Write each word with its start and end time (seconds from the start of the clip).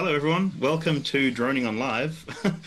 Hello, 0.00 0.14
everyone. 0.14 0.50
Welcome 0.58 1.02
to 1.02 1.30
Droning 1.30 1.66
on 1.66 1.78
Live. 1.78 2.24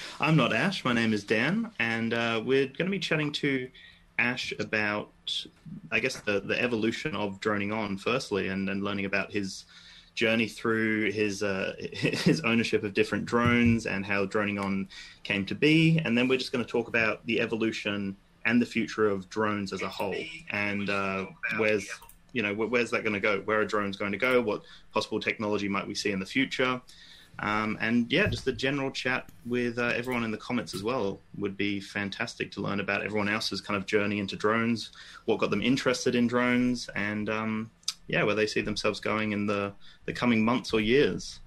I'm 0.22 0.36
not 0.36 0.54
Ash. 0.54 0.86
My 0.86 0.94
name 0.94 1.14
is 1.14 1.24
Dan, 1.24 1.72
and 1.80 2.14
uh, 2.14 2.40
we're 2.46 2.68
going 2.68 2.86
to 2.86 2.92
be 2.92 3.00
chatting 3.00 3.32
to 3.32 3.72
Ash 4.20 4.54
about, 4.60 5.10
I 5.92 6.00
guess, 6.00 6.18
the, 6.18 6.42
the 6.42 6.62
evolution 6.62 7.16
of 7.16 7.40
droning 7.40 7.72
on, 7.72 7.98
firstly, 7.98 8.50
and, 8.50 8.70
and 8.70 8.84
learning 8.84 9.06
about 9.06 9.32
his 9.32 9.66
journey 10.14 10.48
through 10.48 11.12
his 11.12 11.42
uh, 11.42 11.74
his 11.92 12.42
ownership 12.42 12.84
of 12.84 12.94
different 12.94 13.26
drones 13.26 13.88
and 13.88 14.06
how 14.06 14.26
droning 14.26 14.60
on 14.60 14.88
came 15.24 15.44
to 15.48 15.56
be. 15.56 16.00
And 16.06 16.16
then 16.16 16.28
we're 16.28 16.38
just 16.38 16.52
going 16.52 16.64
to 16.64 16.70
talk 16.70 16.88
about 16.88 17.26
the 17.26 17.42
evolution 17.42 18.16
and 18.46 18.62
the 18.62 18.68
future 18.68 19.10
of 19.10 19.28
drones 19.32 19.74
as 19.74 19.82
a 19.82 19.90
whole, 19.90 20.24
and 20.52 20.88
uh, 20.88 21.26
where's 21.58 21.90
you 22.32 22.44
know 22.44 22.54
where's 22.54 22.92
that 22.92 23.02
going 23.02 23.14
to 23.14 23.20
go? 23.20 23.40
Where 23.40 23.60
are 23.60 23.66
drones 23.66 23.98
going 23.98 24.12
to 24.12 24.20
go? 24.20 24.40
What 24.40 24.62
possible 24.94 25.20
technology 25.20 25.68
might 25.68 25.88
we 25.88 25.96
see 25.96 26.12
in 26.12 26.20
the 26.20 26.28
future? 26.28 26.80
Um, 27.40 27.78
and 27.82 28.12
yeah, 28.12 28.28
just 28.28 28.46
the 28.46 28.52
general 28.52 28.92
chat 28.92 29.28
with 29.46 29.80
uh, 29.80 29.88
everyone 29.96 30.24
in 30.24 30.32
the 30.32 30.38
comments 30.38 30.74
as 30.74 30.84
well 30.84 31.20
would 31.38 31.58
be 31.58 31.80
fantastic 31.80 32.52
to 32.52 32.62
learn 32.62 32.80
about 32.80 33.04
everyone 33.04 33.28
else's 33.28 33.60
kind 33.60 33.76
of 33.76 33.86
journey 33.86 34.20
into 34.20 34.36
drones, 34.36 34.92
what 35.26 35.40
got 35.40 35.50
them 35.50 35.62
interested 35.62 36.16
in 36.16 36.28
drones, 36.28 36.90
and 36.96 37.30
um, 37.30 37.72
yeah, 38.08 38.24
where 38.24 38.36
they 38.36 38.48
see 38.48 38.62
themselves 38.62 39.00
going 39.00 39.32
in 39.32 39.48
the, 39.48 39.74
the 40.06 40.14
coming 40.14 40.46
months 40.46 40.74
or 40.74 40.80
years. 40.80 41.40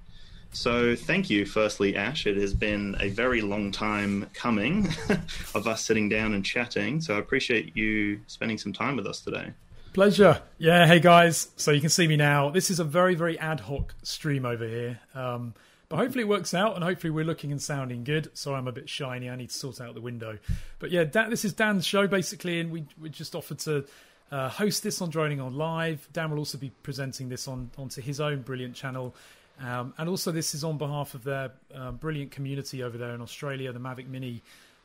So 0.52 0.96
thank 0.96 1.28
you, 1.28 1.44
firstly, 1.44 1.96
Ash. 1.96 2.26
It 2.26 2.36
has 2.38 2.54
been 2.54 2.96
a 2.98 3.10
very 3.10 3.42
long 3.42 3.70
time 3.70 4.28
coming 4.32 4.88
of 5.54 5.66
us 5.66 5.84
sitting 5.84 6.08
down 6.08 6.34
and 6.34 6.44
chatting. 6.44 7.00
So 7.00 7.14
I 7.14 7.18
appreciate 7.18 7.76
you 7.76 8.20
spending 8.26 8.56
some 8.56 8.72
time 8.72 8.96
with 8.96 9.06
us 9.06 9.20
today. 9.20 9.52
Pleasure. 9.92 10.40
Yeah. 10.58 10.86
Hey 10.86 11.00
guys. 11.00 11.48
So 11.56 11.72
you 11.72 11.80
can 11.80 11.90
see 11.90 12.06
me 12.06 12.16
now. 12.16 12.50
This 12.50 12.70
is 12.70 12.80
a 12.80 12.84
very 12.84 13.14
very 13.14 13.38
ad 13.38 13.60
hoc 13.60 13.94
stream 14.02 14.44
over 14.44 14.66
here. 14.66 15.00
Um, 15.14 15.54
but 15.88 15.96
hopefully 15.96 16.22
it 16.22 16.28
works 16.28 16.54
out, 16.54 16.74
and 16.74 16.82
hopefully 16.82 17.10
we're 17.10 17.24
looking 17.24 17.52
and 17.52 17.60
sounding 17.60 18.04
good. 18.04 18.36
Sorry, 18.36 18.56
I'm 18.56 18.68
a 18.68 18.72
bit 18.72 18.88
shiny. 18.88 19.30
I 19.30 19.36
need 19.36 19.50
to 19.50 19.54
sort 19.54 19.80
out 19.80 19.94
the 19.94 20.00
window. 20.00 20.38
But 20.78 20.90
yeah, 20.90 21.04
Dan, 21.04 21.30
this 21.30 21.44
is 21.44 21.52
Dan's 21.52 21.86
show 21.86 22.06
basically, 22.06 22.60
and 22.60 22.70
we 22.70 22.84
we 23.00 23.08
just 23.08 23.34
offered 23.34 23.58
to 23.60 23.84
uh, 24.30 24.48
host 24.48 24.82
this 24.82 25.00
on 25.00 25.10
Droning 25.10 25.40
on 25.40 25.54
Live. 25.54 26.08
Dan 26.12 26.30
will 26.30 26.38
also 26.38 26.58
be 26.58 26.70
presenting 26.82 27.28
this 27.28 27.46
on 27.48 27.70
onto 27.78 28.00
his 28.00 28.20
own 28.20 28.42
brilliant 28.42 28.74
channel. 28.74 29.14
Um, 29.60 29.94
and 29.96 30.08
also, 30.08 30.32
this 30.32 30.54
is 30.54 30.64
on 30.64 30.76
behalf 30.76 31.14
of 31.14 31.24
their 31.24 31.52
um, 31.74 31.96
brilliant 31.96 32.30
community 32.30 32.82
over 32.82 32.98
there 32.98 33.14
in 33.14 33.22
Australia, 33.22 33.72
the 33.72 33.78
Mavic 33.80 34.06
Mini 34.06 34.42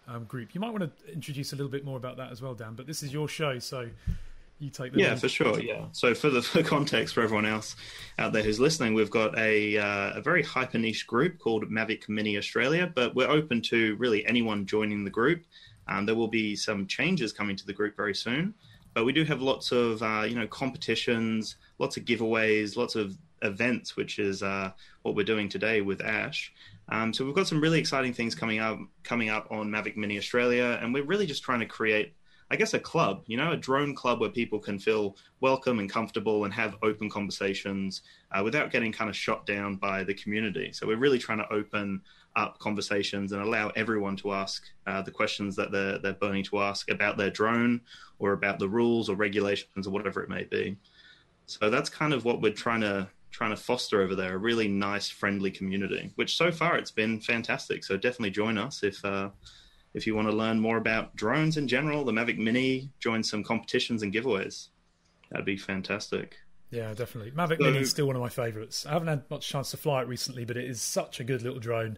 um, 0.08 0.24
group. 0.26 0.54
You 0.54 0.62
might 0.62 0.72
want 0.72 0.84
to 0.84 1.14
introduce 1.14 1.52
a 1.54 1.56
little 1.56 1.72
bit 1.72 1.84
more 1.84 1.98
about 1.98 2.18
that 2.18 2.32
as 2.32 2.42
well, 2.42 2.54
Dan. 2.54 2.74
But 2.76 2.88
this 2.88 3.04
is 3.04 3.12
your 3.12 3.28
show, 3.28 3.60
so 3.60 3.90
you 4.62 4.70
take 4.70 4.96
yeah 4.96 5.16
for 5.16 5.28
sure 5.28 5.60
yeah. 5.60 5.86
So 5.92 6.14
for 6.14 6.30
the 6.30 6.42
for 6.42 6.64
context 6.64 7.16
for 7.16 7.22
everyone 7.22 7.46
else 7.46 7.76
out 8.20 8.32
there 8.32 8.44
who's 8.44 8.60
listening 8.60 8.94
we've 8.94 9.10
got 9.10 9.38
a 9.38 9.78
uh, 9.78 10.12
a 10.20 10.22
very 10.22 10.44
hyper 10.44 10.78
niche 10.78 11.08
group 11.08 11.40
called 11.40 11.66
mavic 11.70 12.08
mini 12.08 12.38
australia 12.38 12.92
but 12.94 13.16
we're 13.16 13.30
open 13.30 13.62
to 13.64 13.96
really 13.96 14.26
anyone 14.26 14.66
joining 14.66 15.04
the 15.04 15.10
group. 15.10 15.44
Um, 15.88 16.06
there 16.06 16.16
will 16.16 16.28
be 16.28 16.56
some 16.56 16.86
changes 16.88 17.34
coming 17.34 17.56
to 17.56 17.66
the 17.66 17.74
group 17.74 17.98
very 17.98 18.14
soon 18.14 18.54
but 18.94 19.04
we 19.04 19.14
do 19.14 19.24
have 19.24 19.42
lots 19.42 19.72
of 19.72 20.02
uh, 20.04 20.26
you 20.28 20.36
know 20.36 20.48
competitions 20.48 21.56
lots 21.80 21.98
of 21.98 22.06
giveaways 22.06 22.78
lots 22.78 22.96
of 22.96 23.18
events 23.42 23.96
which 23.96 24.20
is 24.20 24.44
uh, 24.44 24.70
what 25.02 25.16
we're 25.16 25.26
doing 25.26 25.50
today 25.50 25.82
with 25.82 26.02
ash. 26.02 26.54
Um, 26.90 27.14
so 27.14 27.26
we've 27.26 27.34
got 27.34 27.48
some 27.48 27.62
really 27.62 27.80
exciting 27.80 28.14
things 28.14 28.36
coming 28.36 28.60
up 28.60 28.78
coming 29.04 29.30
up 29.30 29.48
on 29.50 29.70
mavic 29.70 29.98
mini 29.98 30.18
australia 30.18 30.78
and 30.82 30.94
we're 30.94 31.04
really 31.04 31.26
just 31.26 31.42
trying 31.42 31.62
to 31.62 31.66
create 31.66 32.14
I 32.52 32.58
guess, 32.58 32.74
a 32.74 32.80
club, 32.80 33.24
you 33.28 33.38
know, 33.38 33.54
a 33.54 33.58
drone 33.58 33.96
club 33.96 34.20
where 34.20 34.30
people 34.30 34.60
can 34.60 34.78
feel 34.78 35.16
welcome 35.40 35.80
and 35.80 35.90
comfortable 35.90 36.44
and 36.44 36.54
have 36.54 36.76
open 36.84 37.10
conversations 37.10 38.02
uh, 38.34 38.44
without 38.44 38.72
getting 38.72 38.92
kind 38.92 39.10
of 39.10 39.16
shot 39.16 39.46
down 39.46 39.78
by 39.78 40.04
the 40.04 40.14
community. 40.14 40.74
So 40.74 40.86
we're 40.86 40.98
really 40.98 41.18
trying 41.18 41.38
to 41.38 41.50
open 41.50 42.02
up 42.36 42.60
conversations 42.60 43.32
and 43.32 43.42
allow 43.42 43.70
everyone 43.78 44.18
to 44.18 44.34
ask 44.34 44.66
uh, 44.86 45.02
the 45.02 45.12
questions 45.12 45.56
that 45.56 45.72
they're, 45.72 45.98
they're 46.00 46.12
burning 46.12 46.44
to 46.44 46.60
ask 46.60 46.92
about 46.92 47.16
their 47.16 47.30
drone 47.30 47.80
or 48.20 48.34
about 48.34 48.60
the 48.60 48.68
rules 48.68 49.10
or 49.10 49.16
regulations 49.16 49.88
or 49.88 49.92
whatever 49.92 50.22
it 50.22 50.28
may 50.28 50.44
be. 50.44 50.76
So 51.46 51.70
that's 51.70 51.90
kind 51.90 52.14
of 52.14 52.26
what 52.26 52.42
we're 52.42 52.52
trying 52.52 52.82
to 52.82 53.08
trying 53.32 53.52
to 53.52 53.56
foster 53.56 54.02
over 54.02 54.14
there 54.14 54.36
a 54.36 54.38
really 54.38 54.68
nice 54.68 55.08
friendly 55.08 55.50
community 55.50 56.12
which 56.16 56.36
so 56.36 56.52
far 56.52 56.76
it's 56.78 56.92
been 56.92 57.18
fantastic 57.18 57.82
so 57.82 57.96
definitely 57.96 58.30
join 58.30 58.58
us 58.58 58.84
if 58.84 59.04
uh, 59.06 59.30
if 59.94 60.08
you 60.08 60.16
want 60.16 60.28
to 60.30 60.36
learn 60.36 60.60
more 60.60 60.78
about 60.78 61.16
drones 61.16 61.58
in 61.58 61.68
general, 61.68 62.04
the 62.04 62.12
Mavic 62.12 62.38
Mini, 62.38 62.90
join 63.00 63.24
some 63.24 63.44
competitions 63.44 64.04
and 64.04 64.14
giveaways. 64.14 64.68
That'd 65.30 65.46
be 65.46 65.58
fantastic. 65.58 66.38
Yeah, 66.70 66.94
definitely. 66.94 67.32
Mavic 67.32 67.58
so, 67.58 67.64
Mini 67.64 67.80
is 67.80 67.90
still 67.90 68.08
one 68.08 68.16
of 68.16 68.22
my 68.22 68.30
favourites. 68.30 68.86
I 68.86 68.92
haven't 68.92 69.10
had 69.10 69.30
much 69.30 69.48
chance 69.48 69.72
to 69.72 69.78
fly 69.78 70.02
it 70.02 70.08
recently, 70.08 70.46
but 70.46 70.56
it 70.56 70.66
is 70.66 70.82
such 70.82 71.20
a 71.20 71.24
good 71.24 71.42
little 71.42 71.60
drone. 71.60 71.98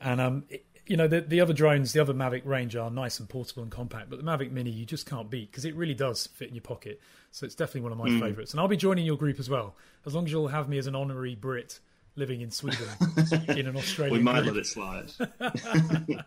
And 0.00 0.20
um, 0.20 0.44
it, 0.50 0.66
you 0.86 0.96
know, 0.96 1.06
the, 1.06 1.20
the 1.20 1.40
other 1.40 1.52
drones, 1.52 1.92
the 1.92 2.00
other 2.00 2.12
Mavic 2.12 2.44
range 2.44 2.76
are 2.76 2.90
nice 2.90 3.20
and 3.20 3.28
portable 3.28 3.62
and 3.62 3.70
compact, 3.70 4.10
but 4.10 4.18
the 4.18 4.24
Mavic 4.24 4.50
Mini 4.50 4.70
you 4.70 4.84
just 4.84 5.08
can't 5.08 5.30
beat 5.30 5.50
because 5.50 5.64
it 5.64 5.74
really 5.74 5.94
does 5.94 6.26
fit 6.26 6.48
in 6.48 6.54
your 6.54 6.62
pocket. 6.62 7.00
So 7.30 7.46
it's 7.46 7.54
definitely 7.54 7.82
one 7.82 7.92
of 7.92 7.98
my 7.98 8.08
mm. 8.08 8.20
favourites. 8.20 8.52
And 8.52 8.60
I'll 8.60 8.68
be 8.68 8.76
joining 8.76 9.06
your 9.06 9.16
group 9.16 9.38
as 9.38 9.48
well, 9.48 9.76
as 10.04 10.14
long 10.14 10.26
as 10.26 10.32
you'll 10.32 10.48
have 10.48 10.68
me 10.68 10.78
as 10.78 10.86
an 10.86 10.96
honorary 10.96 11.34
Brit 11.34 11.78
living 12.16 12.40
in 12.40 12.50
Sweden 12.50 12.88
in 13.48 13.66
an 13.66 13.76
Australian. 13.76 14.18
we 14.18 14.22
might 14.22 14.42
group. 14.42 14.54
let 14.54 14.56
it 14.56 14.66
slide. 14.66 15.10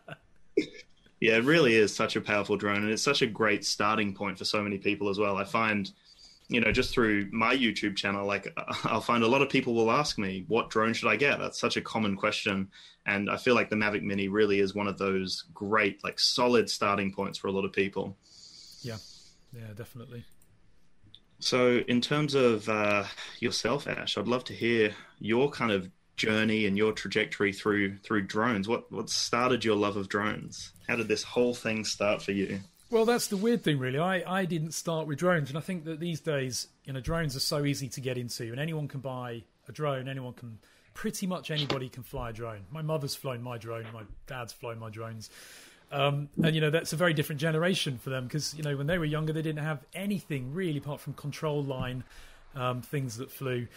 Yeah, 1.20 1.38
it 1.38 1.46
really 1.46 1.76
is 1.76 1.96
such 1.96 2.16
a 2.16 2.22
powerful 2.22 2.58
drone, 2.58 2.84
and 2.84 2.92
it's 2.92 3.04
such 3.04 3.22
a 3.22 3.28
great 3.28 3.66
starting 3.66 4.14
point 4.14 4.38
for 4.38 4.46
so 4.46 4.62
many 4.62 4.78
people 4.78 5.10
as 5.10 5.18
well. 5.18 5.38
I 5.38 5.46
find, 5.46 5.90
you 6.50 6.60
know, 6.60 6.72
just 6.72 6.94
through 6.94 7.30
my 7.32 7.56
YouTube 7.56 7.96
channel, 7.96 8.26
like 8.26 8.54
I'll 8.84 9.02
find 9.02 9.24
a 9.24 9.28
lot 9.28 9.42
of 9.42 9.50
people 9.50 9.74
will 9.74 9.92
ask 9.92 10.18
me, 10.18 10.46
"What 10.48 10.70
drone 10.70 10.94
should 10.94 11.10
I 11.10 11.16
get?" 11.16 11.40
That's 11.40 11.60
such 11.60 11.78
a 11.78 11.82
common 11.82 12.16
question, 12.18 12.70
and 13.06 13.30
I 13.30 13.38
feel 13.38 13.56
like 13.56 13.70
the 13.70 13.76
Mavic 13.76 14.02
Mini 14.02 14.28
really 14.28 14.60
is 14.60 14.76
one 14.76 14.88
of 14.88 14.98
those 14.98 15.46
great, 15.54 16.04
like, 16.04 16.20
solid 16.20 16.70
starting 16.70 17.12
points 17.14 17.38
for 17.38 17.48
a 17.48 17.52
lot 17.52 17.66
of 17.66 17.72
people. 17.72 18.18
Yeah, 18.82 18.98
yeah, 19.54 19.74
definitely. 19.76 20.26
So, 21.40 21.84
in 21.90 22.00
terms 22.00 22.36
of 22.36 22.70
uh, 22.70 23.04
yourself, 23.40 23.88
Ash, 23.88 24.18
I'd 24.18 24.28
love 24.30 24.46
to 24.46 24.54
hear 24.54 24.94
your 25.20 25.50
kind 25.50 25.72
of 25.72 25.90
journey 26.16 26.66
and 26.66 26.78
your 26.78 26.92
trajectory 26.92 27.54
through 27.54 27.98
through 27.98 28.24
drones. 28.24 28.68
What 28.68 28.92
what 28.92 29.10
started 29.10 29.64
your 29.64 29.76
love 29.76 29.98
of 29.98 30.10
drones? 30.10 30.72
How 30.88 30.96
did 30.96 31.08
this 31.08 31.24
whole 31.24 31.54
thing 31.54 31.86
start 31.86 32.22
for 32.22 32.32
you? 32.32 32.60
Well, 32.90 33.06
that's 33.06 33.28
the 33.28 33.38
weird 33.38 33.64
thing, 33.64 33.80
really. 33.80 33.98
I, 33.98 34.42
I 34.42 34.46
didn't 34.46 34.74
start 34.74 35.08
with 35.08 35.18
drones, 35.18 35.50
and 35.50 35.58
I 35.58 35.62
think 35.62 35.86
that 35.86 36.00
these 36.00 36.20
days, 36.20 36.68
you 36.86 36.94
know, 36.94 37.00
drones 37.00 37.36
are 37.36 37.40
so 37.40 37.66
easy 37.66 37.90
to 37.90 38.02
get 38.02 38.20
into, 38.20 38.44
and 38.44 38.60
anyone 38.60 38.88
can 38.88 39.00
buy 39.00 39.42
a 39.68 39.72
drone. 39.72 40.08
Anyone 40.08 40.34
can, 40.34 40.60
pretty 40.94 41.26
much 41.26 41.50
anybody 41.50 41.90
can 41.90 42.04
fly 42.04 42.30
a 42.30 42.34
drone. 42.34 42.66
My 42.72 42.84
mother's 42.84 43.16
flown 43.16 43.42
my 43.42 43.58
drone. 43.58 43.86
My 43.92 44.04
dad's 44.28 44.54
flown 44.54 44.78
my 44.78 44.92
drones. 44.92 45.32
Um, 45.92 46.30
and 46.44 46.56
you 46.56 46.62
know 46.62 46.70
that's 46.72 46.94
a 46.94 46.96
very 46.96 47.14
different 47.14 47.40
generation 47.40 48.00
for 48.00 48.10
them 48.10 48.24
because 48.26 48.56
you 48.56 48.64
know 48.64 48.76
when 48.76 48.88
they 48.88 48.98
were 48.98 49.06
younger 49.06 49.32
they 49.32 49.44
didn't 49.44 49.64
have 49.64 49.84
anything 49.94 50.52
really 50.52 50.80
apart 50.80 51.00
from 51.00 51.14
control 51.14 51.64
line 51.64 52.04
um, 52.56 52.82
things 52.82 53.18
that 53.18 53.32
flew. 53.32 53.68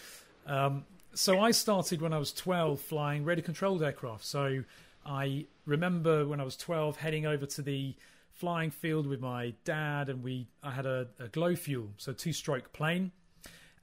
Um, 0.46 0.84
so 1.16 1.40
I 1.40 1.50
started 1.50 2.02
when 2.02 2.12
I 2.12 2.18
was 2.18 2.32
12 2.32 2.78
flying 2.78 3.24
radio 3.24 3.44
controlled 3.44 3.82
aircraft. 3.82 4.24
So 4.24 4.62
I 5.04 5.46
remember 5.64 6.26
when 6.26 6.40
I 6.40 6.44
was 6.44 6.56
12 6.56 6.96
heading 6.96 7.24
over 7.24 7.46
to 7.46 7.62
the 7.62 7.94
flying 8.32 8.70
field 8.70 9.06
with 9.06 9.20
my 9.20 9.54
dad, 9.64 10.10
and 10.10 10.22
we 10.22 10.46
I 10.62 10.70
had 10.70 10.84
a, 10.84 11.08
a 11.18 11.28
glow 11.28 11.56
fuel, 11.56 11.88
so 11.96 12.12
two 12.12 12.32
stroke 12.32 12.72
plane, 12.72 13.12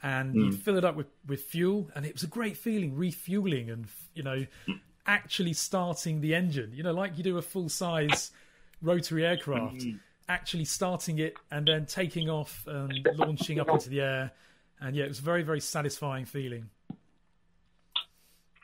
and 0.03 0.35
mm. 0.35 0.45
you 0.45 0.51
fill 0.51 0.77
it 0.77 0.85
up 0.85 0.95
with 0.95 1.07
with 1.27 1.41
fuel, 1.41 1.89
and 1.95 2.05
it 2.05 2.13
was 2.13 2.23
a 2.23 2.27
great 2.27 2.55
feeling 2.55 2.95
refueling 2.95 3.69
and 3.69 3.87
you 4.13 4.23
know 4.23 4.45
actually 5.07 5.53
starting 5.53 6.21
the 6.21 6.35
engine. 6.35 6.71
You 6.73 6.83
know, 6.83 6.93
like 6.93 7.17
you 7.17 7.23
do 7.23 7.37
a 7.37 7.41
full 7.41 7.69
size 7.69 8.31
rotary 8.81 9.25
aircraft. 9.25 9.77
Mm. 9.77 9.99
Actually 10.29 10.63
starting 10.63 11.19
it 11.19 11.35
and 11.51 11.67
then 11.67 11.85
taking 11.85 12.29
off 12.29 12.65
and 12.65 13.05
launching 13.15 13.59
up 13.59 13.67
into 13.67 13.89
the 13.89 13.99
air, 13.99 14.31
and 14.79 14.95
yeah, 14.95 15.03
it 15.03 15.09
was 15.09 15.19
a 15.19 15.23
very 15.23 15.43
very 15.43 15.59
satisfying 15.59 16.23
feeling. 16.25 16.69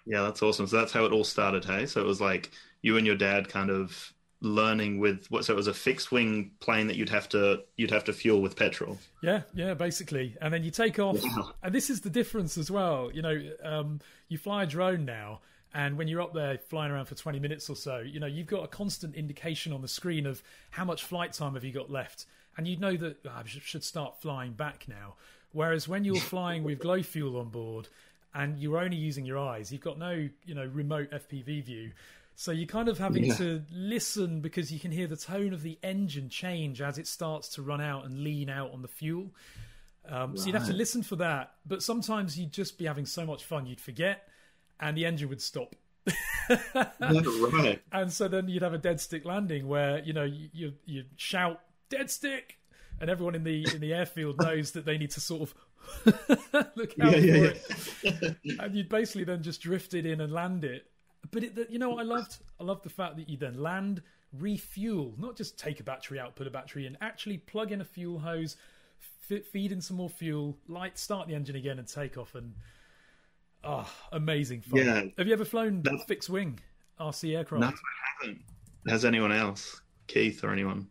Yeah, 0.09 0.24
that's 0.24 0.42
awesome. 0.42 0.66
So 0.66 0.75
that's 0.78 0.92
how 0.92 1.06
it 1.06 1.12
all 1.12 1.24
started, 1.24 1.64
hey? 1.64 1.86
So 1.86 2.01
it 2.01 2.06
was 2.06 2.19
like 2.19 2.51
you 2.81 2.98
and 2.98 3.06
your 3.06 3.16
dad 3.16 3.48
kind 3.48 3.69
of 3.69 4.12
learning 4.42 5.00
with 5.00 5.28
what 5.30 5.44
so 5.44 5.54
it 5.54 5.56
was 5.56 5.68
a 5.68 5.74
fixed 5.74 6.12
wing 6.12 6.50
plane 6.62 6.88
that 6.88 6.95
you'd 6.95 7.10
have 7.10 7.28
to 7.28 7.62
you'd 7.75 7.92
have 7.92 8.06
to 8.06 8.13
fuel 8.13 8.42
with 8.42 8.56
petrol. 8.56 8.98
Yeah 9.22 9.42
yeah 9.54 9.74
basically. 9.74 10.36
And 10.42 10.54
then 10.54 10.63
you 10.63 10.72
take 10.72 10.98
off 10.98 11.22
and 11.62 11.75
this 11.75 11.89
is 11.89 12.01
the 12.01 12.10
difference 12.10 12.57
as 12.57 12.72
well 12.72 13.12
you 13.13 13.22
know 13.22 13.42
um, 13.63 14.00
you 14.30 14.38
fly 14.38 14.63
a 14.63 14.66
drone 14.66 15.04
now 15.04 15.42
and 15.74 15.98
when 15.98 16.07
you're 16.07 16.22
up 16.22 16.33
there 16.33 16.57
flying 16.57 16.89
around 16.89 17.06
for 17.06 17.16
20 17.16 17.38
minutes 17.39 17.69
or 17.69 17.75
so 17.75 18.00
you 18.00 18.22
know 18.22 18.28
you've 18.28 18.48
got 18.48 18.63
a 18.63 18.68
constant 18.68 19.13
indication 19.13 19.74
on 19.74 19.81
the 19.81 19.89
screen 19.89 20.25
of 20.25 20.42
how 20.69 20.86
much 20.86 21.04
flight 21.04 21.33
time 21.33 21.56
have 21.56 21.66
you 21.66 21.74
got 21.74 21.92
left. 21.92 22.25
And 22.56 22.68
you 22.68 22.78
know 22.78 22.95
that 22.95 23.18
oh, 23.25 23.31
i 23.36 23.44
should 23.45 23.83
start 23.83 24.22
flying 24.22 24.54
back 24.54 24.86
now. 24.88 25.16
Whereas 25.51 25.88
when 25.88 26.04
you're 26.04 26.16
flying 26.18 26.63
with 26.63 26.80
glow 26.80 27.01
fuel 27.01 27.38
on 27.38 27.50
board 27.50 27.88
and 28.34 28.60
you're 28.60 28.78
only 28.78 28.98
using 28.98 29.26
your 29.26 29.38
eyes. 29.38 29.72
You've 29.72 29.81
got 29.81 29.98
no, 29.98 30.30
you 30.46 30.56
know, 30.56 30.66
remote 30.66 31.12
FPV 31.12 31.64
view. 31.64 31.92
So 32.36 32.52
you're 32.52 32.68
kind 32.68 32.88
of 32.88 32.98
having 32.98 33.26
yeah. 33.26 33.36
to 33.36 33.64
listen 33.70 34.40
because 34.40 34.72
you 34.72 34.80
can 34.80 34.92
hear 34.92 35.08
the 35.08 35.18
tone 35.18 35.52
of 35.52 35.62
the 35.62 35.78
engine 35.84 36.30
change 36.30 36.81
as 36.81 36.98
it 36.98 37.06
starts 37.06 37.50
to 37.50 37.62
run 37.62 37.81
out 37.81 38.06
and 38.06 38.24
lean 38.24 38.50
out 38.50 38.72
on 38.72 38.81
the 38.81 38.88
fuel. 38.88 39.31
Um, 40.08 40.31
right. 40.31 40.40
So 40.40 40.46
you'd 40.46 40.56
have 40.56 40.68
to 40.68 40.74
listen 40.74 41.04
for 41.04 41.18
that. 41.18 41.56
But 41.66 41.84
sometimes 41.84 42.40
you'd 42.40 42.54
just 42.54 42.78
be 42.78 42.86
having 42.86 43.06
so 43.06 43.26
much 43.26 43.44
fun 43.44 43.66
you'd 43.66 43.81
forget, 43.81 44.28
and 44.80 44.96
the 44.96 45.06
engine 45.06 45.28
would 45.30 45.42
stop. 45.42 45.76
right. 47.02 47.81
And 47.92 48.12
so 48.12 48.28
then 48.28 48.48
you'd 48.48 48.64
have 48.64 48.74
a 48.74 48.78
dead 48.78 49.02
stick 49.02 49.26
landing 49.26 49.68
where 49.68 50.00
you 50.00 50.14
know 50.14 50.24
you 50.24 50.50
you, 50.54 50.74
you 50.86 51.04
shout 51.18 51.60
dead 51.90 52.10
stick, 52.10 52.58
and 53.02 53.10
everyone 53.10 53.36
in 53.36 53.44
the 53.44 53.68
in 53.74 53.81
the 53.81 53.94
airfield 53.94 54.42
knows 54.42 54.72
that 54.72 54.86
they 54.86 54.98
need 54.98 55.12
to 55.12 55.20
sort 55.20 55.42
of 55.42 55.54
look 56.76 56.94
out 57.02 57.20
Yeah, 57.22 57.52
for 57.52 58.08
yeah, 58.08 58.14
it, 58.24 58.38
and 58.60 58.76
you'd 58.76 58.90
basically 58.90 59.24
then 59.24 59.42
just 59.44 59.62
drift 59.62 59.94
it 59.94 60.06
in 60.06 60.22
and 60.22 60.31
land 60.31 60.64
it. 60.64 60.86
But 61.31 61.44
it, 61.44 61.70
you 61.70 61.80
know 61.80 61.90
what 61.90 62.00
I 62.00 62.04
loved? 62.04 62.38
I 62.60 62.64
loved 62.64 62.84
the 62.84 62.90
fact 62.90 63.18
that 63.18 63.30
you 63.30 63.38
then 63.38 63.62
land, 63.62 64.02
refuel, 64.34 65.14
not 65.18 65.36
just 65.36 65.60
take 65.60 65.80
a 65.80 65.84
battery 65.84 66.20
out, 66.20 66.36
put 66.36 66.48
a 66.48 66.52
battery 66.52 66.86
in, 66.88 66.98
actually 67.02 67.38
plug 67.38 67.72
in 67.72 67.81
a 67.81 67.86
fuel 67.86 68.20
hose, 68.20 68.56
f- 69.30 69.44
feed 69.46 69.72
in 69.72 69.81
some 69.81 69.98
more 69.98 70.10
fuel, 70.10 70.58
light, 70.68 70.98
start 70.98 71.28
the 71.28 71.36
engine 71.36 71.56
again, 71.56 71.78
and 71.80 71.88
take 71.88 72.18
off. 72.18 72.36
And 72.36 72.54
ah, 73.64 73.92
amazing 74.14 74.62
fun. 74.62 74.80
Yeah. 74.80 75.04
Have 75.18 75.28
you 75.28 75.34
ever 75.34 75.46
flown 75.46 75.81
That's- 75.81 76.06
fixed 76.06 76.30
wing 76.30 76.60
RC 77.00 77.36
aircraft? 77.38 77.62
No, 77.62 77.68
I 77.68 77.72
haven't. 78.22 78.42
Has 78.88 79.04
anyone 79.04 79.31
else, 79.34 79.81
Keith 80.08 80.44
or 80.44 80.52
anyone? 80.52 80.88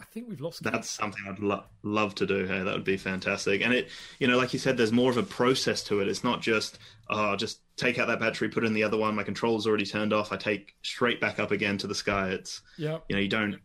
I 0.00 0.04
think 0.04 0.28
we've 0.28 0.40
lost. 0.40 0.62
That's 0.62 0.90
something 0.90 1.22
I'd 1.28 1.38
lo- 1.38 1.64
love 1.82 2.14
to 2.16 2.26
do. 2.26 2.46
Hey, 2.46 2.62
that 2.62 2.74
would 2.74 2.84
be 2.84 2.96
fantastic. 2.98 3.62
And 3.62 3.72
it, 3.72 3.88
you 4.18 4.26
know, 4.26 4.36
like 4.36 4.52
you 4.52 4.58
said, 4.58 4.76
there's 4.76 4.92
more 4.92 5.10
of 5.10 5.16
a 5.16 5.22
process 5.22 5.82
to 5.84 6.00
it. 6.00 6.08
It's 6.08 6.22
not 6.24 6.42
just, 6.42 6.78
oh, 7.08 7.34
just 7.36 7.60
take 7.76 7.98
out 7.98 8.06
that 8.08 8.20
battery, 8.20 8.48
put 8.50 8.64
in 8.64 8.74
the 8.74 8.82
other 8.84 8.98
one. 8.98 9.14
My 9.14 9.22
control's 9.22 9.66
already 9.66 9.86
turned 9.86 10.12
off. 10.12 10.32
I 10.32 10.36
take 10.36 10.74
straight 10.82 11.20
back 11.20 11.38
up 11.38 11.50
again 11.50 11.78
to 11.78 11.86
the 11.86 11.94
sky. 11.94 12.28
It's, 12.30 12.60
Yeah. 12.76 12.98
you 13.08 13.16
know, 13.16 13.22
you 13.22 13.28
don't. 13.28 13.58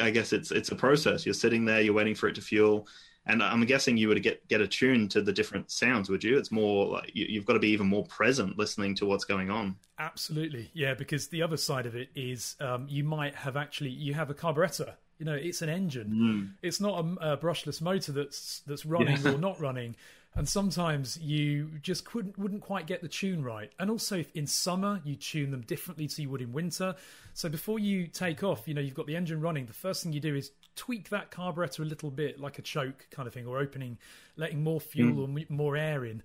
I 0.00 0.08
guess 0.10 0.32
it's 0.32 0.50
it's 0.52 0.70
a 0.70 0.74
process. 0.74 1.26
You're 1.26 1.34
sitting 1.34 1.66
there, 1.66 1.82
you're 1.82 1.92
waiting 1.92 2.14
for 2.14 2.28
it 2.28 2.34
to 2.36 2.40
fuel, 2.40 2.88
and 3.26 3.42
I'm 3.42 3.62
guessing 3.66 3.98
you 3.98 4.08
would 4.08 4.22
get 4.22 4.48
get 4.48 4.62
attuned 4.62 5.10
to 5.10 5.20
the 5.20 5.34
different 5.34 5.70
sounds. 5.70 6.08
Would 6.08 6.24
you? 6.24 6.38
It's 6.38 6.50
more 6.50 6.86
like 6.86 7.10
you, 7.14 7.26
you've 7.28 7.44
got 7.44 7.52
to 7.52 7.58
be 7.58 7.68
even 7.68 7.86
more 7.86 8.06
present, 8.06 8.56
listening 8.56 8.94
to 8.94 9.04
what's 9.04 9.26
going 9.26 9.50
on. 9.50 9.76
Absolutely, 9.98 10.70
yeah. 10.72 10.94
Because 10.94 11.28
the 11.28 11.42
other 11.42 11.58
side 11.58 11.84
of 11.84 11.94
it 11.94 12.08
is 12.14 12.56
um, 12.58 12.86
you 12.88 13.04
might 13.04 13.34
have 13.34 13.58
actually 13.58 13.90
you 13.90 14.14
have 14.14 14.30
a 14.30 14.34
carburetor. 14.34 14.94
You 15.18 15.24
know, 15.26 15.34
it's 15.34 15.62
an 15.62 15.68
engine. 15.68 16.54
It's 16.62 16.80
not 16.80 17.04
a, 17.04 17.32
a 17.32 17.36
brushless 17.38 17.80
motor 17.80 18.12
that's 18.12 18.60
that's 18.66 18.84
running 18.84 19.18
Yeah. 19.24 19.32
or 19.32 19.38
not 19.38 19.60
running. 19.60 19.96
And 20.34 20.46
sometimes 20.46 21.18
you 21.18 21.70
just 21.80 22.04
couldn't 22.04 22.38
wouldn't 22.38 22.60
quite 22.60 22.86
get 22.86 23.00
the 23.00 23.08
tune 23.08 23.42
right. 23.42 23.72
And 23.78 23.90
also, 23.90 24.18
if 24.18 24.30
in 24.36 24.46
summer 24.46 25.00
you 25.02 25.16
tune 25.16 25.50
them 25.50 25.62
differently 25.62 26.06
to 26.08 26.20
you 26.22 26.28
would 26.28 26.42
in 26.42 26.52
winter. 26.52 26.94
So 27.32 27.48
before 27.48 27.78
you 27.78 28.06
take 28.06 28.42
off, 28.44 28.68
you 28.68 28.74
know 28.74 28.82
you've 28.82 28.94
got 28.94 29.06
the 29.06 29.16
engine 29.16 29.40
running. 29.40 29.64
The 29.64 29.72
first 29.72 30.02
thing 30.02 30.12
you 30.12 30.20
do 30.20 30.34
is 30.36 30.50
tweak 30.74 31.08
that 31.08 31.30
carburetor 31.30 31.82
a 31.82 31.86
little 31.86 32.10
bit, 32.10 32.38
like 32.38 32.58
a 32.58 32.62
choke 32.62 33.06
kind 33.10 33.26
of 33.26 33.32
thing, 33.32 33.46
or 33.46 33.58
opening, 33.58 33.96
letting 34.36 34.62
more 34.62 34.78
fuel 34.78 35.20
or 35.20 35.24
m- 35.26 35.46
more 35.48 35.74
air 35.74 36.04
in. 36.04 36.22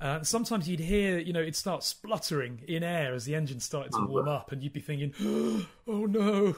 Uh, 0.00 0.20
sometimes 0.24 0.68
you'd 0.68 0.80
hear, 0.80 1.18
you 1.20 1.32
know, 1.32 1.40
it'd 1.40 1.54
start 1.54 1.84
spluttering 1.84 2.60
in 2.66 2.82
air 2.82 3.14
as 3.14 3.24
the 3.24 3.36
engine 3.36 3.60
started 3.60 3.92
to 3.92 4.04
warm 4.04 4.26
up, 4.26 4.50
and 4.50 4.64
you'd 4.64 4.72
be 4.72 4.80
thinking, 4.80 5.12
"Oh 5.86 6.06
no." 6.06 6.56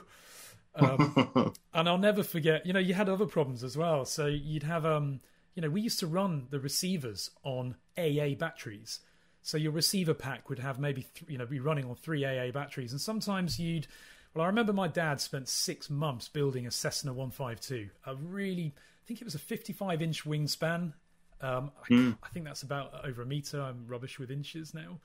Um, 0.76 1.52
and 1.74 1.88
I'll 1.88 1.98
never 1.98 2.22
forget. 2.22 2.64
You 2.66 2.72
know, 2.72 2.80
you 2.80 2.94
had 2.94 3.08
other 3.08 3.26
problems 3.26 3.64
as 3.64 3.76
well. 3.76 4.04
So 4.04 4.26
you'd 4.26 4.62
have, 4.62 4.86
um, 4.86 5.20
you 5.54 5.62
know, 5.62 5.70
we 5.70 5.80
used 5.80 5.98
to 6.00 6.06
run 6.06 6.46
the 6.50 6.60
receivers 6.60 7.30
on 7.42 7.76
AA 7.98 8.34
batteries. 8.38 9.00
So 9.42 9.56
your 9.56 9.72
receiver 9.72 10.14
pack 10.14 10.48
would 10.48 10.58
have 10.58 10.78
maybe, 10.78 11.06
th- 11.14 11.30
you 11.30 11.38
know, 11.38 11.46
be 11.46 11.60
running 11.60 11.84
on 11.86 11.94
three 11.94 12.24
AA 12.24 12.50
batteries, 12.50 12.92
and 12.92 13.00
sometimes 13.00 13.58
you'd. 13.58 13.86
Well, 14.34 14.44
I 14.44 14.48
remember 14.48 14.74
my 14.74 14.88
dad 14.88 15.18
spent 15.18 15.48
six 15.48 15.88
months 15.88 16.28
building 16.28 16.66
a 16.66 16.70
Cessna 16.70 17.10
152, 17.14 17.88
a 18.04 18.16
really, 18.16 18.74
I 18.76 19.02
think 19.06 19.22
it 19.22 19.24
was 19.24 19.34
a 19.34 19.38
55 19.38 20.02
inch 20.02 20.24
wingspan. 20.24 20.92
Um, 21.40 21.70
I, 21.90 22.14
I 22.22 22.28
think 22.34 22.44
that's 22.44 22.62
about 22.62 23.06
over 23.06 23.22
a 23.22 23.26
meter. 23.26 23.62
I'm 23.62 23.86
rubbish 23.86 24.18
with 24.18 24.30
inches 24.30 24.74
now. 24.74 24.98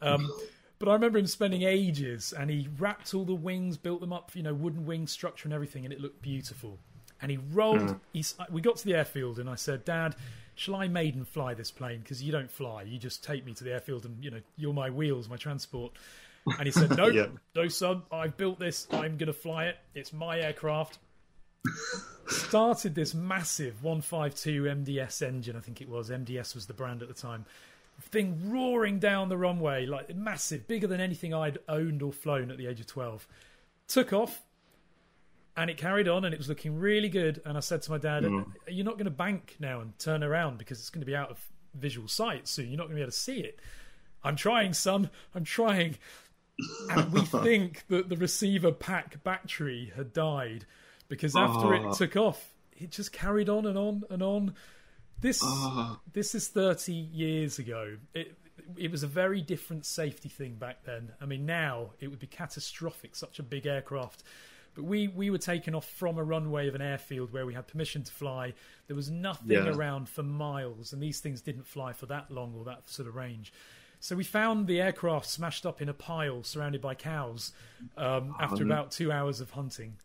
Um, 0.00 0.30
but 0.82 0.90
I 0.90 0.94
remember 0.94 1.20
him 1.20 1.28
spending 1.28 1.62
ages, 1.62 2.34
and 2.36 2.50
he 2.50 2.68
wrapped 2.76 3.14
all 3.14 3.24
the 3.24 3.36
wings, 3.36 3.76
built 3.76 4.00
them 4.00 4.12
up, 4.12 4.32
you 4.34 4.42
know, 4.42 4.52
wooden 4.52 4.84
wing 4.84 5.06
structure 5.06 5.46
and 5.46 5.52
everything, 5.54 5.84
and 5.84 5.92
it 5.92 6.00
looked 6.00 6.20
beautiful. 6.20 6.80
And 7.20 7.30
he 7.30 7.38
rolled. 7.52 7.82
Hmm. 7.82 7.92
He's, 8.12 8.34
we 8.50 8.60
got 8.60 8.78
to 8.78 8.84
the 8.84 8.94
airfield, 8.94 9.38
and 9.38 9.48
I 9.48 9.54
said, 9.54 9.84
"Dad, 9.84 10.16
shall 10.56 10.74
I 10.74 10.88
maiden 10.88 11.24
fly 11.24 11.54
this 11.54 11.70
plane? 11.70 12.00
Because 12.00 12.20
you 12.20 12.32
don't 12.32 12.50
fly. 12.50 12.82
You 12.82 12.98
just 12.98 13.22
take 13.22 13.46
me 13.46 13.54
to 13.54 13.62
the 13.62 13.70
airfield, 13.72 14.04
and 14.06 14.24
you 14.24 14.32
know, 14.32 14.40
you're 14.56 14.74
my 14.74 14.90
wheels, 14.90 15.28
my 15.28 15.36
transport." 15.36 15.92
And 16.58 16.66
he 16.66 16.72
said, 16.72 16.96
"No, 16.96 17.06
Yeah. 17.06 17.26
no, 17.54 17.68
son. 17.68 18.02
I've 18.10 18.36
built 18.36 18.58
this. 18.58 18.88
I'm 18.90 19.16
going 19.18 19.28
to 19.28 19.32
fly 19.32 19.66
it. 19.66 19.76
It's 19.94 20.12
my 20.12 20.40
aircraft." 20.40 20.98
Started 22.26 22.96
this 22.96 23.14
massive 23.14 23.84
152 23.84 24.64
MDS 24.64 25.22
engine. 25.22 25.54
I 25.54 25.60
think 25.60 25.80
it 25.80 25.88
was 25.88 26.10
MDS 26.10 26.56
was 26.56 26.66
the 26.66 26.74
brand 26.74 27.02
at 27.02 27.08
the 27.08 27.14
time 27.14 27.46
thing 28.02 28.50
roaring 28.50 28.98
down 28.98 29.28
the 29.28 29.36
runway, 29.36 29.86
like 29.86 30.14
massive, 30.14 30.66
bigger 30.66 30.86
than 30.86 31.00
anything 31.00 31.32
I'd 31.34 31.58
owned 31.68 32.02
or 32.02 32.12
flown 32.12 32.50
at 32.50 32.58
the 32.58 32.66
age 32.66 32.80
of 32.80 32.86
12. 32.86 33.26
Took 33.88 34.12
off 34.12 34.42
and 35.56 35.70
it 35.70 35.76
carried 35.76 36.08
on 36.08 36.24
and 36.24 36.32
it 36.34 36.38
was 36.38 36.48
looking 36.48 36.78
really 36.78 37.08
good. 37.08 37.40
And 37.44 37.56
I 37.56 37.60
said 37.60 37.82
to 37.82 37.90
my 37.90 37.98
dad, 37.98 38.24
mm. 38.24 38.46
You're 38.68 38.84
not 38.84 38.94
going 38.94 39.04
to 39.04 39.10
bank 39.10 39.56
now 39.58 39.80
and 39.80 39.98
turn 39.98 40.22
around 40.22 40.58
because 40.58 40.78
it's 40.80 40.90
going 40.90 41.00
to 41.02 41.06
be 41.06 41.16
out 41.16 41.30
of 41.30 41.44
visual 41.74 42.08
sight 42.08 42.48
soon. 42.48 42.68
You're 42.68 42.78
not 42.78 42.84
going 42.84 42.96
to 42.96 42.96
be 42.96 43.02
able 43.02 43.12
to 43.12 43.16
see 43.16 43.40
it. 43.40 43.60
I'm 44.24 44.36
trying, 44.36 44.72
son. 44.72 45.10
I'm 45.34 45.44
trying. 45.44 45.96
And 46.90 47.12
we 47.12 47.20
think 47.42 47.84
that 47.88 48.08
the 48.08 48.16
receiver 48.16 48.72
pack 48.72 49.22
battery 49.24 49.92
had 49.96 50.12
died 50.12 50.66
because 51.08 51.36
after 51.36 51.66
Oh. 51.68 51.72
it 51.72 51.84
ah. 51.84 51.92
took 51.92 52.16
off, 52.16 52.54
it 52.72 52.90
just 52.90 53.12
carried 53.12 53.48
on 53.48 53.66
and 53.66 53.76
on 53.76 54.04
and 54.10 54.22
on. 54.22 54.54
This 55.22 55.40
Oh. 55.42 55.98
this 56.12 56.34
is 56.34 56.48
30 56.48 56.92
years 56.92 57.58
ago. 57.58 57.96
It 58.12 58.36
it 58.76 58.90
was 58.90 59.02
a 59.02 59.06
very 59.06 59.40
different 59.40 59.84
safety 59.86 60.28
thing 60.28 60.54
back 60.54 60.84
then. 60.84 61.12
I 61.20 61.26
mean, 61.26 61.46
now 61.46 61.90
it 62.00 62.08
would 62.08 62.18
be 62.20 62.26
catastrophic. 62.26 63.16
Such 63.16 63.38
a 63.38 63.42
big 63.42 63.66
aircraft. 63.66 64.22
But 64.74 64.84
we, 64.84 65.08
we 65.08 65.28
were 65.28 65.36
taken 65.38 65.74
off 65.74 65.86
from 65.86 66.16
a 66.16 66.24
runway 66.24 66.66
of 66.68 66.74
an 66.74 66.80
airfield 66.80 67.30
where 67.32 67.44
we 67.44 67.52
had 67.52 67.66
permission 67.66 68.02
to 68.04 68.12
fly. 68.12 68.54
There 68.86 68.96
was 68.96 69.10
nothing 69.10 69.50
Yeah. 69.50 69.68
around 69.68 70.08
for 70.08 70.22
miles, 70.22 70.92
and 70.94 71.02
these 71.02 71.20
things 71.20 71.42
didn't 71.42 71.66
fly 71.66 71.92
for 71.92 72.06
that 72.06 72.30
long 72.30 72.54
or 72.56 72.64
that 72.64 72.88
sort 72.88 73.06
of 73.08 73.14
range. 73.14 73.52
So 74.00 74.16
we 74.16 74.24
found 74.24 74.66
the 74.66 74.80
aircraft 74.80 75.26
smashed 75.26 75.66
up 75.66 75.82
in 75.82 75.88
a 75.90 75.94
pile 75.94 76.42
surrounded 76.42 76.80
by 76.80 76.94
cows 76.94 77.52
um, 77.98 78.34
after 78.40 78.64
about 78.64 78.90
two 78.92 79.12
hours 79.12 79.40
of 79.40 79.50
hunting. 79.50 79.96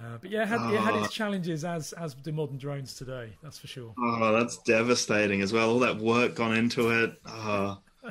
Uh, 0.00 0.16
but 0.20 0.30
yeah, 0.30 0.42
it 0.42 0.48
had, 0.48 0.72
it 0.72 0.80
had 0.80 0.94
its 0.96 1.12
challenges 1.12 1.64
as 1.64 1.92
as 1.92 2.14
do 2.14 2.32
modern 2.32 2.56
drones 2.56 2.94
today. 2.94 3.30
That's 3.42 3.58
for 3.58 3.66
sure. 3.66 3.92
Oh, 3.98 4.32
that's 4.32 4.58
devastating 4.58 5.42
as 5.42 5.52
well. 5.52 5.70
All 5.70 5.78
that 5.80 5.98
work 5.98 6.34
gone 6.34 6.56
into 6.56 6.90
it. 6.90 7.20
Oh, 7.26 7.78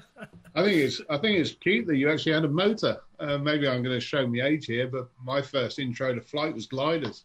I 0.56 0.64
think 0.64 0.78
it's 0.78 1.02
I 1.10 1.18
think 1.18 1.40
it's 1.40 1.52
cute 1.52 1.88
that 1.88 1.98
you 1.98 2.12
actually 2.12 2.34
had 2.34 2.46
a 2.46 2.50
motor. 2.50 2.98
Uh, 3.20 3.38
maybe 3.40 3.68
I'm 3.68 3.82
going 3.82 3.96
to 3.96 4.00
show 4.00 4.28
my 4.28 4.42
age 4.42 4.68
here, 4.68 4.88
but 4.88 5.10
my 5.24 5.42
first 5.42 5.80
intro 5.80 6.14
to 6.14 6.22
flight 6.22 6.54
was 6.54 6.68
gliders, 6.68 7.24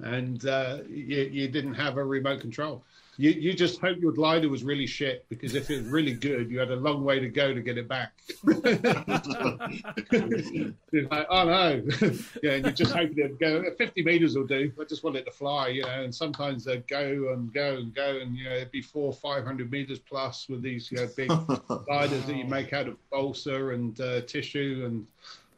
and 0.00 0.46
uh, 0.46 0.78
you, 0.88 1.22
you 1.22 1.48
didn't 1.48 1.74
have 1.74 1.96
a 1.96 2.04
remote 2.04 2.40
control. 2.40 2.84
You 3.16 3.30
you 3.30 3.52
just 3.52 3.80
hope 3.80 3.98
your 3.98 4.12
glider 4.12 4.48
was 4.48 4.64
really 4.64 4.86
shit 4.86 5.26
because 5.28 5.54
if 5.54 5.70
it 5.70 5.82
was 5.82 5.86
really 5.86 6.12
good, 6.12 6.50
you 6.50 6.58
had 6.58 6.70
a 6.70 6.76
long 6.76 7.04
way 7.04 7.20
to 7.20 7.28
go 7.28 7.52
to 7.52 7.60
get 7.60 7.78
it 7.78 7.88
back. 7.88 8.12
Like, 10.92 11.26
oh 11.30 11.44
no, 11.44 11.82
yeah, 12.42 12.52
and 12.52 12.66
you 12.66 12.72
just 12.72 12.92
hope 12.92 13.12
it'd 13.12 13.38
go. 13.38 13.64
Fifty 13.78 14.02
meters 14.02 14.36
will 14.36 14.46
do. 14.46 14.72
I 14.78 14.84
just 14.84 15.04
want 15.04 15.16
it 15.16 15.24
to 15.26 15.30
fly, 15.30 15.68
you 15.68 15.82
know. 15.82 16.02
And 16.02 16.14
sometimes 16.14 16.64
they'd 16.64 16.86
go 16.88 17.32
and 17.32 17.52
go 17.52 17.76
and 17.76 17.94
go, 17.94 18.18
and 18.18 18.36
you 18.36 18.44
know, 18.44 18.56
it'd 18.56 18.72
be 18.72 18.82
four, 18.82 19.12
five 19.12 19.44
hundred 19.44 19.70
meters 19.70 20.00
plus 20.00 20.48
with 20.48 20.62
these 20.62 20.90
you 20.90 20.98
know, 20.98 21.08
big 21.16 21.28
gliders 21.86 22.26
that 22.26 22.36
you 22.36 22.44
make 22.44 22.72
out 22.72 22.88
of 22.88 22.96
balsa 23.10 23.68
and 23.68 24.00
uh, 24.00 24.20
tissue 24.22 24.82
and 24.84 25.06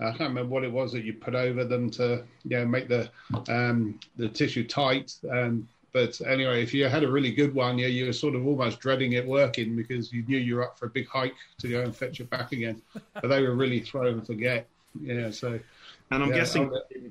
I 0.01 0.11
can't 0.11 0.31
remember 0.31 0.53
what 0.53 0.65
it 0.65 0.73
was 0.73 0.93
that 0.93 1.05
you 1.05 1.13
put 1.13 1.35
over 1.35 1.65
them 1.65 1.91
to 1.91 2.25
you 2.45 2.59
know 2.59 2.67
make 2.67 2.89
the 2.89 3.11
um, 3.49 3.99
the 4.17 4.29
tissue 4.29 4.67
tight. 4.67 5.15
Um, 5.31 5.69
but 5.93 6.19
anyway, 6.27 6.63
if 6.63 6.73
you 6.73 6.87
had 6.89 7.05
a 7.05 7.11
really 7.11 7.33
good 7.33 7.55
one, 7.55 7.79
yeah, 7.79 7.87
you 7.89 8.07
were 8.07 8.13
sort 8.13 8.35
of 8.35 8.47
almost 8.47 8.81
dreading 8.81 9.13
it 9.13 9.27
working 9.27 9.77
because 9.77 10.13
you 10.13 10.23
knew 10.27 10.39
you 10.39 10.57
were 10.57 10.65
up 10.65 10.79
for 10.79 10.87
a 10.87 10.91
big 10.91 11.07
hike 11.09 11.35
to 11.59 11.69
go 11.69 11.83
and 11.83 11.95
fetch 11.95 12.21
it 12.21 12.31
back 12.31 12.53
again. 12.53 12.81
But 13.15 13.29
they 13.29 13.43
were 13.43 13.55
really 13.55 13.81
throw 13.81 14.07
and 14.09 14.27
forget. 14.27 14.69
Yeah, 15.01 15.31
so 15.31 15.59
and 16.11 16.23
I'm 16.23 16.31
yeah, 16.31 16.35
guessing 16.37 16.71
I'd- 16.93 17.11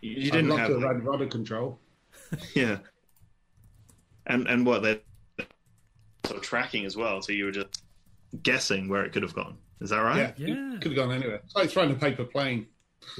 you 0.00 0.30
didn't 0.32 0.50
have 0.56 0.68
to 0.68 0.80
have 0.80 0.82
had 0.96 1.04
rudder 1.04 1.26
control. 1.26 1.78
yeah, 2.54 2.78
and 4.26 4.46
and 4.48 4.66
what 4.66 4.82
they 4.82 5.00
sort 6.24 6.36
of 6.38 6.42
tracking 6.42 6.84
as 6.84 6.96
well. 6.96 7.22
So 7.22 7.32
you 7.32 7.44
were 7.44 7.52
just 7.52 7.82
guessing 8.42 8.88
where 8.88 9.04
it 9.04 9.12
could 9.12 9.22
have 9.22 9.34
gone. 9.34 9.56
Is 9.80 9.90
that 9.90 9.98
right? 10.00 10.34
Yeah, 10.38 10.46
Yeah. 10.54 10.78
could 10.80 10.92
have 10.92 10.96
gone 10.96 11.12
anywhere. 11.12 11.40
It's 11.44 11.54
like 11.54 11.70
throwing 11.70 11.90
a 11.92 11.94
paper 11.94 12.24
plane. 12.24 12.66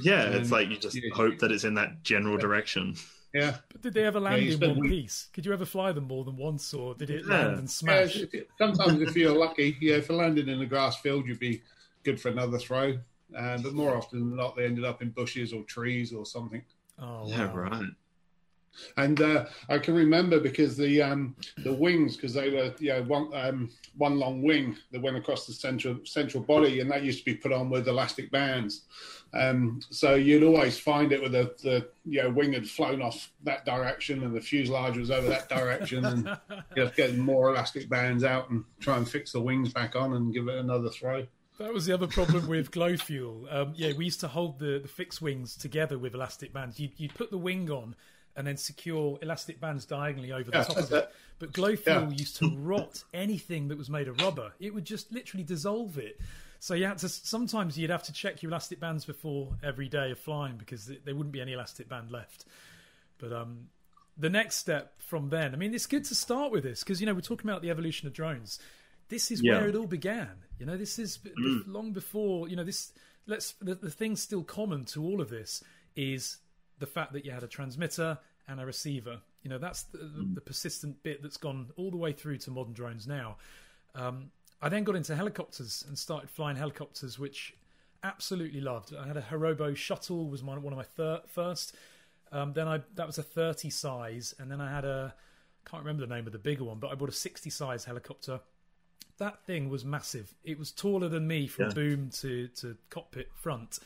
Yeah, 0.01 0.23
it's 0.23 0.35
And- 0.43 0.51
like 0.51 0.69
you 0.69 0.77
just 0.77 0.95
yeah. 0.95 1.13
hope 1.13 1.39
that 1.39 1.51
it's 1.51 1.63
in 1.65 1.73
that 1.75 2.03
general 2.03 2.37
direction. 2.37 2.95
Yeah. 3.33 3.57
But 3.71 3.81
did 3.81 3.93
they 3.95 4.03
ever 4.03 4.19
land 4.19 4.43
you 4.43 4.53
in 4.53 4.59
one 4.59 4.79
week- 4.79 4.91
piece? 4.91 5.27
Could 5.33 5.45
you 5.45 5.53
ever 5.53 5.65
fly 5.65 5.91
them 5.91 6.03
more 6.05 6.23
than 6.23 6.37
once, 6.37 6.73
or 6.73 6.93
did 6.93 7.09
it 7.09 7.25
Yeah. 7.27 7.47
land 7.47 7.59
and 7.59 7.69
smash? 7.71 8.15
if 8.17 8.33
you- 8.33 8.45
sometimes 8.57 9.01
if 9.01 9.15
you're 9.15 9.35
lucky, 9.35 9.75
yeah, 9.81 9.95
if 9.95 10.07
you 10.09 10.15
landed 10.15 10.47
in 10.49 10.61
a 10.61 10.65
grass 10.65 10.99
field, 11.01 11.27
you'd 11.27 11.39
be 11.39 11.61
good 12.03 12.21
for 12.21 12.29
another 12.29 12.59
throw. 12.59 12.97
Uh, 13.35 13.57
but 13.57 13.73
more 13.73 13.95
often 13.97 14.19
than 14.19 14.35
not, 14.35 14.55
they 14.55 14.65
ended 14.65 14.85
up 14.85 15.01
in 15.01 15.09
bushes 15.09 15.51
or 15.53 15.63
trees 15.63 16.13
or 16.13 16.25
something. 16.25 16.61
Oh, 16.99 17.27
Yeah, 17.27 17.51
right. 17.51 17.85
And 18.97 19.21
uh, 19.21 19.45
I 19.69 19.77
can 19.77 19.93
remember 19.93 20.39
because 20.39 20.77
the 20.77 21.01
um, 21.01 21.35
the 21.57 21.73
wings, 21.73 22.15
because 22.15 22.33
they 22.33 22.49
were 22.49 22.73
you 22.79 22.89
know 22.89 23.03
one 23.03 23.29
um, 23.33 23.69
one 23.97 24.19
long 24.19 24.41
wing 24.41 24.77
that 24.91 25.01
went 25.01 25.17
across 25.17 25.45
the 25.45 25.53
central 25.53 25.97
central 26.05 26.43
body, 26.43 26.79
and 26.79 26.89
that 26.91 27.03
used 27.03 27.19
to 27.19 27.25
be 27.25 27.35
put 27.35 27.51
on 27.51 27.69
with 27.69 27.87
elastic 27.87 28.31
bands. 28.31 28.81
Um, 29.33 29.79
so 29.89 30.13
you'd 30.13 30.43
always 30.43 30.77
find 30.77 31.11
it 31.11 31.21
with 31.21 31.31
the, 31.31 31.55
the 31.63 31.87
you 32.05 32.21
know 32.21 32.29
wing 32.29 32.53
had 32.53 32.67
flown 32.67 33.01
off 33.01 33.31
that 33.43 33.65
direction, 33.65 34.23
and 34.23 34.35
the 34.35 34.41
fuselage 34.41 34.97
was 34.97 35.11
over 35.11 35.27
that 35.27 35.49
direction, 35.49 36.05
and 36.05 36.37
you 36.75 36.83
know, 36.83 36.91
getting 36.95 37.19
more 37.19 37.49
elastic 37.49 37.89
bands 37.89 38.23
out 38.23 38.49
and 38.49 38.63
try 38.79 38.97
and 38.97 39.09
fix 39.09 39.31
the 39.31 39.41
wings 39.41 39.73
back 39.73 39.95
on 39.95 40.13
and 40.13 40.33
give 40.33 40.47
it 40.47 40.57
another 40.57 40.89
throw. 40.89 41.25
That 41.59 41.73
was 41.73 41.85
the 41.85 41.93
other 41.93 42.07
problem 42.07 42.47
with 42.47 42.71
glow 42.71 42.97
fuel. 42.97 43.47
Um, 43.49 43.73
yeah, 43.75 43.93
we 43.93 44.05
used 44.05 44.19
to 44.21 44.27
hold 44.27 44.59
the, 44.59 44.79
the 44.79 44.87
fixed 44.87 45.21
wings 45.21 45.55
together 45.55 45.99
with 45.99 46.15
elastic 46.15 46.51
bands. 46.51 46.79
You'd, 46.79 46.93
you'd 46.97 47.13
put 47.13 47.29
the 47.29 47.37
wing 47.37 47.69
on 47.69 47.95
and 48.35 48.45
then 48.47 48.57
secure 48.57 49.19
elastic 49.21 49.59
bands 49.59 49.85
diagonally 49.85 50.31
over 50.31 50.49
the 50.51 50.57
Yeah, 50.57 50.63
top 50.63 50.77
of 50.77 50.91
it. 50.91 51.11
But 51.39 51.53
glow 51.53 51.75
fuel 51.75 52.03
Yeah. 52.03 52.09
used 52.09 52.35
to 52.37 52.49
rot 52.57 53.03
anything 53.13 53.67
that 53.67 53.77
was 53.77 53.89
made 53.89 54.07
of 54.07 54.19
rubber. 54.21 54.53
It 54.59 54.73
would 54.73 54.85
just 54.85 55.11
literally 55.11 55.43
dissolve 55.43 55.97
it. 55.97 56.19
So 56.59 56.73
you 56.75 56.85
had 56.85 56.97
to 56.99 57.09
sometimes 57.09 57.77
you'd 57.77 57.89
have 57.89 58.03
to 58.03 58.13
check 58.13 58.41
your 58.41 58.49
elastic 58.51 58.79
bands 58.79 59.03
before 59.05 59.57
every 59.61 59.89
day 59.89 60.11
of 60.11 60.19
flying 60.19 60.55
because 60.57 60.85
there 60.85 61.13
wouldn't 61.15 61.33
be 61.33 61.41
any 61.41 61.53
elastic 61.53 61.89
band 61.89 62.09
left. 62.09 62.45
But 63.17 63.33
um, 63.33 63.67
the 64.17 64.29
next 64.29 64.57
step 64.57 64.93
from 65.01 65.29
then, 65.29 65.53
I 65.53 65.57
mean, 65.57 65.73
it's 65.73 65.85
good 65.87 66.05
to 66.05 66.15
start 66.15 66.51
with 66.51 66.63
this 66.63 66.81
because 66.83 67.01
you 67.01 67.05
know 67.05 67.13
we're 67.13 67.21
talking 67.21 67.49
about 67.49 67.61
the 67.61 67.69
evolution 67.69 68.07
of 68.07 68.13
drones. 68.13 68.59
This 69.09 69.29
is 69.29 69.41
Yeah. 69.43 69.59
where 69.59 69.67
it 69.67 69.75
all 69.75 69.87
began. 69.87 70.29
You 70.57 70.65
know, 70.65 70.77
this 70.77 70.97
is 70.97 71.17
b- 71.17 71.31
long 71.67 71.91
before 71.91 72.47
you 72.47 72.55
know 72.55 72.63
this. 72.63 72.93
Let's 73.27 73.53
the, 73.61 73.75
the 73.75 73.89
thing 73.91 74.15
still 74.15 74.43
common 74.43 74.85
to 74.85 75.03
all 75.03 75.19
of 75.21 75.29
this 75.29 75.63
is 75.95 76.37
the 76.83 76.91
fact 76.99 77.13
that 77.13 77.23
you 77.25 77.31
had 77.31 77.43
a 77.43 77.47
transmitter 77.47 78.17
and 78.49 78.59
a 78.59 78.65
receiver. 78.65 79.19
You 79.41 79.49
know, 79.49 79.57
that's 79.57 79.83
the, 79.83 79.99
the, 79.99 80.29
the 80.35 80.41
persistent 80.41 81.01
bit 81.01 81.21
that's 81.23 81.37
gone 81.37 81.67
all 81.77 81.89
the 81.91 81.97
way 81.97 82.11
through 82.11 82.39
to 82.39 82.51
modern 82.51 82.73
drones 82.73 83.07
now. 83.07 83.37
Um, 83.95 84.31
I 84.61 84.67
then 84.67 84.83
got 84.83 84.95
into 84.97 85.15
helicopters 85.15 85.85
and 85.87 85.97
started 85.97 86.29
flying 86.29 86.57
helicopters, 86.57 87.17
which 87.17 87.53
absolutely 88.03 88.59
loved. 88.59 88.93
I 88.93 89.07
had 89.07 89.15
a 89.15 89.21
Hirobo 89.21 89.75
shuttle 89.75 90.27
was 90.29 90.43
my, 90.43 90.57
one 90.57 90.73
of 90.73 90.77
my 90.77 90.83
thir- 90.83 91.21
first. 91.27 91.73
Um, 92.33 92.51
then 92.53 92.67
I 92.67 92.81
that 92.95 93.07
was 93.07 93.17
a 93.17 93.23
30 93.23 93.69
size, 93.69 94.35
and 94.39 94.49
then 94.51 94.59
I 94.59 94.69
had 94.69 94.83
a 94.85 95.13
can't 95.69 95.83
remember 95.83 96.05
the 96.05 96.13
name 96.13 96.25
of 96.27 96.33
the 96.33 96.39
bigger 96.39 96.65
one, 96.65 96.79
but 96.79 96.91
I 96.91 96.95
bought 96.95 97.07
a 97.09 97.13
60 97.13 97.49
size 97.49 97.85
helicopter. 97.85 98.41
That 99.19 99.45
thing 99.45 99.69
was 99.69 99.85
massive. 99.85 100.33
It 100.43 100.57
was 100.59 100.71
taller 100.71 101.07
than 101.07 101.27
me 101.27 101.47
from 101.47 101.65
Yeah. 101.67 101.73
boom 101.75 102.09
to, 102.21 102.47
to 102.59 102.75
cockpit 102.89 103.29
front. 103.35 103.79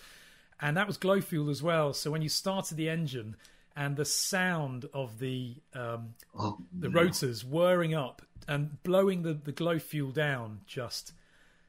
And 0.60 0.76
that 0.78 0.88
was 0.88 0.98
glow 0.98 1.22
fuel 1.22 1.50
as 1.50 1.62
well. 1.62 1.94
So 1.94 2.12
when 2.12 2.22
you 2.22 2.30
started 2.30 2.78
the 2.78 2.90
engine 2.90 3.36
and 3.76 3.96
the 3.96 4.06
sound 4.06 4.86
of 4.94 5.20
the 5.20 5.56
um, 5.76 6.16
Oh, 6.38 6.58
the 6.78 6.90
rotors 6.90 7.46
whirring 7.46 7.94
up 7.94 8.22
and 8.48 8.82
blowing 8.84 9.22
the, 9.22 9.34
the 9.34 9.52
glow 9.52 9.78
fuel 9.80 10.12
down 10.12 10.62
just 10.66 11.14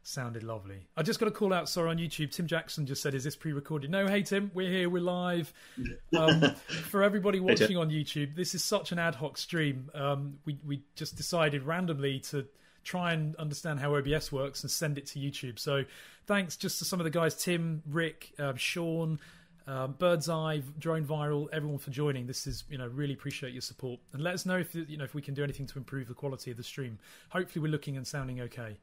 sounded 0.03 0.43
lovely. 0.43 0.89
I 0.97 1.03
just 1.03 1.21
got 1.21 1.29
a 1.29 1.33
call 1.33 1.53
out, 1.53 1.69
sorry, 1.69 1.91
on 1.91 1.99
YouTube. 1.99 2.31
Tim 2.31 2.47
Jackson 2.47 2.87
just 2.87 3.03
said, 3.03 3.15
Is 3.15 3.25
this 3.25 3.37
pre 3.37 3.53
recorded? 3.53 3.91
No, 3.91 4.07
hey, 4.07 4.23
Tim, 4.23 4.51
we're 4.55 4.71
here, 4.71 4.89
we're 4.89 5.03
live. 5.03 5.53
Um, 6.17 6.55
for 6.89 7.03
everybody 7.03 7.39
watching 7.39 7.77
on 7.77 7.91
YouTube, 7.91 8.35
this 8.35 8.55
is 8.55 8.65
such 8.65 8.91
an 8.93 8.99
ad 8.99 9.15
hoc 9.15 9.37
stream. 9.37 9.91
Um, 9.95 10.39
we, 10.47 10.59
we 10.67 10.83
just 10.97 11.17
decided 11.17 11.63
randomly 11.65 12.21
to 12.31 12.47
try 12.89 13.13
and 13.13 13.37
understand 13.37 13.79
how 13.79 13.95
OBS 13.95 14.33
works 14.33 14.63
and 14.63 14.71
send 14.71 14.97
it 14.97 15.07
to 15.07 15.19
YouTube. 15.19 15.59
So 15.59 15.85
thanks 16.27 16.57
just 16.57 16.79
to 16.79 16.85
some 16.85 17.01
of 17.01 17.05
the 17.05 17.11
guys 17.11 17.35
Tim, 17.35 17.83
Rick, 17.87 18.33
um, 18.39 18.57
Sean. 18.57 19.21
Um, 19.67 19.97
Bird's 19.99 20.31
Eye, 20.31 20.63
Drone 20.79 21.05
Viral, 21.05 21.47
everyone 21.53 21.77
for 21.77 21.91
joining. 21.91 22.27
This 22.27 22.47
is, 22.47 22.65
you 22.71 22.79
know, 22.79 22.87
really 22.87 23.13
appreciate 23.13 23.53
your 23.53 23.61
support, 23.61 24.01
and 24.15 24.23
let 24.23 24.33
us 24.33 24.47
know 24.47 24.57
if 24.57 24.75
you 24.75 24.97
know 24.97 25.05
if 25.05 25.15
we 25.15 25.21
can 25.21 25.35
do 25.35 25.45
anything 25.45 25.67
to 25.67 25.79
improve 25.79 26.09
the 26.09 26.15
quality 26.15 26.51
of 26.51 26.57
the 26.57 26.63
stream. 26.63 26.99
Hopefully, 27.29 27.63
we're 27.63 27.71
looking 27.71 27.99
and 27.99 28.07
sounding 28.07 28.41
okay. 28.41 28.79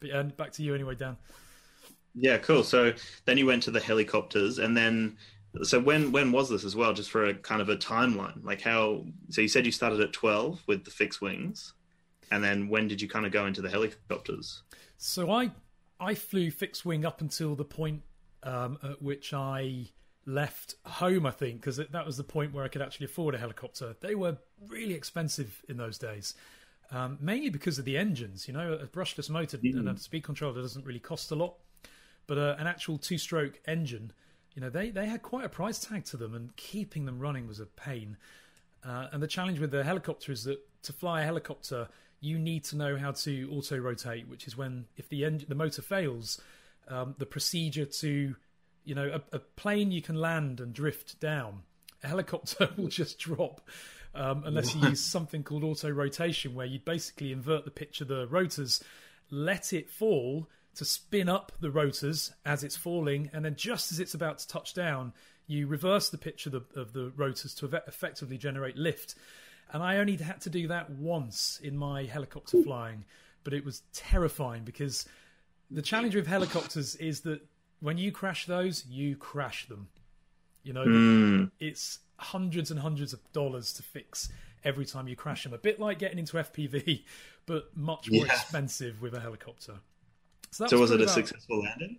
But 0.00 0.08
yeah, 0.08 0.22
back 0.22 0.52
to 0.52 0.62
you 0.62 0.74
anyway, 0.74 0.94
Dan. 0.94 1.18
Yeah, 2.14 2.38
cool. 2.38 2.64
So 2.64 2.94
then 3.26 3.36
you 3.36 3.44
went 3.44 3.62
to 3.64 3.70
the 3.70 3.80
helicopters, 3.80 4.58
and 4.58 4.74
then 4.74 5.18
so 5.62 5.78
when 5.78 6.10
when 6.10 6.32
was 6.32 6.48
this 6.48 6.64
as 6.64 6.74
well? 6.74 6.94
Just 6.94 7.10
for 7.10 7.26
a 7.26 7.34
kind 7.34 7.60
of 7.60 7.68
a 7.68 7.76
timeline, 7.76 8.42
like 8.42 8.62
how? 8.62 9.04
So 9.28 9.42
you 9.42 9.48
said 9.48 9.66
you 9.66 9.72
started 9.72 10.00
at 10.00 10.14
twelve 10.14 10.62
with 10.66 10.86
the 10.86 10.90
fixed 10.90 11.20
wings, 11.20 11.74
and 12.30 12.42
then 12.42 12.68
when 12.68 12.88
did 12.88 13.00
you 13.00 13.08
kind 13.08 13.26
of 13.26 13.32
go 13.32 13.46
into 13.46 13.60
the 13.60 13.70
helicopters? 13.70 14.62
So 14.96 15.30
I 15.30 15.50
I 16.00 16.14
flew 16.14 16.50
fixed 16.50 16.84
wing 16.84 17.04
up 17.04 17.20
until 17.20 17.54
the 17.54 17.64
point 17.64 18.02
um, 18.42 18.78
at 18.82 19.02
which 19.02 19.32
I 19.34 19.86
left 20.26 20.76
home. 20.84 21.26
I 21.26 21.30
think 21.30 21.60
because 21.60 21.78
that 21.78 22.06
was 22.06 22.16
the 22.16 22.24
point 22.24 22.52
where 22.52 22.64
I 22.64 22.68
could 22.68 22.82
actually 22.82 23.06
afford 23.06 23.34
a 23.34 23.38
helicopter. 23.38 23.96
They 24.00 24.14
were 24.14 24.36
really 24.66 24.94
expensive 24.94 25.62
in 25.68 25.76
those 25.76 25.98
days. 25.98 26.34
Um, 26.90 27.18
mainly 27.20 27.50
because 27.50 27.78
of 27.78 27.84
the 27.84 27.98
engines, 27.98 28.48
you 28.48 28.54
know, 28.54 28.72
a 28.72 28.86
brushless 28.86 29.28
motor 29.28 29.58
and 29.62 29.88
a 29.90 29.98
speed 29.98 30.22
controller 30.22 30.62
doesn't 30.62 30.86
really 30.86 30.98
cost 31.00 31.30
a 31.30 31.34
lot, 31.34 31.56
but 32.26 32.38
uh, 32.38 32.56
an 32.58 32.66
actual 32.66 32.96
two-stroke 32.96 33.60
engine, 33.66 34.10
you 34.54 34.62
know, 34.62 34.70
they 34.70 34.88
they 34.88 35.04
had 35.04 35.20
quite 35.20 35.44
a 35.44 35.50
price 35.50 35.78
tag 35.80 36.04
to 36.06 36.16
them, 36.16 36.34
and 36.34 36.56
keeping 36.56 37.04
them 37.04 37.18
running 37.18 37.46
was 37.46 37.60
a 37.60 37.66
pain. 37.66 38.16
Uh, 38.82 39.08
and 39.12 39.22
the 39.22 39.26
challenge 39.26 39.58
with 39.60 39.70
the 39.70 39.84
helicopter 39.84 40.32
is 40.32 40.44
that 40.44 40.60
to 40.82 40.92
fly 40.92 41.20
a 41.20 41.24
helicopter, 41.24 41.88
you 42.20 42.38
need 42.38 42.64
to 42.64 42.76
know 42.76 42.96
how 42.96 43.12
to 43.12 43.48
auto 43.52 43.76
rotate, 43.78 44.28
which 44.28 44.46
is 44.46 44.56
when 44.56 44.86
if 44.96 45.08
the 45.08 45.24
en- 45.24 45.44
the 45.48 45.54
motor 45.54 45.82
fails, 45.82 46.40
um, 46.88 47.14
the 47.18 47.26
procedure 47.26 47.84
to, 47.84 48.34
you 48.84 48.94
know, 48.94 49.20
a, 49.32 49.36
a 49.36 49.38
plane 49.38 49.90
you 49.90 50.02
can 50.02 50.16
land 50.16 50.60
and 50.60 50.72
drift 50.72 51.20
down, 51.20 51.62
a 52.02 52.08
helicopter 52.08 52.70
will 52.76 52.88
just 52.88 53.18
drop. 53.18 53.60
Um, 54.14 54.42
unless 54.46 54.74
you 54.74 54.88
use 54.88 55.04
something 55.04 55.44
called 55.44 55.62
auto 55.62 55.90
rotation, 55.90 56.54
where 56.54 56.66
you 56.66 56.80
basically 56.80 57.30
invert 57.30 57.64
the 57.64 57.70
pitch 57.70 58.00
of 58.00 58.08
the 58.08 58.26
rotors, 58.26 58.82
let 59.30 59.72
it 59.72 59.90
fall 59.90 60.48
to 60.74 60.84
spin 60.84 61.28
up 61.28 61.52
the 61.60 61.70
rotors 61.70 62.32
as 62.44 62.64
it's 62.64 62.76
falling, 62.76 63.30
and 63.32 63.44
then 63.44 63.54
just 63.54 63.92
as 63.92 64.00
it's 64.00 64.14
about 64.14 64.38
to 64.38 64.48
touch 64.48 64.74
down, 64.74 65.12
you 65.46 65.66
reverse 65.66 66.08
the 66.08 66.18
pitch 66.18 66.46
of 66.46 66.52
the, 66.52 66.62
of 66.74 66.92
the 66.92 67.12
rotors 67.16 67.54
to 67.54 67.66
effectively 67.86 68.38
generate 68.38 68.76
lift. 68.76 69.14
And 69.70 69.82
I 69.82 69.98
only 69.98 70.16
had 70.16 70.40
to 70.42 70.50
do 70.50 70.68
that 70.68 70.90
once 70.90 71.60
in 71.62 71.76
my 71.76 72.04
helicopter 72.04 72.62
flying, 72.62 73.04
but 73.44 73.52
it 73.52 73.64
was 73.64 73.82
terrifying 73.92 74.64
because 74.64 75.04
the 75.70 75.82
challenge 75.82 76.14
with 76.14 76.26
helicopters 76.26 76.94
is 76.96 77.20
that 77.20 77.40
when 77.80 77.98
you 77.98 78.10
crash 78.10 78.46
those, 78.46 78.84
you 78.86 79.16
crash 79.16 79.68
them. 79.68 79.88
You 80.62 80.72
know, 80.72 80.84
Mm, 80.86 81.50
it's 81.60 81.98
hundreds 82.16 82.70
and 82.70 82.80
hundreds 82.80 83.12
of 83.12 83.20
dollars 83.32 83.72
to 83.74 83.82
fix 83.82 84.30
every 84.64 84.84
time 84.86 85.06
you 85.06 85.14
crash 85.16 85.44
them. 85.44 85.52
A 85.52 85.58
bit 85.58 85.78
like 85.78 85.98
getting 85.98 86.18
into 86.18 86.36
FPV, 86.38 87.04
but 87.46 87.76
much 87.76 88.10
more 88.10 88.26
Yeah. 88.26 88.32
expensive 88.32 89.00
with 89.02 89.14
a 89.14 89.20
helicopter. 89.20 89.74
that 90.58 90.70
so 90.70 90.78
was 90.78 90.90
it 90.90 90.94
probably 90.96 91.04
a 91.04 91.08
successful 91.08 91.60
landing? 91.62 91.98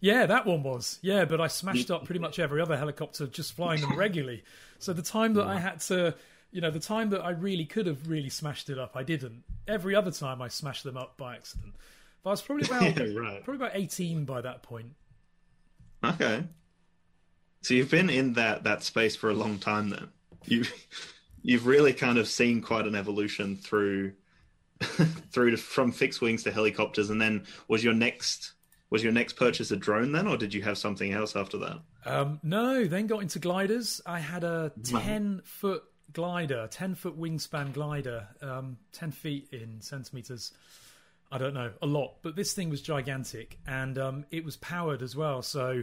Yeah, 0.00 0.26
that 0.26 0.44
one 0.44 0.62
was. 0.62 0.98
Yeah, 1.02 1.24
but 1.24 1.40
I 1.40 1.46
smashed 1.46 1.90
up 1.90 2.04
pretty 2.04 2.18
much 2.18 2.38
every 2.38 2.60
other 2.60 2.76
helicopter 2.76 3.26
just 3.26 3.52
flying 3.54 3.80
them 3.80 3.96
regularly. 3.96 4.42
So 4.78 4.92
the 4.92 5.02
time 5.02 5.34
that 5.34 5.46
I 5.46 5.58
had 5.58 5.80
to, 5.82 6.14
you 6.54 6.60
know, 6.60 6.70
the 6.70 6.78
time 6.78 7.10
that 7.10 7.20
I 7.20 7.30
really 7.30 7.64
could 7.64 7.88
have 7.88 8.08
really 8.08 8.28
smashed 8.28 8.70
it 8.70 8.78
up, 8.78 8.92
I 8.94 9.02
didn't. 9.02 9.42
Every 9.66 9.96
other 9.96 10.12
time 10.12 10.40
I 10.40 10.46
smashed 10.46 10.84
them 10.84 10.96
up 10.96 11.16
by 11.16 11.34
accident. 11.34 11.74
But 12.22 12.30
I 12.30 12.32
was 12.32 12.42
probably 12.42 12.66
about 12.66 12.98
right. 13.16 13.44
probably 13.44 13.66
about 13.66 13.72
eighteen 13.74 14.24
by 14.24 14.40
that 14.40 14.62
point. 14.62 14.92
Okay. 16.04 16.44
So 17.62 17.74
you've 17.74 17.90
been 17.90 18.08
in 18.08 18.34
that 18.34 18.62
that 18.64 18.84
space 18.84 19.16
for 19.16 19.30
a 19.30 19.34
long 19.34 19.58
time 19.58 19.90
then. 19.90 20.08
You 20.44 20.64
you've 21.42 21.66
really 21.66 21.92
kind 21.92 22.18
of 22.18 22.28
seen 22.28 22.62
quite 22.62 22.86
an 22.86 22.94
evolution 22.94 23.56
through 23.56 24.12
through 25.32 25.50
to, 25.50 25.56
from 25.56 25.90
fixed 25.90 26.20
wings 26.20 26.44
to 26.44 26.52
helicopters 26.52 27.10
and 27.10 27.20
then 27.20 27.46
was 27.66 27.82
your 27.82 27.94
next 27.94 28.52
was 28.90 29.02
your 29.02 29.12
next 29.12 29.32
purchase 29.32 29.72
a 29.72 29.76
drone 29.76 30.12
then 30.12 30.28
or 30.28 30.36
did 30.36 30.54
you 30.54 30.62
have 30.62 30.78
something 30.78 31.12
else 31.12 31.34
after 31.34 31.58
that? 31.58 31.80
Um, 32.06 32.38
no, 32.44 32.84
then 32.84 33.08
got 33.08 33.22
into 33.22 33.40
gliders. 33.40 34.00
I 34.06 34.20
had 34.20 34.44
a 34.44 34.70
10 34.84 35.40
foot 35.44 35.82
glider, 36.12 36.68
10 36.70 36.94
foot 36.94 37.18
wingspan 37.18 37.72
glider, 37.72 38.28
um, 38.42 38.76
10 38.92 39.10
feet 39.10 39.48
in 39.52 39.80
centimeters. 39.80 40.52
I 41.32 41.38
don't 41.38 41.54
know, 41.54 41.72
a 41.82 41.86
lot. 41.86 42.16
But 42.22 42.36
this 42.36 42.52
thing 42.52 42.70
was 42.70 42.80
gigantic 42.80 43.58
and 43.66 43.98
um, 43.98 44.24
it 44.30 44.44
was 44.44 44.56
powered 44.56 45.02
as 45.02 45.16
well. 45.16 45.42
So 45.42 45.82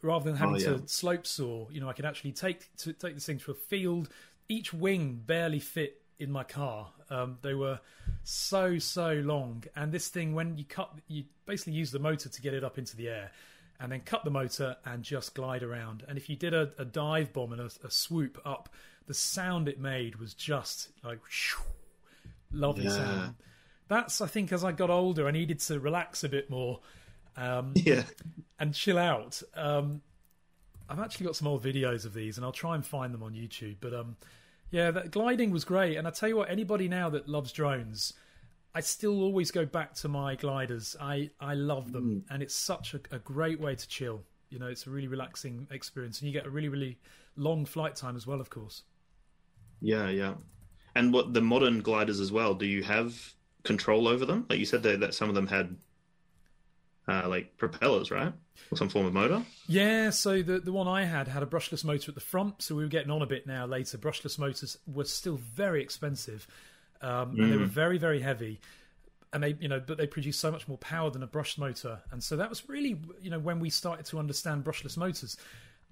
rather 0.00 0.24
than 0.24 0.36
having 0.36 0.54
Oh, 0.56 0.58
yeah. 0.58 0.76
to 0.78 0.88
slope 0.88 1.26
soar, 1.26 1.68
you 1.70 1.80
know, 1.80 1.88
I 1.88 1.92
could 1.92 2.06
actually 2.06 2.32
take 2.32 2.74
to 2.78 2.92
take 2.92 3.14
this 3.14 3.26
thing 3.26 3.38
to 3.40 3.50
a 3.50 3.54
field. 3.54 4.08
Each 4.48 4.72
wing 4.72 5.22
barely 5.26 5.58
fit 5.60 6.00
in 6.18 6.30
my 6.32 6.42
car. 6.44 6.88
Um, 7.10 7.38
they 7.42 7.54
were 7.54 7.80
so 8.22 8.78
so 8.78 9.12
long, 9.24 9.64
and 9.76 9.92
this 9.92 10.08
thing 10.08 10.34
when 10.34 10.56
you 10.56 10.64
cut, 10.64 10.90
you 11.06 11.24
basically 11.46 11.74
use 11.74 11.90
the 11.90 11.98
motor 11.98 12.28
to 12.28 12.42
get 12.42 12.54
it 12.54 12.64
up 12.64 12.78
into 12.78 12.96
the 12.96 13.08
air, 13.08 13.30
and 13.80 13.92
then 13.92 14.00
cut 14.00 14.24
the 14.24 14.30
motor 14.30 14.76
and 14.86 15.02
just 15.02 15.34
glide 15.34 15.62
around. 15.62 16.04
And 16.08 16.16
if 16.16 16.28
you 16.30 16.36
did 16.36 16.54
a, 16.54 16.70
a 16.78 16.84
dive 16.84 17.32
bomb 17.32 17.52
and 17.52 17.60
a, 17.60 17.70
a 17.84 17.90
swoop 17.90 18.40
up, 18.44 18.68
the 19.08 19.14
sound 19.14 19.68
it 19.68 19.80
made 19.80 20.16
was 20.16 20.34
just 20.34 20.90
like 21.02 21.18
lovely 22.52 22.84
Yeah. 22.84 22.90
sound. 22.90 23.34
That's 23.88 24.20
I 24.20 24.26
think 24.26 24.52
as 24.52 24.62
I 24.64 24.72
got 24.72 24.90
older, 24.90 25.26
I 25.26 25.30
needed 25.30 25.58
to 25.60 25.80
relax 25.80 26.22
a 26.24 26.28
bit 26.28 26.48
more. 26.50 26.80
Um, 27.36 27.72
Yeah. 27.76 28.04
and 28.58 28.74
chill 28.74 28.98
out. 28.98 29.42
Um, 29.54 30.02
I've 30.88 30.98
actually 31.00 31.26
got 31.26 31.36
some 31.36 31.46
old 31.48 31.62
videos 31.62 32.04
of 32.04 32.14
these, 32.14 32.36
and 32.38 32.44
I'll 32.44 32.52
try 32.52 32.74
and 32.74 32.84
find 32.84 33.12
them 33.14 33.22
on 33.22 33.32
YouTube. 33.34 33.76
But 33.80 33.94
um, 33.94 34.16
yeah, 34.70 34.90
that 34.90 35.10
gliding 35.10 35.50
was 35.50 35.64
great. 35.64 35.96
And 35.96 36.06
I 36.06 36.10
tell 36.10 36.28
you 36.28 36.36
what, 36.36 36.50
anybody 36.50 36.88
now 36.88 37.08
that 37.10 37.28
loves 37.28 37.52
drones, 37.52 38.14
I 38.74 38.80
still 38.80 39.22
always 39.22 39.50
go 39.50 39.64
back 39.66 39.94
to 39.96 40.08
my 40.08 40.34
gliders. 40.34 40.96
I 41.00 41.30
I 41.40 41.54
love 41.54 41.92
them, 41.92 42.24
and 42.30 42.42
it's 42.42 42.54
such 42.54 42.94
a, 42.94 43.00
a 43.10 43.18
great 43.18 43.60
way 43.60 43.74
to 43.74 43.88
chill. 43.88 44.22
You 44.50 44.58
know, 44.58 44.66
it's 44.66 44.86
a 44.86 44.90
really 44.90 45.08
relaxing 45.08 45.66
experience, 45.70 46.20
and 46.20 46.26
you 46.28 46.32
get 46.32 46.46
a 46.46 46.50
really 46.50 46.68
really 46.68 46.98
long 47.36 47.64
flight 47.66 47.94
time 47.96 48.16
as 48.16 48.26
well, 48.26 48.40
of 48.40 48.50
course. 48.50 48.82
Yeah, 49.80 50.08
yeah. 50.08 50.34
And 50.94 51.12
what 51.12 51.32
the 51.32 51.40
modern 51.40 51.80
gliders 51.82 52.20
as 52.20 52.32
well? 52.32 52.54
Do 52.54 52.66
you 52.66 52.82
have 52.82 53.34
control 53.62 54.08
over 54.08 54.24
them? 54.24 54.46
Like 54.48 54.58
you 54.58 54.66
said 54.66 54.82
that, 54.82 55.00
that 55.00 55.14
some 55.14 55.28
of 55.28 55.34
them 55.34 55.46
had 55.46 55.76
uh, 57.08 57.26
like 57.28 57.56
propellers, 57.56 58.10
right, 58.10 58.32
or 58.70 58.76
some 58.76 58.88
form 58.88 59.06
of 59.06 59.14
motor. 59.14 59.42
Yeah, 59.66 60.10
so 60.10 60.42
the 60.42 60.60
the 60.60 60.72
one 60.72 60.86
I 60.86 61.04
had 61.04 61.26
had 61.28 61.42
a 61.42 61.46
brushless 61.46 61.84
motor 61.84 62.10
at 62.10 62.14
the 62.14 62.20
front, 62.20 62.62
so 62.62 62.74
we 62.74 62.82
were 62.82 62.88
getting 62.88 63.10
on 63.10 63.22
a 63.22 63.26
bit 63.26 63.46
now 63.46 63.66
later. 63.66 63.96
Brushless 63.96 64.38
motors 64.38 64.76
were 64.86 65.04
still 65.04 65.36
very 65.36 65.82
expensive, 65.82 66.46
um, 67.00 67.30
and 67.38 67.52
they 67.52 67.56
were 67.56 67.64
very 67.64 67.96
very 67.96 68.20
heavy, 68.20 68.60
and 69.32 69.42
they 69.42 69.56
you 69.58 69.68
know 69.68 69.80
but 69.84 69.96
they 69.96 70.06
produced 70.06 70.40
so 70.40 70.50
much 70.50 70.68
more 70.68 70.78
power 70.78 71.10
than 71.10 71.22
a 71.22 71.26
brushed 71.26 71.58
motor, 71.58 72.00
and 72.10 72.22
so 72.22 72.36
that 72.36 72.50
was 72.50 72.68
really 72.68 73.00
you 73.22 73.30
know 73.30 73.38
when 73.38 73.58
we 73.58 73.70
started 73.70 74.04
to 74.06 74.18
understand 74.18 74.64
brushless 74.64 74.96
motors. 74.96 75.38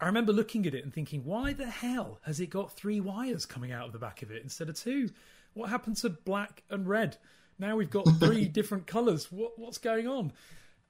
I 0.00 0.06
remember 0.06 0.32
looking 0.32 0.66
at 0.66 0.74
it 0.74 0.84
and 0.84 0.92
thinking, 0.92 1.24
why 1.24 1.52
the 1.52 1.66
hell 1.66 2.18
has 2.22 2.38
it 2.40 2.50
got 2.50 2.72
three 2.72 3.00
wires 3.00 3.46
coming 3.46 3.72
out 3.72 3.86
of 3.86 3.92
the 3.92 3.98
back 3.98 4.22
of 4.22 4.30
it 4.30 4.42
instead 4.42 4.68
of 4.68 4.76
two? 4.76 5.10
What 5.54 5.70
happened 5.70 5.96
to 5.98 6.10
black 6.10 6.62
and 6.68 6.86
red? 6.86 7.16
Now 7.58 7.76
we've 7.76 7.90
got 7.90 8.04
three 8.18 8.46
different 8.48 8.86
colours. 8.86 9.32
What 9.32 9.58
what's 9.58 9.78
going 9.78 10.06
on? 10.06 10.32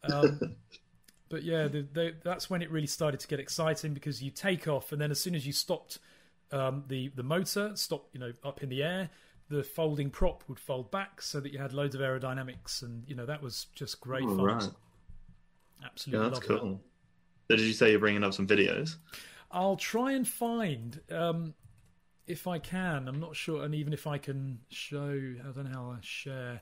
Um, 0.02 0.56
but 1.28 1.44
yeah, 1.44 1.68
the, 1.68 1.86
the, 1.92 2.14
that's 2.24 2.50
when 2.50 2.62
it 2.62 2.70
really 2.70 2.86
started 2.88 3.20
to 3.20 3.28
get 3.28 3.38
exciting 3.40 3.94
because 3.94 4.22
you 4.22 4.30
take 4.30 4.66
off, 4.66 4.90
and 4.90 5.00
then 5.00 5.10
as 5.12 5.20
soon 5.20 5.34
as 5.36 5.46
you 5.46 5.52
stopped 5.52 5.98
um, 6.50 6.84
the 6.88 7.08
the 7.14 7.22
motor, 7.22 7.76
stopped 7.76 8.12
you 8.12 8.20
know 8.20 8.32
up 8.44 8.62
in 8.62 8.68
the 8.68 8.82
air, 8.82 9.10
the 9.48 9.62
folding 9.62 10.10
prop 10.10 10.42
would 10.48 10.58
fold 10.58 10.90
back 10.90 11.22
so 11.22 11.38
that 11.38 11.52
you 11.52 11.58
had 11.60 11.72
loads 11.72 11.94
of 11.94 12.00
aerodynamics, 12.00 12.82
and 12.82 13.04
you 13.06 13.14
know 13.14 13.26
that 13.26 13.42
was 13.42 13.66
just 13.74 14.00
great 14.00 14.24
Oh, 14.24 14.36
fun. 14.36 14.44
right. 14.44 14.68
Absolutely, 15.84 16.24
Yeah, 16.24 16.30
that's 16.30 16.48
loved 16.48 16.64
it. 16.64 16.78
So 17.48 17.56
did 17.56 17.66
you 17.66 17.72
say 17.72 17.90
you're 17.90 18.00
bringing 18.00 18.24
up 18.24 18.34
some 18.34 18.46
videos? 18.46 18.96
I'll 19.50 19.76
try 19.76 20.12
and 20.12 20.26
find 20.26 21.00
um, 21.10 21.54
if 22.26 22.46
I 22.46 22.58
can. 22.58 23.08
I'm 23.08 23.20
not 23.20 23.36
sure, 23.36 23.64
and 23.64 23.74
even 23.74 23.92
if 23.92 24.06
I 24.06 24.18
can 24.18 24.58
show, 24.68 25.10
I 25.40 25.52
don't 25.52 25.70
know 25.70 25.78
how 25.78 25.90
I 25.92 25.98
share. 26.00 26.60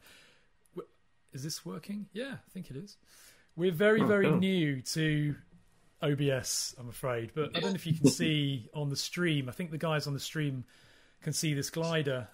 Is 1.33 1.43
this 1.43 1.65
working? 1.65 2.07
Yeah, 2.13 2.35
I 2.35 2.51
think 2.53 2.71
it 2.71 2.77
is. 2.77 2.97
We're 3.57 3.73
very, 3.73 4.03
Oh, 4.03 4.07
very 4.07 4.27
cool. 4.29 4.39
new 4.39 4.83
to 4.83 5.35
OBS, 6.03 6.75
I'm 6.79 6.89
afraid, 6.89 7.31
but 7.35 7.57
I 7.57 7.61
don't 7.61 7.71
know 7.71 7.75
if 7.77 7.87
you 7.87 7.95
can 7.95 8.07
see 8.11 8.69
on 8.75 8.89
the 8.91 8.97
stream. 8.97 9.49
I 9.49 9.53
think 9.53 9.71
the 9.71 9.79
guys 9.79 10.07
on 10.07 10.13
the 10.13 10.21
stream 10.21 10.65
can 11.23 11.33
see 11.33 11.55
this 11.55 11.71
glider, 11.71 12.29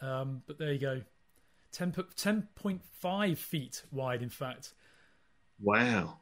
um, 0.00 0.42
but 0.46 0.58
there 0.58 0.72
you 0.72 0.78
go. 0.78 1.02
10, 1.72 1.92
10.5 1.92 3.36
feet 3.36 3.82
wide, 3.90 4.22
in 4.22 4.30
fact. 4.30 4.72
Wow. 5.60 6.18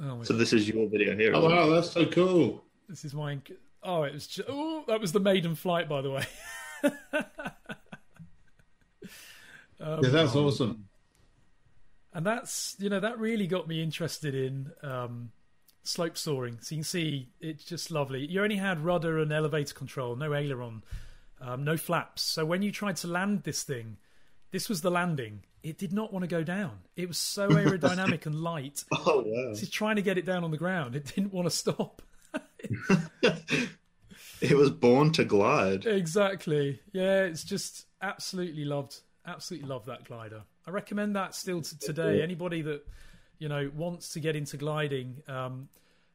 Oh, 0.00 0.16
my 0.16 0.24
So 0.24 0.34
this 0.34 0.52
is 0.52 0.68
your 0.68 0.88
video 0.88 1.16
here. 1.16 1.32
Oh 1.34 1.46
is 1.46 1.52
it? 1.52 1.56
wow, 1.56 1.68
that's 1.70 1.90
so 1.90 2.06
cool. 2.06 2.64
This 2.88 3.04
is 3.04 3.14
my. 3.14 3.38
Oh, 3.82 4.02
it 4.02 4.12
was. 4.14 4.26
Ju- 4.26 4.44
oh, 4.48 4.84
that 4.88 5.00
was 5.00 5.12
the 5.12 5.20
maiden 5.20 5.54
flight, 5.54 5.88
by 5.88 6.00
the 6.02 6.10
way. 6.10 6.24
Um, 9.78 10.00
Yeah, 10.02 10.08
that's 10.10 10.34
awesome. 10.34 10.88
and 12.14 12.24
that's 12.24 12.76
you 12.78 12.88
know 12.88 12.98
that 13.00 13.18
really 13.18 13.46
got 13.46 13.68
me 13.68 13.82
interested 13.82 14.34
in 14.34 14.72
um, 14.82 15.32
slope 15.82 16.16
soaring. 16.16 16.58
So 16.62 16.74
you 16.74 16.78
can 16.78 16.84
see 16.84 17.28
it's 17.40 17.64
just 17.64 17.90
lovely. 17.90 18.24
You 18.26 18.42
only 18.42 18.56
had 18.56 18.80
rudder 18.80 19.18
and 19.18 19.30
elevator 19.32 19.74
control, 19.74 20.16
no 20.16 20.32
aileron, 20.32 20.82
um, 21.42 21.62
no 21.64 21.76
flaps. 21.76 22.22
So 22.22 22.46
when 22.46 22.62
you 22.62 22.72
tried 22.72 22.96
to 22.96 23.06
land 23.08 23.42
this 23.42 23.62
thing, 23.64 23.98
this 24.56 24.70
was 24.70 24.80
the 24.80 24.90
landing. 24.90 25.42
It 25.62 25.76
did 25.76 25.92
not 25.92 26.14
want 26.14 26.22
to 26.22 26.26
go 26.26 26.42
down. 26.42 26.78
It 26.96 27.08
was 27.08 27.18
so 27.18 27.46
aerodynamic 27.50 28.24
and 28.24 28.36
light. 28.36 28.84
Oh 28.92 29.18
wow. 29.18 29.50
It's 29.50 29.68
trying 29.68 29.96
to 29.96 30.02
get 30.02 30.16
it 30.16 30.24
down 30.24 30.44
on 30.44 30.50
the 30.50 30.56
ground. 30.56 30.96
It 30.96 31.12
didn't 31.14 31.34
want 31.34 31.44
to 31.44 31.54
stop. 31.54 32.00
it 34.40 34.56
was 34.56 34.70
born 34.70 35.12
to 35.12 35.26
glide. 35.26 35.84
Exactly. 35.84 36.80
Yeah, 36.94 37.24
it's 37.24 37.44
just 37.44 37.84
absolutely 38.00 38.64
loved. 38.64 38.98
Absolutely 39.26 39.68
love 39.68 39.84
that 39.86 40.04
glider. 40.04 40.44
I 40.66 40.70
recommend 40.70 41.16
that 41.16 41.34
still 41.34 41.60
to 41.60 41.78
today. 41.78 42.22
Anybody 42.22 42.62
that 42.62 42.86
you 43.38 43.50
know 43.50 43.70
wants 43.76 44.14
to 44.14 44.20
get 44.20 44.36
into 44.36 44.56
gliding, 44.56 45.22
um, 45.28 45.68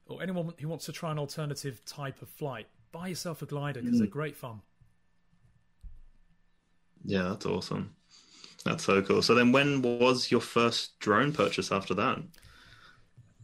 or 0.07 0.23
anyone 0.23 0.51
who 0.59 0.67
wants 0.67 0.85
to 0.85 0.91
try 0.91 1.11
an 1.11 1.19
alternative 1.19 1.85
type 1.85 2.23
of 2.23 2.29
flight, 2.29 2.65
buy 2.91 3.09
yourself 3.09 3.43
a 3.43 3.45
glider 3.45 3.83
because 3.83 3.99
they're 3.99 4.07
great 4.07 4.35
fun. 4.35 4.61
Yeah, 7.05 7.29
that's 7.29 7.45
awesome. 7.45 7.93
That's 8.61 8.83
so 8.83 9.01
cool. 9.01 9.21
So 9.21 9.35
then, 9.35 9.51
when 9.51 9.81
was 9.81 10.31
your 10.31 10.41
first 10.41 10.99
drone 10.99 11.33
purchase 11.33 11.71
after 11.71 11.93
that? 11.95 12.19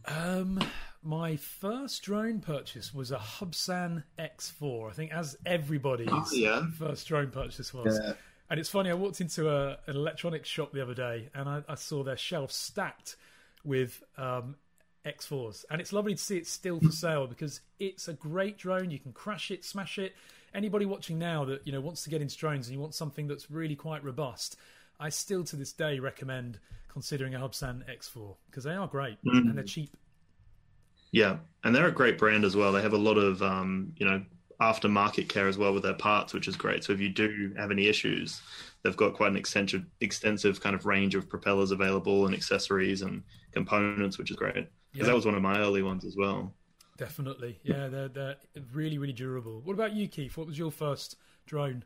Um, 0.06 0.60
my 1.02 1.36
first 1.36 2.02
drone 2.02 2.40
purchase 2.40 2.94
was 2.94 3.10
a 3.10 3.18
Hubsan 3.18 4.04
X4. 4.18 4.90
I 4.90 4.92
think, 4.92 5.12
as 5.12 5.36
everybody's 5.44 6.08
Oh, 6.10 6.26
yeah. 6.32 6.66
first 6.78 7.06
drone 7.08 7.30
purchase 7.30 7.72
was. 7.74 7.98
And 8.50 8.58
it's 8.58 8.70
funny, 8.70 8.90
I 8.90 8.94
walked 8.94 9.20
into 9.20 9.50
a, 9.50 9.78
an 9.86 9.94
electronics 9.96 10.48
shop 10.48 10.72
the 10.72 10.80
other 10.80 10.94
day 10.94 11.28
and 11.34 11.46
I, 11.46 11.62
I 11.68 11.74
saw 11.74 12.02
their 12.02 12.16
shelves 12.16 12.54
stacked 12.56 13.16
with 13.62 14.02
um, 14.16 14.56
X4s. 15.04 15.66
And 15.70 15.82
it's 15.82 15.92
lovely 15.92 16.14
to 16.14 16.20
see 16.20 16.38
it 16.38 16.46
still 16.46 16.80
for 16.80 16.90
sale 16.90 17.26
because 17.26 17.60
it's 17.78 18.08
a 18.08 18.14
great 18.14 18.56
drone. 18.56 18.90
You 18.90 19.00
can 19.00 19.12
crash 19.12 19.50
it, 19.50 19.66
smash 19.66 19.98
it. 19.98 20.14
Anybody 20.54 20.86
watching 20.86 21.18
now 21.18 21.44
that 21.44 21.66
you 21.66 21.72
know 21.72 21.80
wants 21.82 22.04
to 22.04 22.10
get 22.10 22.22
into 22.22 22.38
drones 22.38 22.68
and 22.68 22.74
you 22.74 22.80
want 22.80 22.94
something 22.94 23.26
that's 23.28 23.50
really 23.50 23.76
quite 23.76 24.02
robust, 24.02 24.56
I 25.00 25.08
still 25.10 25.44
to 25.44 25.56
this 25.56 25.72
day 25.72 25.98
recommend 25.98 26.58
considering 26.88 27.34
a 27.34 27.38
Hubsan 27.38 27.82
X4 27.88 28.36
because 28.46 28.64
they 28.64 28.74
are 28.74 28.86
great 28.86 29.18
and 29.24 29.56
they're 29.56 29.64
cheap. 29.64 29.96
Yeah, 31.12 31.36
and 31.64 31.74
they're 31.74 31.86
a 31.86 31.92
great 31.92 32.18
brand 32.18 32.44
as 32.44 32.56
well. 32.56 32.72
They 32.72 32.82
have 32.82 32.92
a 32.92 32.98
lot 32.98 33.16
of 33.16 33.42
um, 33.42 33.92
you 33.96 34.06
know 34.06 34.22
aftermarket 34.60 35.28
care 35.28 35.46
as 35.46 35.56
well 35.56 35.72
with 35.72 35.84
their 35.84 35.94
parts, 35.94 36.34
which 36.34 36.48
is 36.48 36.56
great. 36.56 36.84
So 36.84 36.92
if 36.92 37.00
you 37.00 37.08
do 37.08 37.54
have 37.56 37.70
any 37.70 37.86
issues, 37.86 38.40
they've 38.82 38.96
got 38.96 39.14
quite 39.14 39.30
an 39.30 39.36
extensive 39.36 39.84
extensive 40.00 40.60
kind 40.60 40.74
of 40.74 40.86
range 40.86 41.14
of 41.14 41.28
propellers 41.28 41.70
available 41.70 42.26
and 42.26 42.34
accessories 42.34 43.02
and 43.02 43.22
components, 43.52 44.18
which 44.18 44.30
is 44.30 44.36
great. 44.36 44.68
Yeah. 44.94 45.04
that 45.04 45.14
was 45.14 45.26
one 45.26 45.34
of 45.34 45.42
my 45.42 45.58
early 45.58 45.82
ones 45.82 46.04
as 46.04 46.16
well. 46.16 46.52
Definitely, 46.96 47.60
yeah, 47.62 47.86
they're 47.86 48.08
they're 48.08 48.36
really 48.72 48.98
really 48.98 49.12
durable. 49.12 49.60
What 49.62 49.74
about 49.74 49.94
you, 49.94 50.08
Keith? 50.08 50.36
What 50.36 50.48
was 50.48 50.58
your 50.58 50.72
first 50.72 51.16
drone? 51.46 51.84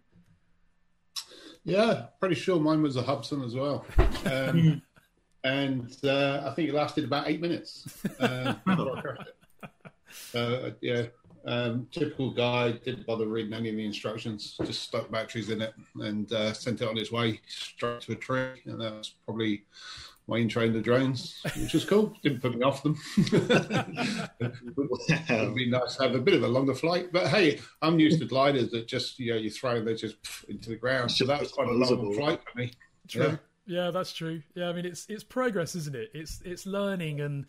Yeah, 1.64 2.07
pretty 2.18 2.35
sure 2.35 2.59
mine 2.59 2.83
was 2.83 2.96
a 2.96 3.03
Hubsan 3.03 3.44
as 3.44 3.55
well. 3.55 3.85
Um, 4.27 4.83
and 5.44 5.96
uh, 6.05 6.42
I 6.44 6.55
think 6.55 6.68
it 6.68 6.75
lasted 6.75 7.05
about 7.05 7.29
eight 7.29 7.40
minutes. 7.40 7.88
Uh, 8.18 8.55
before 8.66 8.98
I 8.98 9.01
crashed 9.01 9.29
it. 9.62 10.35
uh, 10.35 10.70
yeah, 10.81 11.07
um, 11.44 11.88
typical 11.90 12.31
guy, 12.31 12.72
didn't 12.72 13.07
bother 13.07 13.27
reading 13.27 13.53
any 13.53 13.70
of 13.70 13.77
the 13.77 13.85
instructions, 13.85 14.57
just 14.64 14.83
stuck 14.83 15.11
batteries 15.11 15.51
in 15.51 15.61
it 15.61 15.75
and 15.96 16.33
uh, 16.33 16.53
sent 16.53 16.81
it 16.81 16.88
on 16.88 16.96
its 16.96 17.11
way 17.11 17.40
straight 17.46 18.01
to 18.03 18.12
a 18.12 18.16
tree. 18.16 18.62
And 18.66 18.81
that 18.81 18.92
was 18.92 19.14
probably 19.25 19.64
my 20.33 20.38
intro 20.38 20.64
into 20.64 20.81
drones, 20.81 21.42
which 21.61 21.75
was 21.75 21.85
cool. 21.85 22.16
Didn't 22.23 22.40
put 22.40 22.57
me 22.57 22.62
off 22.62 22.83
them. 22.83 22.99
It 24.40 25.49
would 25.49 25.55
be 25.55 25.68
nice 25.68 25.97
to 25.97 26.05
have 26.05 26.14
a 26.14 26.21
bit 26.21 26.35
of 26.35 26.42
a 26.42 26.49
longer 26.49 26.75
flight, 26.75 27.12
but 27.12 27.27
hey, 27.29 27.61
I'm 27.83 27.99
used 27.99 28.18
to 28.21 28.27
gliders 28.27 28.71
that 28.71 28.87
just 28.87 29.18
you 29.18 29.33
know 29.33 29.38
you 29.38 29.51
throw 29.51 29.75
them 29.75 29.85
they 29.85 29.95
just 29.95 30.23
pff, 30.23 30.45
into 30.49 30.71
the 30.71 30.77
ground. 30.77 31.11
So 31.11 31.27
that 31.27 31.40
was 31.40 31.53
quite 31.53 31.68
a 31.68 31.73
long 31.73 32.14
flight 32.14 32.40
for 32.42 32.59
me. 32.59 32.73
True. 33.09 33.38
Yeah. 33.66 33.90
that's 33.90 34.12
true. 34.12 34.42
Yeah, 34.55 34.68
I 34.68 34.73
mean 34.73 34.87
it's 34.87 35.07
it's 35.09 35.23
progress, 35.23 35.75
isn't 35.75 35.95
it? 35.95 36.11
It's 36.14 36.40
it's 36.45 36.66
learning, 36.66 37.21
and 37.21 37.47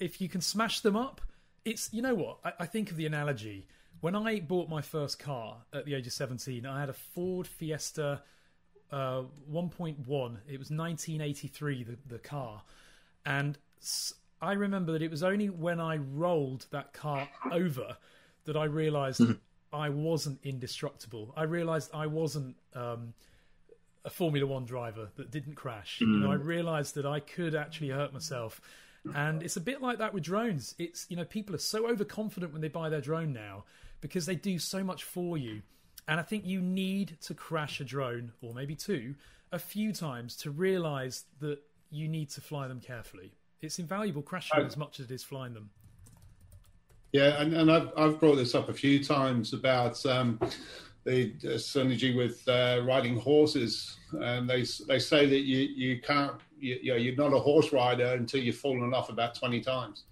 if 0.00 0.20
you 0.20 0.28
can 0.28 0.40
smash 0.40 0.80
them 0.80 0.96
up, 0.96 1.20
it's 1.64 1.92
you 1.92 2.02
know 2.02 2.14
what 2.14 2.38
I, 2.44 2.52
I 2.60 2.66
think 2.66 2.90
of 2.90 2.96
the 2.96 3.06
analogy. 3.06 3.68
When 4.00 4.16
I 4.16 4.40
bought 4.40 4.68
my 4.68 4.82
first 4.82 5.20
car 5.20 5.58
at 5.72 5.84
the 5.84 5.94
age 5.94 6.06
of 6.08 6.12
seventeen, 6.12 6.66
I 6.66 6.80
had 6.80 6.88
a 6.88 6.94
Ford 6.94 7.46
Fiesta 7.46 8.22
uh, 8.92 9.22
1.1. 9.50 9.96
It 10.48 10.58
was 10.58 10.70
1983, 10.70 11.84
the 11.84 11.96
the 12.06 12.18
car, 12.18 12.62
and 13.24 13.58
I 14.40 14.52
remember 14.52 14.92
that 14.92 15.02
it 15.02 15.10
was 15.10 15.22
only 15.22 15.48
when 15.48 15.80
I 15.80 15.96
rolled 15.96 16.66
that 16.70 16.92
car 16.92 17.28
over 17.50 17.96
that 18.44 18.56
I 18.56 18.64
realised 18.64 19.22
I 19.72 19.88
wasn't 19.88 20.40
indestructible. 20.42 21.32
I 21.36 21.44
realised 21.44 21.90
I 21.94 22.06
wasn't. 22.06 22.56
Um, 22.74 23.14
a 24.04 24.10
Formula 24.10 24.44
One 24.44 24.64
driver 24.64 25.10
that 25.14 25.30
didn't 25.30 25.54
crash. 25.54 26.00
You 26.00 26.08
know, 26.08 26.32
I 26.32 26.34
realised 26.34 26.96
that 26.96 27.06
I 27.06 27.20
could 27.20 27.54
actually 27.54 27.90
hurt 27.90 28.12
myself, 28.12 28.60
and 29.14 29.42
it's 29.44 29.56
a 29.56 29.60
bit 29.60 29.80
like 29.80 29.98
that 29.98 30.12
with 30.12 30.24
drones. 30.24 30.74
It's 30.76 31.06
you 31.08 31.16
know 31.16 31.24
people 31.24 31.54
are 31.54 31.58
so 31.58 31.88
overconfident 31.88 32.52
when 32.52 32.62
they 32.62 32.68
buy 32.68 32.88
their 32.88 33.00
drone 33.00 33.32
now 33.32 33.62
because 34.00 34.26
they 34.26 34.34
do 34.34 34.58
so 34.58 34.82
much 34.82 35.04
for 35.04 35.38
you, 35.38 35.62
and 36.08 36.18
I 36.18 36.22
think 36.22 36.44
you 36.44 36.60
need 36.60 37.16
to 37.22 37.34
crash 37.34 37.80
a 37.80 37.84
drone 37.84 38.32
or 38.40 38.54
maybe 38.54 38.74
two 38.74 39.14
a 39.52 39.58
few 39.58 39.92
times 39.92 40.36
to 40.38 40.50
realise 40.50 41.24
that 41.40 41.58
you 41.90 42.08
need 42.08 42.30
to 42.30 42.40
fly 42.40 42.66
them 42.68 42.80
carefully. 42.80 43.34
It's 43.60 43.78
invaluable 43.78 44.22
crashing 44.22 44.64
as 44.64 44.76
much 44.76 44.98
as 44.98 45.06
it 45.06 45.14
is 45.14 45.22
flying 45.22 45.54
them. 45.54 45.70
Yeah, 47.12 47.40
and, 47.40 47.52
and 47.54 47.70
I've, 47.70 47.92
I've 47.96 48.18
brought 48.18 48.36
this 48.36 48.54
up 48.54 48.70
a 48.70 48.72
few 48.72 49.04
times 49.04 49.52
about 49.52 50.04
um, 50.06 50.40
the, 51.04 51.32
synergy 51.56 52.16
with 52.16 52.46
uh, 52.48 52.82
riding 52.84 53.18
horses, 53.18 53.98
and 54.12 54.48
they 54.48 54.64
they 54.88 54.98
say 54.98 55.26
that 55.26 55.40
you 55.40 55.58
you 55.58 56.00
can't 56.00 56.36
you, 56.58 56.78
you 56.82 56.92
know, 56.92 56.96
you're 56.96 57.16
not 57.16 57.34
a 57.34 57.38
horse 57.38 57.72
rider 57.72 58.14
until 58.14 58.40
you've 58.40 58.56
fallen 58.56 58.94
off 58.94 59.10
about 59.10 59.34
twenty 59.34 59.60
times, 59.60 60.04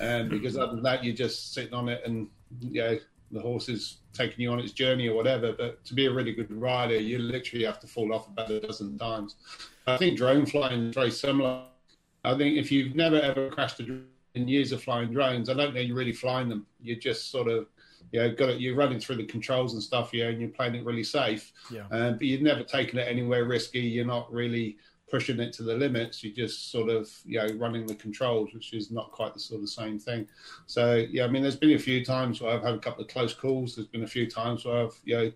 and 0.00 0.30
because 0.30 0.56
other 0.56 0.72
than 0.72 0.82
that 0.82 1.04
you're 1.04 1.14
just 1.14 1.52
sitting 1.52 1.74
on 1.74 1.88
it 1.88 2.02
and 2.06 2.28
you 2.60 2.82
know 2.82 2.98
the 3.30 3.40
horse 3.40 3.68
is 3.68 3.98
taking 4.12 4.40
you 4.40 4.50
on 4.50 4.58
its 4.58 4.72
journey 4.72 5.08
or 5.08 5.14
whatever. 5.14 5.52
But 5.52 5.84
to 5.84 5.94
be 5.94 6.06
a 6.06 6.12
really 6.12 6.32
good 6.32 6.50
rider, 6.50 6.98
you 6.98 7.18
literally 7.18 7.64
have 7.64 7.80
to 7.80 7.86
fall 7.86 8.12
off 8.14 8.28
about 8.28 8.50
a 8.50 8.60
dozen 8.60 8.98
times. 8.98 9.36
I 9.86 9.96
think 9.96 10.16
drone 10.16 10.46
flying 10.46 10.88
is 10.88 10.94
very 10.94 11.10
similar. 11.10 11.64
I 12.24 12.36
think 12.36 12.56
if 12.56 12.72
you've 12.72 12.94
never 12.94 13.20
ever 13.20 13.50
crashed 13.50 13.80
a 13.80 13.84
drone 13.84 14.06
in 14.34 14.48
years 14.48 14.72
of 14.72 14.82
flying 14.82 15.12
drones, 15.12 15.48
I 15.48 15.54
don't 15.54 15.74
know 15.74 15.80
you're 15.80 15.96
really 15.96 16.12
flying 16.12 16.48
them. 16.48 16.66
You're 16.80 16.96
just 16.96 17.30
sort 17.30 17.48
of 17.48 17.66
you 18.12 18.20
know, 18.20 18.34
got 18.34 18.50
it, 18.50 18.60
you're 18.60 18.74
running 18.74 18.98
through 18.98 19.16
the 19.16 19.24
controls 19.24 19.74
and 19.74 19.82
stuff, 19.82 20.10
yeah, 20.12 20.26
and 20.26 20.40
you're 20.40 20.50
playing 20.50 20.74
it 20.74 20.84
really 20.84 21.04
safe. 21.04 21.52
Yeah. 21.70 21.84
Um, 21.90 22.14
but 22.14 22.22
you've 22.22 22.42
never 22.42 22.62
taken 22.62 22.98
it 22.98 23.08
anywhere 23.08 23.44
risky. 23.44 23.80
You're 23.80 24.06
not 24.06 24.32
really 24.32 24.78
pushing 25.10 25.40
it 25.40 25.52
to 25.54 25.62
the 25.62 25.74
limits. 25.74 26.22
You're 26.22 26.34
just 26.34 26.70
sort 26.70 26.88
of, 26.88 27.10
you 27.24 27.38
know, 27.38 27.48
running 27.56 27.86
the 27.86 27.94
controls, 27.94 28.52
which 28.52 28.72
is 28.72 28.90
not 28.90 29.12
quite 29.12 29.34
the 29.34 29.40
sort 29.40 29.62
of 29.62 29.68
same 29.68 29.98
thing. 29.98 30.28
So, 30.66 31.06
yeah, 31.10 31.24
I 31.24 31.28
mean, 31.28 31.42
there's 31.42 31.56
been 31.56 31.76
a 31.76 31.78
few 31.78 32.04
times 32.04 32.40
where 32.40 32.52
I've 32.52 32.62
had 32.62 32.74
a 32.74 32.78
couple 32.78 33.02
of 33.02 33.10
close 33.10 33.34
calls. 33.34 33.76
There's 33.76 33.88
been 33.88 34.04
a 34.04 34.08
few 34.08 34.30
times 34.30 34.64
where 34.64 34.84
I've, 34.84 34.98
you 35.04 35.16
know, 35.16 35.32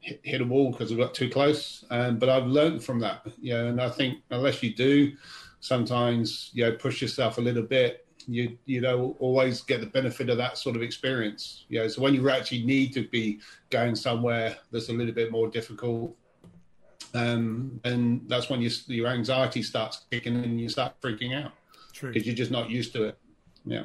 hit, 0.00 0.40
a 0.40 0.44
wall 0.44 0.72
because 0.72 0.92
I 0.92 0.96
got 0.96 1.14
too 1.14 1.30
close. 1.30 1.84
Um, 1.90 2.18
but 2.18 2.28
I've 2.28 2.46
learned 2.46 2.82
from 2.82 2.98
that, 3.00 3.26
you 3.40 3.54
know, 3.54 3.68
and 3.68 3.80
I 3.80 3.88
think 3.88 4.18
unless 4.30 4.62
you 4.62 4.74
do 4.74 5.12
sometimes, 5.60 6.50
you 6.52 6.64
know, 6.64 6.72
push 6.72 7.00
yourself 7.00 7.38
a 7.38 7.40
little 7.40 7.62
bit, 7.62 8.06
you 8.28 8.56
you 8.66 8.80
know 8.80 9.16
always 9.18 9.62
get 9.62 9.80
the 9.80 9.86
benefit 9.86 10.28
of 10.28 10.36
that 10.38 10.58
sort 10.58 10.76
of 10.76 10.82
experience. 10.82 11.64
You 11.68 11.80
know, 11.80 11.88
so 11.88 12.02
when 12.02 12.14
you 12.14 12.28
actually 12.30 12.64
need 12.64 12.92
to 12.94 13.08
be 13.08 13.40
going 13.70 13.96
somewhere 13.96 14.56
that's 14.70 14.88
a 14.88 14.92
little 14.92 15.14
bit 15.14 15.30
more 15.30 15.48
difficult, 15.48 16.16
um, 17.14 17.80
and 17.84 18.22
that's 18.28 18.48
when 18.48 18.60
you, 18.60 18.70
your 18.86 19.08
anxiety 19.08 19.62
starts 19.62 20.06
kicking 20.10 20.34
in 20.34 20.44
and 20.44 20.60
you 20.60 20.68
start 20.68 21.00
freaking 21.00 21.34
out 21.34 21.52
True. 21.92 22.12
because 22.12 22.26
you're 22.26 22.36
just 22.36 22.50
not 22.50 22.70
used 22.70 22.92
to 22.94 23.04
it. 23.04 23.18
Yeah. 23.64 23.84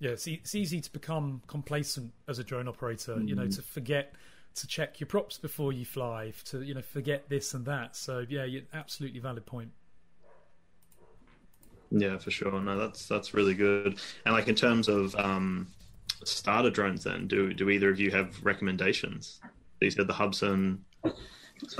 Yeah, 0.00 0.10
it's, 0.10 0.26
e- 0.26 0.40
it's 0.42 0.54
easy 0.54 0.80
to 0.80 0.92
become 0.92 1.42
complacent 1.46 2.12
as 2.26 2.38
a 2.40 2.44
drone 2.44 2.66
operator. 2.66 3.20
You 3.20 3.36
know, 3.36 3.46
to 3.46 3.62
forget 3.62 4.14
to 4.54 4.66
check 4.66 5.00
your 5.00 5.06
props 5.06 5.38
before 5.38 5.72
you 5.72 5.84
fly, 5.84 6.32
to 6.46 6.62
you 6.62 6.74
know 6.74 6.82
forget 6.82 7.28
this 7.28 7.54
and 7.54 7.64
that. 7.66 7.94
So 7.94 8.26
yeah, 8.28 8.44
you 8.44 8.64
absolutely 8.74 9.20
valid 9.20 9.46
point. 9.46 9.70
Yeah, 11.92 12.18
for 12.18 12.30
sure. 12.30 12.60
No, 12.60 12.76
that's 12.78 13.06
that's 13.06 13.32
really 13.32 13.54
good. 13.54 14.00
And 14.24 14.34
like 14.34 14.48
in 14.48 14.54
terms 14.54 14.88
of 14.88 15.14
um, 15.16 15.68
starter 16.24 16.70
drones, 16.70 17.04
then 17.04 17.28
do 17.28 17.52
do 17.52 17.70
either 17.70 17.90
of 17.90 18.00
you 18.00 18.10
have 18.10 18.42
recommendations? 18.42 19.40
You 19.80 19.90
said 19.90 20.06
the 20.06 20.14
Hubsan 20.14 20.78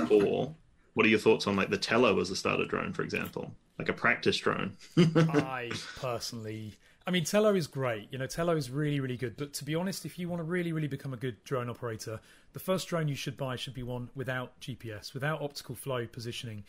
four. 0.07 0.55
What 0.93 1.05
are 1.05 1.09
your 1.09 1.19
thoughts 1.19 1.47
on 1.47 1.55
like 1.55 1.69
the 1.69 1.77
Tello 1.77 2.19
as 2.19 2.29
a 2.29 2.35
starter 2.35 2.65
drone, 2.65 2.93
for 2.93 3.01
example, 3.01 3.51
like 3.79 3.89
a 3.89 3.93
practice 3.93 4.37
drone? 4.37 4.77
I 4.97 5.71
personally, 5.99 6.75
I 7.05 7.11
mean, 7.11 7.25
Tello 7.25 7.53
is 7.55 7.67
great. 7.67 8.07
You 8.11 8.17
know, 8.17 8.27
Tello 8.27 8.55
is 8.55 8.69
really, 8.69 8.99
really 8.99 9.17
good. 9.17 9.35
But 9.35 9.53
to 9.53 9.65
be 9.65 9.75
honest, 9.75 10.05
if 10.05 10.17
you 10.17 10.29
want 10.29 10.39
to 10.39 10.43
really, 10.43 10.71
really 10.71 10.87
become 10.87 11.13
a 11.13 11.17
good 11.17 11.43
drone 11.43 11.69
operator, 11.69 12.19
the 12.53 12.59
first 12.59 12.87
drone 12.87 13.07
you 13.07 13.15
should 13.15 13.35
buy 13.35 13.55
should 13.55 13.73
be 13.73 13.83
one 13.83 14.09
without 14.15 14.59
GPS, 14.61 15.13
without 15.13 15.41
optical 15.41 15.75
flow 15.75 16.05
positioning, 16.05 16.63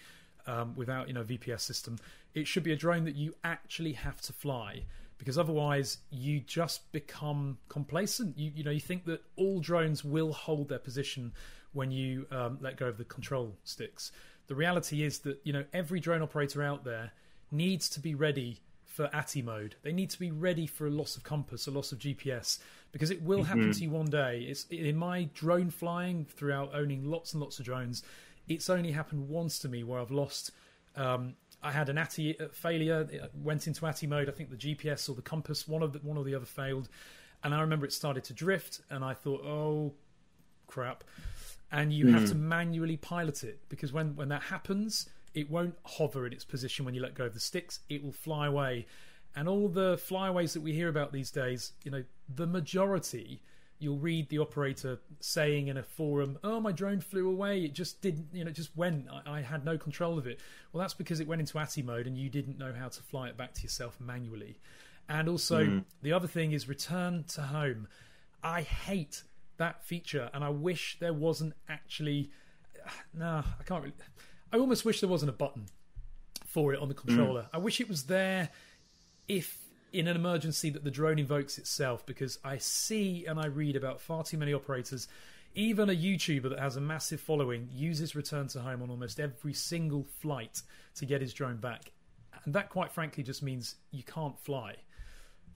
um, 0.47 0.75
without 0.75 1.07
you 1.07 1.15
know 1.15 1.23
VPS 1.23 1.61
system. 1.61 1.99
It 2.35 2.49
should 2.49 2.65
be 2.65 2.73
a 2.73 2.77
drone 2.77 3.05
that 3.05 3.15
you 3.15 3.35
actually 3.45 3.93
have 3.93 4.21
to 4.23 4.33
fly. 4.33 4.83
Because 5.17 5.39
otherwise, 5.39 5.99
you 6.11 6.41
just 6.41 6.91
become 6.91 7.57
complacent. 7.69 8.37
You, 8.37 8.51
you 8.57 8.65
know, 8.65 8.73
you 8.73 8.81
think 8.81 9.05
that 9.05 9.23
all 9.37 9.61
drones 9.61 10.05
will 10.05 10.33
hold 10.33 10.69
their 10.69 10.81
position 10.81 11.33
when 11.75 11.91
you 11.91 12.27
um, 12.31 12.59
let 12.61 12.77
go 12.77 12.87
of 12.87 12.97
the 12.97 13.05
control 13.05 13.55
sticks. 13.65 14.13
The 14.47 14.55
reality 14.55 15.03
is 15.03 15.21
that 15.21 15.41
you 15.45 15.53
know 15.53 15.65
every 15.73 16.01
drone 16.01 16.23
operator 16.23 16.63
out 16.63 16.85
there 16.85 17.13
needs 17.51 17.89
to 17.91 18.01
be 18.01 18.15
ready 18.15 18.61
for 18.95 19.11
ATTI 19.13 19.43
mode. 19.43 19.75
They 19.83 19.93
need 19.93 20.11
to 20.11 20.19
be 20.19 20.31
ready 20.31 20.67
for 20.67 20.87
a 20.87 20.91
loss 20.91 21.17
of 21.17 21.25
compass, 21.25 21.67
a 21.67 21.71
loss 21.71 21.91
of 21.91 21.99
GPS, 21.99 22.61
because 22.93 23.11
it 23.11 23.21
will 23.23 23.43
happen 23.43 23.73
to 23.73 23.81
you 23.81 23.91
one 23.91 24.07
day. 24.07 24.47
It's 24.49 24.67
in 24.71 24.97
my 24.97 25.29
drone 25.35 25.71
flying 25.71 26.25
throughout 26.27 26.71
owning 26.75 27.05
lots 27.05 27.33
and 27.33 27.43
lots 27.43 27.59
of 27.59 27.65
drones. 27.65 28.05
It's 28.47 28.71
only 28.71 28.93
happened 28.93 29.29
once 29.29 29.59
to 29.61 29.69
me 29.69 29.83
where 29.83 30.01
I've 30.01 30.13
lost. 30.13 30.53
Um, 30.95 31.35
I 31.61 31.73
had 31.73 31.89
an 31.89 31.99
ATTI 31.99 32.37
failure. 32.53 33.09
It 33.11 33.33
went 33.43 33.67
into 33.67 33.85
ATTI 33.85 34.07
mode. 34.07 34.29
I 34.29 34.33
think 34.33 34.51
the 34.51 34.57
GPS 34.57 35.09
or 35.09 35.15
the 35.15 35.23
compass, 35.23 35.67
one 35.67 35.83
of 35.83 35.93
the 35.93 35.99
one 36.01 36.17
or 36.17 36.23
the 36.23 36.35
other 36.35 36.47
failed, 36.47 36.89
and 37.43 37.55
I 37.55 37.61
remember 37.63 37.87
it 37.87 37.93
started 37.93 38.23
to 38.25 38.33
drift. 38.33 38.81
And 38.91 39.03
I 39.05 39.15
thought, 39.15 39.41
oh 39.45 39.95
crap! 40.69 41.03
And 41.75 41.93
you 41.93 42.13
have 42.13 42.23
hmm. 42.23 42.29
to 42.29 42.35
manually 42.37 42.97
pilot 42.97 43.43
it 43.43 43.59
because 43.69 43.93
when 43.93 44.15
when 44.15 44.29
that 44.29 44.45
happens, 44.45 45.11
it 45.35 45.51
won't 45.51 45.75
hover 45.85 46.25
in 46.25 46.33
its 46.33 46.45
position 46.45 46.85
when 46.85 46.95
you 46.95 47.03
let 47.03 47.15
go 47.17 47.25
of 47.25 47.35
the 47.35 47.41
sticks. 47.41 47.81
It 47.89 48.05
will 48.05 48.13
fly 48.13 48.47
away. 48.47 48.87
And 49.35 49.49
all 49.49 49.69
the 49.69 49.99
flyaways 49.99 50.53
that 50.53 50.63
we 50.63 50.73
hear 50.73 50.89
about 50.89 51.13
these 51.13 51.33
days, 51.33 51.73
you 51.83 51.91
know, 51.91 52.05
the 52.33 52.47
majority, 52.47 53.43
you'll 53.81 53.99
read 53.99 54.29
the 54.29 54.39
operator 54.39 55.01
saying 55.19 55.67
in 55.67 55.77
a 55.77 55.83
forum, 55.83 56.39
"Oh, 56.45 56.61
my 56.61 56.71
drone 56.71 57.01
flew 57.01 57.29
away. 57.29 57.65
It 57.65 57.75
just 57.75 58.01
didn't, 58.01 58.29
you 58.33 58.45
know, 58.45 58.51
it 58.51 58.55
just 58.55 58.77
went. 58.77 59.09
I, 59.11 59.39
I 59.39 59.41
had 59.41 59.65
no 59.65 59.77
control 59.77 60.17
of 60.17 60.29
it." 60.29 60.39
Well, 60.73 60.81
that's 60.81 60.95
because 60.95 61.19
it 61.19 61.27
went 61.27 61.41
into 61.41 61.59
ATTI 61.59 61.83
mode 61.83 62.07
and 62.07 62.17
you 62.17 62.31
didn't 62.31 62.57
know 62.57 62.73
how 62.73 62.87
to 62.87 63.03
fly 63.03 63.27
it 63.27 63.37
back 63.37 63.53
to 63.55 63.63
yourself 63.65 64.01
manually. 64.01 64.61
And 65.09 65.29
also, 65.29 65.65
hmm. 65.65 65.79
the 66.03 66.13
other 66.13 66.29
thing 66.29 66.53
is 66.53 66.69
return 66.69 67.25
to 67.35 67.43
home. 67.43 67.89
I 68.45 68.63
hate 68.63 69.25
that 69.59 69.85
feature, 69.85 70.31
and 70.33 70.45
I 70.45 70.51
wish 70.51 70.99
there 71.01 71.15
wasn't 71.15 71.55
actually. 71.69 72.31
No, 73.15 73.43
I 73.59 73.63
can't 73.65 73.83
really. 73.83 73.95
I 74.53 74.59
almost 74.59 74.85
wish 74.85 75.01
there 75.01 75.09
wasn't 75.09 75.31
a 75.31 75.35
button 75.35 75.67
for 76.45 76.75
it 76.75 76.81
on 76.81 76.89
the 76.89 76.95
mm. 76.95 77.07
controller. 77.07 77.47
I 77.53 77.59
wish 77.59 77.81
it 77.81 77.89
was 77.89 78.05
there 78.05 78.51
if 79.27 79.59
in 79.93 80.07
an 80.07 80.17
emergency 80.17 80.69
that 80.71 80.85
the 80.85 80.91
drone 80.91 81.19
invokes 81.19 81.57
itself 81.57 82.05
because 82.05 82.39
I 82.45 82.59
see 82.59 83.25
and 83.27 83.41
I 83.41 83.47
read 83.47 83.75
about 83.75 84.03
far 84.03 84.23
too 84.23 84.37
many 84.37 84.53
operators 84.53 85.09
even 85.55 85.89
a 85.89 85.95
YouTuber 85.95 86.51
that 86.51 86.59
has 86.59 86.77
a 86.77 86.81
massive 86.81 87.21
following 87.21 87.69
uses 87.73 88.17
return 88.17 88.49
to 88.49 88.61
home 88.61 88.83
on 88.83 88.91
almost 88.91 89.21
every 89.21 89.53
single 89.53 90.05
flight 90.05 90.63
to 90.97 91.07
get 91.07 91.21
his 91.21 91.33
drone 91.33 91.59
back. 91.59 91.93
And 92.45 92.55
that 92.55 92.71
quite 92.71 92.91
frankly 92.91 93.23
just 93.23 93.43
means 93.43 93.77
you 93.93 94.03
can't 94.03 94.39
fly. 94.41 94.75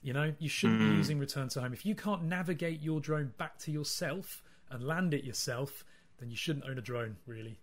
You 0.01 0.13
know, 0.13 0.33
you 0.39 0.49
shouldn't 0.49 0.79
be 0.79 0.85
using 0.85 1.19
return 1.19 1.49
to 1.49 1.61
home. 1.61 1.73
If 1.73 1.85
you 1.85 1.93
can't 1.93 2.23
navigate 2.23 2.81
your 2.81 3.01
drone 3.01 3.33
back 3.37 3.57
to 3.59 3.71
yourself 3.71 4.41
and 4.69 4.83
land 4.83 5.13
it 5.13 5.23
yourself, 5.23 5.83
then 6.19 6.29
you 6.29 6.37
shouldn't 6.37 6.65
own 6.65 6.77
a 6.77 6.81
drone, 6.81 7.17
really. 7.25 7.59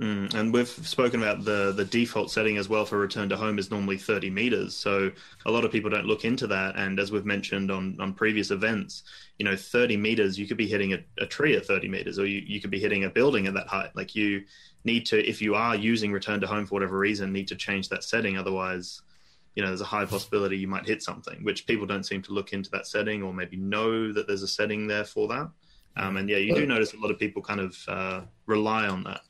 Mm, 0.00 0.34
and 0.34 0.52
we've 0.52 0.68
spoken 0.68 1.22
about 1.22 1.44
the 1.44 1.70
the 1.70 1.84
default 1.84 2.28
setting 2.28 2.56
as 2.56 2.68
well 2.68 2.84
for 2.84 2.98
return 2.98 3.28
to 3.28 3.36
home 3.36 3.60
is 3.60 3.70
normally 3.70 3.96
30 3.96 4.28
meters. 4.28 4.76
So 4.76 5.12
a 5.46 5.50
lot 5.52 5.64
of 5.64 5.70
people 5.70 5.88
don't 5.88 6.06
look 6.06 6.24
into 6.24 6.48
that. 6.48 6.74
And 6.76 6.98
as 6.98 7.12
we've 7.12 7.24
mentioned 7.24 7.70
on, 7.70 7.96
on 8.00 8.12
previous 8.12 8.50
events, 8.50 9.04
you 9.38 9.44
know, 9.44 9.54
30 9.54 9.96
meters, 9.96 10.36
you 10.36 10.48
could 10.48 10.56
be 10.56 10.66
hitting 10.66 10.94
a, 10.94 10.98
a 11.18 11.26
tree 11.26 11.56
at 11.56 11.66
30 11.66 11.86
meters, 11.88 12.18
or 12.18 12.26
you, 12.26 12.42
you 12.44 12.60
could 12.60 12.72
be 12.72 12.80
hitting 12.80 13.04
a 13.04 13.10
building 13.10 13.46
at 13.46 13.54
that 13.54 13.68
height. 13.68 13.94
Like 13.94 14.16
you 14.16 14.42
need 14.84 15.06
to, 15.06 15.24
if 15.24 15.40
you 15.40 15.54
are 15.54 15.76
using 15.76 16.10
return 16.10 16.40
to 16.40 16.46
home 16.48 16.66
for 16.66 16.74
whatever 16.74 16.98
reason, 16.98 17.32
need 17.32 17.48
to 17.48 17.56
change 17.56 17.88
that 17.90 18.02
setting. 18.02 18.36
Otherwise, 18.36 19.02
you 19.54 19.62
know, 19.62 19.68
there's 19.68 19.80
a 19.80 19.84
high 19.84 20.04
possibility 20.04 20.56
you 20.56 20.66
might 20.66 20.86
hit 20.86 21.02
something, 21.02 21.44
which 21.44 21.66
people 21.66 21.86
don't 21.86 22.04
seem 22.04 22.22
to 22.22 22.32
look 22.32 22.52
into 22.52 22.70
that 22.70 22.86
setting 22.86 23.22
or 23.22 23.32
maybe 23.32 23.56
know 23.56 24.12
that 24.12 24.26
there's 24.26 24.42
a 24.42 24.48
setting 24.48 24.86
there 24.86 25.04
for 25.04 25.28
that. 25.28 25.50
Um, 25.96 26.16
and 26.16 26.28
yeah, 26.28 26.38
you 26.38 26.54
do 26.54 26.66
notice 26.66 26.92
a 26.92 26.98
lot 26.98 27.10
of 27.10 27.18
people 27.18 27.40
kind 27.40 27.60
of 27.60 27.76
uh, 27.86 28.20
rely 28.46 28.88
on 28.88 29.04
that. 29.04 29.20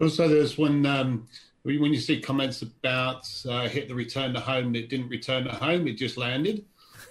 Also, 0.00 0.28
there's 0.28 0.58
when 0.58 0.84
um, 0.84 1.26
when 1.62 1.92
you 1.92 1.98
see 2.00 2.20
comments 2.20 2.60
about 2.60 3.26
uh, 3.48 3.66
hit 3.66 3.88
the 3.88 3.94
return 3.94 4.34
to 4.34 4.40
home, 4.40 4.74
it 4.74 4.90
didn't 4.90 5.08
return 5.08 5.44
to 5.44 5.52
home; 5.52 5.88
it 5.88 5.94
just 5.94 6.18
landed 6.18 6.66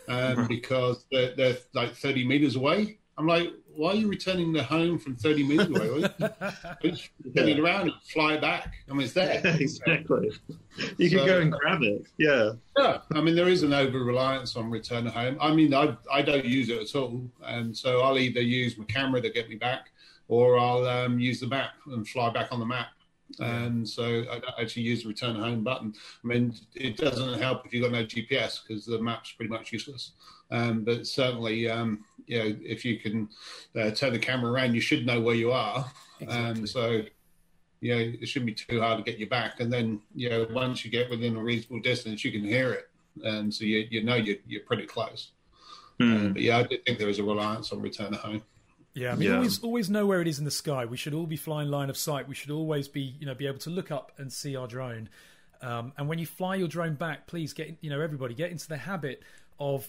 um, 0.07 0.47
because 0.47 1.05
they're, 1.11 1.35
they're 1.35 1.57
like 1.73 1.95
30 1.95 2.27
meters 2.27 2.55
away. 2.55 2.99
I'm 3.17 3.27
like, 3.27 3.49
why 3.75 3.91
are 3.91 3.95
you 3.95 4.07
returning 4.07 4.53
the 4.53 4.63
home 4.63 4.97
from 4.97 5.15
30 5.15 5.43
meters 5.43 5.69
away? 5.69 6.09
Just 6.83 7.09
turn 7.35 7.49
it 7.49 7.59
around 7.59 7.81
and 7.81 7.93
fly 8.03 8.37
back. 8.37 8.73
I 8.89 8.93
mean, 8.93 9.01
it's 9.01 9.13
there. 9.13 9.41
exactly. 9.59 10.31
You 10.97 11.09
can 11.09 11.25
go 11.25 11.39
and 11.39 11.51
grab 11.51 11.81
it. 11.81 12.05
Yeah. 12.17 12.51
Yeah, 12.77 12.99
I 13.13 13.21
mean 13.21 13.35
there 13.35 13.47
is 13.47 13.63
an 13.63 13.73
over 13.73 14.03
reliance 14.03 14.55
on 14.55 14.69
return 14.69 15.05
home. 15.05 15.37
I 15.39 15.53
mean 15.53 15.73
I 15.73 15.95
I 16.11 16.21
don't 16.21 16.45
use 16.45 16.69
it 16.69 16.81
at 16.81 16.95
all, 16.95 17.29
and 17.43 17.75
so 17.75 18.01
I'll 18.01 18.17
either 18.17 18.41
use 18.41 18.77
my 18.77 18.85
camera 18.85 19.21
to 19.21 19.29
get 19.29 19.49
me 19.49 19.55
back, 19.55 19.91
or 20.27 20.59
I'll 20.59 20.85
um, 20.85 21.19
use 21.19 21.39
the 21.39 21.47
map 21.47 21.71
and 21.87 22.07
fly 22.07 22.31
back 22.31 22.51
on 22.51 22.59
the 22.59 22.65
map. 22.65 22.87
And 23.39 23.87
so 23.87 24.25
I 24.31 24.39
don't 24.39 24.53
actually 24.59 24.83
use 24.83 25.03
the 25.03 25.09
return 25.09 25.35
home 25.35 25.63
button. 25.63 25.93
I 26.23 26.27
mean 26.27 26.53
it 26.75 26.97
doesn't 26.97 27.41
help 27.41 27.65
if 27.65 27.73
you've 27.73 27.83
got 27.83 27.91
no 27.91 28.03
GPS 28.05 28.61
because 28.67 28.85
the 28.85 29.01
map's 29.01 29.31
pretty 29.31 29.51
much 29.51 29.71
useless. 29.71 30.11
Um, 30.55 30.83
but 30.83 31.05
certainly, 31.05 31.69
um, 31.69 32.05
you 32.27 32.39
know, 32.39 32.55
if 32.61 32.85
you 32.85 32.97
can 32.99 33.29
uh, 33.75 33.91
turn 33.91 34.13
the 34.13 34.19
camera 34.19 34.51
around, 34.51 34.73
you 34.73 34.81
should 34.81 35.05
know 35.05 35.19
where 35.21 35.35
you 35.35 35.51
are. 35.51 35.85
And 36.27 36.67
so 36.67 37.03
you 37.81 37.95
know, 37.95 38.13
it 38.21 38.27
shouldn't 38.27 38.47
be 38.47 38.53
too 38.53 38.81
hard 38.81 38.97
to 38.97 39.03
get 39.09 39.19
you 39.19 39.27
back. 39.27 39.59
And 39.59 39.71
then, 39.71 40.01
you 40.15 40.29
know, 40.29 40.47
once 40.49 40.83
you 40.83 40.89
get 40.89 41.09
within 41.09 41.35
a 41.35 41.43
reasonable 41.43 41.81
distance, 41.81 42.23
you 42.23 42.31
can 42.31 42.43
hear 42.43 42.71
it, 42.71 42.89
and 43.23 43.53
so 43.53 43.63
you 43.65 43.85
you 43.91 44.03
know 44.03 44.15
you 44.15 44.39
you're 44.47 44.63
pretty 44.63 44.85
close. 44.85 45.31
Uh, 45.99 46.29
but 46.29 46.41
yeah, 46.41 46.57
I 46.57 46.63
do 46.63 46.77
think 46.85 46.99
there 46.99 47.09
is 47.09 47.19
a 47.19 47.23
reliance 47.23 47.71
on 47.71 47.81
return 47.81 48.11
to 48.11 48.17
home. 48.17 48.41
Yeah, 48.95 49.11
I 49.11 49.15
mean, 49.15 49.29
Yeah. 49.29 49.35
always 49.35 49.63
always 49.63 49.89
know 49.89 50.05
where 50.05 50.21
it 50.21 50.27
is 50.27 50.39
in 50.39 50.45
the 50.45 50.51
sky. 50.51 50.85
We 50.85 50.97
should 50.97 51.13
all 51.13 51.27
be 51.27 51.37
flying 51.37 51.69
line 51.69 51.89
of 51.89 51.97
sight. 51.97 52.27
We 52.27 52.35
should 52.35 52.51
always 52.51 52.87
be, 52.87 53.15
you 53.19 53.25
know, 53.25 53.35
be 53.35 53.45
able 53.45 53.59
to 53.59 53.69
look 53.69 53.91
up 53.91 54.13
and 54.17 54.31
see 54.31 54.55
our 54.55 54.67
drone. 54.67 55.09
Um, 55.61 55.93
and 55.97 56.07
when 56.07 56.17
you 56.17 56.25
fly 56.25 56.55
your 56.55 56.67
drone 56.67 56.95
back, 56.95 57.27
please 57.27 57.53
get, 57.53 57.75
you 57.81 57.89
know, 57.89 58.01
everybody 58.01 58.33
get 58.33 58.51
into 58.51 58.67
the 58.67 58.77
habit 58.77 59.21
of 59.59 59.87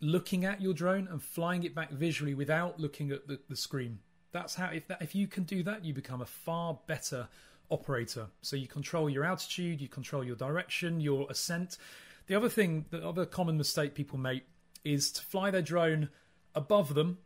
looking 0.00 0.44
at 0.44 0.60
your 0.60 0.74
drone 0.74 1.08
and 1.10 1.22
flying 1.22 1.62
it 1.62 1.74
back 1.74 1.90
visually 1.90 2.34
without 2.34 2.78
looking 2.78 3.10
at 3.10 3.26
the, 3.26 3.38
the 3.48 3.56
screen. 3.56 3.98
That's 4.32 4.54
how 4.54 4.66
if 4.66 4.86
that 4.88 5.00
if 5.00 5.14
you 5.14 5.26
can 5.26 5.44
do 5.44 5.62
that, 5.62 5.84
you 5.84 5.94
become 5.94 6.20
a 6.20 6.26
far 6.26 6.78
better 6.86 7.28
operator. 7.70 8.26
So 8.42 8.56
you 8.56 8.66
control 8.66 9.08
your 9.08 9.24
altitude, 9.24 9.80
you 9.80 9.88
control 9.88 10.22
your 10.24 10.36
direction, 10.36 11.00
your 11.00 11.26
ascent. 11.30 11.78
The 12.26 12.34
other 12.34 12.48
thing, 12.48 12.86
the 12.90 13.06
other 13.06 13.24
common 13.24 13.56
mistake 13.56 13.94
people 13.94 14.18
make 14.18 14.44
is 14.84 15.10
to 15.12 15.22
fly 15.22 15.50
their 15.50 15.62
drone 15.62 16.10
above 16.54 16.94
them 16.94 17.18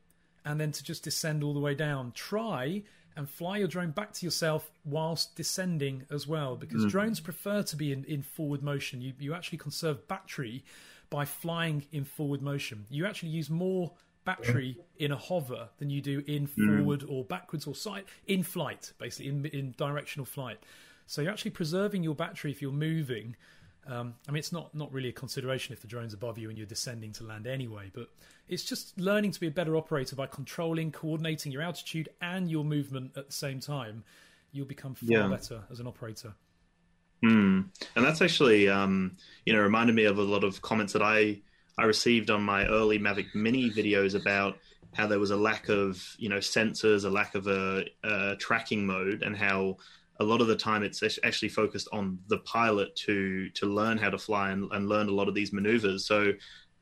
and 0.45 0.61
then 0.61 0.73
to 0.73 0.83
just 0.83 1.05
descend 1.05 1.43
all 1.43 1.55
the 1.55 1.61
way 1.61 1.75
down. 1.75 2.13
Try 2.13 2.83
and 3.17 3.29
fly 3.29 3.59
your 3.59 3.69
drone 3.69 3.91
back 3.91 4.13
to 4.15 4.27
yourself 4.27 4.71
whilst 4.85 5.35
descending 5.37 6.05
as 6.11 6.27
well, 6.27 6.57
because 6.57 6.85
mm. 6.85 6.91
drones 6.91 7.21
prefer 7.21 7.63
to 7.63 7.77
be 7.77 7.93
in, 7.93 8.05
in 8.05 8.23
forward 8.23 8.63
motion. 8.63 9.01
You 9.01 9.13
you 9.19 9.35
actually 9.35 9.59
conserve 9.59 10.07
battery 10.07 10.65
by 11.11 11.25
flying 11.25 11.85
in 11.93 12.05
forward 12.05 12.41
motion. 12.41 12.87
You 12.89 13.07
actually 13.07 13.31
use 13.31 13.51
more 13.51 13.93
battery 14.25 14.79
in 14.99 15.13
a 15.13 15.17
hover 15.17 15.69
than 15.79 15.91
you 15.91 16.01
do 16.01 16.23
in 16.27 16.47
forward 16.47 17.05
or 17.09 17.25
backwards 17.25 17.67
or 17.67 17.75
side 17.75 18.05
in 18.27 18.43
flight, 18.43 18.93
basically 18.99 19.29
in 19.29 19.45
in 19.47 19.75
directional 19.77 20.25
flight. 20.25 20.59
So 21.07 21.21
you're 21.23 21.33
actually 21.33 21.51
preserving 21.51 22.03
your 22.05 22.15
battery 22.15 22.51
if 22.53 22.63
you're 22.63 22.71
moving. 22.73 23.35
Um, 23.87 24.15
I 24.29 24.31
mean, 24.31 24.39
it's 24.39 24.53
not 24.53 24.73
not 24.75 24.93
really 24.93 25.09
a 25.09 25.13
consideration 25.13 25.73
if 25.73 25.81
the 25.81 25.89
drone's 25.89 26.15
above 26.15 26.39
you 26.39 26.49
and 26.49 26.57
you're 26.57 26.67
descending 26.67 27.13
to 27.15 27.25
land 27.25 27.47
anyway. 27.47 27.91
But 27.93 28.09
it's 28.47 28.63
just 28.63 28.97
learning 29.01 29.33
to 29.33 29.41
be 29.41 29.47
a 29.49 29.51
better 29.51 29.77
operator 29.77 30.15
by 30.15 30.27
controlling, 30.27 30.93
coordinating 30.93 31.51
your 31.51 31.63
altitude 31.63 32.09
and 32.21 32.49
your 32.51 32.65
movement 32.65 33.13
at 33.17 33.27
the 33.27 33.33
same 33.33 33.59
time. 33.59 34.05
You'll 34.53 34.67
become 34.67 34.95
far 34.95 35.09
Yeah. 35.09 35.29
better 35.29 35.63
as 35.71 35.81
an 35.81 35.87
operator. 35.87 36.35
Mm. 37.25 37.67
And 37.97 38.05
that's 38.05 38.23
actually, 38.23 38.69
um, 38.69 39.17
you 39.45 39.53
know, 39.53 39.61
reminded 39.61 39.95
me 39.95 40.05
of 40.05 40.19
a 40.19 40.23
lot 40.23 40.45
of 40.45 40.63
comments 40.63 40.93
that 40.95 41.03
I 41.03 41.41
I 41.79 41.85
received 41.85 42.31
on 42.31 42.43
my 42.43 42.67
early 42.67 42.99
Mavic 42.99 43.35
Mini 43.35 43.71
videos 43.71 44.15
about 44.15 44.59
how 44.93 45.07
there 45.07 45.19
was 45.19 45.31
a 45.31 45.37
lack 45.37 45.69
of, 45.69 46.03
you 46.19 46.29
know, 46.29 46.39
sensors, 46.39 47.05
a 47.05 47.09
lack 47.09 47.35
of 47.35 47.47
a, 47.47 47.85
a 48.05 48.37
tracking 48.37 48.87
mode, 48.87 49.23
and 49.23 49.37
how 49.37 49.77
a 50.19 50.25
lot 50.25 50.41
of 50.41 50.47
the 50.47 50.57
time 50.57 50.83
it's 50.83 51.03
actually 51.25 51.49
focused 51.49 51.89
on 51.93 52.19
the 52.29 52.39
pilot 52.39 52.95
to 52.95 53.49
to 53.51 53.67
learn 53.67 53.97
how 53.99 54.11
to 54.11 54.19
fly 54.19 54.51
and, 54.51 54.71
and 54.73 54.89
learn 54.89 55.09
a 55.09 55.13
lot 55.13 55.29
of 55.29 55.35
these 55.35 55.53
maneuvers. 55.53 56.07
So, 56.07 56.33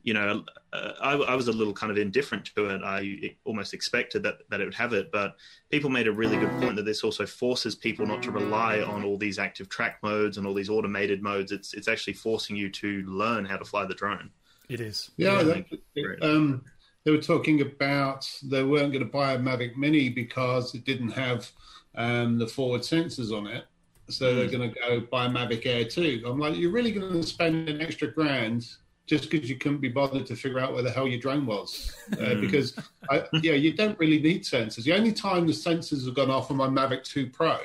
you 0.03 0.15
know, 0.15 0.45
uh, 0.73 0.93
I, 1.01 1.13
I 1.15 1.35
was 1.35 1.49
a 1.49 1.53
little 1.53 1.73
kind 1.73 1.91
of 1.91 1.99
indifferent 1.99 2.47
to 2.55 2.67
it. 2.67 2.83
I 2.83 3.37
almost 3.45 3.75
expected 3.75 4.23
that 4.23 4.39
that 4.51 4.61
it 4.61 4.65
would 4.65 4.75
have 4.75 4.93
it, 4.93 5.11
but 5.11 5.37
people 5.71 5.91
made 5.91 6.07
a 6.07 6.13
really 6.13 6.37
good 6.37 6.51
point 6.61 6.77
that 6.77 6.85
this 6.85 7.03
also 7.03 7.27
forces 7.27 7.75
people 7.75 8.07
not 8.07 8.23
to 8.23 8.31
rely 8.31 8.81
on 8.81 9.05
all 9.05 9.19
these 9.19 9.39
active 9.39 9.69
track 9.69 9.99
modes 10.03 10.39
and 10.39 10.47
all 10.47 10.55
these 10.55 10.71
automated 10.71 11.23
modes. 11.23 11.53
It's 11.53 11.75
it's 11.75 11.89
actually 11.89 12.15
forcing 12.15 12.57
you 12.57 12.71
to 12.71 13.03
learn 13.03 13.45
how 13.45 13.57
to 13.57 13.65
fly 13.65 13.85
the 13.87 13.95
drone. 13.95 14.31
It 14.69 14.81
is. 14.81 15.11
Yeah, 15.17 15.41
Yeah. 15.43 15.63
they, 15.95 16.05
um, 16.21 16.65
they 17.05 17.11
were 17.11 17.23
talking 17.23 17.63
about 17.63 18.31
they 18.43 18.63
weren't 18.63 18.93
going 18.93 19.05
to 19.05 19.11
buy 19.11 19.33
a 19.33 19.39
Mavic 19.39 19.77
Mini 19.77 20.11
because 20.11 20.75
it 20.75 20.85
didn't 20.85 21.11
have 21.11 21.51
um, 21.95 22.39
the 22.39 22.47
forward 22.47 22.83
sensors 22.83 23.37
on 23.37 23.47
it. 23.47 23.65
So 24.11 24.35
they're 24.35 24.49
going 24.49 24.73
to 24.73 24.81
go 24.81 25.01
buy 25.01 25.27
a 25.27 25.29
Mavic 25.29 25.67
Air 25.67 25.85
2. 25.85 26.25
I'm 26.27 26.39
like, 26.39 26.57
you're 26.57 26.71
really 26.71 26.93
going 26.93 27.13
to 27.13 27.27
spend 27.27 27.69
an 27.69 27.81
extra 27.83 28.11
grand 28.11 28.67
just 29.09 29.31
because 29.31 29.49
you 29.49 29.57
couldn't 29.57 29.81
be 29.81 29.89
bothered 29.89 30.27
to 30.27 30.37
figure 30.37 30.61
out 30.61 30.75
where 30.75 30.83
the 30.83 30.91
hell 30.91 31.09
your 31.09 31.19
drone 31.19 31.47
was? 31.47 31.95
Uh, 32.13 32.35
because, 32.35 32.79
I, 33.11 33.25
yeah, 33.43 33.53
you 33.53 33.73
don't 33.73 33.99
really 33.99 34.21
need 34.21 34.43
sensors. 34.43 34.85
The 34.85 34.93
only 34.93 35.13
time 35.13 35.47
the 35.47 35.53
sensors 35.53 36.05
have 36.05 36.15
gone 36.15 36.31
off 36.31 36.51
on 36.51 36.57
my 36.57 36.69
Mavic 36.69 37.05
2 37.05 37.29
Pro 37.31 37.59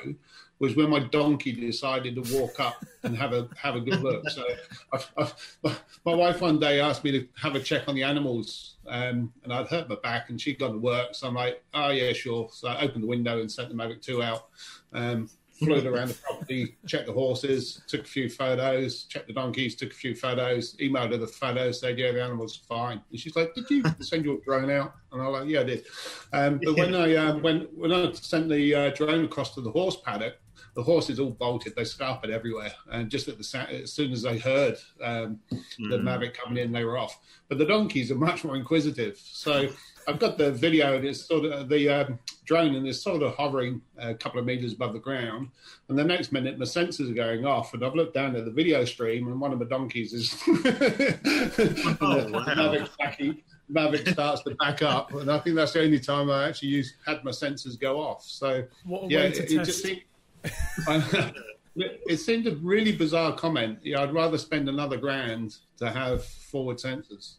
was 0.58 0.76
when 0.76 0.88
my 0.88 1.00
donkey 1.00 1.52
decided 1.52 2.14
to 2.14 2.38
walk 2.38 2.60
up 2.60 2.84
and 3.02 3.16
have 3.16 3.32
a 3.32 3.48
have 3.56 3.74
a 3.74 3.80
good 3.80 4.00
look. 4.00 4.28
So, 4.30 4.44
I've, 4.92 5.12
I've, 5.16 5.84
my 6.04 6.14
wife 6.14 6.40
one 6.40 6.58
day 6.58 6.80
asked 6.80 7.04
me 7.04 7.10
to 7.12 7.28
have 7.36 7.56
a 7.56 7.60
check 7.60 7.88
on 7.88 7.94
the 7.94 8.04
animals, 8.04 8.76
um, 8.86 9.32
and 9.42 9.52
I'd 9.52 9.66
hurt 9.66 9.88
my 9.88 9.96
back, 9.96 10.30
and 10.30 10.40
she'd 10.40 10.58
gone 10.58 10.72
to 10.72 10.78
work. 10.78 11.14
So 11.14 11.26
I'm 11.26 11.34
like, 11.34 11.62
oh 11.74 11.90
yeah, 11.90 12.12
sure. 12.12 12.48
So 12.52 12.68
I 12.68 12.82
opened 12.82 13.02
the 13.02 13.08
window 13.08 13.40
and 13.40 13.50
sent 13.50 13.68
the 13.68 13.74
Mavic 13.74 14.00
Two 14.00 14.22
out. 14.22 14.46
Um, 14.92 15.28
flew 15.58 15.88
around 15.88 16.08
the 16.08 16.14
property, 16.14 16.76
checked 16.86 17.06
the 17.06 17.12
horses, 17.12 17.82
took 17.86 18.02
a 18.02 18.08
few 18.08 18.28
photos, 18.28 19.04
checked 19.04 19.28
the 19.28 19.32
donkeys, 19.32 19.74
took 19.74 19.92
a 19.92 19.94
few 19.94 20.14
photos, 20.14 20.76
emailed 20.76 21.10
her 21.10 21.16
the 21.16 21.26
photos, 21.26 21.80
said, 21.80 21.98
yeah, 21.98 22.12
the 22.12 22.22
animals 22.22 22.56
fine. 22.56 23.00
And 23.10 23.20
she's 23.20 23.36
like, 23.36 23.54
did 23.54 23.68
you 23.70 23.84
send 24.00 24.24
your 24.24 24.38
drone 24.44 24.70
out? 24.70 24.94
And 25.12 25.22
I 25.22 25.28
was 25.28 25.40
like, 25.40 25.48
yeah, 25.48 25.60
I 25.60 25.64
did. 25.64 25.86
Um, 26.32 26.60
but 26.62 26.76
when 26.76 26.94
I 26.94 27.14
um, 27.16 27.42
when 27.42 27.68
when 27.74 27.92
I 27.92 28.12
sent 28.12 28.48
the 28.48 28.74
uh, 28.74 28.90
drone 28.90 29.24
across 29.24 29.54
to 29.54 29.60
the 29.60 29.70
horse 29.70 29.96
paddock, 30.04 30.38
the 30.74 30.82
horses 30.82 31.20
all 31.20 31.30
bolted. 31.30 31.74
They 31.76 31.82
scarpered 31.82 32.30
everywhere, 32.30 32.72
and 32.90 33.08
just 33.08 33.28
at 33.28 33.38
the 33.38 33.44
sa- 33.44 33.66
as 33.66 33.92
soon 33.92 34.12
as 34.12 34.22
they 34.22 34.38
heard 34.38 34.76
um, 35.02 35.38
the 35.78 35.98
Mavic 35.98 36.34
coming 36.34 36.62
in, 36.62 36.72
they 36.72 36.84
were 36.84 36.98
off. 36.98 37.18
But 37.48 37.58
the 37.58 37.66
donkeys 37.66 38.10
are 38.10 38.16
much 38.16 38.44
more 38.44 38.56
inquisitive. 38.56 39.20
So 39.22 39.68
I've 40.06 40.18
got 40.18 40.38
the 40.38 40.50
video, 40.50 40.96
and 40.96 41.04
it's 41.04 41.24
sort 41.24 41.44
of 41.44 41.68
the 41.68 41.88
um, 41.88 42.18
drone, 42.44 42.74
and 42.74 42.86
it's 42.86 43.00
sort 43.00 43.22
of 43.22 43.34
hovering 43.34 43.80
a 43.98 44.14
couple 44.14 44.40
of 44.40 44.46
meters 44.46 44.72
above 44.72 44.92
the 44.92 44.98
ground. 44.98 45.48
And 45.88 45.98
the 45.98 46.04
next 46.04 46.32
minute, 46.32 46.58
my 46.58 46.64
sensors 46.64 47.10
are 47.10 47.14
going 47.14 47.46
off, 47.46 47.74
and 47.74 47.84
I've 47.84 47.94
looked 47.94 48.14
down 48.14 48.36
at 48.36 48.44
the 48.44 48.50
video 48.50 48.84
stream, 48.84 49.28
and 49.28 49.40
one 49.40 49.52
of 49.52 49.58
the 49.58 49.64
donkeys 49.64 50.12
is. 50.12 50.32
and 50.46 50.56
Oh, 52.00 52.20
the 52.20 52.30
wow. 52.32 52.44
Mavic 52.46 52.88
Mavic, 53.00 53.42
Mavic 53.72 54.12
starts 54.12 54.42
to 54.42 54.54
back 54.56 54.82
up, 54.82 55.12
and 55.14 55.30
I 55.30 55.38
think 55.38 55.56
that's 55.56 55.72
the 55.72 55.82
only 55.82 56.00
time 56.00 56.30
I 56.30 56.48
actually 56.48 56.68
used 56.68 56.94
had 57.06 57.24
my 57.24 57.30
sensors 57.30 57.78
go 57.78 58.00
off. 58.00 58.22
So 58.24 58.64
What 58.84 59.04
a 59.04 59.08
yeah, 59.08 59.18
way 59.20 59.32
to 59.32 59.42
it, 59.42 59.52
it 59.52 59.64
just 59.64 59.82
seemed, 59.82 60.02
it 61.76 62.18
seemed 62.18 62.46
a 62.46 62.56
really 62.56 62.92
bizarre 62.92 63.34
comment. 63.34 63.78
Yeah, 63.82 64.02
I'd 64.02 64.12
rather 64.12 64.38
spend 64.38 64.68
another 64.68 64.96
grand 64.96 65.56
to 65.78 65.90
have 65.90 66.24
forward 66.24 66.78
sensors. 66.78 67.36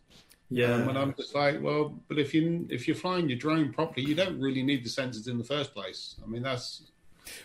Yeah. 0.49 0.73
Um, 0.73 0.89
and 0.89 0.97
I'm 0.97 1.13
just 1.15 1.33
like, 1.33 1.61
well, 1.61 1.97
but 2.07 2.19
if 2.19 2.33
you 2.33 2.67
if 2.69 2.87
you're 2.87 2.95
flying 2.95 3.29
your 3.29 3.37
drone 3.37 3.73
properly, 3.73 4.05
you 4.05 4.15
don't 4.15 4.39
really 4.39 4.63
need 4.63 4.83
the 4.83 4.89
sensors 4.89 5.27
in 5.27 5.37
the 5.37 5.43
first 5.43 5.73
place. 5.73 6.15
I 6.23 6.27
mean, 6.27 6.43
that's 6.43 6.83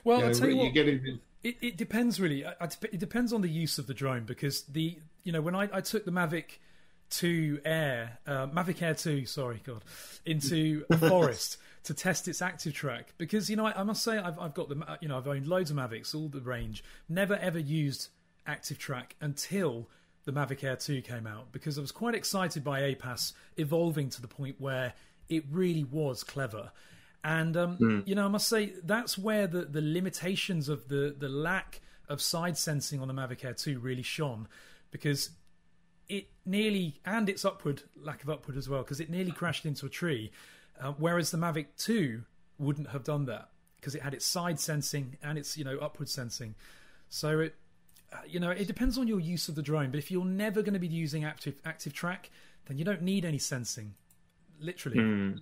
Well, 0.04 0.20
you, 0.20 0.26
know, 0.26 0.32
tell 0.32 0.50
you 0.50 0.56
what. 0.56 0.74
get 0.74 0.88
in. 0.88 1.20
It, 1.42 1.56
it 1.62 1.76
depends 1.76 2.20
really. 2.20 2.44
It 2.60 2.98
depends 2.98 3.32
on 3.32 3.40
the 3.40 3.48
use 3.48 3.78
of 3.78 3.86
the 3.86 3.94
drone 3.94 4.24
because 4.24 4.62
the 4.62 4.98
you 5.24 5.32
know 5.32 5.40
when 5.40 5.54
I, 5.54 5.68
I 5.72 5.80
took 5.80 6.04
the 6.04 6.10
Mavic 6.10 6.58
2 7.10 7.60
Air, 7.64 8.18
uh, 8.26 8.46
Mavic 8.46 8.82
Air 8.82 8.94
2, 8.94 9.26
sorry, 9.26 9.60
God, 9.64 9.82
into 10.24 10.84
a 10.90 10.96
forest 11.08 11.56
to 11.84 11.94
test 11.94 12.28
its 12.28 12.42
active 12.42 12.74
track 12.74 13.14
because 13.16 13.48
you 13.48 13.56
know 13.56 13.66
I, 13.66 13.80
I 13.80 13.82
must 13.82 14.02
say 14.02 14.18
I've 14.18 14.38
I've 14.38 14.54
got 14.54 14.68
the 14.68 14.98
you 15.00 15.08
know 15.08 15.16
I've 15.16 15.26
owned 15.26 15.46
loads 15.46 15.70
of 15.70 15.78
Mavics, 15.78 16.14
all 16.14 16.28
the 16.28 16.40
range, 16.40 16.84
never 17.08 17.36
ever 17.36 17.58
used 17.58 18.08
active 18.46 18.78
track 18.78 19.16
until 19.20 19.88
the 20.24 20.33
Mavic 20.33 20.62
Air 20.62 20.76
2 20.76 21.02
came 21.02 21.26
out 21.26 21.52
because 21.52 21.78
I 21.78 21.80
was 21.80 21.92
quite 21.92 22.14
excited 22.14 22.62
by 22.62 22.83
APAS 22.83 23.33
evolving 23.56 24.11
to 24.11 24.22
the 24.22 24.28
point 24.28 24.56
where 24.59 24.94
it 25.28 25.44
really 25.50 25.85
was 25.85 26.22
clever. 26.22 26.72
And 27.22 27.56
um, 27.56 27.76
you 28.06 28.14
know, 28.14 28.24
I 28.24 28.28
must 28.28 28.48
say 28.48 28.72
that's 28.83 29.18
where 29.18 29.46
the, 29.46 29.62
the 29.62 29.83
limitations 29.83 30.68
of 30.68 30.88
the 30.88 31.14
the 31.16 31.28
lack 31.28 31.80
of 32.09 32.20
side 32.20 32.56
sensing 32.56 33.00
on 33.00 33.09
the 33.09 33.14
Mavic 33.14 33.44
Air 33.44 33.52
2 33.52 33.78
really 33.78 34.02
shone, 34.02 34.48
because 34.90 35.30
it 36.09 36.28
nearly 36.46 37.00
and 37.04 37.28
its 37.28 37.44
upward 37.44 37.83
lack 37.94 38.22
of 38.22 38.30
upward 38.30 38.56
as 38.56 38.68
well, 38.68 38.83
because 38.83 39.00
it 39.00 39.11
nearly 39.11 39.33
crashed 39.33 39.66
into 39.66 39.85
a 39.85 39.90
tree, 39.90 40.33
uh, 40.80 40.92
whereas 40.92 41.30
the 41.30 41.38
Mavic 41.38 41.66
2 41.76 42.22
wouldn't 42.59 42.88
have 42.88 43.04
done 43.04 43.26
that 43.26 43.50
because 43.76 43.94
it 43.94 44.02
had 44.02 44.14
its 44.14 44.26
side 44.26 44.59
sensing 44.59 45.16
and 45.22 45.38
its 45.38 45.56
you 45.56 45.64
know 45.64 45.78
upward 45.78 46.09
sensing. 46.09 46.54
So 47.11 47.40
it 47.40 47.54
uh, 48.12 48.16
you 48.26 48.40
know 48.40 48.50
it 48.50 48.66
depends 48.66 48.98
on 48.98 49.06
your 49.06 49.20
use 49.20 49.48
of 49.48 49.54
the 49.54 49.62
drone, 49.62 49.90
but 49.90 49.98
if 49.98 50.10
you're 50.10 50.24
never 50.24 50.62
going 50.62 50.74
to 50.74 50.80
be 50.80 50.86
using 50.86 51.24
active 51.24 51.60
active 51.64 51.92
track, 51.92 52.30
then 52.66 52.78
you 52.78 52.84
don't 52.84 53.02
need 53.02 53.24
any 53.24 53.38
sensing, 53.38 53.94
literally. 54.60 55.34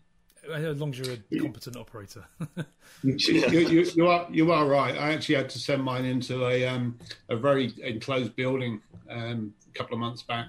As 0.50 0.80
long 0.80 0.90
as 0.90 0.98
you're 0.98 1.16
a 1.16 1.38
competent 1.40 1.76
operator. 1.76 2.24
you, 3.02 3.16
you, 3.18 3.80
you 3.94 4.08
are 4.08 4.26
you 4.30 4.52
are 4.52 4.66
right. 4.66 4.96
I 4.96 5.12
actually 5.12 5.34
had 5.34 5.50
to 5.50 5.58
send 5.58 5.82
mine 5.82 6.04
into 6.04 6.46
a 6.46 6.66
um, 6.66 6.98
a 7.28 7.36
very 7.36 7.72
enclosed 7.82 8.34
building 8.36 8.80
um, 9.10 9.52
a 9.68 9.78
couple 9.78 9.94
of 9.94 10.00
months 10.00 10.22
back, 10.22 10.48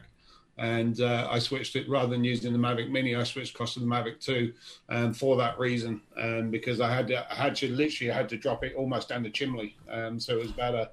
and 0.58 1.02
uh, 1.02 1.28
I 1.30 1.40
switched 1.40 1.76
it 1.76 1.90
rather 1.90 2.10
than 2.10 2.24
using 2.24 2.54
the 2.54 2.60
Mavic 2.60 2.90
Mini. 2.90 3.16
I 3.16 3.24
switched 3.24 3.56
across 3.56 3.74
to 3.74 3.80
the 3.80 3.86
Mavic 3.86 4.20
Two, 4.20 4.54
um, 4.90 5.14
for 5.14 5.38
that 5.38 5.58
reason, 5.58 6.02
um, 6.18 6.52
because 6.52 6.80
I 6.82 6.94
had 6.94 7.08
to, 7.08 7.32
I 7.32 7.36
had 7.36 7.56
to 7.58 7.70
literally 7.70 8.12
I 8.12 8.16
had 8.16 8.30
to 8.30 8.38
drop 8.38 8.64
it 8.64 8.76
almost 8.76 9.10
down 9.10 9.24
the 9.24 9.30
chimney. 9.30 9.76
Um, 9.90 10.20
so 10.20 10.38
it 10.38 10.42
was 10.42 10.52
about 10.52 10.76
a 10.76 10.92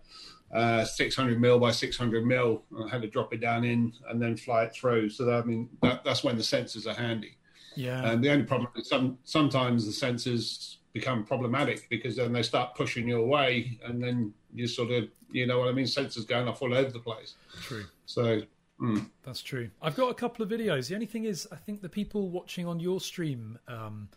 uh, 0.52 0.84
600 0.84 1.40
mil 1.40 1.58
by 1.58 1.70
600 1.70 2.24
mil. 2.24 2.62
I 2.84 2.88
had 2.88 3.02
to 3.02 3.08
drop 3.08 3.32
it 3.32 3.40
down 3.40 3.64
in 3.64 3.92
and 4.08 4.20
then 4.20 4.36
fly 4.36 4.64
it 4.64 4.72
through. 4.72 5.10
So 5.10 5.24
that, 5.24 5.42
I 5.42 5.44
mean 5.44 5.68
that, 5.82 6.04
that's 6.04 6.24
when 6.24 6.36
the 6.36 6.42
sensors 6.42 6.86
are 6.86 6.94
handy. 6.94 7.36
yeah. 7.74 8.10
And 8.10 8.22
the 8.22 8.30
only 8.30 8.44
problem 8.44 8.70
is 8.76 8.88
some 8.88 9.18
sometimes 9.24 9.86
the 9.86 10.06
sensors 10.06 10.76
become 10.92 11.24
problematic 11.24 11.88
because 11.90 12.16
then 12.16 12.32
they 12.32 12.42
start 12.42 12.74
pushing 12.74 13.08
you 13.08 13.20
away, 13.20 13.78
and 13.84 14.02
then 14.02 14.32
you 14.54 14.66
sort 14.66 14.90
of 14.90 15.08
you 15.30 15.46
know 15.46 15.58
what 15.58 15.68
I 15.68 15.72
mean. 15.72 15.86
Sensors 15.86 16.26
going 16.26 16.48
off 16.48 16.62
all 16.62 16.74
over 16.74 16.90
the 16.90 17.00
place. 17.00 17.34
True. 17.62 17.84
So 18.06 18.42
Mm. 18.80 19.08
That's 19.22 19.40
true. 19.42 19.70
I've 19.80 19.96
got 19.96 20.10
a 20.10 20.14
couple 20.14 20.42
of 20.42 20.50
videos. 20.50 20.88
The 20.88 20.94
only 20.94 21.06
thing 21.06 21.24
is, 21.24 21.48
I 21.50 21.56
think 21.56 21.80
the 21.80 21.88
people 21.88 22.28
watching 22.30 22.66
on 22.66 22.78
your 22.78 23.00
stream, 23.00 23.58
um, 23.68 24.08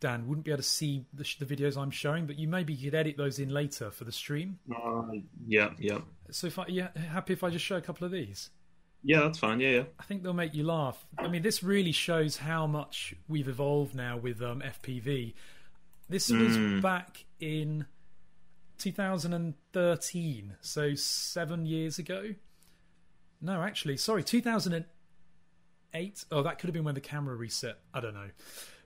Dan, 0.00 0.28
wouldn't 0.28 0.44
be 0.44 0.50
able 0.50 0.62
to 0.62 0.68
see 0.68 1.06
the, 1.14 1.24
sh- 1.24 1.38
the 1.38 1.46
videos 1.46 1.76
I'm 1.76 1.90
showing, 1.90 2.26
but 2.26 2.38
you 2.38 2.48
maybe 2.48 2.76
could 2.76 2.94
edit 2.94 3.16
those 3.16 3.38
in 3.38 3.48
later 3.48 3.90
for 3.90 4.04
the 4.04 4.12
stream. 4.12 4.58
Uh, 4.70 5.02
yeah, 5.46 5.70
yeah, 5.78 5.98
So 6.30 6.46
if 6.48 6.58
I, 6.58 6.66
yeah, 6.68 6.88
happy 7.12 7.32
if 7.32 7.42
I 7.42 7.50
just 7.50 7.64
show 7.64 7.76
a 7.76 7.80
couple 7.80 8.04
of 8.04 8.12
these. 8.12 8.50
yeah. 9.02 9.20
That's 9.20 9.38
fine. 9.38 9.60
Yeah, 9.60 9.70
yeah. 9.70 9.82
I 9.98 10.02
think 10.04 10.22
they'll 10.22 10.32
make 10.34 10.54
you 10.54 10.64
laugh. 10.64 11.06
I 11.18 11.28
mean, 11.28 11.42
this 11.42 11.62
really 11.62 11.92
shows 11.92 12.36
how 12.36 12.66
much 12.66 13.14
we've 13.28 13.48
evolved 13.48 13.94
now 13.94 14.16
with 14.18 14.42
um, 14.42 14.60
FPV. 14.62 15.32
This 16.08 16.30
was 16.30 16.56
Mm. 16.56 16.82
back 16.82 17.24
in 17.40 17.86
2013, 18.78 20.56
so 20.60 20.94
seven 20.94 21.66
years 21.66 21.98
ago. 21.98 22.34
No, 23.40 23.62
actually, 23.62 23.96
sorry, 23.96 24.22
2008. 24.24 26.24
Oh, 26.30 26.42
that 26.42 26.58
could 26.58 26.66
have 26.68 26.74
been 26.74 26.84
when 26.84 26.94
the 26.94 27.00
camera 27.00 27.34
reset. 27.36 27.78
I 27.94 28.00
don't 28.00 28.14
know. 28.14 28.28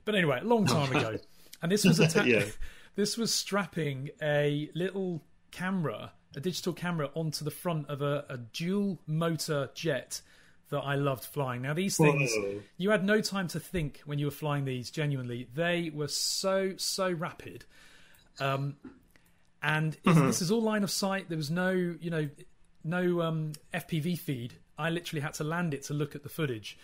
But 0.05 0.15
anyway, 0.15 0.39
a 0.41 0.45
long 0.45 0.65
time 0.65 0.95
ago. 0.95 1.17
And 1.61 1.71
this 1.71 1.83
was 1.85 1.99
atta- 1.99 2.23
Yeah. 2.27 2.45
this 2.95 3.17
was 3.17 3.33
strapping 3.33 4.09
a 4.21 4.69
little 4.73 5.23
camera, 5.51 6.11
a 6.35 6.39
digital 6.39 6.73
camera, 6.73 7.09
onto 7.13 7.45
the 7.45 7.51
front 7.51 7.89
of 7.89 8.01
a, 8.01 8.25
a 8.29 8.37
dual 8.37 8.99
motor 9.07 9.69
jet 9.75 10.21
that 10.69 10.79
I 10.79 10.95
loved 10.95 11.23
flying. 11.25 11.61
Now 11.61 11.73
these 11.73 11.97
things, 11.97 12.31
Whoa. 12.33 12.61
you 12.77 12.89
had 12.91 13.03
no 13.03 13.19
time 13.21 13.47
to 13.49 13.59
think 13.59 14.01
when 14.05 14.19
you 14.19 14.25
were 14.25 14.31
flying 14.31 14.65
these. 14.65 14.89
Genuinely, 14.89 15.47
they 15.53 15.91
were 15.93 16.07
so 16.07 16.73
so 16.77 17.11
rapid. 17.11 17.65
Um, 18.39 18.77
and 19.61 19.95
it's- 20.05 20.17
this 20.17 20.41
is 20.41 20.49
all 20.51 20.61
line 20.61 20.83
of 20.83 20.89
sight. 20.91 21.27
There 21.29 21.37
was 21.37 21.51
no, 21.51 21.71
you 21.71 22.09
know, 22.09 22.29
no 22.83 23.21
um, 23.21 23.51
FPV 23.73 24.17
feed. 24.17 24.53
I 24.77 24.89
literally 24.89 25.21
had 25.21 25.33
to 25.35 25.43
land 25.43 25.73
it 25.75 25.83
to 25.83 25.93
look 25.93 26.15
at 26.15 26.23
the 26.23 26.29
footage. 26.29 26.77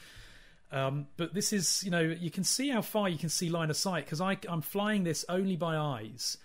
Um, 0.72 1.08
but 1.16 1.34
this 1.34 1.54
is, 1.54 1.82
you 1.84 1.92
know, 1.92 2.02
you 2.02 2.30
can 2.30 2.44
see 2.44 2.70
how 2.70 2.82
far 2.82 3.08
you 3.08 3.18
can 3.18 3.30
see 3.30 3.50
line 3.50 3.70
of 3.70 3.78
sight 3.78 4.06
because 4.06 4.20
I'm 4.22 4.62
flying 4.62 5.04
this 5.04 5.24
only 5.30 5.56
by 5.56 5.78
eyes, 5.78 6.38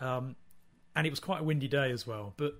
um, 0.00 0.34
and 0.96 1.06
it 1.06 1.10
was 1.10 1.20
quite 1.20 1.40
a 1.40 1.44
windy 1.44 1.68
day 1.68 1.92
as 1.92 2.06
well. 2.06 2.34
But 2.36 2.54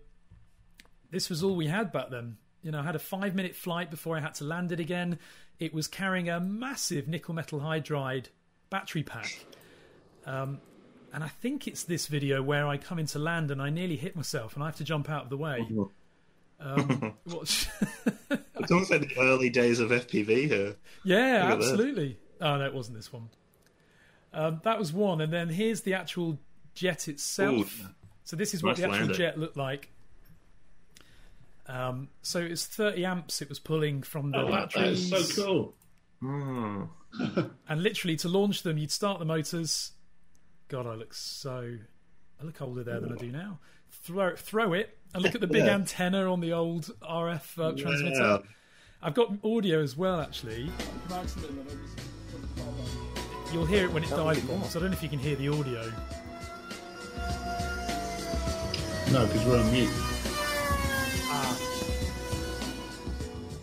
this 1.11 1.29
was 1.29 1.42
all 1.42 1.57
we 1.57 1.66
had 1.66 1.92
back 1.92 2.11
then. 2.11 2.37
You 2.62 2.70
know, 2.70 2.81
I 2.81 2.83
had 2.83 2.94
a 2.94 3.01
five 3.01 3.35
minute 3.35 3.57
flight 3.57 3.90
before 3.90 4.16
I 4.16 4.20
had 4.20 4.35
to 4.35 4.44
land 4.44 4.70
it 4.70 4.81
again. 4.81 5.18
It 5.59 5.75
was 5.75 5.88
carrying 5.88 6.29
a 6.29 6.38
massive 6.40 7.09
nickel 7.09 7.35
metal 7.35 7.61
hydride 7.61 8.27
battery 8.70 9.03
pack. 9.03 9.44
Um, 10.27 10.61
and 11.12 11.25
I 11.25 11.29
think 11.29 11.66
it's 11.66 11.83
this 11.83 12.07
video 12.07 12.40
where 12.42 12.68
I 12.68 12.77
come 12.77 12.99
into 12.99 13.18
land 13.18 13.51
and 13.51 13.61
I 13.61 13.70
nearly 13.70 13.96
hit 13.96 14.14
myself 14.14 14.55
and 14.55 14.62
I 14.62 14.66
have 14.66 14.77
to 14.77 14.85
jump 14.85 15.11
out 15.11 15.25
of 15.25 15.31
the 15.31 15.37
way. 15.37 15.66
Um, 16.61 17.14
what- 17.25 17.68
It's 18.57 18.70
almost 18.70 18.90
like 18.90 19.01
the 19.09 19.18
early 19.18 19.49
days 19.51 19.81
of 19.81 19.90
FPV 19.90 20.46
here. 20.49 20.77
yeah, 21.05 21.16
Look 21.16 21.53
at 21.53 21.61
that. 21.61 21.68
absolutely. 21.70 22.18
Oh, 22.40 22.57
no, 22.59 22.66
it 22.66 22.75
wasn't 22.75 22.96
this 22.99 23.12
one. 23.12 23.31
Um, 24.33 24.61
that 24.64 24.79
was 24.79 24.92
one. 24.92 25.20
And 25.20 25.33
then 25.33 25.49
here's 25.49 25.81
the 25.83 25.94
actual 25.94 26.38
jet 26.75 27.09
itself. 27.09 27.81
Ooh. 27.81 27.87
So 28.25 28.37
this 28.37 28.53
is 28.55 28.62
what 28.62 28.70
Nice 28.73 28.79
the 28.79 28.85
actual 28.85 28.99
landing. 29.01 29.16
jet 29.16 29.38
looked 29.38 29.57
like. 29.57 29.90
Um, 31.66 32.09
so 32.23 32.40
it's 32.40 32.66
30 32.66 33.05
amps 33.05 33.42
it 33.42 33.49
was 33.49 33.59
pulling 33.59 34.03
from 34.03 34.31
the 34.33 34.38
Oh, 34.38 34.51
that 34.51 34.77
is 34.77 35.09
batteries. 35.11 35.35
so 35.35 35.75
cool. 36.20 36.90
And 37.68 37.83
literally 37.83 38.16
to 38.16 38.29
launch 38.29 38.62
them, 38.62 38.77
you'd 38.79 38.90
start 38.90 39.18
the 39.18 39.25
motors. 39.25 39.92
God, 40.68 40.87
I 40.87 40.94
look 40.94 41.14
so. 41.14 41.77
I 42.40 42.44
look 42.44 42.61
older 42.62 42.83
there 42.85 43.01
than 43.01 43.12
I 43.12 43.16
do 43.16 43.31
now. 43.33 43.59
Throw, 43.90 44.35
throw 44.37 44.73
it, 44.73 44.96
and 45.14 45.23
look 45.23 45.35
at 45.35 45.40
the 45.40 45.46
big 45.46 45.64
Yeah. 45.64 45.75
antenna 45.75 46.31
on 46.31 46.40
the 46.40 46.53
old 46.53 46.90
RF 47.03 47.59
uh, 47.59 47.73
transmitter. 47.77 48.14
Yeah. 48.20 48.38
I've 49.03 49.14
got 49.14 49.33
audio 49.44 49.83
as 49.83 49.96
well, 49.96 50.20
actually. 50.20 50.70
You'll 53.53 53.66
hear 53.66 53.85
it 53.87 53.92
when 53.92 54.05
it 54.05 54.11
dive 54.11 54.46
bombs. 54.46 54.77
I 54.77 54.81
don't 54.81 54.90
know 54.90 54.96
if 54.96 55.03
you 55.03 55.09
can 55.09 55.18
hear 55.18 55.37
the 55.37 55.49
audio. 55.49 55.90
No, 59.12 59.27
because 59.27 59.44
we're 59.44 59.59
on 59.59 59.73
mute. 59.73 59.90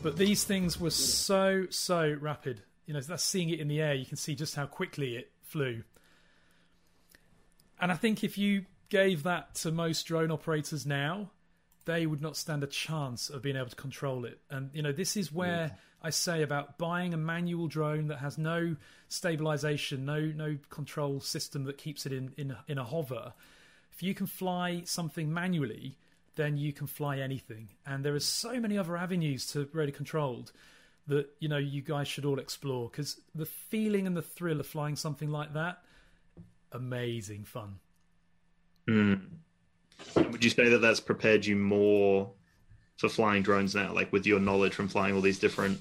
But 0.04 0.18
these 0.18 0.44
things 0.44 0.80
were 0.80 0.92
so, 0.92 1.68
so 1.70 2.16
rapid. 2.20 2.62
You 2.86 2.94
know, 2.94 3.02
that's 3.02 3.24
seeing 3.24 3.50
it 3.50 3.60
in 3.60 3.68
the 3.68 3.82
air, 3.82 3.94
you 3.94 4.06
can 4.06 4.16
see 4.18 4.36
just 4.36 4.56
how 4.56 4.66
quickly 4.66 5.16
it 5.18 5.32
flew. 5.42 5.84
And 7.80 7.92
I 7.92 7.96
think 7.96 8.24
if 8.24 8.38
you 8.38 8.66
gave 8.90 9.24
that 9.24 9.56
to 9.56 9.72
most 9.72 10.04
drone 10.04 10.32
operators 10.32 10.86
now, 10.86 11.32
they 11.88 12.06
would 12.06 12.22
not 12.22 12.36
stand 12.36 12.64
a 12.64 12.68
chance 12.68 13.30
of 13.30 13.42
being 13.42 13.56
able 13.56 13.70
to 13.70 13.76
control 13.76 14.26
it. 14.26 14.40
And, 14.52 14.70
you 14.74 14.82
know, 14.84 14.92
this 14.92 15.16
is 15.16 15.32
where 15.32 15.78
I 16.04 16.10
say 16.12 16.44
about 16.44 16.78
buying 16.78 17.14
a 17.14 17.18
manual 17.18 17.68
drone 17.68 18.08
that 18.08 18.18
has 18.18 18.38
no 18.38 18.76
stabilization, 19.08 20.06
no 20.06 20.20
no 20.20 20.58
control 20.70 21.22
system 21.22 21.64
that 21.64 21.78
keeps 21.78 22.06
it 22.06 22.12
in, 22.12 22.34
in, 22.38 22.56
in 22.68 22.78
a 22.78 22.84
hover. 22.84 23.34
If 23.94 24.04
you 24.04 24.14
can 24.14 24.28
fly 24.28 24.84
something 24.86 25.34
manually, 25.34 25.98
then 26.36 26.58
you 26.58 26.74
can 26.74 26.88
fly 26.88 27.20
anything. 27.20 27.70
And 27.86 28.04
there 28.04 28.14
are 28.14 28.20
so 28.20 28.60
many 28.60 28.78
other 28.78 28.98
avenues 28.98 29.48
to 29.54 29.68
radio 29.72 29.96
controlled 29.96 30.52
that 31.08 31.30
you 31.40 31.48
know 31.48 31.58
you 31.58 31.82
guys 31.82 32.08
should 32.10 32.26
all 32.26 32.38
explore 32.38 32.90
because 32.90 33.20
the 33.34 33.46
feeling 33.46 34.06
and 34.08 34.16
the 34.16 34.22
thrill 34.22 34.60
of 34.60 34.68
flying 34.68 34.98
something 34.98 35.32
like 35.32 35.54
that, 35.54 35.78
amazing 36.74 37.46
fun. 37.46 37.80
Mm. 38.90 39.22
Would 40.16 40.44
you 40.44 40.50
say 40.50 40.70
that 40.70 40.80
that's 40.80 41.00
prepared 41.00 41.46
you 41.46 41.56
more 41.56 42.32
for 42.98 43.10
flying 43.10 43.44
drones 43.44 43.76
now? 43.76 43.94
Like 43.94 44.12
with 44.12 44.26
your 44.26 44.40
knowledge 44.40 44.74
from 44.74 44.88
flying 44.88 45.16
all 45.16 45.22
these 45.22 45.40
different, 45.40 45.80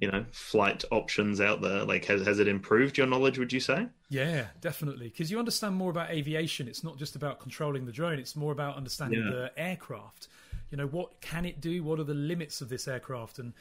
you 0.00 0.10
know, 0.10 0.24
flight 0.32 0.84
options 0.90 1.40
out 1.40 1.60
there. 1.60 1.84
Like 1.84 2.04
has 2.06 2.26
has 2.26 2.38
it 2.38 2.48
improved 2.48 2.98
your 2.98 3.06
knowledge? 3.06 3.38
Would 3.38 3.52
you 3.52 3.60
say? 3.60 3.86
Yeah, 4.08 4.46
definitely. 4.60 5.08
Because 5.08 5.30
you 5.30 5.38
understand 5.38 5.74
more 5.76 5.90
about 5.90 6.10
aviation. 6.10 6.68
It's 6.68 6.84
not 6.84 6.96
just 6.96 7.16
about 7.16 7.40
controlling 7.40 7.86
the 7.86 7.92
drone. 7.92 8.18
It's 8.18 8.36
more 8.36 8.52
about 8.52 8.76
understanding 8.76 9.20
Yeah. 9.24 9.30
the 9.30 9.52
aircraft. 9.56 10.28
You 10.70 10.78
know, 10.78 10.86
what 10.86 11.20
can 11.20 11.44
it 11.44 11.60
do? 11.60 11.84
What 11.84 12.00
are 12.00 12.04
the 12.04 12.14
limits 12.14 12.60
of 12.60 12.68
this 12.68 12.88
aircraft? 12.88 13.38
And 13.38 13.52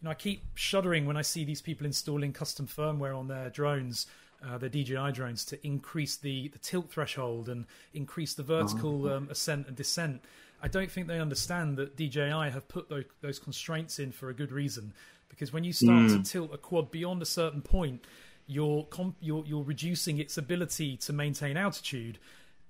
you 0.00 0.04
know, 0.04 0.10
I 0.10 0.14
keep 0.14 0.42
shuddering 0.54 1.06
when 1.06 1.16
I 1.16 1.22
see 1.22 1.44
these 1.44 1.62
people 1.62 1.86
installing 1.86 2.32
custom 2.32 2.66
firmware 2.66 3.16
on 3.16 3.28
their 3.28 3.50
drones, 3.50 4.06
uh, 4.44 4.58
their 4.58 4.68
DJI 4.68 5.12
drones, 5.12 5.44
to 5.46 5.66
increase 5.66 6.16
the 6.16 6.48
the 6.48 6.58
tilt 6.58 6.90
threshold 6.90 7.48
and 7.48 7.66
increase 7.94 8.34
the 8.34 8.42
vertical 8.42 9.08
um, 9.12 9.28
ascent 9.30 9.66
and 9.66 9.76
descent. 9.76 10.22
I 10.62 10.68
don't 10.68 10.90
think 10.90 11.06
they 11.06 11.20
understand 11.20 11.76
that 11.76 11.96
DJI 11.96 12.50
have 12.50 12.66
put 12.68 12.88
those, 12.88 13.04
those 13.20 13.38
constraints 13.38 13.98
in 13.98 14.10
for 14.10 14.30
a 14.30 14.34
good 14.34 14.50
reason. 14.50 14.94
Because 15.28 15.52
when 15.52 15.64
you 15.64 15.72
start 15.72 16.08
to 16.10 16.22
tilt 16.22 16.54
a 16.54 16.58
quad 16.58 16.90
beyond 16.90 17.20
a 17.20 17.26
certain 17.26 17.60
point, 17.60 18.04
you're, 18.46 18.84
comp- 18.84 19.16
you're 19.20 19.44
you're 19.44 19.62
reducing 19.62 20.18
its 20.18 20.38
ability 20.38 20.96
to 20.98 21.12
maintain 21.12 21.56
altitude, 21.56 22.18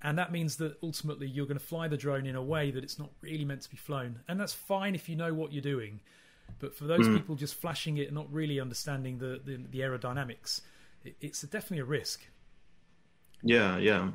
and 0.02 0.18
that 0.18 0.32
means 0.32 0.56
that 0.56 0.76
ultimately 0.82 1.26
you're 1.26 1.46
going 1.46 1.58
to 1.58 1.64
fly 1.64 1.86
the 1.86 1.96
drone 1.96 2.26
in 2.26 2.34
a 2.34 2.42
way 2.42 2.70
that 2.70 2.82
it's 2.82 2.98
not 2.98 3.10
really 3.20 3.44
meant 3.44 3.60
to 3.62 3.70
be 3.70 3.76
flown. 3.76 4.20
And 4.26 4.40
that's 4.40 4.54
fine 4.54 4.94
if 4.94 5.08
you 5.08 5.16
know 5.16 5.34
what 5.34 5.52
you're 5.52 5.62
doing, 5.62 6.00
but 6.58 6.74
for 6.74 6.84
those 6.84 7.06
people 7.08 7.34
just 7.34 7.54
flashing 7.54 7.98
it 7.98 8.06
and 8.06 8.14
not 8.14 8.32
really 8.32 8.58
understanding 8.58 9.18
the 9.18 9.40
the, 9.44 9.62
the 9.70 9.80
aerodynamics, 9.80 10.62
it's 11.20 11.42
definitely 11.42 11.80
a 11.80 11.84
risk. 11.84 12.26
Yeah, 13.42 13.78
yeah. 13.78 14.10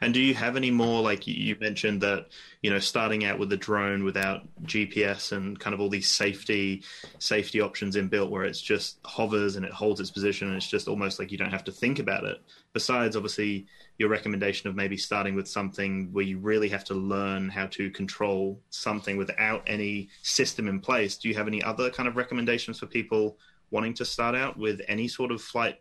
And 0.00 0.14
do 0.14 0.20
you 0.20 0.34
have 0.34 0.56
any 0.56 0.70
more 0.70 1.02
like 1.02 1.26
you- 1.26 1.56
mentioned 1.60 2.00
that 2.02 2.28
you 2.62 2.70
know 2.70 2.78
starting 2.78 3.24
out 3.24 3.38
with 3.38 3.50
the 3.50 3.56
drone 3.56 4.04
without 4.04 4.42
GPS 4.62 5.32
and 5.32 5.58
kind 5.58 5.74
of 5.74 5.80
all 5.80 5.88
these 5.88 6.08
safety 6.08 6.82
safety 7.18 7.60
options 7.60 7.96
inbuilt 7.96 8.30
where 8.30 8.44
it's 8.44 8.60
just 8.60 8.98
hovers 9.04 9.56
and 9.56 9.64
it 9.64 9.72
holds 9.72 10.00
its 10.00 10.10
position 10.10 10.48
and 10.48 10.56
it's 10.56 10.68
just 10.68 10.88
almost 10.88 11.18
like 11.18 11.32
you 11.32 11.38
don't 11.38 11.50
have 11.50 11.64
to 11.64 11.72
think 11.72 11.98
about 11.98 12.24
it. 12.24 12.40
Besides, 12.72 13.16
obviously, 13.16 13.66
your 13.98 14.08
recommendation 14.08 14.68
of 14.68 14.76
maybe 14.76 14.96
starting 14.96 15.34
with 15.34 15.48
something 15.48 16.12
where 16.12 16.24
you 16.24 16.38
really 16.38 16.68
have 16.68 16.84
to 16.84 16.94
learn 16.94 17.48
how 17.48 17.66
to 17.68 17.90
control 17.90 18.60
something 18.70 19.16
without 19.16 19.62
any 19.66 20.08
system 20.22 20.66
in 20.68 20.80
place. 20.80 21.16
Do 21.16 21.28
you 21.28 21.34
have 21.34 21.46
any 21.48 21.62
other 21.62 21.90
kind 21.90 22.08
of 22.08 22.16
recommendations 22.16 22.78
for 22.78 22.86
people 22.86 23.38
wanting 23.70 23.94
to 23.94 24.04
start 24.04 24.34
out 24.34 24.56
with 24.56 24.80
any 24.88 25.08
sort 25.08 25.30
of 25.30 25.42
flight 25.42 25.80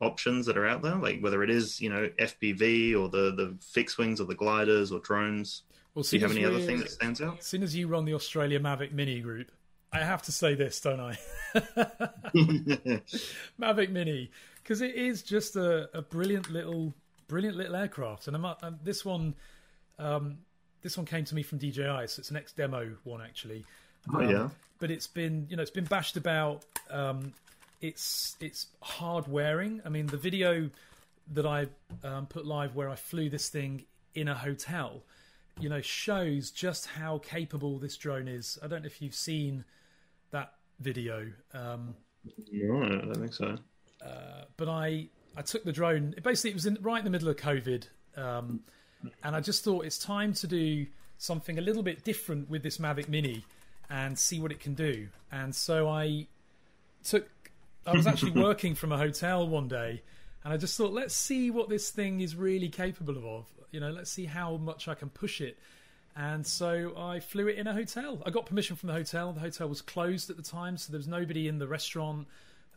options 0.00 0.46
that 0.46 0.56
are 0.56 0.66
out 0.66 0.82
there, 0.82 0.94
like 0.96 1.20
whether 1.20 1.42
it 1.42 1.50
is 1.50 1.80
you 1.80 1.90
know 1.90 2.08
FPV 2.18 2.92
or 2.98 3.08
the 3.08 3.32
the 3.34 3.56
fixed 3.60 3.98
wings 3.98 4.20
or 4.20 4.24
the 4.24 4.34
gliders 4.34 4.92
or 4.92 5.00
drones. 5.00 5.62
Well, 5.94 6.02
Do 6.04 6.16
you 6.16 6.22
have 6.22 6.30
any 6.32 6.44
other 6.44 6.60
thing 6.60 6.78
that 6.78 6.90
stands 6.90 7.20
out? 7.20 7.38
As 7.38 7.46
soon 7.46 7.62
as 7.62 7.74
you 7.74 7.88
run 7.88 8.04
the 8.04 8.14
Australia 8.14 8.60
Mavic 8.60 8.92
Mini 8.92 9.20
group, 9.20 9.50
I 9.92 9.98
have 9.98 10.22
to 10.22 10.32
say 10.32 10.54
this, 10.54 10.80
don't 10.80 11.00
I? 11.00 11.18
Mavic 13.60 13.90
Mini, 13.90 14.30
because 14.62 14.80
it 14.80 14.94
is 14.94 15.22
just 15.22 15.56
a, 15.56 15.88
a 15.96 16.02
brilliant 16.02 16.50
little, 16.50 16.94
brilliant 17.26 17.56
little 17.56 17.74
aircraft. 17.76 18.28
And 18.28 18.36
I'm, 18.36 18.44
and 18.62 18.78
this 18.84 19.04
one, 19.04 19.34
um, 19.98 20.38
this 20.82 20.96
one 20.96 21.06
came 21.06 21.24
to 21.24 21.34
me 21.34 21.42
from 21.42 21.58
DJI, 21.58 22.06
so 22.06 22.20
it's 22.20 22.30
an 22.30 22.36
ex 22.36 22.52
demo 22.52 22.90
one 23.04 23.20
actually. 23.22 23.64
Oh, 24.12 24.20
Um, 24.20 24.30
yeah. 24.30 24.48
but 24.78 24.90
it's 24.90 25.06
been, 25.06 25.46
you 25.50 25.56
know, 25.56 25.62
it's 25.62 25.70
been 25.70 25.84
bashed 25.84 26.16
about. 26.16 26.64
Um, 26.90 27.32
it's 27.80 28.36
it's 28.40 28.66
hard 28.80 29.28
wearing. 29.28 29.80
I 29.84 29.88
mean, 29.88 30.06
the 30.06 30.16
video 30.16 30.70
that 31.32 31.46
I 31.46 31.66
um, 32.02 32.26
put 32.26 32.46
live 32.46 32.74
where 32.74 32.88
I 32.88 32.96
flew 32.96 33.28
this 33.28 33.48
thing 33.48 33.84
in 34.14 34.28
a 34.28 34.34
hotel, 34.34 35.02
you 35.60 35.68
know, 35.68 35.80
shows 35.80 36.50
just 36.50 36.86
how 36.86 37.18
capable 37.18 37.78
this 37.78 37.96
drone 37.96 38.28
is. 38.28 38.58
I 38.62 38.66
don't 38.66 38.82
know 38.82 38.86
if 38.86 39.02
you've 39.02 39.14
seen 39.14 39.64
that 40.30 40.54
video. 40.80 41.26
Um, 41.52 41.94
no, 42.52 42.82
I 42.82 42.88
don't 42.88 43.14
think 43.14 43.34
so. 43.34 43.56
Uh, 44.04 44.44
but 44.56 44.68
I 44.68 45.08
I 45.36 45.42
took 45.42 45.64
the 45.64 45.72
drone. 45.72 46.14
Basically, 46.22 46.50
it 46.50 46.54
was 46.54 46.66
in, 46.66 46.78
right 46.80 46.98
in 46.98 47.04
the 47.04 47.10
middle 47.10 47.28
of 47.28 47.36
COVID, 47.36 47.84
um, 48.16 48.60
and 49.22 49.36
I 49.36 49.40
just 49.40 49.64
thought 49.64 49.84
it's 49.84 49.98
time 49.98 50.32
to 50.34 50.46
do 50.46 50.86
something 51.18 51.58
a 51.58 51.62
little 51.62 51.82
bit 51.82 52.04
different 52.04 52.48
with 52.48 52.62
this 52.62 52.78
Mavic 52.78 53.08
Mini 53.08 53.44
and 53.90 54.18
see 54.18 54.38
what 54.38 54.52
it 54.52 54.60
can 54.60 54.74
do. 54.74 55.08
And 55.30 55.54
so 55.54 55.88
I 55.88 56.26
took. 57.04 57.28
I 57.88 57.96
was 57.96 58.06
actually 58.06 58.30
working 58.42 58.74
from 58.74 58.92
a 58.92 58.98
hotel 58.98 59.48
one 59.48 59.68
day, 59.68 60.02
and 60.44 60.52
I 60.52 60.56
just 60.56 60.76
thought, 60.76 60.92
let's 60.92 61.14
see 61.14 61.50
what 61.50 61.68
this 61.68 61.90
thing 61.90 62.20
is 62.20 62.36
really 62.36 62.68
capable 62.68 63.38
of. 63.38 63.46
You 63.70 63.80
know, 63.80 63.90
let's 63.90 64.10
see 64.10 64.24
how 64.26 64.56
much 64.56 64.88
I 64.88 64.94
can 64.94 65.08
push 65.10 65.40
it. 65.40 65.58
And 66.16 66.46
so 66.46 66.94
I 66.96 67.20
flew 67.20 67.46
it 67.48 67.56
in 67.58 67.66
a 67.66 67.72
hotel. 67.72 68.20
I 68.26 68.30
got 68.30 68.46
permission 68.46 68.74
from 68.76 68.88
the 68.88 68.92
hotel. 68.92 69.32
The 69.32 69.40
hotel 69.40 69.68
was 69.68 69.82
closed 69.82 70.30
at 70.30 70.36
the 70.36 70.42
time, 70.42 70.76
so 70.76 70.90
there 70.92 70.98
was 70.98 71.06
nobody 71.06 71.46
in 71.48 71.58
the 71.58 71.68
restaurant 71.68 72.26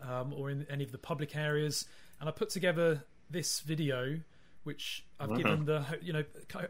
um, 0.08 0.34
or 0.34 0.50
in 0.52 0.66
any 0.70 0.84
of 0.84 0.92
the 0.92 0.98
public 0.98 1.36
areas. 1.36 1.86
And 2.20 2.30
I 2.30 2.32
put 2.32 2.50
together 2.50 3.04
this 3.30 3.62
video, 3.62 4.20
which 4.64 5.06
I've 5.20 5.30
Wow. 5.32 5.38
given 5.38 5.66
the 5.66 5.86
you 6.02 6.14
know 6.14 6.24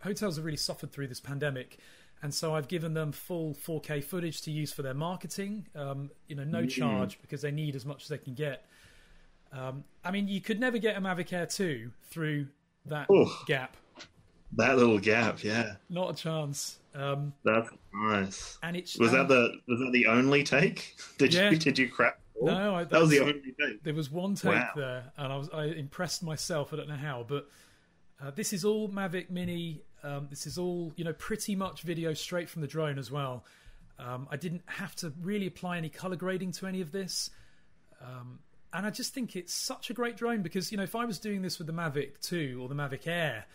hotels 0.04 0.38
have 0.38 0.46
really 0.46 0.58
suffered 0.58 0.92
through 0.94 1.08
this 1.08 1.20
pandemic, 1.20 1.78
and 2.24 2.34
so 2.34 2.54
I've 2.56 2.68
given 2.68 2.94
them 2.94 3.12
full 3.12 3.54
4K 3.56 4.04
footage 4.04 4.42
to 4.44 4.52
use 4.52 4.72
for 4.72 4.82
their 4.84 4.94
marketing. 4.94 5.68
Um, 5.76 6.12
you 6.28 6.36
know, 6.36 6.44
no 6.44 6.66
charge 6.66 7.20
because 7.22 7.42
they 7.42 7.52
need 7.52 7.76
as 7.76 7.86
much 7.86 8.04
as 8.04 8.10
they 8.10 8.18
can 8.18 8.34
get. 8.34 8.66
Um, 9.52 9.84
I 10.04 10.12
mean, 10.12 10.28
you 10.28 10.40
could 10.42 10.60
never 10.60 10.78
get 10.78 10.96
a 10.98 11.02
Mavic 11.02 11.34
Air 11.34 11.46
2 11.46 11.92
through 12.10 12.48
that 12.86 13.10
Oof. 13.10 13.30
gap. 13.48 13.76
That 14.58 14.78
little 14.78 15.00
gap, 15.00 15.44
yeah, 15.44 15.76
Not 15.90 16.12
a 16.12 16.14
chance. 16.16 16.80
Um, 16.94 17.34
that's 17.46 17.70
nice. 17.94 18.58
and 18.64 18.76
it's 18.76 18.98
Was 18.98 19.12
that 19.14 19.30
the 19.30 19.54
was 19.68 19.80
that 19.80 19.92
the 19.94 20.08
only 20.08 20.44
take? 20.44 20.96
Did 21.18 21.34
Yeah. 21.34 21.50
you 21.52 21.56
did 21.58 21.80
you 21.80 21.88
crap? 21.88 22.20
No, 22.42 22.76
I- 22.76 22.84
that 22.84 23.00
was 23.00 23.10
the 23.12 23.20
only 23.22 23.34
take. 23.58 23.82
there 23.84 23.94
was 23.94 24.12
one 24.12 24.36
take 24.36 24.52
Wow. 24.52 24.72
there, 24.76 25.04
and 25.18 25.32
I 25.32 25.38
was 25.38 25.50
I 25.54 25.66
impressed 25.68 26.22
myself. 26.22 26.74
I 26.74 26.76
don't 26.78 26.90
know 26.90 26.96
how, 26.96 27.24
but 27.26 27.48
uh, 28.22 28.32
this 28.32 28.52
is 28.52 28.66
all 28.66 28.90
Mavic 28.90 29.30
Mini. 29.30 29.84
Um, 30.04 30.28
this 30.30 30.48
is 30.48 30.58
all 30.58 30.92
you 30.96 31.04
know, 31.04 31.14
pretty 31.14 31.56
much 31.56 31.82
video 31.84 32.14
straight 32.14 32.50
from 32.50 32.62
the 32.62 32.68
drone 32.68 32.98
as 32.98 33.12
well. 33.12 33.46
Um, 34.00 34.28
I 34.32 34.38
didn't 34.38 34.64
have 34.66 34.96
to 34.98 35.14
really 35.22 35.46
apply 35.48 35.78
any 35.78 35.90
color 35.90 36.16
grading 36.16 36.54
to 36.54 36.66
any 36.68 36.82
of 36.82 36.92
this. 36.92 37.30
Um, 38.02 38.40
and 38.74 38.86
I 38.86 38.90
just 38.90 39.14
think 39.14 39.36
it's 39.36 39.54
such 39.54 39.90
a 39.90 39.94
great 39.94 40.18
drone 40.18 40.42
because 40.42 40.72
you 40.72 40.78
know 40.78 40.84
if 40.84 40.96
I 40.96 41.06
was 41.06 41.20
doing 41.20 41.42
this 41.42 41.58
with 41.60 41.68
the 41.68 41.74
Mavic 41.74 42.20
2 42.22 42.60
or 42.62 42.68
the 42.68 42.74
Mavic 42.76 43.06
Air, 43.06 43.46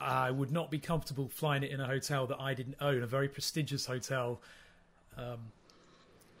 I 0.00 0.30
would 0.30 0.50
not 0.50 0.70
be 0.70 0.78
comfortable 0.78 1.28
flying 1.28 1.62
it 1.62 1.70
in 1.70 1.80
a 1.80 1.86
hotel 1.86 2.26
that 2.28 2.40
I 2.40 2.54
didn't 2.54 2.76
own, 2.80 3.02
a 3.02 3.06
very 3.06 3.28
prestigious 3.28 3.84
hotel. 3.86 4.40
Um, 5.16 5.52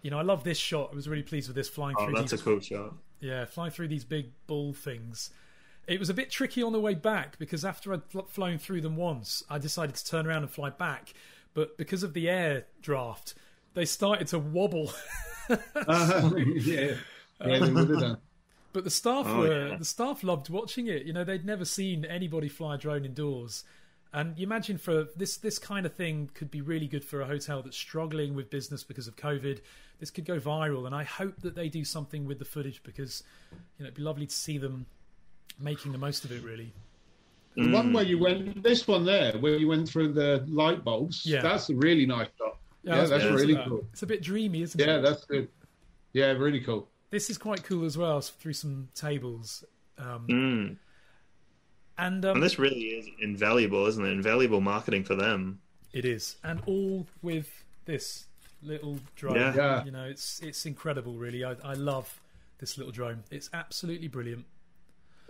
you 0.02 0.10
know, 0.10 0.18
I 0.18 0.22
love 0.22 0.44
this 0.44 0.58
shot. 0.58 0.90
I 0.92 0.94
was 0.94 1.08
really 1.08 1.22
pleased 1.22 1.48
with 1.48 1.56
this 1.56 1.68
flying 1.68 1.96
Oh, 1.98 2.04
through 2.06 2.14
that's 2.14 2.30
these 2.30 2.40
a 2.40 2.44
cool 2.44 2.60
shot. 2.60 2.94
yeah, 3.20 3.44
flying 3.44 3.70
through 3.70 3.88
these 3.88 4.04
big 4.04 4.30
ball 4.46 4.72
things. 4.72 5.30
It 5.86 5.98
was 6.00 6.08
a 6.08 6.14
bit 6.14 6.30
tricky 6.30 6.62
on 6.62 6.72
the 6.72 6.80
way 6.80 6.94
back 6.94 7.38
because 7.38 7.64
after 7.64 7.92
I'd 7.92 8.04
fl- 8.04 8.20
flown 8.20 8.58
through 8.58 8.80
them 8.80 8.96
once, 8.96 9.42
I 9.50 9.58
decided 9.58 9.94
to 9.96 10.04
turn 10.04 10.26
around 10.26 10.42
and 10.42 10.50
fly 10.50 10.70
back. 10.70 11.12
But 11.52 11.76
because 11.78 12.02
of 12.02 12.14
the 12.14 12.28
air 12.28 12.66
draft, 12.82 13.34
they 13.74 13.84
started 13.84 14.26
to 14.28 14.38
wobble. 14.38 14.92
Uh, 15.48 16.30
yeah, 16.56 16.94
yeah, 17.44 17.58
they 17.58 17.70
would 17.70 17.90
have 17.90 18.00
done. 18.00 18.18
But 18.72 18.84
the 18.84 18.90
staff 18.90 19.26
Oh, 19.28 19.38
were 19.40 19.68
yeah. 19.68 19.76
the 19.76 19.84
staff 19.84 20.24
loved 20.24 20.48
watching 20.50 20.88
it. 20.88 21.04
You 21.04 21.12
know, 21.12 21.22
they'd 21.22 21.44
never 21.44 21.64
seen 21.64 22.04
anybody 22.04 22.48
fly 22.48 22.74
a 22.74 22.78
drone 22.78 23.04
indoors. 23.04 23.62
And 24.12 24.38
you 24.38 24.46
imagine 24.46 24.78
for 24.78 25.06
this 25.16 25.36
this 25.36 25.58
kind 25.58 25.86
of 25.86 25.94
thing 25.94 26.30
could 26.34 26.50
be 26.50 26.60
really 26.60 26.86
good 26.88 27.04
for 27.04 27.20
a 27.20 27.26
hotel 27.26 27.62
that's 27.62 27.76
struggling 27.76 28.34
with 28.34 28.50
business 28.50 28.82
because 28.84 29.06
of 29.06 29.16
COVID. 29.16 29.60
This 30.00 30.10
could 30.10 30.24
go 30.24 30.40
viral, 30.40 30.86
and 30.86 30.94
I 30.94 31.04
hope 31.04 31.40
that 31.42 31.54
they 31.54 31.68
do 31.68 31.84
something 31.84 32.24
with 32.24 32.38
the 32.38 32.44
footage 32.44 32.82
because 32.82 33.22
you 33.52 33.58
know 33.80 33.86
it'd 33.86 33.94
be 33.94 34.02
lovely 34.02 34.26
to 34.26 34.34
see 34.34 34.58
them 34.58 34.86
making 35.58 35.92
the 35.92 35.98
most 35.98 36.24
of 36.24 36.32
it. 36.32 36.42
Really, 36.42 36.72
The 37.56 37.70
one 37.70 37.92
where 37.92 38.04
you 38.04 38.18
went, 38.18 38.62
this 38.62 38.86
one 38.88 39.04
there, 39.04 39.32
where 39.38 39.56
you 39.56 39.68
went 39.68 39.88
through 39.88 40.12
the 40.12 40.44
light 40.48 40.82
bulbs, 40.84 41.24
Yeah. 41.24 41.40
that's 41.42 41.70
a 41.70 41.74
really 41.74 42.06
nice 42.06 42.28
shot. 42.38 42.58
Yeah, 42.82 42.96
I 42.96 43.00
was 43.02 43.10
that's 43.10 43.24
pleased 43.24 43.40
really 43.40 43.54
that. 43.54 43.66
cool. 43.68 43.86
It's 43.92 44.02
a 44.02 44.06
bit 44.06 44.22
dreamy, 44.22 44.62
isn't 44.62 44.78
Yeah, 44.80 44.86
it? 44.86 44.88
Yeah, 44.96 45.00
that's 45.00 45.24
good. 45.24 45.48
Yeah, 46.12 46.32
really 46.32 46.60
cool. 46.60 46.88
This 47.10 47.30
is 47.30 47.38
quite 47.38 47.62
cool 47.62 47.84
as 47.84 47.96
well 47.96 48.20
through 48.20 48.52
some 48.54 48.88
tables. 48.94 49.64
Um, 49.96 50.26
Mm. 50.28 50.76
and 51.98 52.24
um, 52.24 52.34
And 52.36 52.42
this 52.42 52.58
really 52.58 52.80
is 52.98 53.06
invaluable, 53.20 53.86
isn't 53.86 54.04
it? 54.04 54.10
Invaluable 54.10 54.60
marketing 54.60 55.04
for 55.04 55.14
them. 55.14 55.60
It 55.92 56.04
is, 56.04 56.36
and 56.42 56.60
all 56.66 57.06
with 57.22 57.48
this 57.84 58.26
little 58.62 58.98
drone. 59.14 59.36
Yeah. 59.36 59.54
Yeah. 59.54 59.84
You 59.84 59.92
know, 59.92 60.04
it's 60.04 60.40
it's 60.42 60.66
incredible. 60.66 61.14
Really, 61.14 61.44
I, 61.44 61.52
I 61.62 61.74
love 61.74 62.20
this 62.58 62.76
little 62.76 62.92
drone. 62.92 63.22
It's 63.30 63.48
absolutely 63.52 64.08
brilliant. 64.08 64.44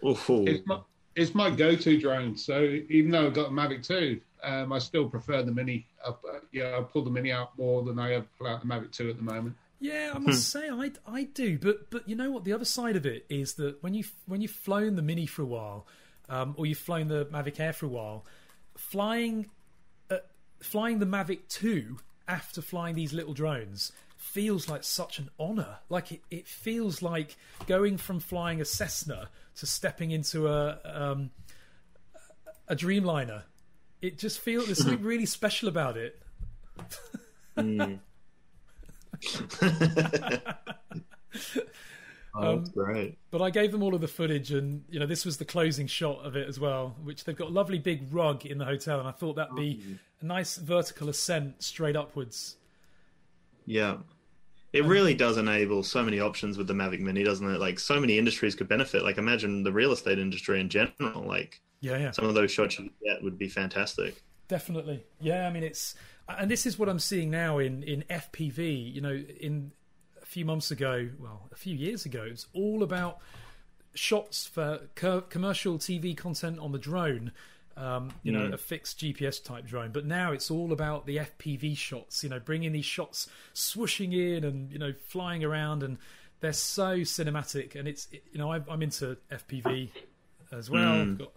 Ooh. 0.04 0.44
It's 0.46 0.66
my, 0.66 0.80
it's 1.16 1.34
my 1.34 1.50
go-to 1.50 1.98
drone. 1.98 2.36
So 2.36 2.60
even 2.88 3.10
though 3.10 3.26
I've 3.26 3.34
got 3.34 3.46
a 3.46 3.50
Mavic 3.50 3.86
2, 3.86 4.20
um, 4.42 4.72
I 4.72 4.78
still 4.78 5.08
prefer 5.08 5.42
the 5.42 5.52
Mini. 5.52 5.86
I, 6.04 6.10
uh, 6.10 6.14
yeah, 6.52 6.76
I 6.78 6.82
pull 6.82 7.02
the 7.02 7.10
Mini 7.10 7.32
out 7.32 7.56
more 7.56 7.82
than 7.82 7.98
I 7.98 8.14
ever 8.14 8.26
pull 8.38 8.46
out 8.46 8.60
the 8.60 8.66
Mavic 8.66 8.92
2 8.92 9.10
at 9.10 9.16
the 9.16 9.22
moment. 9.22 9.56
Yeah, 9.80 10.12
I 10.14 10.18
must 10.18 10.48
say 10.50 10.70
I, 10.70 10.92
I 11.06 11.24
do, 11.24 11.58
but 11.58 11.90
but 11.90 12.08
you 12.08 12.16
know 12.16 12.30
what? 12.30 12.44
The 12.44 12.54
other 12.54 12.64
side 12.64 12.96
of 12.96 13.04
it 13.04 13.26
is 13.28 13.54
that 13.54 13.82
when 13.82 13.92
you 13.92 14.04
when 14.24 14.40
you've 14.40 14.50
flown 14.50 14.96
the 14.96 15.02
Mini 15.02 15.26
for 15.26 15.42
a 15.42 15.46
while, 15.46 15.86
um, 16.30 16.54
or 16.56 16.64
you've 16.64 16.78
flown 16.78 17.08
the 17.08 17.26
Mavic 17.26 17.60
Air 17.60 17.74
for 17.74 17.84
a 17.84 17.90
while, 17.90 18.24
flying 18.78 19.50
uh, 20.08 20.18
flying 20.60 21.00
the 21.00 21.06
Mavic 21.06 21.48
Two 21.48 21.98
after 22.26 22.62
flying 22.62 22.94
these 22.94 23.12
little 23.12 23.34
drones 23.34 23.92
feels 24.16 24.70
like 24.70 24.82
such 24.82 25.18
an 25.18 25.28
honor. 25.38 25.78
Like 25.90 26.12
it, 26.12 26.22
it 26.30 26.48
feels 26.48 27.02
like 27.02 27.36
going 27.66 27.98
from 27.98 28.20
flying 28.20 28.60
a 28.60 28.64
Cessna 28.64 29.28
to 29.56 29.66
stepping 29.66 30.10
into 30.10 30.48
a 30.48 30.78
um, 30.84 31.30
a 32.68 32.76
Dreamliner. 32.76 33.42
It 34.00 34.18
just 34.18 34.40
feels 34.40 34.66
there's 34.66 34.78
something 34.78 35.02
really 35.02 35.26
special 35.26 35.68
about 35.68 35.96
it. 35.96 36.20
oh, 37.56 37.98
that's 42.34 42.70
great. 42.70 43.18
But 43.30 43.42
I 43.42 43.50
gave 43.50 43.72
them 43.72 43.82
all 43.82 43.94
of 43.94 44.00
the 44.00 44.08
footage, 44.08 44.50
and 44.50 44.84
you 44.88 44.98
know, 44.98 45.06
this 45.06 45.24
was 45.24 45.36
the 45.36 45.44
closing 45.44 45.86
shot 45.86 46.24
of 46.24 46.36
it 46.36 46.48
as 46.48 46.58
well, 46.58 46.96
which 47.02 47.24
they've 47.24 47.36
got 47.36 47.48
a 47.48 47.52
lovely 47.52 47.78
big 47.78 48.12
rug 48.12 48.44
in 48.44 48.58
the 48.58 48.64
hotel, 48.64 48.98
and 48.98 49.08
I 49.08 49.12
thought 49.12 49.36
that'd 49.36 49.56
be 49.56 49.98
a 50.20 50.24
nice 50.24 50.56
vertical 50.56 51.08
ascent 51.08 51.62
straight 51.62 51.96
upwards. 51.96 52.56
Yeah. 53.66 53.98
It 54.74 54.84
really 54.84 55.14
does 55.14 55.38
enable 55.38 55.82
so 55.84 56.02
many 56.02 56.20
options 56.20 56.58
with 56.58 56.66
the 56.66 56.74
Mavic 56.74 57.00
Mini, 57.00 57.22
doesn't 57.24 57.48
it? 57.48 57.60
Like 57.60 57.78
so 57.78 58.00
many 58.00 58.18
industries 58.18 58.54
could 58.56 58.68
benefit. 58.68 59.04
Like 59.04 59.18
imagine 59.18 59.62
the 59.62 59.72
real 59.72 59.92
estate 59.92 60.18
industry 60.18 60.60
in 60.60 60.68
general. 60.68 61.22
Like 61.26 61.62
Yeah, 61.80 61.98
yeah, 61.98 62.10
some 62.10 62.26
of 62.26 62.34
those 62.34 62.50
shots 62.50 62.78
you 62.78 62.90
get 63.02 63.22
would 63.22 63.38
be 63.38 63.48
fantastic. 63.48 64.22
definitely. 64.48 65.04
Yeah, 65.20 65.46
I 65.46 65.50
mean, 65.52 65.62
it's 65.62 65.94
and 66.28 66.50
this 66.50 66.66
is 66.66 66.78
what 66.78 66.88
I'm 66.88 66.98
seeing 66.98 67.30
now 67.30 67.58
in 67.58 67.82
in 67.82 68.04
FPV. 68.10 68.94
You 68.94 69.00
know, 69.00 69.14
in 69.14 69.72
a 70.22 70.26
few 70.26 70.44
months 70.44 70.70
ago, 70.70 71.10
well, 71.18 71.48
a 71.52 71.56
few 71.56 71.76
years 71.76 72.04
ago, 72.06 72.24
it 72.24 72.30
was 72.32 72.46
all 72.52 72.82
about 72.82 73.18
shots 73.94 74.46
for 74.46 74.88
co- 74.94 75.20
commercial 75.22 75.78
TV 75.78 76.16
content 76.16 76.58
on 76.58 76.72
the 76.72 76.78
drone. 76.78 77.32
Um, 77.76 78.12
you 78.22 78.30
know, 78.30 78.52
a 78.52 78.56
fixed 78.56 79.00
GPS 79.00 79.42
type 79.42 79.66
drone, 79.66 79.90
but 79.90 80.06
now 80.06 80.30
it's 80.30 80.48
all 80.48 80.72
about 80.72 81.06
the 81.06 81.16
FPV 81.16 81.76
shots. 81.76 82.22
You 82.22 82.30
know, 82.30 82.38
bringing 82.38 82.70
these 82.70 82.84
shots 82.84 83.28
swooshing 83.52 84.12
in 84.14 84.44
and 84.44 84.70
you 84.70 84.78
know 84.78 84.92
flying 85.08 85.42
around, 85.42 85.82
and 85.82 85.98
they're 86.38 86.52
so 86.52 86.98
cinematic. 86.98 87.74
And 87.74 87.88
it's 87.88 88.06
you 88.12 88.38
know 88.38 88.52
I, 88.52 88.60
I'm 88.68 88.80
into 88.82 89.16
FPV 89.30 89.90
as 90.52 90.70
well. 90.70 90.92
I've 90.92 91.18
got 91.18 91.32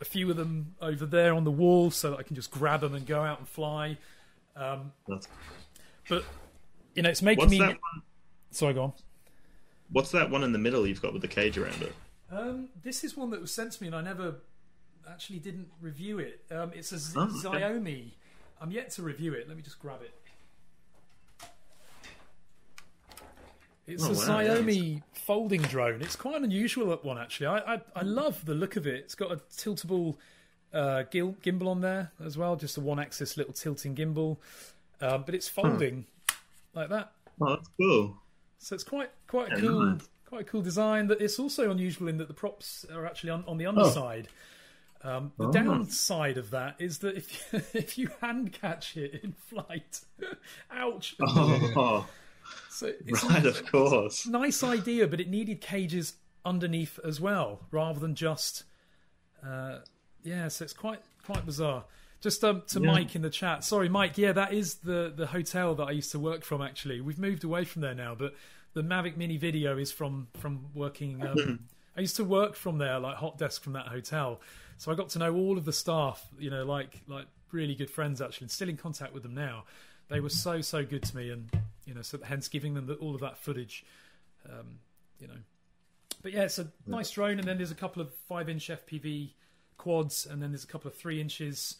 a 0.00 0.04
few 0.04 0.30
of 0.30 0.36
them 0.36 0.74
over 0.80 1.04
there 1.04 1.34
on 1.34 1.42
the 1.42 1.50
wall, 1.50 1.90
so 1.90 2.10
that 2.10 2.18
I 2.18 2.22
can 2.22 2.36
just 2.36 2.52
grab 2.52 2.82
them 2.82 2.94
and 2.94 3.04
go 3.04 3.20
out 3.20 3.40
and 3.40 3.48
fly. 3.48 3.98
That's, 4.54 5.26
But 6.08 6.24
you 6.94 7.02
know, 7.02 7.08
it's 7.10 7.22
making 7.22 7.40
what's 7.40 7.50
me. 7.50 7.58
that 7.58 7.68
one? 7.70 8.02
Sorry, 8.52 8.74
go 8.74 8.82
on. 8.84 8.92
What's 9.90 10.12
that 10.12 10.30
one 10.30 10.44
in 10.44 10.52
the 10.52 10.58
middle 10.58 10.86
you've 10.86 11.02
got 11.02 11.12
with 11.12 11.22
the 11.22 11.28
cage 11.28 11.58
around 11.58 11.82
it? 11.82 11.94
Um, 12.30 12.68
this 12.82 13.04
is 13.04 13.16
one 13.16 13.30
that 13.30 13.40
was 13.40 13.52
sent 13.52 13.72
to 13.72 13.82
me, 13.82 13.88
and 13.88 13.96
I 13.96 14.00
never 14.00 14.36
actually 15.10 15.38
didn't 15.38 15.68
review 15.80 16.18
it. 16.18 16.44
Um, 16.50 16.70
it's 16.74 16.92
a 16.92 16.98
Z- 16.98 17.18
Oh, 17.18 17.24
okay. 17.46 17.60
Xiaomi. 17.60 18.10
I'm 18.60 18.70
yet 18.70 18.90
to 18.92 19.02
review 19.02 19.32
it. 19.34 19.48
Let 19.48 19.56
me 19.56 19.62
just 19.62 19.80
grab 19.80 20.00
it. 20.02 20.14
It's 23.86 24.04
Oh, 24.04 24.10
a 24.12 24.12
wow, 24.12 24.42
Xiaomi 24.42 25.02
folding 25.12 25.62
drone. 25.62 26.02
It's 26.02 26.14
quite 26.16 26.36
an 26.36 26.44
unusual 26.44 26.94
one, 27.02 27.18
actually. 27.18 27.48
I, 27.48 27.74
I 27.74 27.80
I 27.96 28.02
love 28.02 28.44
the 28.44 28.54
look 28.54 28.76
of 28.76 28.86
it. 28.86 29.00
It's 29.00 29.16
got 29.16 29.32
a 29.32 29.36
tiltable 29.36 30.16
uh, 30.72 31.02
gil- 31.10 31.36
gimbal 31.42 31.66
on 31.68 31.80
there 31.80 32.12
as 32.24 32.38
well, 32.38 32.54
just 32.56 32.76
a 32.76 32.80
one-axis 32.80 33.36
little 33.36 33.52
tilting 33.52 33.94
gimbal, 33.96 34.36
um, 35.00 35.24
but 35.26 35.34
it's 35.34 35.48
folding 35.48 36.06
like 36.74 36.88
that. 36.90 37.12
Oh, 37.40 37.50
that's 37.56 37.68
cool. 37.76 38.16
So 38.58 38.74
it's 38.76 38.84
quite 38.84 39.10
quite 39.26 39.52
a 39.52 39.56
Yeah, 39.56 39.60
cool, 39.60 39.80
nice. 39.86 40.08
quite 40.26 40.42
a 40.42 40.44
cool 40.44 40.62
design. 40.62 41.08
That 41.08 41.20
it's 41.20 41.40
also 41.40 41.70
unusual 41.72 42.06
in 42.06 42.18
that 42.18 42.28
the 42.28 42.34
props 42.34 42.86
are 42.94 43.04
actually 43.04 43.30
on, 43.30 43.44
on 43.48 43.58
the 43.58 43.66
underside. 43.66 44.28
Um, 45.04 45.32
the 45.36 45.48
Oh. 45.48 45.52
downside 45.52 46.38
of 46.38 46.50
that 46.50 46.76
is 46.78 46.98
that 46.98 47.16
if 47.16 47.52
you, 47.52 47.62
if 47.74 47.98
you 47.98 48.10
hand 48.20 48.52
catch 48.52 48.96
it 48.96 49.20
in 49.22 49.32
flight, 49.32 50.00
ouch. 50.70 51.16
Oh, 51.20 52.06
So 52.68 52.92
So 53.14 53.28
right, 53.28 53.44
of 53.46 53.66
course. 53.66 54.26
Nice 54.26 54.62
idea, 54.62 55.06
but 55.06 55.20
it 55.20 55.28
needed 55.28 55.60
cages 55.60 56.14
underneath 56.44 56.98
as 57.04 57.20
well, 57.20 57.60
rather 57.70 57.98
than 58.00 58.14
just. 58.14 58.64
Uh, 59.46 59.78
yeah, 60.22 60.48
so 60.48 60.64
it's 60.64 60.72
quite 60.72 61.00
quite 61.24 61.44
bizarre. 61.46 61.84
Just 62.20 62.44
um, 62.44 62.62
to 62.68 62.80
yeah. 62.80 62.92
Mike 62.92 63.16
in 63.16 63.22
the 63.22 63.30
chat. 63.30 63.64
Sorry, 63.64 63.88
Mike. 63.88 64.16
Yeah, 64.16 64.32
that 64.32 64.52
is 64.52 64.74
the 64.76 65.12
the 65.14 65.26
hotel 65.26 65.74
that 65.76 65.84
I 65.84 65.90
used 65.92 66.12
to 66.12 66.18
work 66.20 66.44
from. 66.44 66.62
Actually, 66.62 67.00
we've 67.00 67.18
moved 67.18 67.42
away 67.44 67.64
from 67.64 67.82
there 67.82 67.94
now, 67.94 68.14
but 68.14 68.34
the 68.74 68.82
Mavic 68.82 69.16
Mini 69.16 69.36
video 69.36 69.76
is 69.78 69.90
from 69.90 70.28
from 70.38 70.66
working. 70.74 71.20
Um, 71.26 71.68
I 71.96 72.00
used 72.00 72.16
to 72.16 72.24
work 72.24 72.54
from 72.54 72.78
there, 72.78 72.98
like 73.00 73.16
hot 73.16 73.38
desk 73.38 73.62
from 73.62 73.72
that 73.74 73.86
hotel. 73.88 74.40
So 74.78 74.90
I 74.92 74.94
got 74.94 75.10
to 75.10 75.18
know 75.18 75.34
all 75.34 75.58
of 75.58 75.64
the 75.64 75.72
staff. 75.72 76.26
You 76.38 76.50
know, 76.50 76.64
like 76.64 77.02
like 77.06 77.26
really 77.52 77.74
good 77.74 77.90
friends 77.90 78.20
actually, 78.20 78.46
and 78.46 78.50
still 78.50 78.68
in 78.68 78.76
contact 78.76 79.12
with 79.12 79.22
them 79.22 79.34
now. 79.34 79.64
They 80.08 80.20
were 80.20 80.28
so 80.28 80.60
so 80.60 80.84
good 80.84 81.02
to 81.04 81.16
me, 81.16 81.30
and 81.30 81.48
you 81.86 81.94
know, 81.94 82.02
so 82.02 82.18
hence 82.22 82.48
giving 82.48 82.74
them 82.74 82.86
the, 82.86 82.94
all 82.94 83.14
of 83.14 83.20
that 83.20 83.38
footage. 83.38 83.84
Um, 84.48 84.78
you 85.18 85.28
know, 85.28 85.38
but 86.22 86.32
yeah, 86.32 86.42
it's 86.42 86.58
a 86.58 86.68
nice 86.86 87.10
drone, 87.10 87.38
and 87.38 87.46
then 87.46 87.56
there's 87.56 87.70
a 87.70 87.76
couple 87.76 88.02
of 88.02 88.12
five 88.28 88.48
inch 88.48 88.68
FPV 88.68 89.30
quads, 89.78 90.26
and 90.26 90.42
then 90.42 90.50
there's 90.50 90.64
a 90.64 90.68
couple 90.68 90.88
of 90.88 90.96
three 90.96 91.20
inches. 91.20 91.76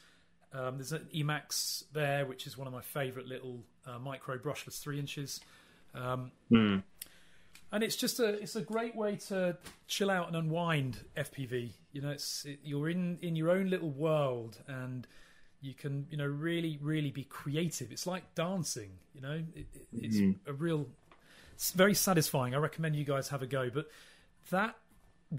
Um, 0.53 0.77
there's 0.77 0.93
an 0.93 1.07
Emax 1.15 1.85
there, 1.93 2.27
which 2.27 2.47
is 2.47 2.59
one 2.59 2.67
of 2.67 2.73
my 2.73 2.83
favourite 2.83 3.27
little 3.27 3.61
uh, 3.87 3.99
micro 3.99 4.39
brushless 4.39 4.81
three 4.81 4.99
inches. 4.99 5.41
Um, 5.95 6.31
mm. 6.51 6.83
And 7.73 7.83
it's 7.83 7.97
just 7.97 8.21
a 8.21 8.35
it's 8.35 8.55
a 8.55 8.61
great 8.61 8.95
way 8.95 9.17
to 9.29 9.57
chill 9.87 10.11
out 10.11 10.29
and 10.29 10.37
unwind 10.37 10.99
FPV. 11.17 11.71
You 11.93 12.03
know, 12.03 12.11
it's 12.11 12.45
it, 12.45 12.61
you're 12.63 12.91
in 12.91 13.19
in 13.23 13.35
your 13.35 13.51
own 13.51 13.71
little 13.71 13.91
world, 13.91 14.59
and 14.69 15.07
you 15.63 15.73
can 15.73 16.07
you 16.11 16.19
know 16.19 16.27
really 16.27 16.79
really 16.83 17.11
be 17.11 17.25
creative. 17.25 17.91
It's 17.91 18.07
like 18.07 18.35
dancing. 18.35 18.91
You 19.15 19.23
know, 19.23 19.43
it, 19.57 19.67
it's 19.93 20.19
mm. 20.19 20.37
a 20.47 20.53
real. 20.53 20.87
It's 21.55 21.71
very 21.73 21.95
satisfying. 21.95 22.55
I 22.55 22.59
recommend 22.59 22.95
you 22.95 23.05
guys 23.05 23.29
have 23.29 23.41
a 23.41 23.47
go, 23.47 23.71
but 23.71 23.89
that 24.51 24.77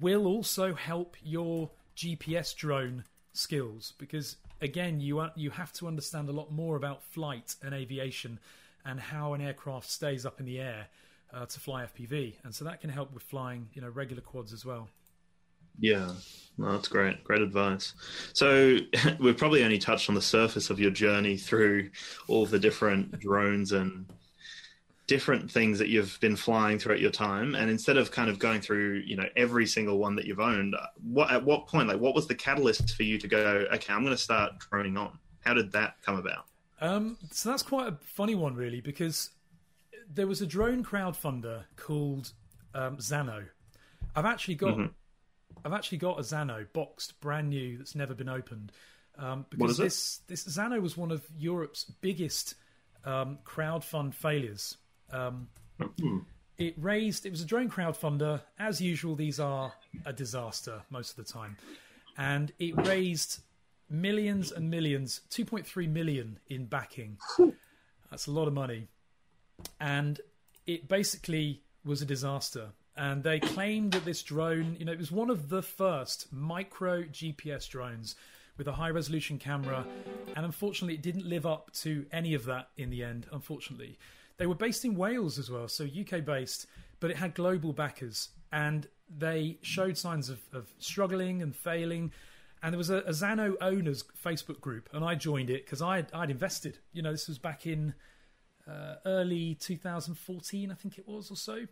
will 0.01 0.25
also 0.25 0.73
help 0.73 1.15
your 1.21 1.69
GPS 1.95 2.55
drone 2.55 3.03
skills 3.34 3.93
because 3.97 4.38
again 4.61 4.99
you 4.99 5.19
are, 5.19 5.31
you 5.36 5.49
have 5.49 5.73
to 5.73 5.88
understand 5.88 6.29
a 6.29 6.31
lot 6.31 6.51
more 6.51 6.75
about 6.75 7.03
flight 7.03 7.55
and 7.63 7.73
aviation 7.73 8.39
and 8.86 8.99
how 8.99 9.34
an 9.34 9.41
aircraft 9.41 9.89
stays 9.89 10.25
up 10.25 10.39
in 10.39 10.45
the 10.45 10.59
air 10.59 10.88
uh, 11.34 11.45
to 11.45 11.59
fly 11.59 11.86
FPV, 11.86 12.36
and 12.43 12.53
so 12.53 12.65
that 12.65 12.81
can 12.81 12.89
help 12.89 13.13
with 13.13 13.23
flying 13.23 13.69
you 13.73 13.81
know 13.81 13.89
regular 13.89 14.21
quads 14.21 14.53
as 14.53 14.65
well. 14.65 14.89
Yeah, 15.79 16.11
no, 16.57 16.73
that's 16.73 16.88
great. 16.88 17.23
Great 17.23 17.41
advice. 17.41 17.93
So 18.34 18.77
we've 19.19 19.38
probably 19.38 19.63
only 19.63 19.79
touched 19.79 20.09
on 20.09 20.15
the 20.15 20.21
surface 20.21 20.69
of 20.69 20.79
your 20.79 20.91
journey 20.91 21.38
through 21.38 21.89
all 22.27 22.45
the 22.45 22.59
different 22.59 23.19
drones 23.19 23.71
and 23.71 24.05
different 25.07 25.51
things 25.51 25.79
that 25.79 25.89
you've 25.89 26.17
been 26.21 26.36
flying 26.36 26.79
throughout 26.79 26.99
your 27.01 27.11
time 27.11 27.55
and 27.55 27.69
instead 27.69 27.97
of 27.97 28.09
kind 28.09 28.29
of 28.29 28.39
going 28.39 28.61
through 28.61 29.03
you 29.05 29.17
know 29.17 29.27
every 29.36 29.67
single 29.67 29.97
one 29.97 30.15
that 30.15 30.23
you've 30.23 30.39
owned 30.39 30.73
what 31.03 31.29
at 31.29 31.43
what 31.43 31.67
point 31.67 31.89
like 31.89 31.99
what 31.99 32.15
was 32.15 32.25
the 32.25 32.34
catalyst 32.34 32.95
for 32.95 33.03
you 33.03 33.17
to 33.17 33.27
go 33.27 33.65
okay 33.71 33.91
i'm 33.93 34.01
going 34.01 34.15
to 34.15 34.21
start 34.21 34.53
droning 34.59 34.95
on 34.95 35.19
how 35.41 35.53
did 35.53 35.71
that 35.73 35.95
come 36.05 36.17
about 36.17 36.45
um, 36.79 37.17
so 37.31 37.49
that's 37.49 37.63
quite 37.63 37.88
a 37.88 37.97
funny 38.01 38.34
one 38.34 38.55
really 38.55 38.79
because 38.79 39.31
there 40.12 40.28
was 40.28 40.41
a 40.41 40.45
drone 40.47 40.84
crowdfunder 40.84 41.64
called 41.76 42.32
um, 42.74 42.97
Zano. 42.97 43.45
I've 44.16 44.26
actually 44.26 44.56
got 44.56 44.78
mm-hmm. 44.78 45.66
I've 45.66 45.74
actually 45.74 45.99
got 45.99 46.20
a 46.20 46.24
Zano 46.24 46.66
boxed, 46.74 47.20
brand 47.22 47.49
new, 47.49 47.78
that's 47.78 47.95
never 47.95 48.14
been 48.14 48.30
opened. 48.30 48.72
Um, 49.18 49.45
because 49.49 49.78
this 49.78 50.22
it? 50.24 50.30
this 50.30 50.45
Zano 50.45 50.82
was 50.82 50.97
one 50.97 51.12
of 51.12 51.24
Europe's 51.38 51.84
biggest 51.84 52.56
um, 53.06 53.39
crowdfund 53.45 54.14
failures. 54.14 54.78
Um, 55.12 55.49
mm-hmm. 55.80 56.20
It 56.58 56.76
raised. 56.78 57.26
It 57.26 57.32
was 57.32 57.41
a 57.41 57.45
drone 57.45 57.70
crowdfunder. 57.70 58.41
As 58.60 58.82
usual, 58.82 59.16
these 59.16 59.39
are 59.39 59.74
a 60.06 60.14
disaster 60.14 60.82
most 60.89 61.18
of 61.18 61.26
the 61.26 61.32
time, 61.32 61.58
and 62.18 62.51
it 62.60 62.76
raised 62.88 63.41
millions 63.89 64.51
and 64.51 64.70
millions, 64.70 65.22
2.3 65.30 65.88
million 65.89 66.39
in 66.47 66.66
backing. 66.66 67.18
That's 68.10 68.28
a 68.28 68.32
lot 68.32 68.47
of 68.47 68.54
money. 68.54 68.88
And 69.80 70.20
it 70.66 70.88
basically 70.88 71.62
was 71.86 72.01
a 72.01 72.06
disaster. 72.06 72.70
And 72.95 73.24
they 73.24 73.39
claimed 73.39 73.93
that 73.93 74.06
this 74.06 74.22
drone, 74.22 74.76
you 74.78 74.86
know, 74.86 74.91
it 74.91 74.99
was 74.99 75.12
one 75.12 75.30
of 75.30 75.49
the 75.49 75.62
first 75.62 76.32
micro 76.32 77.04
GPS 77.04 77.68
drones 77.68 78.16
with 78.58 78.68
a 78.68 78.74
high 78.74 78.91
resolution 78.91 79.39
camera. 79.39 79.86
And 80.36 80.45
unfortunately, 80.45 80.93
it 80.93 81.01
didn't 81.01 81.26
live 81.26 81.45
up 81.45 81.72
to 81.82 82.06
any 82.12 82.36
of 82.36 82.45
that 82.45 82.70
in 82.78 82.91
the 82.91 83.04
end, 83.04 83.26
unfortunately. 83.32 83.97
They 84.38 84.45
were 84.45 84.56
based 84.56 84.86
in 84.86 84.95
Wales 84.95 85.39
as 85.39 85.49
well, 85.49 85.68
so 85.68 85.86
UK 85.86 86.24
based, 86.24 86.68
but 86.99 87.10
it 87.10 87.18
had 87.18 87.34
global 87.34 87.74
backers. 87.74 88.30
And 88.51 88.88
they 89.10 89.58
showed 89.62 89.97
signs 89.97 90.30
of, 90.30 90.39
of 90.54 90.72
struggling 90.78 91.41
and 91.41 91.56
failing 91.56 92.12
and 92.64 92.72
there 92.74 92.78
was 92.78 92.89
a, 92.89 92.99
a 92.99 93.10
Zano 93.10 93.56
owners 93.60 94.06
Facebook 94.24 94.62
group, 94.62 94.88
and 94.93 95.04
I 95.04 95.16
joined 95.16 95.49
it 95.49 95.66
because 95.66 95.82
I'd, 95.82 96.12
I'd 96.14 96.32
invested. 96.32 96.80
You 96.93 97.01
know, 97.01 97.12
this 97.12 97.28
was 97.28 97.38
back 97.38 97.68
in 97.68 97.93
uh, 98.68 98.95
early 99.05 99.55
2014, 99.55 100.72
I 100.72 100.74
think 100.76 100.97
it 100.97 101.07
was, 101.07 101.32
or 101.32 101.38
so. 101.38 101.66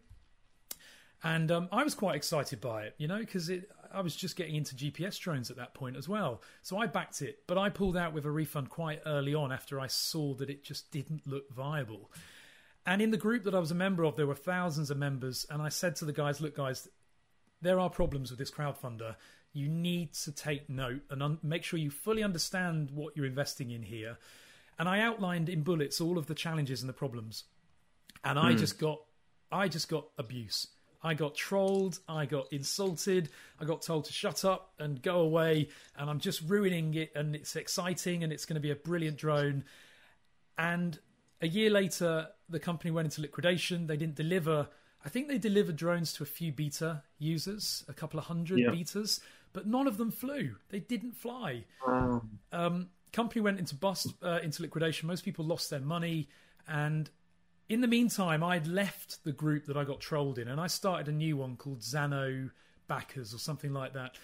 And 1.24 1.52
um, 1.52 1.70
I 1.72 1.84
was 1.84 1.94
quite 1.94 2.16
excited 2.16 2.62
by 2.62 2.84
it, 2.84 2.96
you 2.98 3.08
know, 3.08 3.20
because 3.20 3.52
I 3.94 4.02
was 4.02 4.16
just 4.16 4.36
getting 4.36 4.56
into 4.56 4.76
GPS 4.76 5.20
drones 5.20 5.52
at 5.52 5.58
that 5.58 5.76
point 5.76 5.96
as 5.96 6.10
well. 6.10 6.42
So 6.64 6.78
I 6.78 6.88
backed 6.88 7.22
it, 7.22 7.40
but 7.48 7.60
I 7.60 7.70
pulled 7.70 7.96
out 7.96 8.14
with 8.14 8.26
a 8.26 8.32
refund 8.32 8.70
quite 8.70 9.02
early 9.06 9.36
on 9.36 9.52
after 9.52 9.80
I 9.80 9.88
saw 9.88 10.34
that 10.36 10.50
it 10.50 10.64
just 10.64 10.92
didn't 10.92 11.28
look 11.28 11.54
viable. 11.54 12.12
And 12.88 13.02
in 13.04 13.12
the 13.12 13.18
group 13.18 13.44
that 13.44 13.54
I 13.54 13.60
was 13.60 13.70
a 13.70 13.76
member 13.76 14.04
of, 14.04 14.16
there 14.16 14.26
were 14.26 14.34
thousands 14.34 14.90
of 14.90 14.98
members, 14.98 15.46
and 15.52 15.62
I 15.62 15.70
said 15.70 15.96
to 15.98 16.06
the 16.06 16.14
guys, 16.14 16.42
"Look, 16.42 16.56
guys, 16.56 16.88
there 17.62 17.80
are 17.80 17.92
problems 17.92 18.32
with 18.32 18.40
this 18.40 18.50
crowdfunder 18.50 19.16
you 19.54 19.68
need 19.68 20.14
to 20.14 20.32
take 20.32 20.70
note 20.70 21.02
and 21.10 21.22
un- 21.22 21.40
make 21.44 21.64
sure 21.64 21.80
you 21.80 21.92
fully 21.92 22.24
understand 22.24 22.92
what 22.92 23.16
you're 23.16 23.26
investing 23.26 23.72
in 23.72 23.84
here. 23.84 24.18
And 24.80 24.90
I 24.90 25.00
outlined 25.00 25.50
in 25.50 25.64
bullets 25.64 26.02
all 26.02 26.18
of 26.18 26.28
the 26.28 26.36
challenges 26.36 26.82
and 26.82 26.90
the 26.90 26.94
problems. 26.94 27.44
And 28.24 28.40
I 28.40 28.54
mm. 28.54 28.58
just 28.58 28.80
got 28.80 29.02
I 29.52 29.68
just 29.68 29.90
got 29.90 30.08
abuse. 30.18 30.68
I 31.04 31.14
got 31.14 31.36
trolled, 31.36 32.00
I 32.08 32.26
got 32.26 32.52
insulted, 32.54 33.30
I 33.60 33.66
got 33.66 33.82
told 33.82 34.06
to 34.06 34.14
shut 34.14 34.46
up 34.46 34.74
and 34.80 35.02
go 35.02 35.22
away, 35.22 35.70
and 35.98 36.10
I'm 36.10 36.20
just 36.20 36.42
ruining 36.42 36.94
it 36.94 37.12
and 37.16 37.36
it's 37.36 37.56
exciting 37.56 38.24
and 38.24 38.32
it's 38.32 38.46
going 38.46 38.56
to 38.56 38.62
be 38.62 38.70
a 38.70 38.76
brilliant 38.76 39.18
drone. 39.18 39.64
And 40.58 41.00
a 41.42 41.48
year 41.48 41.72
later, 41.72 42.28
the 42.50 42.60
company 42.60 42.92
went 42.92 43.08
into 43.08 43.22
liquidation. 43.22 43.88
They 43.88 43.98
didn't 43.98 44.16
deliver. 44.16 44.68
I 45.04 45.10
think 45.10 45.28
they 45.28 45.40
delivered 45.40 45.76
drones 45.76 46.14
to 46.14 46.24
a 46.24 46.28
few 46.28 46.52
beta 46.52 47.02
users, 47.18 47.84
a 47.88 47.94
couple 47.94 48.20
of 48.20 48.28
hundred 48.28 48.60
yeah. 48.60 48.70
betas, 48.70 49.22
but 49.54 49.66
none 49.66 49.88
of 49.88 49.98
them 49.98 50.12
flew. 50.12 50.56
They 50.70 50.80
didn't 50.80 51.16
fly. 51.16 51.66
Um, 51.88 52.40
um, 52.52 52.90
company 53.14 53.42
went 53.42 53.60
into 53.60 53.76
bust, 53.76 54.14
uh, 54.24 54.40
into 54.42 54.62
liquidation. 54.62 55.08
Most 55.08 55.24
people 55.24 55.46
lost 55.46 55.70
their 55.70 55.80
money, 55.80 56.30
and 56.68 57.10
in 57.70 57.82
the 57.82 57.88
meantime, 57.88 58.44
I'd 58.44 58.68
left 58.68 59.24
the 59.24 59.32
group 59.32 59.66
that 59.66 59.78
I 59.78 59.84
got 59.84 60.00
trolled 60.00 60.40
in, 60.40 60.48
and 60.48 60.60
I 60.60 60.68
started 60.68 61.08
a 61.08 61.12
new 61.12 61.38
one 61.38 61.56
called 61.56 61.80
Zano 61.80 62.52
Backers 62.88 63.34
or 63.34 63.38
something 63.38 63.74
like 63.74 63.94
that. 63.94 64.16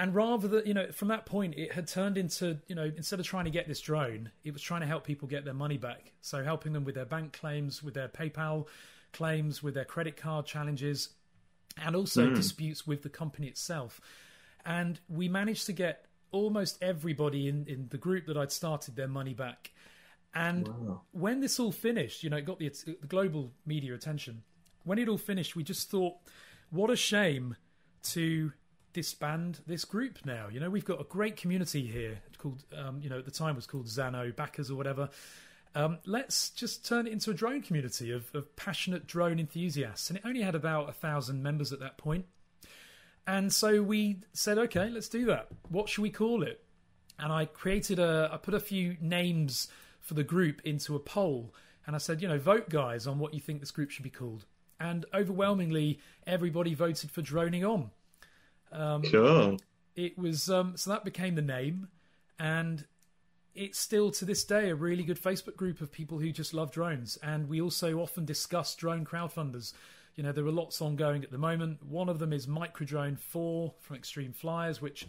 And 0.00 0.14
rather 0.14 0.46
than 0.46 0.66
you 0.66 0.74
know, 0.74 0.92
from 0.92 1.08
that 1.08 1.26
point, 1.26 1.54
it 1.56 1.72
had 1.72 1.88
turned 1.88 2.16
into 2.16 2.58
you 2.68 2.74
know, 2.74 2.90
instead 2.96 3.18
of 3.18 3.26
trying 3.26 3.46
to 3.46 3.50
get 3.50 3.66
this 3.66 3.80
drone, 3.80 4.30
it 4.44 4.52
was 4.52 4.62
trying 4.62 4.82
to 4.82 4.86
help 4.86 5.04
people 5.04 5.26
get 5.26 5.44
their 5.44 5.54
money 5.54 5.76
back. 5.76 6.12
So 6.20 6.44
helping 6.44 6.72
them 6.72 6.84
with 6.84 6.94
their 6.94 7.04
bank 7.04 7.32
claims, 7.32 7.82
with 7.82 7.94
their 7.94 8.08
PayPal 8.08 8.66
claims, 9.12 9.62
with 9.62 9.74
their 9.74 9.84
credit 9.84 10.16
card 10.16 10.46
challenges, 10.46 11.08
and 11.84 11.96
also 11.96 12.28
mm. 12.28 12.36
disputes 12.36 12.86
with 12.86 13.02
the 13.02 13.08
company 13.08 13.48
itself 13.48 14.00
and 14.68 15.00
we 15.08 15.28
managed 15.28 15.66
to 15.66 15.72
get 15.72 16.04
almost 16.30 16.78
everybody 16.82 17.48
in, 17.48 17.66
in 17.66 17.88
the 17.90 17.98
group 17.98 18.26
that 18.26 18.36
I'd 18.36 18.52
started 18.52 18.96
their 18.96 19.08
money 19.08 19.34
back. 19.34 19.72
And 20.34 20.68
wow. 20.68 21.02
when 21.12 21.40
this 21.40 21.58
all 21.58 21.72
finished, 21.72 22.22
you 22.22 22.30
know, 22.30 22.36
it 22.36 22.44
got 22.44 22.58
the, 22.58 22.68
the 22.68 23.06
global 23.06 23.52
media 23.66 23.94
attention. 23.94 24.42
When 24.84 24.98
it 24.98 25.08
all 25.08 25.18
finished, 25.18 25.56
we 25.56 25.64
just 25.64 25.90
thought, 25.90 26.14
what 26.70 26.90
a 26.90 26.96
shame 26.96 27.56
to 28.04 28.52
disband 28.92 29.60
this 29.66 29.84
group 29.84 30.18
now. 30.24 30.48
You 30.50 30.60
know, 30.60 30.70
we've 30.70 30.84
got 30.84 31.00
a 31.00 31.04
great 31.04 31.36
community 31.36 31.86
here 31.86 32.18
called, 32.36 32.64
um, 32.76 33.00
you 33.02 33.08
know, 33.08 33.18
at 33.18 33.24
the 33.24 33.30
time 33.30 33.56
was 33.56 33.66
called 33.66 33.86
Zano 33.86 34.34
Backers 34.34 34.70
or 34.70 34.76
whatever. 34.76 35.08
Um, 35.74 35.98
let's 36.06 36.50
just 36.50 36.86
turn 36.86 37.06
it 37.06 37.12
into 37.12 37.30
a 37.30 37.34
drone 37.34 37.62
community 37.62 38.10
of, 38.10 38.30
of 38.34 38.54
passionate 38.56 39.06
drone 39.06 39.38
enthusiasts. 39.38 40.10
And 40.10 40.18
it 40.18 40.24
only 40.26 40.42
had 40.42 40.54
about 40.54 40.88
a 40.88 40.92
thousand 40.92 41.42
members 41.42 41.72
at 41.72 41.80
that 41.80 41.98
point. 41.98 42.26
And 43.28 43.52
so 43.52 43.82
we 43.82 44.20
said, 44.32 44.56
okay, 44.56 44.88
let's 44.88 45.10
do 45.10 45.26
that. 45.26 45.48
What 45.68 45.90
should 45.90 46.00
we 46.00 46.08
call 46.08 46.42
it? 46.42 46.64
And 47.18 47.30
I 47.30 47.44
created 47.44 47.98
a, 47.98 48.30
I 48.32 48.38
put 48.38 48.54
a 48.54 48.60
few 48.60 48.96
names 49.02 49.68
for 50.00 50.14
the 50.14 50.24
group 50.24 50.62
into 50.64 50.96
a 50.96 50.98
poll. 50.98 51.52
And 51.86 51.94
I 51.94 51.98
said, 51.98 52.22
you 52.22 52.28
know, 52.28 52.38
vote 52.38 52.70
guys 52.70 53.06
on 53.06 53.18
what 53.18 53.34
you 53.34 53.40
think 53.40 53.60
this 53.60 53.70
group 53.70 53.90
should 53.90 54.02
be 54.02 54.08
called. 54.08 54.46
And 54.80 55.04
overwhelmingly, 55.12 56.00
everybody 56.26 56.72
voted 56.72 57.10
for 57.10 57.20
droning 57.20 57.66
on. 57.66 57.90
Um, 58.72 59.02
sure. 59.04 59.58
It 59.94 60.16
was, 60.16 60.48
um, 60.48 60.78
so 60.78 60.88
that 60.90 61.04
became 61.04 61.34
the 61.34 61.42
name. 61.42 61.88
And 62.38 62.86
it's 63.54 63.78
still 63.78 64.10
to 64.12 64.24
this 64.24 64.42
day 64.42 64.70
a 64.70 64.74
really 64.74 65.02
good 65.02 65.20
Facebook 65.20 65.56
group 65.56 65.82
of 65.82 65.92
people 65.92 66.18
who 66.18 66.32
just 66.32 66.54
love 66.54 66.70
drones. 66.70 67.18
And 67.22 67.46
we 67.50 67.60
also 67.60 67.98
often 67.98 68.24
discuss 68.24 68.74
drone 68.74 69.04
crowdfunders. 69.04 69.74
You 70.18 70.24
know, 70.24 70.32
there 70.32 70.44
are 70.44 70.50
lots 70.50 70.82
ongoing 70.82 71.22
at 71.22 71.30
the 71.30 71.38
moment. 71.38 71.80
One 71.84 72.08
of 72.08 72.18
them 72.18 72.32
is 72.32 72.48
Microdrone 72.48 73.16
4 73.16 73.72
from 73.78 73.94
Extreme 73.94 74.32
Fliers, 74.32 74.82
which 74.82 75.06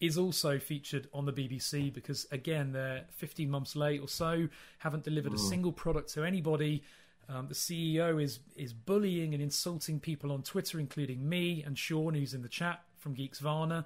is 0.00 0.16
also 0.16 0.58
featured 0.58 1.08
on 1.12 1.26
the 1.26 1.32
BBC 1.32 1.92
because, 1.92 2.26
again, 2.32 2.72
they're 2.72 3.04
15 3.10 3.50
months 3.50 3.76
late 3.76 4.00
or 4.00 4.08
so, 4.08 4.48
haven't 4.78 5.04
delivered 5.04 5.34
a 5.34 5.38
single 5.38 5.72
product 5.72 6.08
to 6.14 6.24
anybody. 6.24 6.82
Um, 7.28 7.48
the 7.48 7.54
CEO 7.54 8.22
is 8.22 8.38
is 8.54 8.72
bullying 8.72 9.34
and 9.34 9.42
insulting 9.42 10.00
people 10.00 10.32
on 10.32 10.42
Twitter, 10.42 10.80
including 10.80 11.28
me 11.28 11.62
and 11.62 11.78
Sean, 11.78 12.14
who's 12.14 12.32
in 12.32 12.40
the 12.40 12.48
chat 12.48 12.82
from 12.96 13.12
Geeks 13.12 13.40
Varna. 13.40 13.84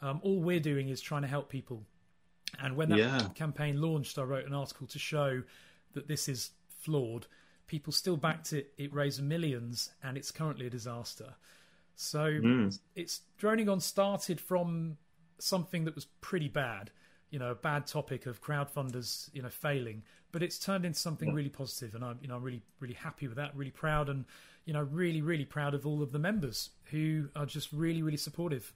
Um, 0.00 0.20
all 0.22 0.40
we're 0.40 0.60
doing 0.60 0.88
is 0.88 1.02
trying 1.02 1.22
to 1.22 1.28
help 1.28 1.50
people. 1.50 1.82
And 2.58 2.74
when 2.74 2.88
that 2.88 2.98
Yeah. 3.00 3.28
campaign 3.34 3.82
launched, 3.82 4.16
I 4.16 4.22
wrote 4.22 4.46
an 4.46 4.54
article 4.54 4.86
to 4.86 4.98
show 4.98 5.42
that 5.92 6.08
this 6.08 6.26
is 6.26 6.52
flawed. 6.78 7.26
People 7.66 7.92
still 7.92 8.16
backed 8.16 8.52
it. 8.52 8.72
It 8.78 8.92
raised 8.92 9.22
millions, 9.22 9.90
and 10.02 10.16
it's 10.16 10.30
currently 10.30 10.66
a 10.66 10.70
disaster. 10.70 11.34
So 11.96 12.30
mm. 12.30 12.78
it's 12.94 13.22
droning 13.38 13.68
on 13.68 13.80
started 13.80 14.40
from 14.40 14.98
something 15.38 15.84
that 15.84 15.94
was 15.94 16.04
pretty 16.20 16.48
bad, 16.48 16.90
you 17.30 17.38
know, 17.38 17.50
a 17.50 17.54
bad 17.54 17.86
topic 17.86 18.26
of 18.26 18.42
crowdfunders, 18.42 19.30
you 19.32 19.42
know, 19.42 19.48
failing, 19.48 20.02
but 20.32 20.42
it's 20.42 20.58
turned 20.58 20.84
into 20.84 20.98
something 20.98 21.32
really 21.32 21.48
positive, 21.48 21.94
and 21.94 22.04
I'm, 22.04 22.18
you 22.20 22.28
know, 22.28 22.36
I'm 22.36 22.42
really, 22.42 22.62
really 22.80 22.94
happy 22.94 23.26
with 23.26 23.36
that. 23.36 23.56
Really 23.56 23.70
proud, 23.70 24.08
and 24.08 24.26
you 24.66 24.72
know, 24.72 24.82
really, 24.82 25.22
really 25.22 25.44
proud 25.44 25.74
of 25.74 25.86
all 25.86 26.02
of 26.02 26.12
the 26.12 26.18
members 26.18 26.70
who 26.90 27.28
are 27.34 27.46
just 27.46 27.72
really, 27.72 28.02
really 28.02 28.16
supportive. 28.16 28.72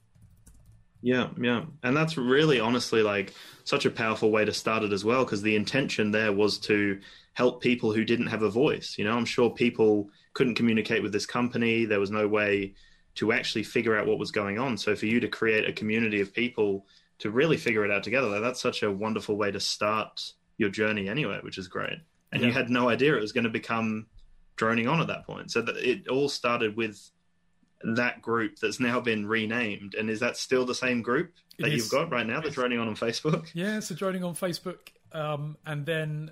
Yeah, 1.01 1.29
yeah. 1.39 1.65
And 1.83 1.97
that's 1.97 2.17
really 2.17 2.59
honestly 2.59 3.01
like 3.01 3.33
such 3.63 3.85
a 3.85 3.91
powerful 3.91 4.31
way 4.31 4.45
to 4.45 4.53
start 4.53 4.83
it 4.83 4.93
as 4.93 5.03
well 5.03 5.23
because 5.23 5.41
the 5.41 5.55
intention 5.55 6.11
there 6.11 6.31
was 6.31 6.59
to 6.59 6.99
help 7.33 7.61
people 7.61 7.91
who 7.91 8.03
didn't 8.03 8.27
have 8.27 8.43
a 8.43 8.49
voice. 8.49 8.95
You 8.97 9.05
know, 9.05 9.17
I'm 9.17 9.25
sure 9.25 9.49
people 9.49 10.09
couldn't 10.33 10.55
communicate 10.55 11.01
with 11.01 11.11
this 11.11 11.25
company. 11.25 11.85
There 11.85 11.99
was 11.99 12.11
no 12.11 12.27
way 12.27 12.73
to 13.15 13.31
actually 13.31 13.63
figure 13.63 13.97
out 13.97 14.07
what 14.07 14.19
was 14.19 14.31
going 14.31 14.59
on. 14.59 14.77
So 14.77 14.95
for 14.95 15.05
you 15.05 15.19
to 15.19 15.27
create 15.27 15.67
a 15.67 15.73
community 15.73 16.21
of 16.21 16.33
people 16.33 16.85
to 17.19 17.31
really 17.31 17.57
figure 17.57 17.83
it 17.83 17.91
out 17.91 18.03
together, 18.03 18.27
like, 18.27 18.41
that's 18.41 18.61
such 18.61 18.83
a 18.83 18.91
wonderful 18.91 19.37
way 19.37 19.51
to 19.51 19.59
start 19.59 20.33
your 20.57 20.69
journey 20.69 21.09
anyway, 21.09 21.39
which 21.41 21.57
is 21.57 21.67
great. 21.67 21.99
And 22.31 22.41
you 22.41 22.51
had 22.51 22.69
no 22.69 22.87
idea 22.87 23.15
it 23.15 23.21
was 23.21 23.33
going 23.33 23.43
to 23.43 23.49
become 23.49 24.07
droning 24.55 24.87
on 24.87 25.01
at 25.01 25.07
that 25.07 25.25
point. 25.25 25.51
So 25.51 25.61
that 25.61 25.75
it 25.77 26.07
all 26.07 26.29
started 26.29 26.77
with 26.77 27.11
that 27.83 28.21
group 28.21 28.57
that's 28.59 28.79
now 28.79 28.99
been 28.99 29.25
renamed. 29.25 29.95
And 29.95 30.09
is 30.09 30.19
that 30.19 30.37
still 30.37 30.65
the 30.65 30.75
same 30.75 31.01
group 31.01 31.33
that 31.59 31.67
is. 31.67 31.73
you've 31.73 31.91
got 31.91 32.11
right 32.11 32.25
now 32.25 32.41
that's 32.41 32.55
droning 32.55 32.79
on 32.79 32.87
on 32.87 32.95
Facebook? 32.95 33.49
Yeah, 33.53 33.79
so 33.79 33.95
joining 33.95 34.23
on 34.23 34.35
Facebook, 34.35 34.79
um, 35.13 35.57
and 35.65 35.85
then 35.85 36.31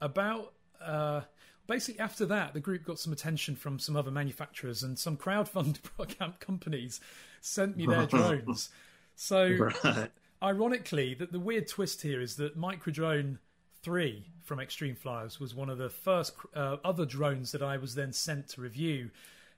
about 0.00 0.52
uh, 0.80 1.22
basically 1.66 2.00
after 2.00 2.26
that, 2.26 2.54
the 2.54 2.60
group 2.60 2.84
got 2.84 2.98
some 2.98 3.12
attention 3.12 3.56
from 3.56 3.78
some 3.78 3.96
other 3.96 4.10
manufacturers 4.10 4.82
and 4.82 4.98
some 4.98 5.16
crowdfund 5.16 5.78
companies 6.40 7.00
sent 7.40 7.76
me 7.76 7.86
their 7.86 8.06
drones. 8.06 8.70
So, 9.14 9.70
Right. 9.84 10.10
ironically, 10.42 11.14
that 11.14 11.32
the 11.32 11.40
weird 11.40 11.66
twist 11.68 12.02
here 12.02 12.20
is 12.20 12.36
that 12.36 12.58
Microdrone 12.58 13.38
Three 13.82 14.26
from 14.42 14.58
Extreme 14.60 14.96
Fliers 14.96 15.38
was 15.38 15.54
one 15.54 15.70
of 15.70 15.78
the 15.78 15.88
first 15.90 16.32
uh, 16.54 16.76
other 16.84 17.06
drones 17.06 17.52
that 17.52 17.62
I 17.62 17.76
was 17.76 17.94
then 17.94 18.12
sent 18.12 18.48
to 18.50 18.60
review, 18.60 19.10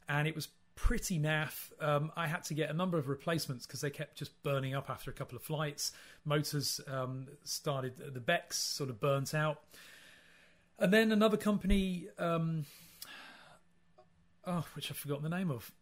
and 0.09 0.29
it 0.29 0.35
was 0.35 0.49
pretty 0.79 1.19
naff. 1.19 1.73
Um, 1.81 2.13
I 2.17 2.29
had 2.29 2.45
to 2.45 2.55
get 2.55 2.71
a 2.71 2.73
number 2.73 2.99
of 2.99 3.09
replacements 3.09 3.67
because 3.67 3.81
they 3.81 3.91
kept 3.91 4.17
just 4.17 4.41
burning 4.45 4.77
up 4.77 4.89
after 4.89 5.11
a 5.11 5.13
couple 5.13 5.35
of 5.35 5.43
flights. 5.43 5.91
Motors 6.25 6.81
um, 6.87 7.27
started, 7.43 7.95
the 8.15 8.21
Becks 8.21 8.57
sort 8.57 8.89
of 8.89 9.01
burnt 9.01 9.35
out. 9.35 9.61
And 10.79 10.93
then 10.93 11.11
another 11.11 11.37
company, 11.37 12.07
um, 12.17 12.65
oh, 14.47 14.65
which 14.75 14.89
I've 14.89 14.97
forgotten 14.97 15.25
the 15.25 15.37
name 15.37 15.51
of, 15.51 15.73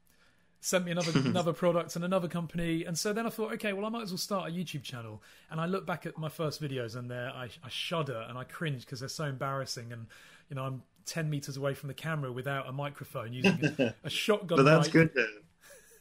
sent 0.61 0.87
me 0.87 0.93
another 0.93 1.13
another 1.29 1.53
product 1.53 1.95
and 1.95 2.05
another 2.05 2.27
company. 2.27 2.85
And 2.85 2.99
so 2.99 3.13
then 3.13 3.27
I 3.27 3.29
thought, 3.29 3.53
okay, 3.53 3.75
well, 3.75 3.85
I 3.85 3.91
might 3.91 4.05
as 4.05 4.13
well 4.13 4.19
start 4.19 4.49
a 4.49 4.53
YouTube 4.53 4.83
channel. 4.83 5.23
And 5.51 5.61
I 5.61 5.67
look 5.67 5.85
back 5.85 6.07
at 6.07 6.17
my 6.17 6.31
first 6.31 6.63
videos 6.63 6.97
and 6.97 7.11
there 7.11 7.31
I, 7.35 7.51
I 7.63 7.69
shudder 7.69 8.25
and 8.31 8.39
I 8.39 8.45
cringe 8.45 8.87
because 8.87 9.01
they're 9.01 9.11
so 9.11 9.25
embarrassing. 9.25 9.93
And, 9.93 10.07
you 10.49 10.57
know, 10.57 10.65
I'm 10.65 10.83
10 11.07 11.31
meters 11.31 11.57
away 11.57 11.75
from 11.75 11.89
the 11.89 11.95
camera 11.95 12.33
without 12.33 12.69
a 12.69 12.73
microphone 12.73 13.33
using 13.33 13.65
a, 13.79 13.95
a 14.05 14.11
shotgun. 14.11 14.57
But 14.57 14.65
that's 14.65 14.89
mic. 14.89 14.93
good. 14.93 15.15
to- 15.15 15.29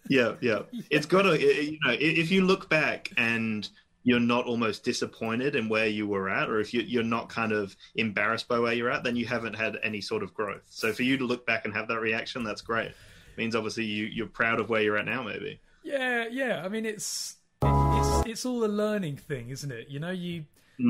Yeah, 0.10 0.36
yeah. 0.42 0.60
It's 0.90 1.06
got 1.06 1.24
to, 1.24 1.40
you 1.40 1.80
know, 1.86 1.96
if 2.00 2.32
you 2.32 2.46
look 2.46 2.70
back 2.70 3.12
and 3.18 3.68
you're 4.04 4.20
not 4.20 4.46
almost 4.46 4.84
disappointed 4.84 5.56
in 5.56 5.68
where 5.68 5.88
you 5.88 6.08
were 6.08 6.30
at, 6.30 6.50
or 6.50 6.60
if 6.60 6.74
you, 6.74 6.82
you're 6.82 7.04
not 7.04 7.30
kind 7.30 7.52
of 7.52 7.76
embarrassed 7.96 8.48
by 8.48 8.60
where 8.60 8.74
you're 8.74 8.92
at, 8.92 9.04
then 9.04 9.16
you 9.16 9.26
haven't 9.26 9.56
had 9.56 9.78
any 9.84 10.02
sort 10.02 10.22
of 10.22 10.34
growth. 10.34 10.64
So 10.68 10.94
for 10.94 11.04
you 11.04 11.18
to 11.18 11.26
look 11.26 11.46
back 11.46 11.66
and 11.66 11.74
have 11.74 11.88
that 11.88 12.00
reaction, 12.00 12.44
that's 12.44 12.62
great. 12.62 12.92
means 13.38 13.56
obviously 13.56 13.86
you, 13.86 14.06
you're 14.06 14.28
proud 14.28 14.60
of 14.60 14.70
where 14.70 14.82
you're 14.82 14.98
at 14.98 15.06
now, 15.06 15.24
maybe. 15.24 15.60
Yeah, 15.84 16.28
yeah. 16.30 16.62
I 16.64 16.70
mean, 16.70 16.86
it's 16.86 17.38
it's 17.64 18.26
it's 18.26 18.46
all 18.46 18.66
a 18.66 18.68
learning 18.68 19.18
thing, 19.18 19.50
isn't 19.50 19.72
it? 19.72 19.88
You 19.88 20.00
know, 20.00 20.12
you 20.12 20.46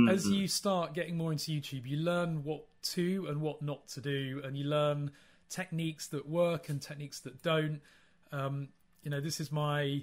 as 0.10 0.26
mm-hmm. 0.26 0.34
you 0.34 0.48
start 0.48 0.94
getting 0.94 1.16
more 1.18 1.32
into 1.32 1.52
YouTube, 1.52 1.86
you 1.86 1.98
learn 1.98 2.44
what 2.44 2.64
to 2.94 3.28
and 3.30 3.42
what 3.42 3.62
not 3.62 3.88
to 3.90 4.02
do, 4.02 4.42
and 4.44 4.58
you 4.58 4.66
learn 4.66 5.12
techniques 5.50 6.08
that 6.08 6.28
work 6.28 6.70
and 6.70 6.82
techniques 6.82 7.20
that 7.22 7.42
don't. 7.42 7.82
Um, 8.32 8.70
you 9.04 9.12
know, 9.12 9.22
this 9.22 9.40
is 9.40 9.52
my 9.52 10.02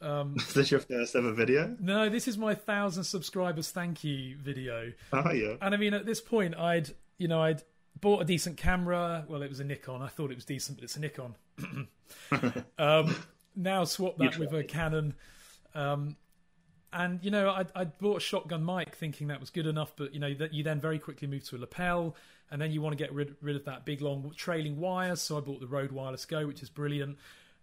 Is 0.36 0.54
this 0.54 0.70
your 0.70 0.80
first 0.80 1.14
ever 1.14 1.32
video? 1.32 1.76
no, 1.78 2.08
this 2.08 2.26
is 2.26 2.38
my 2.38 2.54
thousand 2.54 3.04
subscribers 3.04 3.70
thank 3.70 4.02
you 4.02 4.36
video. 4.36 4.92
Oh, 5.12 5.30
yeah. 5.30 5.56
And 5.60 5.74
I 5.74 5.76
mean, 5.76 5.92
at 5.92 6.06
this 6.06 6.20
point, 6.20 6.56
I'd 6.56 6.90
you 7.18 7.28
know 7.28 7.42
I'd 7.42 7.62
bought 8.00 8.22
a 8.22 8.24
decent 8.24 8.56
camera. 8.56 9.24
Well, 9.28 9.42
it 9.42 9.48
was 9.48 9.60
a 9.60 9.64
Nikon. 9.64 10.00
I 10.00 10.08
thought 10.08 10.30
it 10.30 10.36
was 10.36 10.46
decent, 10.46 10.78
but 10.78 10.84
it's 10.84 10.96
a 10.96 11.00
Nikon. 11.00 11.34
um, 12.78 13.14
now 13.54 13.84
swap 13.84 14.16
that 14.18 14.38
with 14.38 14.54
a 14.54 14.64
Canon. 14.64 15.14
Um, 15.74 16.16
and 16.92 17.22
you 17.22 17.30
know, 17.30 17.50
I 17.50 17.64
I 17.74 17.84
bought 17.84 18.18
a 18.18 18.20
shotgun 18.20 18.64
mic 18.64 18.94
thinking 18.94 19.28
that 19.28 19.40
was 19.40 19.50
good 19.50 19.66
enough, 19.66 19.92
but 19.96 20.12
you 20.12 20.20
know 20.20 20.34
that 20.34 20.52
you 20.52 20.62
then 20.62 20.80
very 20.80 20.98
quickly 20.98 21.28
move 21.28 21.44
to 21.48 21.56
a 21.56 21.58
lapel, 21.58 22.16
and 22.50 22.60
then 22.60 22.72
you 22.72 22.82
want 22.82 22.96
to 22.96 23.02
get 23.02 23.12
rid 23.12 23.36
rid 23.40 23.56
of 23.56 23.64
that 23.66 23.84
big 23.84 24.00
long 24.00 24.32
trailing 24.36 24.78
wire. 24.78 25.16
So 25.16 25.36
I 25.36 25.40
bought 25.40 25.60
the 25.60 25.66
Rode 25.66 25.92
Wireless 25.92 26.24
Go, 26.24 26.46
which 26.46 26.62
is 26.62 26.70
brilliant. 26.70 27.18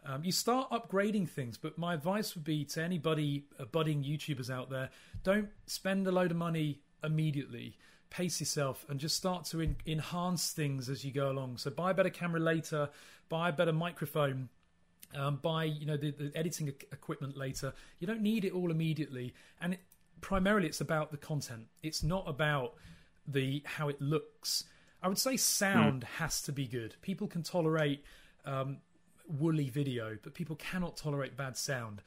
Um, 0.05 0.23
you 0.23 0.31
start 0.31 0.69
upgrading 0.69 1.29
things, 1.29 1.57
but 1.57 1.77
my 1.77 1.93
advice 1.93 2.35
would 2.35 2.45
be 2.45 2.63
to 2.65 2.81
anybody 2.81 3.45
uh, 3.59 3.65
budding 3.65 4.03
YouTubers 4.03 4.49
out 4.49 4.69
there: 4.69 4.89
don't 5.23 5.49
spend 5.65 6.07
a 6.07 6.11
load 6.11 6.31
of 6.31 6.37
money 6.37 6.79
immediately. 7.03 7.77
Pace 8.09 8.39
yourself 8.39 8.85
and 8.87 9.01
just 9.01 9.17
start 9.17 9.43
to 9.45 9.59
en- 9.59 9.75
enhance 9.85 10.51
things 10.51 10.87
as 10.87 11.03
you 11.03 11.11
go 11.11 11.29
along. 11.29 11.57
So 11.57 11.69
buy 11.69 11.91
a 11.91 11.93
better 11.93 12.09
camera 12.09 12.39
later, 12.39 12.89
buy 13.27 13.49
a 13.49 13.51
better 13.51 13.73
microphone, 13.73 14.47
um, 15.15 15.37
buy 15.37 15.65
you 15.65 15.85
know 15.85 15.97
the, 15.97 16.11
the 16.11 16.31
editing 16.35 16.67
equipment 16.91 17.37
later. 17.37 17.73
You 17.99 18.07
don't 18.07 18.21
need 18.21 18.45
it 18.45 18.53
all 18.53 18.71
immediately, 18.71 19.33
and 19.61 19.73
it, 19.73 19.79
primarily 20.21 20.67
it's 20.67 20.81
about 20.81 21.11
the 21.11 21.17
content. 21.17 21.67
It's 21.83 22.03
not 22.03 22.23
about 22.27 22.73
the 23.27 23.61
how 23.65 23.89
it 23.89 24.01
looks. 24.01 24.63
I 25.01 25.07
would 25.07 25.19
say 25.19 25.37
sound 25.37 26.03
has 26.03 26.41
to 26.43 26.51
be 26.51 26.65
good. 26.67 26.95
People 27.01 27.27
can 27.27 27.43
tolerate 27.43 28.03
um, 28.45 28.77
woolly 29.27 29.69
video, 29.69 30.17
but 30.23 30.33
people 30.33 30.55
cannot 30.55 30.97
tolerate 30.97 31.37
bad 31.37 31.55
sound. 31.57 32.01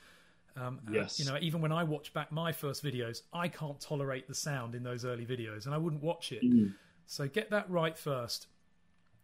Um, 0.57 0.81
Yes. 0.91 1.19
you 1.21 1.25
know, 1.27 1.39
even 1.41 1.61
when 1.61 1.71
I 1.73 1.85
watch 1.85 2.13
back 2.13 2.33
my 2.33 2.51
first 2.53 2.83
videos, 2.83 3.23
I 3.33 3.47
can't 3.49 3.79
tolerate 3.81 4.27
the 4.27 4.35
sound 4.35 4.75
in 4.75 4.83
those 4.83 5.05
early 5.05 5.25
videos, 5.25 5.67
and 5.67 5.75
I 5.75 5.79
wouldn't 5.79 6.03
watch 6.03 6.33
it. 6.33 6.43
So 7.07 7.29
get 7.29 7.51
that 7.51 7.71
right 7.71 7.97
first. 7.97 8.47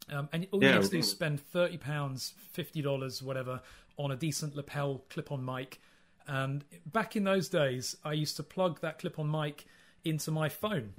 Um, 0.09 0.29
and 0.33 0.47
all 0.53 0.63
you 0.63 0.69
Yeah. 0.69 0.77
need 0.77 0.85
to 0.85 0.89
do 0.91 0.99
is 0.99 1.11
spend 1.11 1.41
thirty 1.41 1.77
pounds, 1.79 2.35
fifty 2.53 2.81
dollars, 2.83 3.23
whatever, 3.23 3.61
on 3.97 4.11
a 4.11 4.17
decent 4.17 4.55
lapel 4.55 5.05
clip-on 5.11 5.45
mic. 5.45 5.81
And 6.29 6.65
back 6.87 7.17
in 7.17 7.25
those 7.25 7.49
days, 7.49 7.97
I 8.05 8.13
used 8.13 8.37
to 8.37 8.43
plug 8.43 8.81
that 8.81 8.99
clip-on 8.99 9.31
mic 9.31 9.65
into 10.05 10.31
my 10.31 10.49
phone, 10.49 10.93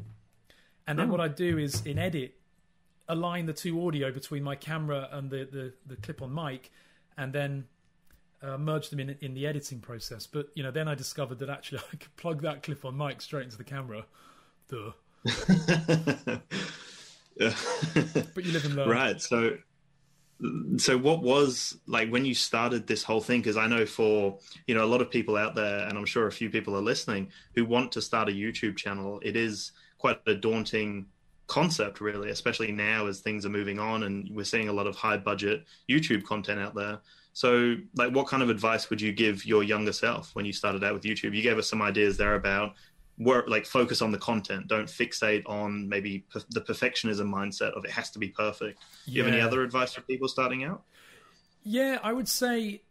and 0.85 0.97
then 0.99 1.09
what 1.09 1.19
I'd 1.21 1.35
do 1.35 1.57
is 1.57 1.85
in 1.85 1.97
edit 1.97 2.35
align 3.09 3.45
the 3.45 3.53
two 3.53 3.87
audio 3.87 4.11
between 4.11 4.43
my 4.43 4.55
camera 4.55 5.07
and 5.11 5.29
the 5.29 5.45
the, 5.45 5.73
the 5.85 5.95
clip-on 5.97 6.33
mic, 6.33 6.71
and 7.17 7.31
then 7.31 7.65
uh, 8.41 8.57
merge 8.57 8.89
them 8.89 8.99
in 8.99 9.17
in 9.21 9.33
the 9.33 9.47
editing 9.47 9.79
process. 9.79 10.27
But 10.27 10.49
you 10.55 10.63
know, 10.63 10.71
then 10.71 10.87
I 10.89 10.95
discovered 10.95 11.39
that 11.39 11.49
actually 11.49 11.79
I 11.93 11.95
could 11.95 12.15
plug 12.17 12.41
that 12.41 12.63
clip-on 12.63 12.97
mic 12.97 13.21
straight 13.21 13.45
into 13.45 13.57
the 13.57 13.63
camera. 13.63 14.05
Duh. 14.69 14.91
But 17.39 18.45
you 18.45 18.51
live 18.51 18.65
and 18.65 18.75
learn. 18.75 18.89
Right. 18.89 19.21
So, 19.21 19.57
so 20.77 20.97
what 20.97 21.23
was 21.23 21.77
like 21.87 22.09
when 22.09 22.25
you 22.25 22.33
started 22.33 22.87
this 22.87 23.03
whole 23.03 23.21
thing? 23.21 23.41
Because 23.41 23.57
I 23.57 23.67
know 23.67 23.85
for 23.85 24.39
you 24.67 24.75
know 24.75 24.83
a 24.83 24.87
lot 24.87 25.01
of 25.01 25.09
people 25.09 25.35
out 25.35 25.55
there, 25.55 25.87
and 25.87 25.97
I'm 25.97 26.05
sure 26.05 26.27
a 26.27 26.31
few 26.31 26.49
people 26.49 26.75
are 26.75 26.81
listening 26.81 27.29
who 27.55 27.65
want 27.65 27.91
to 27.93 28.01
start 28.01 28.29
a 28.29 28.31
YouTube 28.31 28.77
channel. 28.77 29.19
It 29.23 29.35
is 29.35 29.71
quite 29.97 30.19
a 30.27 30.35
daunting 30.35 31.07
concept, 31.47 32.01
really, 32.01 32.29
especially 32.29 32.71
now 32.71 33.07
as 33.07 33.21
things 33.21 33.45
are 33.45 33.49
moving 33.49 33.79
on, 33.79 34.03
and 34.03 34.29
we're 34.35 34.43
seeing 34.43 34.69
a 34.69 34.73
lot 34.73 34.85
of 34.87 34.95
high 34.95 35.17
budget 35.17 35.65
YouTube 35.89 36.23
content 36.23 36.59
out 36.59 36.75
there. 36.75 36.99
So, 37.33 37.75
like, 37.95 38.13
what 38.13 38.27
kind 38.27 38.43
of 38.43 38.49
advice 38.49 38.89
would 38.89 38.99
you 38.99 39.11
give 39.11 39.45
your 39.45 39.63
younger 39.63 39.93
self 39.93 40.33
when 40.33 40.45
you 40.45 40.53
started 40.53 40.83
out 40.83 40.93
with 40.93 41.03
YouTube? 41.03 41.35
You 41.35 41.41
gave 41.41 41.57
us 41.57 41.69
some 41.69 41.81
ideas 41.81 42.17
there 42.17 42.35
about 42.35 42.73
work 43.17 43.47
like 43.47 43.65
focus 43.65 44.01
on 44.01 44.11
the 44.11 44.17
content 44.17 44.67
don't 44.67 44.87
fixate 44.87 45.41
on 45.47 45.89
maybe 45.89 46.19
per- 46.31 46.41
the 46.51 46.61
perfectionism 46.61 47.27
mindset 47.27 47.71
of 47.71 47.83
it 47.83 47.89
has 47.89 48.11
to 48.11 48.19
be 48.19 48.29
perfect 48.29 48.79
do 49.05 49.11
you 49.11 49.23
have 49.23 49.33
any 49.33 49.41
other 49.41 49.63
advice 49.63 49.93
for 49.93 50.01
people 50.01 50.27
starting 50.27 50.63
out 50.63 50.83
Yeah, 51.67 51.99
I 52.01 52.13
would 52.13 52.29
say 52.29 52.81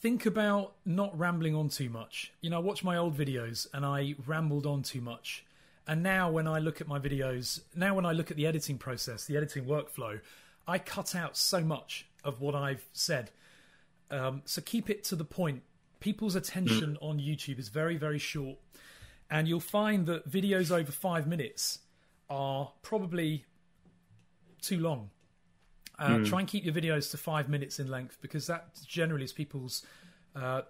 think 0.00 0.24
about 0.24 0.72
not 0.86 1.18
rambling 1.18 1.54
on 1.54 1.68
too 1.68 1.90
much. 1.90 2.32
You 2.40 2.48
know, 2.48 2.56
I 2.56 2.60
watch 2.60 2.82
my 2.82 2.96
old 2.96 3.16
videos 3.16 3.66
and 3.74 3.84
I 3.84 4.14
rambled 4.26 4.64
on 4.64 4.82
too 4.82 5.02
much. 5.02 5.44
And 5.86 6.02
now 6.02 6.30
when 6.30 6.46
I 6.46 6.58
look 6.58 6.80
at 6.80 6.88
my 6.88 6.98
videos, 6.98 7.60
now 7.74 7.94
when 7.94 8.06
I 8.06 8.12
look 8.12 8.30
at 8.30 8.38
the 8.38 8.46
editing 8.46 8.78
process, 8.78 9.26
the 9.26 9.36
editing 9.36 9.66
workflow, 9.66 10.20
I 10.66 10.78
cut 10.78 11.14
out 11.14 11.36
so 11.36 11.60
much 11.60 12.06
of 12.24 12.40
what 12.40 12.54
I've 12.54 12.86
said. 12.94 13.30
Um, 14.10 14.40
so 14.46 14.62
keep 14.62 14.88
it 14.88 15.04
to 15.04 15.16
the 15.16 15.24
point. 15.24 15.62
People's 16.00 16.34
attention 16.34 16.96
on 17.02 17.18
YouTube 17.18 17.58
is 17.58 17.68
very, 17.68 17.98
very 17.98 18.18
short. 18.18 18.56
And 19.30 19.48
you'll 19.48 19.60
find 19.60 20.06
that 20.06 20.28
videos 20.28 20.70
over 20.70 20.92
five 20.92 21.26
minutes 21.26 21.80
are 22.28 22.72
probably 22.82 23.44
too 24.60 24.78
long. 24.78 25.10
Uh, 25.98 26.24
Try 26.24 26.40
and 26.40 26.48
keep 26.48 26.64
your 26.64 26.74
videos 26.74 27.10
to 27.12 27.16
five 27.16 27.48
minutes 27.48 27.78
in 27.78 27.88
length 27.88 28.18
because 28.20 28.46
that 28.48 28.68
generally 28.86 29.24
is 29.24 29.32
people's 29.32 29.84
uh, 30.34 30.62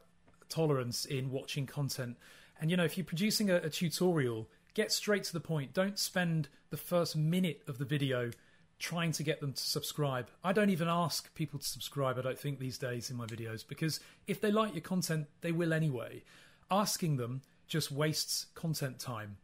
tolerance 0.49 1.05
in 1.07 1.31
watching 1.31 1.67
content. 1.67 2.17
And 2.61 2.71
you 2.71 2.77
know, 2.77 2.85
if 2.85 2.99
you're 2.99 3.07
producing 3.07 3.51
a, 3.51 3.57
a 3.57 3.71
tutorial, 3.71 4.49
get 4.75 4.93
straight 4.93 5.25
to 5.25 5.33
the 5.33 5.41
point. 5.41 5.73
Don't 5.73 5.99
spend 5.99 6.49
the 6.71 6.77
first 6.77 7.17
minute 7.17 7.63
of 7.67 7.79
the 7.79 7.85
video 7.85 8.31
trying 8.79 9.13
to 9.13 9.23
get 9.23 9.41
them 9.41 9.53
to 9.53 9.63
subscribe. 9.63 10.29
I 10.43 10.53
don't 10.53 10.71
even 10.71 10.89
ask 10.89 11.33
people 11.35 11.59
to 11.59 11.67
subscribe, 11.67 12.19
I 12.19 12.23
don't 12.23 12.39
think, 12.39 12.59
these 12.59 12.77
days 12.77 13.09
in 13.09 13.17
my 13.17 13.25
videos 13.25 13.67
because 13.67 14.01
if 14.27 14.41
they 14.41 14.51
like 14.51 14.75
your 14.75 14.83
content, 14.83 15.27
they 15.41 15.53
will 15.53 15.73
anyway. 15.73 16.23
Asking 16.71 17.17
them 17.17 17.43
just 17.75 17.91
wastes 17.91 18.47
content 18.55 18.99
time 18.99 19.37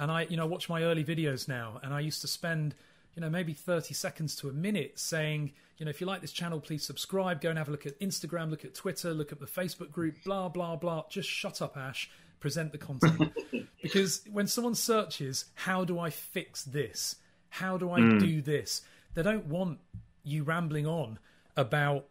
and 0.00 0.10
I, 0.10 0.26
you 0.30 0.36
know, 0.38 0.46
watch 0.46 0.68
my 0.70 0.82
early 0.82 1.04
videos 1.04 1.46
now, 1.46 1.78
and 1.82 1.92
I 1.92 2.00
used 2.00 2.22
to 2.22 2.26
spend, 2.26 2.74
you 3.14 3.20
know, 3.20 3.28
maybe 3.28 3.52
30 3.52 3.92
seconds 3.92 4.34
to 4.36 4.48
a 4.48 4.52
minute 4.52 4.98
saying, 4.98 5.52
you 5.76 5.84
know, 5.84 5.90
if 5.90 6.00
you 6.00 6.06
like 6.06 6.22
this 6.22 6.32
channel, 6.32 6.58
please 6.58 6.82
subscribe, 6.82 7.42
go 7.42 7.50
and 7.50 7.58
have 7.58 7.68
a 7.68 7.70
look 7.70 7.84
at 7.84 8.00
Instagram, 8.00 8.48
look 8.48 8.64
at 8.64 8.74
Twitter, 8.74 9.12
look 9.12 9.30
at 9.30 9.40
the 9.40 9.46
Facebook 9.46 9.90
group, 9.92 10.14
blah, 10.24 10.48
blah, 10.48 10.74
blah. 10.74 11.04
Just 11.10 11.28
shut 11.28 11.60
up, 11.60 11.76
Ash, 11.76 12.10
present 12.40 12.72
the 12.72 12.78
content. 12.78 13.30
because 13.82 14.22
when 14.32 14.46
someone 14.46 14.74
searches, 14.74 15.44
how 15.54 15.84
do 15.84 15.98
I 15.98 16.08
fix 16.08 16.64
this? 16.64 17.16
How 17.50 17.76
do 17.76 17.90
I 17.90 18.00
hmm. 18.00 18.18
do 18.18 18.40
this? 18.40 18.80
They 19.12 19.22
don't 19.22 19.46
want 19.46 19.80
you 20.24 20.44
rambling 20.44 20.86
on 20.86 21.18
about 21.58 22.06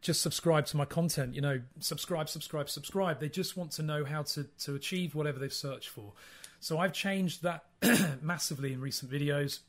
just 0.00 0.22
subscribe 0.22 0.66
to 0.66 0.76
my 0.76 0.84
content 0.84 1.34
you 1.34 1.40
know 1.40 1.60
subscribe 1.78 2.28
subscribe 2.28 2.68
subscribe. 2.68 3.20
They 3.20 3.28
just 3.28 3.56
want 3.56 3.72
to 3.72 3.82
know 3.82 4.04
how 4.04 4.22
to 4.22 4.44
to 4.60 4.74
achieve 4.74 5.14
whatever 5.14 5.38
they've 5.38 5.52
searched 5.52 5.88
for. 5.88 6.12
So 6.60 6.78
i've 6.78 6.92
changed 6.92 7.42
that 7.42 7.64
massively 8.22 8.72
in 8.72 8.80
recent 8.80 9.10
videos. 9.10 9.60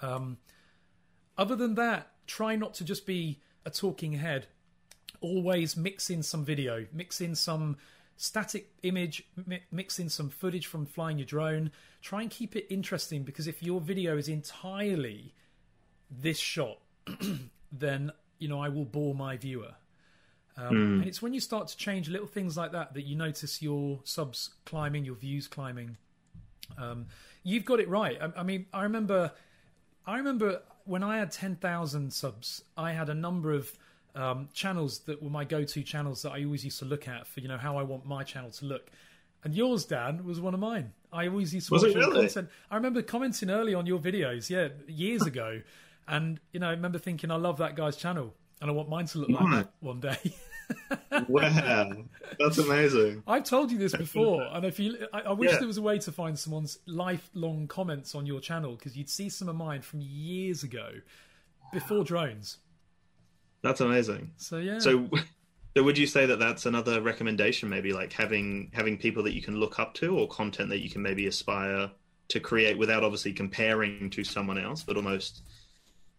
Um, 0.00 0.38
other 1.36 1.56
than 1.56 1.74
that 1.74 2.08
try 2.26 2.56
not 2.56 2.74
to 2.74 2.84
just 2.84 3.06
be 3.06 3.40
a 3.64 3.70
talking 3.70 4.12
head. 4.12 4.46
Always 5.20 5.76
mix 5.76 6.10
in 6.10 6.22
some 6.22 6.44
video 6.44 6.86
mix 6.92 7.20
in 7.20 7.34
some 7.34 7.76
static 8.16 8.70
image 8.82 9.24
mi- 9.46 9.62
mix 9.70 9.98
in 9.98 10.08
some 10.08 10.30
footage 10.30 10.66
from 10.66 10.86
flying 10.86 11.18
your 11.18 11.26
drone. 11.26 11.70
Try 12.00 12.22
and 12.22 12.30
keep 12.30 12.56
it 12.56 12.66
interesting 12.70 13.22
because 13.22 13.46
if 13.46 13.62
your 13.62 13.80
video 13.80 14.16
is 14.16 14.28
entirely 14.28 15.34
this 16.10 16.38
shot 16.38 16.78
then 17.72 18.12
you 18.42 18.48
know 18.48 18.60
I 18.60 18.68
will 18.68 18.84
bore 18.84 19.14
my 19.14 19.36
viewer. 19.36 19.74
Um, 20.56 20.76
And 21.00 21.04
it's 21.06 21.22
when 21.22 21.32
you 21.32 21.40
start 21.40 21.68
to 21.68 21.76
change 21.76 22.08
little 22.10 22.26
things 22.26 22.56
like 22.58 22.72
that 22.72 22.92
that 22.94 23.02
you 23.06 23.16
notice 23.16 23.62
your 23.62 24.00
subs 24.04 24.50
climbing, 24.66 25.04
your 25.06 25.14
views 25.14 25.48
climbing. 25.48 25.96
Um, 26.76 27.06
you've 27.42 27.64
got 27.64 27.80
it 27.80 27.88
right. 27.88 28.18
I, 28.20 28.40
I 28.40 28.42
mean, 28.42 28.66
I 28.72 28.82
remember, 28.82 29.32
I 30.06 30.18
remember 30.18 30.60
when 30.84 31.02
I 31.02 31.16
had 31.18 31.30
ten 31.30 31.56
thousand 31.56 32.12
subs, 32.12 32.62
I 32.76 32.92
had 32.92 33.08
a 33.08 33.14
number 33.14 33.52
of 33.52 33.72
um, 34.14 34.48
channels 34.52 35.00
that 35.06 35.22
were 35.22 35.30
my 35.30 35.44
go-to 35.44 35.82
channels 35.82 36.20
that 36.22 36.32
I 36.32 36.44
always 36.44 36.64
used 36.64 36.78
to 36.80 36.84
look 36.84 37.08
at 37.08 37.26
for 37.26 37.40
you 37.40 37.48
know 37.48 37.56
how 37.56 37.78
I 37.78 37.82
want 37.82 38.04
my 38.04 38.22
channel 38.22 38.50
to 38.50 38.64
look. 38.66 38.90
And 39.44 39.54
yours, 39.54 39.84
Dan, 39.86 40.24
was 40.24 40.38
one 40.40 40.54
of 40.54 40.60
mine. 40.60 40.92
I 41.12 41.26
always 41.28 41.52
used 41.52 41.68
to 41.68 41.74
Was 41.74 41.82
watch 41.82 41.90
it 41.92 41.96
your 41.98 42.08
really? 42.10 42.26
content. 42.26 42.48
I 42.70 42.76
remember 42.76 43.02
commenting 43.02 43.50
early 43.50 43.74
on 43.74 43.86
your 43.86 43.98
videos, 43.98 44.48
yeah, 44.50 44.68
years 44.86 45.22
ago, 45.32 45.62
and 46.08 46.40
you 46.52 46.60
know, 46.60 46.68
I 46.68 46.72
remember 46.72 46.98
thinking, 46.98 47.30
I 47.30 47.36
love 47.36 47.58
that 47.58 47.76
guy's 47.76 47.96
channel, 47.96 48.34
and 48.60 48.70
I 48.70 48.72
want 48.74 48.88
mine 48.88 49.06
to 49.06 49.18
look 49.18 49.30
like 49.30 49.44
Right. 49.44 49.66
that 49.66 49.72
one 49.80 50.00
day. 50.00 50.18
wow 51.28 51.92
that's 52.38 52.58
amazing 52.58 53.22
I've 53.26 53.44
told 53.44 53.70
you 53.70 53.78
this 53.78 53.94
before, 53.94 54.50
and 54.54 54.64
if 54.64 54.80
you, 54.80 55.06
I, 55.12 55.20
I 55.20 55.32
wish 55.32 55.52
Yeah. 55.52 55.58
there 55.58 55.66
was 55.68 55.76
a 55.78 55.82
way 55.82 55.98
to 56.00 56.10
find 56.12 56.38
someone's 56.38 56.78
lifelong 56.86 57.68
comments 57.68 58.14
on 58.14 58.26
your 58.26 58.40
channel 58.40 58.74
because 58.74 58.96
you'd 58.96 59.10
see 59.10 59.28
some 59.28 59.48
of 59.48 59.54
mine 59.56 59.82
from 59.82 60.00
years 60.00 60.62
ago, 60.62 60.90
before 61.70 62.04
drones. 62.04 62.58
that's 63.62 63.80
amazing 63.80 64.32
So 64.36 64.58
yeah, 64.58 64.78
So, 64.78 65.08
so 65.76 65.82
would 65.82 65.98
you 65.98 66.06
say 66.06 66.26
that 66.26 66.38
that's 66.38 66.66
another 66.66 67.00
recommendation? 67.00 67.68
Maybe 67.68 67.92
like 67.92 68.12
having 68.12 68.70
having 68.72 68.98
people 68.98 69.22
that 69.24 69.34
you 69.34 69.42
can 69.42 69.56
look 69.56 69.78
up 69.78 69.94
to, 69.94 70.18
or 70.18 70.28
content 70.28 70.68
that 70.70 70.80
you 70.82 70.90
can 70.90 71.02
maybe 71.02 71.26
aspire 71.26 71.90
to 72.28 72.40
create 72.40 72.78
without 72.78 73.04
obviously 73.04 73.32
comparing 73.32 74.10
to 74.10 74.24
someone 74.24 74.58
else, 74.58 74.82
but 74.82 74.96
almost 74.96 75.42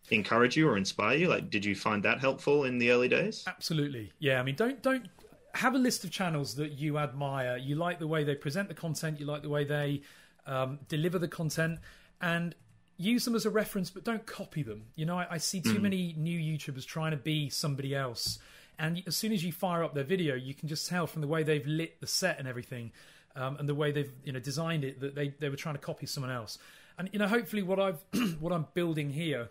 encourage 0.10 0.56
you 0.58 0.68
or 0.68 0.78
inspire 0.78 1.18
you. 1.18 1.28
Like, 1.28 1.50
did 1.50 1.66
you 1.66 1.76
find 1.76 2.04
that 2.04 2.20
helpful 2.20 2.66
in 2.66 2.78
the 2.78 2.92
early 2.92 3.08
days? 3.08 3.44
Absolutely. 3.48 4.12
Yeah, 4.20 4.40
I 4.40 4.44
mean 4.44 4.56
don't 4.56 4.82
don't 4.82 5.08
have 5.56 5.76
a 5.76 5.78
list 5.78 6.04
of 6.04 6.12
channels 6.12 6.56
that 6.56 6.74
you 6.74 6.98
admire. 6.98 7.58
You 7.58 7.76
like 7.76 8.00
the 8.00 8.08
way 8.08 8.24
they 8.24 8.36
present 8.36 8.68
the 8.68 8.74
content, 8.74 9.20
you 9.20 9.26
like 9.26 9.44
the 9.44 9.50
way 9.50 9.64
they 9.64 10.02
um, 10.48 10.80
deliver 10.88 11.20
the 11.20 11.28
content 11.28 11.80
and 12.22 12.56
use 12.98 13.26
them 13.26 13.36
as 13.36 13.46
a 13.46 13.50
reference 13.50 13.90
but 13.90 14.04
don't 14.04 14.26
copy 14.26 14.64
them. 14.64 14.86
You 14.96 15.06
know, 15.06 15.20
I, 15.20 15.28
I 15.32 15.38
see 15.38 15.62
too 15.62 15.80
many 15.80 16.16
new 16.18 16.40
YouTubers 16.40 16.86
trying 16.86 17.12
to 17.12 17.18
be 17.18 17.50
somebody 17.50 17.96
else 17.96 18.40
and 18.80 19.04
as 19.06 19.16
soon 19.16 19.32
as 19.32 19.44
you 19.44 19.52
fire 19.52 19.84
up 19.84 19.94
their 19.94 20.04
video, 20.04 20.36
you 20.36 20.54
can 20.54 20.68
just 20.68 20.88
tell 20.88 21.08
from 21.08 21.22
the 21.22 21.28
way 21.28 21.44
they've 21.44 21.66
lit 21.66 22.00
the 22.00 22.08
set 22.08 22.40
and 22.40 22.48
everything 22.48 22.92
um, 23.36 23.58
and 23.58 23.70
the 23.70 23.76
way 23.76 23.92
they've 23.92 24.12
you 24.24 24.32
know 24.32 24.40
designed 24.40 24.84
it 24.84 25.00
that 25.02 25.16
they, 25.16 25.30
they 25.40 25.50
were 25.50 25.56
trying 25.56 25.76
to 25.76 25.82
copy 25.82 26.06
someone 26.06 26.32
else. 26.32 26.58
And 26.98 27.10
you 27.14 27.20
know, 27.20 27.28
hopefully 27.28 27.64
what 27.64 27.80
I've 27.80 28.04
what 28.40 28.52
I'm 28.52 28.68
building 28.74 29.12
here 29.12 29.50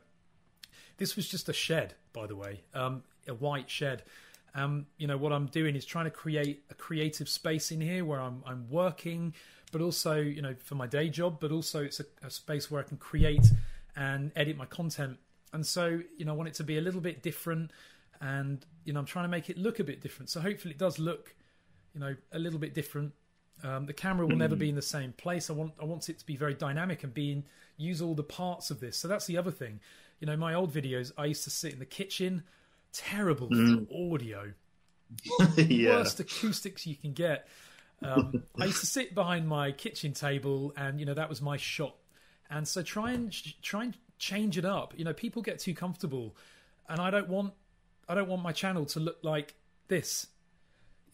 this 1.02 1.16
was 1.16 1.26
just 1.26 1.48
a 1.48 1.52
shed, 1.52 1.94
by 2.12 2.28
the 2.28 2.36
way, 2.36 2.60
um, 2.74 3.02
a 3.26 3.34
white 3.34 3.68
shed. 3.68 4.04
Um, 4.54 4.86
you 4.98 5.08
know 5.08 5.16
what 5.16 5.32
I'm 5.32 5.46
doing 5.46 5.74
is 5.74 5.84
trying 5.84 6.04
to 6.04 6.12
create 6.12 6.62
a 6.70 6.74
creative 6.74 7.28
space 7.28 7.72
in 7.72 7.80
here 7.80 8.04
where 8.04 8.20
I'm 8.20 8.40
I'm 8.46 8.70
working, 8.70 9.34
but 9.72 9.80
also 9.80 10.14
you 10.14 10.42
know 10.42 10.54
for 10.62 10.76
my 10.76 10.86
day 10.86 11.08
job, 11.08 11.38
but 11.40 11.50
also 11.50 11.82
it's 11.82 11.98
a, 11.98 12.04
a 12.22 12.30
space 12.30 12.70
where 12.70 12.80
I 12.80 12.84
can 12.84 12.98
create 12.98 13.50
and 13.96 14.30
edit 14.36 14.56
my 14.56 14.66
content. 14.66 15.18
And 15.52 15.66
so 15.66 16.00
you 16.16 16.24
know 16.24 16.34
I 16.34 16.36
want 16.36 16.50
it 16.50 16.54
to 16.54 16.64
be 16.64 16.78
a 16.78 16.80
little 16.80 17.00
bit 17.00 17.20
different, 17.20 17.72
and 18.20 18.64
you 18.84 18.92
know 18.92 19.00
I'm 19.00 19.06
trying 19.06 19.24
to 19.24 19.34
make 19.36 19.50
it 19.50 19.58
look 19.58 19.80
a 19.80 19.84
bit 19.84 20.02
different. 20.02 20.30
So 20.30 20.40
hopefully 20.40 20.72
it 20.72 20.78
does 20.78 21.00
look, 21.00 21.34
you 21.94 22.00
know, 22.00 22.14
a 22.30 22.38
little 22.38 22.60
bit 22.60 22.74
different. 22.74 23.12
Um, 23.64 23.86
the 23.86 23.92
camera 23.92 24.24
will 24.24 24.36
never 24.36 24.54
be 24.54 24.68
in 24.68 24.76
the 24.76 24.82
same 24.82 25.14
place. 25.14 25.50
I 25.50 25.54
want 25.54 25.72
I 25.80 25.84
want 25.84 26.08
it 26.08 26.20
to 26.20 26.26
be 26.26 26.36
very 26.36 26.54
dynamic 26.54 27.02
and 27.02 27.12
be 27.12 27.32
in, 27.32 27.44
use 27.76 28.00
all 28.00 28.14
the 28.14 28.22
parts 28.22 28.70
of 28.70 28.78
this. 28.78 28.96
So 28.96 29.08
that's 29.08 29.26
the 29.26 29.36
other 29.36 29.50
thing. 29.50 29.80
You 30.22 30.26
know, 30.26 30.36
my 30.36 30.54
old 30.54 30.72
videos, 30.72 31.10
I 31.18 31.24
used 31.24 31.42
to 31.44 31.50
sit 31.50 31.72
in 31.72 31.80
the 31.80 31.84
kitchen, 31.84 32.44
terrible 32.92 33.48
for 33.48 34.14
audio, 34.14 34.52
yeah, 35.56 35.96
worst 35.96 36.20
acoustics 36.20 36.86
you 36.86 36.94
can 36.94 37.12
get. 37.12 37.48
Um, 38.04 38.44
I 38.56 38.66
used 38.66 38.78
to 38.78 38.86
sit 38.86 39.16
behind 39.16 39.48
my 39.48 39.72
kitchen 39.72 40.12
table, 40.12 40.74
and 40.76 41.00
you 41.00 41.06
know 41.06 41.14
that 41.14 41.28
was 41.28 41.42
my 41.42 41.56
shot. 41.56 41.96
And 42.48 42.68
so 42.68 42.82
try 42.82 43.10
and 43.10 43.32
try 43.62 43.82
and 43.82 43.96
change 44.16 44.56
it 44.56 44.64
up. 44.64 44.94
You 44.96 45.04
know, 45.04 45.12
people 45.12 45.42
get 45.42 45.58
too 45.58 45.74
comfortable, 45.74 46.36
and 46.88 47.00
I 47.00 47.10
don't 47.10 47.28
want 47.28 47.54
I 48.08 48.14
don't 48.14 48.28
want 48.28 48.42
my 48.42 48.52
channel 48.52 48.86
to 48.86 49.00
look 49.00 49.18
like 49.22 49.56
this. 49.88 50.28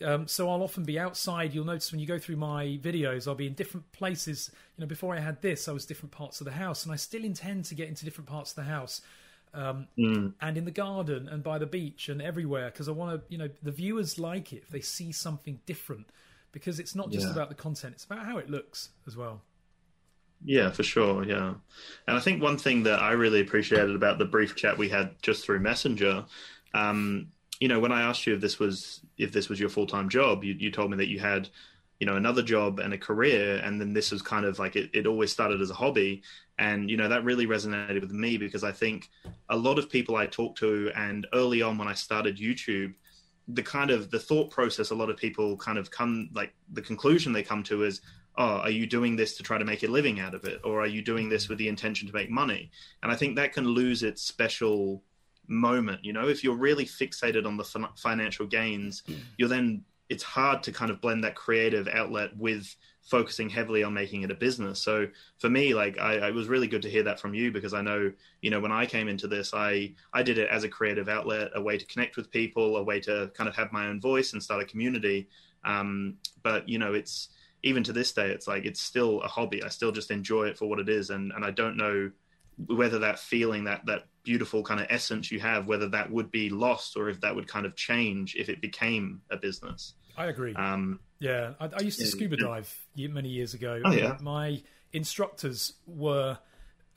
Um, 0.05 0.29
so 0.29 0.49
I'll 0.49 0.63
often 0.63 0.85
be 0.85 0.99
outside. 0.99 1.53
You'll 1.55 1.65
notice 1.65 1.91
when 1.91 2.01
you 2.01 2.07
go 2.07 2.19
through 2.19 2.37
my 2.37 2.79
videos, 2.83 3.27
I'll 3.27 3.35
be 3.35 3.49
in 3.49 3.55
different 3.55 3.91
places. 3.93 4.51
You 4.77 4.83
know, 4.83 4.87
before 4.87 5.15
I 5.15 5.21
had 5.21 5.43
this, 5.43 5.67
I 5.69 5.73
was 5.73 5.87
different 5.87 6.13
parts 6.13 6.41
of 6.41 6.45
the 6.45 6.53
house, 6.53 6.85
and 6.85 6.93
I 6.93 6.97
still 6.97 7.25
intend 7.25 7.65
to 7.67 7.75
get 7.75 7.89
into 7.89 8.05
different 8.05 8.29
parts 8.29 8.53
of 8.53 8.57
the 8.57 8.71
house, 8.71 9.01
um, 9.55 9.89
and 10.41 10.57
in 10.57 10.65
the 10.65 10.71
garden, 10.71 11.29
and 11.29 11.43
by 11.43 11.59
the 11.59 11.67
beach, 11.67 12.09
and 12.09 12.23
everywhere, 12.23 12.71
because 12.71 12.89
I 12.89 12.93
want 12.93 13.21
to. 13.21 13.33
You 13.33 13.39
know, 13.39 13.49
the 13.63 13.73
viewers 13.73 14.19
like 14.19 14.53
it 14.53 14.63
if 14.63 14.69
they 14.71 14.81
see 14.81 15.11
something 15.11 15.61
different, 15.67 16.07
because 16.53 16.79
it's 16.79 16.95
not 16.95 17.11
just 17.11 17.29
Yeah. 17.29 17.33
about 17.33 17.49
the 17.49 17.57
content; 17.57 17.95
it's 17.95 18.05
about 18.05 18.25
how 18.25 18.39
it 18.39 18.49
looks 18.49 18.91
as 19.07 19.17
well. 19.17 19.43
Yeah, 20.45 20.71
for 20.71 20.83
sure. 20.83 21.25
Yeah. 21.25 21.55
And 22.07 22.17
I 22.17 22.21
think 22.21 22.43
one 22.43 22.59
thing 22.59 22.85
that 22.85 23.01
I 23.01 23.13
really 23.13 23.41
appreciated 23.41 23.95
about 23.95 24.19
the 24.19 24.25
brief 24.25 24.55
chat 24.55 24.79
we 24.79 24.89
had 24.89 25.21
just 25.23 25.45
through 25.45 25.61
Messenger, 25.61 26.25
um, 26.75 27.33
you 27.61 27.69
know, 27.69 27.81
when 27.81 27.93
I 27.93 28.03
asked 28.03 28.27
you 28.27 28.35
if 28.35 28.41
this 28.41 28.59
was 28.59 29.01
if 29.17 29.33
this 29.33 29.49
was 29.49 29.59
your 29.59 29.69
full 29.69 29.87
time 29.87 30.09
job, 30.09 30.45
you, 30.45 30.55
you 30.55 30.71
told 30.71 30.91
me 30.91 30.97
that 30.99 31.09
you 31.09 31.19
had, 31.19 31.49
you 31.99 32.07
know, 32.07 32.17
another 32.17 32.43
job 32.43 32.79
and 32.79 32.95
a 32.95 32.99
career, 32.99 33.57
and 33.65 33.81
then 33.81 33.93
this 33.93 34.13
was 34.13 34.23
kind 34.23 34.45
of 34.45 34.59
like 34.59 34.77
it, 34.77 34.91
it 34.95 35.07
always 35.07 35.33
started 35.33 35.61
as 35.61 35.71
a 35.71 35.75
hobby. 35.75 36.23
And 36.59 36.91
you 36.91 36.97
know 36.97 37.09
that 37.09 37.25
really 37.25 37.47
resonated 37.47 38.01
with 38.01 38.11
me 38.11 38.37
because 38.37 38.65
I 38.65 38.73
think 38.73 39.11
a 39.49 39.57
lot 39.57 39.79
of 39.79 39.91
people 39.91 40.17
I 40.17 40.27
talk 40.27 40.57
to, 40.57 40.91
and 40.95 41.27
early 41.33 41.63
on 41.63 41.79
when 41.79 41.89
I 41.89 41.95
started 41.95 42.39
YouTube, 42.39 42.95
the 43.47 43.63
kind 43.63 43.91
of 43.91 44.11
the 44.11 44.19
thought 44.19 44.51
process 44.51 44.91
a 44.91 44.95
lot 44.95 45.11
of 45.11 45.17
people 45.17 45.57
kind 45.57 45.79
of 45.79 45.91
come 45.91 46.31
like 46.33 46.55
the 46.73 46.83
conclusion 46.83 47.33
they 47.33 47.43
come 47.43 47.63
to 47.65 47.85
is 47.85 48.01
oh, 48.39 48.59
are 48.59 48.71
you 48.71 48.87
doing 48.87 49.17
this 49.17 49.37
to 49.37 49.43
try 49.43 49.59
to 49.59 49.65
make 49.65 49.83
a 49.83 49.89
living 49.89 50.21
out 50.21 50.33
of 50.33 50.45
it, 50.45 50.61
or 50.63 50.81
are 50.81 50.87
you 50.87 51.03
doing 51.03 51.29
this 51.29 51.49
with 51.49 51.59
the 51.59 51.69
intention 51.69 52.07
to 52.07 52.15
make 52.15 52.31
money? 52.31 52.71
And 53.03 53.11
I 53.11 53.17
think 53.17 53.35
that 53.35 53.53
can 53.53 53.67
lose 53.67 54.05
its 54.05 54.23
special 54.23 55.03
moment. 55.49 56.05
You 56.05 56.13
know, 56.13 56.29
if 56.29 56.45
you're 56.45 56.57
really 56.57 56.85
fixated 56.85 57.47
on 57.47 57.57
the 57.57 57.65
fin- 57.65 57.87
financial 57.97 58.47
gains, 58.47 59.03
you're 59.37 59.49
then 59.49 59.85
it's 60.09 60.23
hard 60.23 60.63
to 60.63 60.73
kind 60.73 60.91
of 60.91 61.01
blend 61.01 61.23
that 61.25 61.35
creative 61.35 61.87
outlet 61.89 62.37
with 62.37 62.75
focusing 63.03 63.49
heavily 63.49 63.83
on 63.83 63.93
making 63.93 64.23
it 64.23 64.31
a 64.31 64.35
business. 64.35 64.81
So 64.81 65.07
for 65.39 65.49
me, 65.49 65.75
like 65.75 65.99
I, 65.99 66.29
it 66.29 66.35
was 66.35 66.49
really 66.49 66.67
good 66.67 66.83
to 66.83 66.91
hear 66.91 67.03
that 67.05 67.21
from 67.21 67.35
you 67.35 67.51
because 67.51 67.75
I 67.75 67.83
know, 67.83 68.13
you 68.43 68.51
know, 68.51 68.61
when 68.61 68.73
I 68.73 68.87
came 68.87 69.09
into 69.09 69.27
this, 69.27 69.53
I 69.55 69.95
I 70.13 70.23
did 70.23 70.39
it 70.39 70.49
as 70.51 70.65
a 70.65 70.69
creative 70.69 71.09
outlet, 71.09 71.51
a 71.55 71.61
way 71.61 71.79
to 71.79 71.87
connect 71.87 72.17
with 72.17 72.31
people, 72.31 72.77
a 72.77 72.83
way 72.83 73.01
to 73.01 73.31
kind 73.35 73.49
of 73.49 73.57
have 73.57 73.73
my 73.73 73.87
own 73.87 74.01
voice 74.01 74.33
and 74.33 74.43
start 74.43 74.63
a 74.63 74.67
community. 74.67 75.29
Um, 75.65 76.17
but 76.43 76.69
you 76.69 76.79
know, 76.79 76.95
it's 76.95 77.31
even 77.63 77.83
to 77.85 77.93
this 77.93 78.13
day, 78.13 78.31
it's 78.31 78.47
like 78.47 78.65
it's 78.65 78.81
still 78.81 79.21
a 79.23 79.29
hobby. 79.29 79.63
I 79.63 79.69
still 79.69 79.93
just 79.93 80.11
enjoy 80.11 80.45
it 80.45 80.59
for 80.59 80.67
what 80.67 80.79
it 80.79 80.89
is, 80.89 81.11
and 81.11 81.33
and 81.33 81.45
I 81.45 81.51
don't 81.51 81.77
know 81.77 82.11
whether 82.67 82.99
that 82.99 83.19
feeling 83.19 83.65
that 83.65 83.87
that 83.87 84.07
beautiful 84.29 84.63
kind 84.63 84.79
of 84.79 84.87
essence 84.91 85.33
you 85.33 85.41
have 85.41 85.67
whether 85.67 85.89
that 85.89 86.11
would 86.11 86.31
be 86.31 86.51
lost 86.51 86.99
or 86.99 87.09
if 87.09 87.19
that 87.23 87.35
would 87.35 87.49
kind 87.49 87.65
of 87.65 87.75
change 87.75 88.37
if 88.37 88.51
it 88.51 88.61
became 88.61 89.23
a 89.31 89.39
business. 89.39 89.95
I 90.19 90.27
agree. 90.27 90.55
Um, 90.55 91.01
yeah 91.19 91.55
I, 91.59 91.71
I, 91.79 91.81
used 91.81 91.99
to 92.01 92.07
scuba 92.07 92.37
dive 92.37 92.71
many 92.95 93.31
years 93.31 93.55
ago 93.55 93.81
oh, 93.83 93.93
yeah. 93.93 94.19
my 94.21 94.63
instructors 94.93 95.73
were 95.87 96.39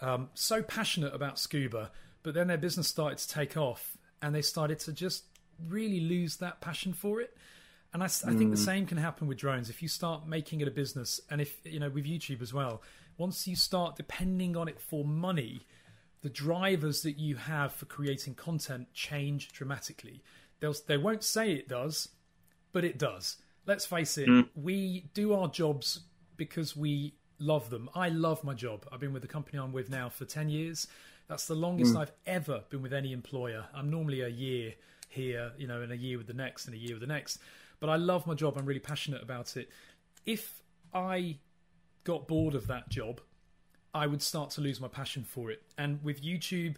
um, 0.01 0.29
so 0.33 0.61
passionate 0.61 1.15
about 1.15 1.39
scuba 1.39 1.89
but 2.21 2.33
then 2.33 2.47
their 2.47 2.57
business 2.57 2.89
started 2.89 3.17
to 3.19 3.29
take 3.29 3.55
off 3.55 3.97
and 4.21 4.35
they 4.35 4.41
started 4.41 4.79
to 4.79 4.91
just 4.91 5.23
really 5.67 6.01
lose 6.01 6.37
that 6.37 6.59
passion 6.59 6.91
for 6.91 7.21
it. 7.21 7.35
And 7.93 8.03
I, 8.03 8.05
I 8.05 8.33
think 8.35 8.41
mm. 8.41 8.51
the 8.51 8.57
same 8.57 8.85
can 8.85 8.97
happen 8.97 9.27
with 9.27 9.37
drones. 9.37 9.69
If 9.69 9.81
you 9.81 9.87
start 9.87 10.27
making 10.27 10.61
it 10.61 10.67
a 10.67 10.71
business 10.71 11.19
and 11.29 11.41
if 11.41 11.57
you 11.65 11.79
know 11.79 11.89
with 11.89 12.05
youtube 12.05 12.41
as 12.41 12.53
well 12.53 12.81
once 13.17 13.47
you 13.47 13.55
start 13.55 13.95
depending 13.95 14.57
on 14.57 14.67
it 14.67 14.79
for 14.79 15.05
money, 15.05 15.67
the 16.21 16.29
drivers 16.29 17.01
that 17.01 17.17
you 17.17 17.35
have 17.35 17.73
for 17.73 17.85
creating 17.85 18.35
content 18.35 18.93
change 18.93 19.51
dramatically. 19.51 20.21
They'll, 20.59 20.75
they 20.87 20.97
won't 20.97 21.23
say 21.23 21.53
it 21.53 21.67
does, 21.67 22.09
but 22.71 22.85
it 22.85 22.97
does. 22.97 23.37
Let's 23.65 23.85
face 23.85 24.17
it, 24.17 24.27
mm. 24.27 24.47
we 24.55 25.09
do 25.13 25.33
our 25.33 25.47
jobs 25.47 26.01
because 26.37 26.75
we 26.75 27.13
love 27.39 27.69
them. 27.69 27.89
I 27.95 28.09
love 28.09 28.43
my 28.43 28.53
job. 28.53 28.85
I've 28.91 28.99
been 28.99 29.13
with 29.13 29.23
the 29.23 29.27
company 29.27 29.59
I'm 29.59 29.71
with 29.71 29.89
now 29.89 30.09
for 30.09 30.25
10 30.25 30.49
years. 30.49 30.87
That's 31.27 31.47
the 31.47 31.55
longest 31.55 31.95
mm. 31.95 32.01
I've 32.01 32.11
ever 32.25 32.63
been 32.69 32.81
with 32.81 32.93
any 32.93 33.13
employer. 33.13 33.65
I'm 33.73 33.89
normally 33.89 34.21
a 34.21 34.27
year 34.27 34.73
here, 35.09 35.51
you 35.57 35.67
know, 35.67 35.81
and 35.81 35.91
a 35.91 35.97
year 35.97 36.17
with 36.17 36.27
the 36.27 36.33
next 36.33 36.65
and 36.65 36.75
a 36.75 36.77
year 36.77 36.93
with 36.93 37.01
the 37.01 37.07
next. 37.07 37.39
But 37.79 37.89
I 37.89 37.95
love 37.95 38.27
my 38.27 38.33
job. 38.33 38.57
I'm 38.57 38.65
really 38.65 38.79
passionate 38.79 39.23
about 39.23 39.57
it. 39.57 39.69
If 40.25 40.61
I 40.93 41.37
got 42.03 42.27
bored 42.27 42.55
of 42.55 42.67
that 42.67 42.89
job, 42.89 43.21
I 43.93 44.07
would 44.07 44.21
start 44.21 44.51
to 44.51 44.61
lose 44.61 44.79
my 44.79 44.87
passion 44.87 45.23
for 45.23 45.51
it. 45.51 45.61
And 45.77 46.03
with 46.03 46.23
YouTube, 46.23 46.75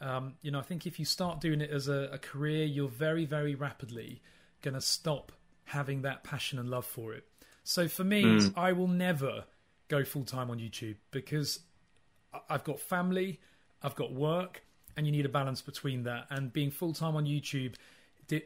um, 0.00 0.34
you 0.42 0.50
know, 0.50 0.58
I 0.58 0.62
think 0.62 0.86
if 0.86 0.98
you 0.98 1.04
start 1.04 1.40
doing 1.40 1.60
it 1.60 1.70
as 1.70 1.88
a, 1.88 2.10
a 2.12 2.18
career, 2.18 2.64
you're 2.64 2.88
very, 2.88 3.24
very 3.24 3.54
rapidly 3.54 4.20
going 4.62 4.74
to 4.74 4.80
stop 4.80 5.32
having 5.64 6.02
that 6.02 6.24
passion 6.24 6.58
and 6.58 6.68
love 6.68 6.86
for 6.86 7.12
it. 7.14 7.24
So 7.64 7.88
for 7.88 8.04
me, 8.04 8.22
mm. 8.22 8.52
I 8.56 8.72
will 8.72 8.88
never 8.88 9.44
go 9.88 10.04
full 10.04 10.24
time 10.24 10.50
on 10.50 10.58
YouTube 10.58 10.96
because 11.10 11.60
I've 12.48 12.64
got 12.64 12.80
family, 12.80 13.40
I've 13.82 13.94
got 13.94 14.12
work, 14.12 14.64
and 14.96 15.06
you 15.06 15.12
need 15.12 15.26
a 15.26 15.28
balance 15.28 15.62
between 15.62 16.04
that. 16.04 16.26
And 16.30 16.52
being 16.52 16.70
full 16.70 16.92
time 16.92 17.16
on 17.16 17.26
YouTube 17.26 17.74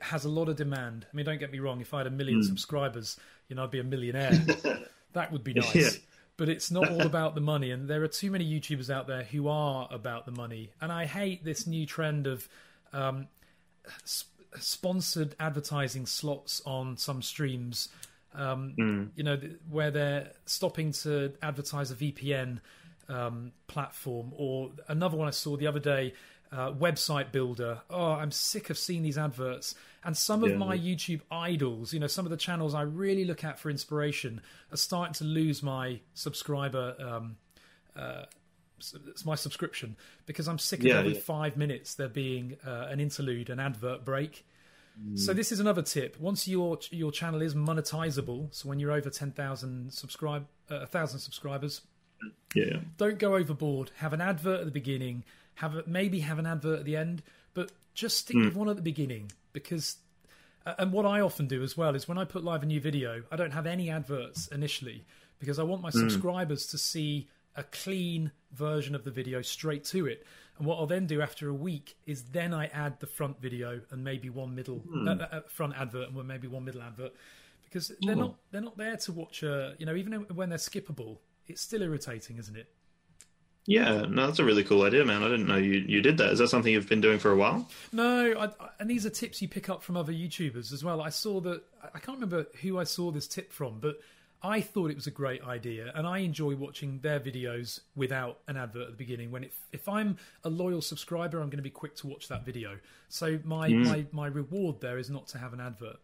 has 0.01 0.25
a 0.25 0.29
lot 0.29 0.49
of 0.49 0.57
demand. 0.57 1.07
I 1.11 1.17
mean, 1.17 1.27
don't 1.27 1.39
get 1.39 1.53
me 1.53 1.59
wrong. 1.59 1.81
If 1.81 1.95
I 1.95 1.99
had 1.99 2.07
a 2.07 2.11
million 2.11 2.41
mm. 2.41 2.45
subscribers, 2.45 3.19
you 3.49 3.57
know, 3.57 3.65
I'd 3.65 3.71
be 3.71 3.81
a 3.81 3.85
millionaire. 3.85 4.33
that 5.13 5.33
would 5.33 5.45
be 5.45 5.55
nice. 5.55 5.75
Yeah 5.75 5.91
but 6.37 6.49
it's 6.49 6.71
not 6.71 6.89
all 6.91 7.03
about 7.07 7.35
the 7.35 7.41
money. 7.41 7.71
And 7.71 7.89
there 7.89 8.03
are 8.03 8.09
too 8.09 8.31
many 8.31 8.45
YouTubers 8.45 8.91
out 8.91 9.07
there 9.07 9.25
who 9.25 9.49
are 9.49 9.89
about 9.91 10.27
the 10.27 10.33
money. 10.33 10.71
And 10.81 10.93
I 10.93 11.07
hate 11.07 11.45
this 11.45 11.67
new 11.67 11.87
trend 11.87 12.27
of 12.27 12.49
um, 12.93 13.29
sp- 14.05 14.33
sponsored 14.59 15.35
advertising 15.41 16.07
slots 16.07 16.63
on 16.65 16.97
some 16.97 17.23
streams. 17.23 17.89
Um, 18.35 18.75
mm. 18.79 19.09
You 19.17 19.25
know, 19.25 19.41
where 19.71 19.91
they're 19.91 20.33
stopping 20.45 20.93
to 20.93 21.33
advertise 21.43 21.91
a 21.91 21.95
VPN 21.95 22.61
um, 23.09 23.53
platform, 23.67 24.33
or 24.37 24.73
another 24.89 25.17
one 25.17 25.29
I 25.29 25.31
saw 25.31 25.57
the 25.57 25.67
other 25.67 25.81
day 25.81 26.13
uh, 26.53 26.73
website 26.73 27.33
builder. 27.33 27.81
Oh, 27.91 28.13
I'm 28.13 28.31
sick 28.31 28.71
of 28.71 28.79
seeing 28.79 29.03
these 29.03 29.19
adverts. 29.19 29.75
And 30.05 30.17
some 30.17 30.45
of 30.45 30.51
yeah. 30.51 30.57
my 30.57 30.79
YouTube 30.79 31.21
idols, 31.31 31.93
you 31.93 31.99
know, 31.99 32.07
some 32.07 32.27
of 32.27 32.31
the 32.31 32.37
channels 32.37 32.75
I 32.75 32.83
really 32.83 33.25
look 33.25 33.43
at 33.43 33.59
for 33.59 33.71
inspiration, 33.71 34.41
are 34.71 34.77
starting 34.77 35.15
to 35.15 35.25
lose 35.25 35.63
my 35.63 36.01
subscriber. 36.15 36.95
Um, 37.01 37.37
uh, 37.97 38.27
it's 39.09 39.25
my 39.25 39.35
subscription 39.35 39.97
because 40.27 40.49
I'm 40.49 40.59
sick 40.59 40.81
of 40.81 40.87
yeah, 40.87 40.99
every 40.99 41.15
yeah. 41.15 41.21
five 41.21 41.57
minutes 41.57 41.95
there 41.95 42.09
being 42.09 42.57
uh, 42.65 42.87
an 42.91 43.01
interlude, 43.01 43.51
an 43.51 43.59
advert 43.59 44.05
break. 44.05 44.47
Mm. 45.03 45.19
So 45.19 45.33
this 45.33 45.51
is 45.51 45.61
another 45.61 45.83
tip. 45.83 46.19
Once 46.21 46.47
your 46.47 46.79
your 46.91 47.11
channel 47.11 47.43
is 47.43 47.55
monetizable, 47.55 48.55
so 48.55 48.69
when 48.69 48.79
you're 48.79 48.93
over 48.93 49.11
ten 49.11 49.33
thousand 49.33 49.93
subscribe, 49.93 50.47
uh, 50.71 50.81
a 50.81 50.87
thousand 50.87 51.21
subscribers, 51.21 51.81
yeah, 52.55 52.79
don't 52.97 53.19
go 53.19 53.35
overboard. 53.37 53.91
Have 53.97 54.13
an 54.13 54.21
advert 54.21 54.61
at 54.61 54.67
the 54.67 54.73
beginning 54.73 55.25
have 55.57 55.75
a, 55.75 55.85
maybe 55.87 56.21
have 56.21 56.39
an 56.39 56.47
advert 56.47 56.81
at 56.81 56.85
the 56.85 56.97
end, 56.97 57.23
but 57.55 57.73
just 57.95 58.19
stick 58.19 58.37
mm. 58.37 58.45
with 58.47 58.57
one 58.57 58.69
at 58.69 58.77
the 58.77 58.83
beginning 58.83 59.33
because. 59.53 59.97
Uh, 60.65 60.75
and 60.81 60.93
what 60.93 61.07
I 61.07 61.21
often 61.21 61.47
do 61.47 61.63
as 61.63 61.77
well 61.77 61.95
is 61.95 62.09
when 62.09 62.19
I 62.19 62.25
put 62.25 62.43
live 62.43 62.65
a 62.65 62.67
new 62.67 62.81
video, 62.81 63.23
I 63.31 63.37
don't 63.37 63.53
have 63.53 63.67
any 63.67 63.89
adverts 63.89 64.49
initially 64.49 65.05
because 65.39 65.61
I 65.61 65.63
want 65.63 65.81
my 65.81 65.91
mm. 65.91 65.93
subscribers 65.93 66.67
to 66.69 66.79
see 66.79 67.29
a 67.57 67.63
clean 67.63 68.33
version 68.53 68.95
of 68.95 69.05
the 69.05 69.11
video 69.11 69.43
straight 69.43 69.85
to 69.85 70.07
it. 70.07 70.27
And 70.59 70.67
what 70.67 70.79
I'll 70.79 70.87
then 70.87 71.07
do 71.07 71.21
after 71.21 71.49
a 71.49 71.55
week 71.55 71.97
is 72.07 72.23
then 72.25 72.55
I 72.55 72.67
add 72.67 73.01
the 73.01 73.07
front 73.07 73.41
video 73.41 73.81
and 73.91 74.05
maybe 74.05 74.31
one 74.31 74.55
middle 74.55 74.83
mm. 74.89 75.09
uh, 75.09 75.27
uh, 75.37 75.41
front 75.49 75.75
advert 75.77 76.11
and 76.11 76.29
maybe 76.29 76.49
one 76.49 76.65
middle 76.65 76.83
advert 76.83 77.13
because 77.65 77.93
they're 78.01 78.17
not 78.17 78.37
they're 78.51 78.63
not 78.63 78.79
there 78.79 78.97
to 78.97 79.13
watch 79.13 79.43
a 79.43 79.75
you 79.79 79.87
know 79.87 79.95
even 79.95 80.13
when 80.35 80.49
they're 80.49 80.59
skippable. 80.59 81.19
It's 81.47 81.61
still 81.61 81.83
irritating, 81.83 82.39
isn't 82.39 82.57
it? 82.57 82.73
Yeah, 83.67 84.07
no, 84.09 84.27
that's 84.27 84.39
a 84.39 84.45
really 84.45 84.63
cool 84.63 84.83
idea, 84.83 85.05
man. 85.05 85.23
I 85.23 85.29
didn't 85.29 85.49
know 85.49 85.57
you, 85.57 85.85
you 85.87 86.01
did 86.01 86.19
that. 86.19 86.31
Is 86.31 86.39
that 86.39 86.49
something 86.49 86.73
you've 86.73 86.89
been 86.89 87.01
doing 87.01 87.19
for 87.19 87.33
a 87.33 87.37
while? 87.37 87.69
No, 87.93 88.35
I, 88.39 88.69
and 88.79 88.89
these 88.89 89.05
are 89.05 89.11
tips 89.11 89.43
you 89.43 89.49
pick 89.49 89.69
up 89.69 89.83
from 89.83 89.97
other 89.97 90.13
YouTubers 90.13 90.73
as 90.73 90.85
well. 90.85 91.01
I 91.01 91.09
saw 91.09 91.41
that, 91.41 91.63
I 91.83 91.99
can't 91.99 92.19
remember 92.19 92.47
who 92.63 92.79
I 92.79 92.85
saw 92.85 93.11
this 93.11 93.27
tip 93.27 93.53
from, 93.53 93.81
but 93.81 93.99
I 94.43 94.61
thought 94.61 94.91
it 94.91 94.97
was 94.97 95.09
a 95.09 95.11
great 95.13 95.43
idea, 95.43 95.91
and 95.95 96.07
I 96.07 96.19
enjoy 96.19 96.55
watching 96.55 97.01
their 97.01 97.19
videos 97.19 97.81
without 97.97 98.39
an 98.47 98.57
advert 98.57 98.83
at 98.83 98.91
the 98.91 98.97
beginning. 98.97 99.33
When 99.33 99.45
it, 99.45 99.53
if 99.73 99.89
I'm 99.89 100.19
a 100.45 100.49
loyal 100.49 100.83
subscriber, 100.83 101.41
I'm 101.41 101.49
going 101.49 101.57
to 101.57 101.63
be 101.63 101.71
quick 101.71 101.97
to 101.97 102.07
watch 102.07 102.29
that 102.29 102.45
video. 102.45 102.79
So 103.09 103.41
my, 103.45 103.69
mm. 103.69 103.85
my, 103.85 104.07
my 104.13 104.27
reward 104.29 104.81
there 104.81 104.99
is 104.99 105.11
not 105.11 105.27
to 105.29 105.39
have 105.39 105.53
an 105.53 105.61
advert. 105.61 105.97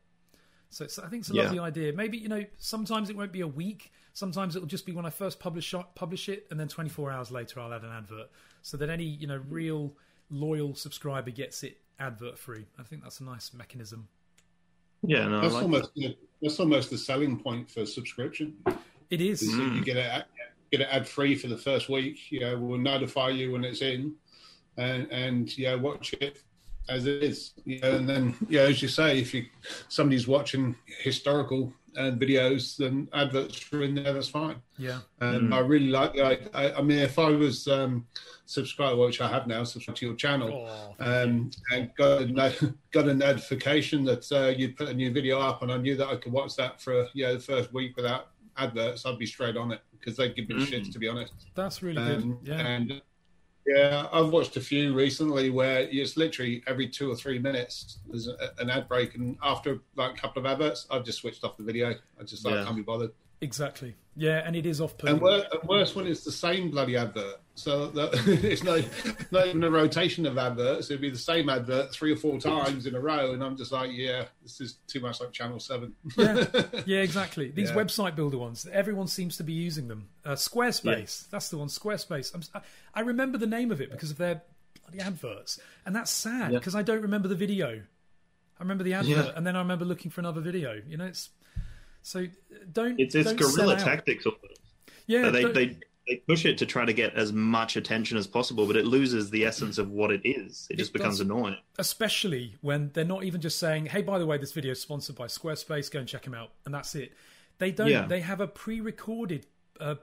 So 0.72 0.84
I 0.84 1.08
think 1.08 1.20
it's 1.20 1.30
a 1.30 1.34
lovely 1.34 1.56
yeah. 1.56 1.62
idea. 1.62 1.92
Maybe 1.92 2.16
you 2.16 2.28
know 2.28 2.44
sometimes 2.56 3.10
it 3.10 3.16
won't 3.16 3.32
be 3.32 3.42
a 3.42 3.46
week. 3.46 3.92
Sometimes 4.14 4.56
it'll 4.56 4.68
just 4.68 4.86
be 4.86 4.92
when 4.92 5.04
I 5.04 5.10
first 5.10 5.38
publish 5.38 5.74
publish 5.94 6.28
it, 6.28 6.46
and 6.50 6.58
then 6.58 6.68
24 6.68 7.10
hours 7.10 7.30
later 7.30 7.60
I'll 7.60 7.74
add 7.74 7.82
an 7.82 7.92
advert, 7.92 8.30
so 8.62 8.78
that 8.78 8.88
any 8.88 9.04
you 9.04 9.26
know 9.26 9.42
real 9.48 9.92
loyal 10.30 10.74
subscriber 10.74 11.30
gets 11.30 11.62
it 11.62 11.78
advert 12.00 12.38
free. 12.38 12.64
I 12.78 12.84
think 12.84 13.02
that's 13.02 13.20
a 13.20 13.24
nice 13.24 13.52
mechanism. 13.52 14.08
Yeah, 15.02 15.28
no, 15.28 15.42
that's 15.42 15.54
like 15.54 15.62
almost 15.64 15.94
that. 15.96 16.16
that's 16.40 16.58
almost 16.58 16.90
the 16.90 16.98
selling 16.98 17.38
point 17.38 17.70
for 17.70 17.84
subscription. 17.84 18.56
It 19.10 19.20
is. 19.20 19.42
Mm. 19.42 19.76
You 19.76 19.84
get 19.84 19.98
it 19.98 20.24
get 20.70 20.80
it 20.80 20.88
ad 20.90 21.06
free 21.06 21.34
for 21.34 21.48
the 21.48 21.58
first 21.58 21.90
week. 21.90 22.32
You 22.32 22.40
know, 22.40 22.58
we'll 22.58 22.78
notify 22.78 23.28
you 23.28 23.52
when 23.52 23.62
it's 23.62 23.82
in, 23.82 24.14
and 24.78 25.06
and 25.10 25.58
yeah, 25.58 25.74
watch 25.74 26.14
it 26.14 26.42
as 26.88 27.06
it 27.06 27.22
is. 27.22 27.52
You 27.64 27.80
know, 27.80 27.92
and 27.92 28.08
then 28.08 28.34
yeah, 28.48 28.62
as 28.62 28.82
you 28.82 28.88
say, 28.88 29.18
if 29.18 29.34
you 29.34 29.46
somebody's 29.88 30.28
watching 30.28 30.74
historical 31.00 31.72
uh, 31.96 32.10
videos, 32.12 32.76
then 32.76 33.08
adverts 33.12 33.72
are 33.72 33.82
in 33.82 33.94
there. 33.94 34.12
That's 34.12 34.28
fine. 34.28 34.56
Yeah, 34.78 35.00
and 35.20 35.50
mm. 35.50 35.54
I 35.54 35.60
really 35.60 35.88
like. 35.88 36.18
I, 36.18 36.72
I 36.72 36.82
mean, 36.82 36.98
if 36.98 37.18
I 37.18 37.30
was 37.30 37.68
um, 37.68 38.06
subscribed, 38.46 38.98
which 38.98 39.20
I 39.20 39.28
have 39.28 39.46
now, 39.46 39.64
subscribed 39.64 39.98
to 40.00 40.06
your 40.06 40.16
channel, 40.16 40.68
oh, 40.68 40.94
um, 41.00 41.50
and 41.72 41.90
got 41.96 42.22
a, 42.22 42.74
got 42.92 43.08
a 43.08 43.14
notification 43.14 44.04
that 44.04 44.30
uh, 44.32 44.48
you'd 44.56 44.76
put 44.76 44.88
a 44.88 44.94
new 44.94 45.12
video 45.12 45.40
up, 45.40 45.62
and 45.62 45.72
I 45.72 45.76
knew 45.76 45.96
that 45.96 46.08
I 46.08 46.16
could 46.16 46.32
watch 46.32 46.56
that 46.56 46.80
for 46.80 47.08
yeah 47.14 47.32
the 47.32 47.40
first 47.40 47.72
week 47.72 47.96
without 47.96 48.28
adverts, 48.56 49.06
I'd 49.06 49.18
be 49.18 49.26
straight 49.26 49.56
on 49.56 49.72
it 49.72 49.80
because 49.92 50.16
they 50.16 50.30
give 50.30 50.48
me 50.48 50.56
mm. 50.56 50.66
shit 50.66 50.92
to 50.92 50.98
be 50.98 51.08
honest. 51.08 51.32
That's 51.54 51.82
really 51.82 51.98
um, 51.98 52.38
good. 52.42 52.48
Yeah. 52.48 52.66
And 52.66 53.02
yeah, 53.66 54.06
I've 54.12 54.30
watched 54.30 54.56
a 54.56 54.60
few 54.60 54.92
recently 54.92 55.50
where 55.50 55.88
it's 55.90 56.16
literally 56.16 56.62
every 56.66 56.88
two 56.88 57.10
or 57.10 57.14
three 57.14 57.38
minutes 57.38 57.98
there's 58.08 58.26
a, 58.28 58.36
an 58.58 58.70
ad 58.70 58.88
break, 58.88 59.14
and 59.14 59.36
after 59.42 59.80
like 59.96 60.14
a 60.14 60.20
couple 60.20 60.40
of 60.40 60.46
adverts, 60.46 60.86
I've 60.90 61.04
just 61.04 61.18
switched 61.18 61.44
off 61.44 61.56
the 61.56 61.62
video. 61.62 61.94
I 62.20 62.24
just 62.24 62.44
like, 62.44 62.54
yeah. 62.54 62.64
can't 62.64 62.76
be 62.76 62.82
bothered. 62.82 63.12
Exactly. 63.43 63.97
Yeah, 64.14 64.43
and 64.47 64.55
it 64.55 64.66
is 64.66 64.80
off 64.80 64.95
And, 65.05 65.20
wor- 65.20 65.45
and 65.51 65.68
worse 65.68 65.95
when 65.95 66.07
it's 66.07 66.22
the 66.22 66.32
same 66.32 66.70
bloody 66.70 66.97
advert. 66.97 67.36
So 67.55 67.88
that 67.88 68.11
it's 68.45 68.62
not, 68.62 68.80
not 69.30 69.49
even 69.49 69.64
a 69.64 69.70
rotation 69.70 70.24
of 70.26 70.38
adverts. 70.38 70.90
It'd 70.90 71.01
be 71.01 71.11
the 71.11 71.18
same 71.18 71.49
advert 71.51 71.93
three 71.93 72.12
or 72.12 72.16
four 72.16 72.38
times 72.38 72.86
in 72.86 72.95
a 72.95 73.01
row, 73.01 73.32
and 73.32 73.43
I'm 73.43 73.57
just 73.57 73.72
like, 73.72 73.90
yeah, 73.93 74.24
this 74.43 74.61
is 74.61 74.74
too 74.86 75.01
much 75.01 75.20
like 75.20 75.32
Channel 75.32 75.61
Seven. 75.61 75.95
yeah, 76.16 76.45
yeah, 76.86 76.99
exactly. 77.01 77.51
These 77.51 77.70
Yeah. 77.70 77.76
website 77.76 78.14
builder 78.14 78.38
ones, 78.38 78.66
everyone 78.72 79.07
seems 79.09 79.36
to 79.38 79.45
be 79.45 79.53
using 79.53 79.88
them. 79.88 80.09
Uh, 80.24 80.32
Squarespace, 80.32 81.28
that's 81.30 81.49
the 81.49 81.59
one. 81.59 81.68
Squarespace. 81.68 82.49
I- 82.55 82.61
I 82.95 83.01
remember 83.01 83.38
the 83.38 83.47
name 83.47 83.70
of 83.72 83.80
it 83.80 83.90
because 83.90 84.11
of 84.11 84.18
their 84.18 84.43
bloody 84.82 85.01
adverts, 85.01 85.59
and 85.84 85.97
that's 85.97 86.11
sad 86.11 86.53
Yeah. 86.53 86.59
because 86.59 86.74
I 86.74 86.82
don't 86.82 87.03
remember 87.03 87.28
the 87.28 87.34
video. 87.34 87.82
I 88.59 88.62
remember 88.62 88.84
the 88.84 88.95
advert, 88.95 89.26
Yeah. 89.26 89.32
and 89.34 89.47
then 89.47 89.57
I 89.57 89.61
remember 89.61 89.84
looking 89.84 90.11
for 90.11 90.20
another 90.20 90.40
video. 90.43 90.80
You 90.86 90.97
know, 90.99 91.07
it's 91.07 91.30
so 92.03 92.26
don't. 92.72 92.98
It's 93.00 93.14
it's 93.14 93.28
don't 93.32 93.38
guerrilla 93.38 93.76
tactics. 93.76 94.26
It. 94.26 94.34
Yeah, 95.07 95.30
they, 95.30 95.42
don't- 95.42 95.55
they 95.55 95.76
they 96.09 96.16
push 96.28 96.44
it 96.44 96.59
to 96.59 96.66
try 96.66 96.84
to 96.84 96.92
get 96.92 97.14
as 97.14 97.32
much 97.32 97.76
attention 97.76 98.16
as 98.18 98.26
possible, 98.26 98.66
but 98.66 98.74
it 98.76 98.84
loses 98.86 99.30
the 99.30 99.44
essence 99.44 99.78
of 99.78 99.90
what 99.90 100.11
it 100.11 100.20
is. 100.24 100.66
It 100.68 100.76
just 100.76 100.92
becomes 100.92 101.18
does. 101.18 101.20
annoying. 101.26 101.57
especially 101.78 102.57
when 102.61 102.90
they're 102.92 103.05
not 103.05 103.22
even 103.24 103.40
just 103.40 103.59
saying, 103.59 103.86
"Hey, 103.86 104.03
by 104.03 104.18
the 104.18 104.26
way, 104.26 104.36
this 104.38 104.53
video 104.53 104.72
is 104.72 104.80
sponsored 104.80 105.14
by 105.16 105.26
Squarespace. 105.26 105.90
Go 105.90 106.00
and 106.00 106.09
check 106.09 106.22
them 106.24 106.34
out," 106.34 106.50
and 106.64 106.74
that's 106.74 106.94
it. 106.96 107.12
They 107.59 107.70
don't. 107.70 107.88
Yeah. 107.88 108.07
They 108.07 108.20
have 108.20 108.40
a 108.40 108.48
pre-recorded 108.48 109.46
uh, 109.78 109.94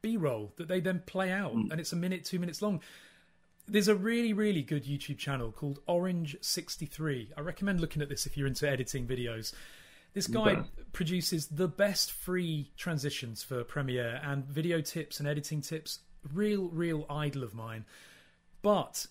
B-roll 0.00 0.52
that 0.56 0.68
they 0.68 0.80
then 0.80 1.02
play 1.04 1.30
out, 1.30 1.52
Hmm. 1.52 1.70
and 1.70 1.78
it's 1.80 1.92
a 1.92 1.96
minute, 1.96 2.24
two 2.24 2.38
minutes 2.38 2.62
long. 2.62 2.80
There's 3.66 3.88
a 3.88 3.94
really, 3.94 4.32
really 4.34 4.62
good 4.62 4.84
YouTube 4.84 5.16
channel 5.18 5.50
called 5.52 5.78
Orange63. 5.88 7.28
I 7.36 7.40
recommend 7.40 7.80
looking 7.80 8.02
at 8.02 8.08
this 8.08 8.26
if 8.26 8.36
you're 8.36 8.46
into 8.46 8.68
editing 8.68 9.06
videos. 9.06 9.52
This 10.14 10.26
guy 10.28 10.52
Okay. 10.52 10.68
produces 10.92 11.48
the 11.48 11.68
best 11.68 12.12
free 12.12 12.70
transitions 12.76 13.42
for 13.42 13.62
Premiere 13.64 14.20
and 14.22 14.44
video 14.44 14.80
tips 14.80 15.18
and 15.18 15.28
editing 15.28 15.60
tips. 15.60 15.98
Real, 16.32 16.68
real 16.68 17.04
idol 17.10 17.42
of 17.42 17.52
mine. 17.54 17.84
But 18.62 19.06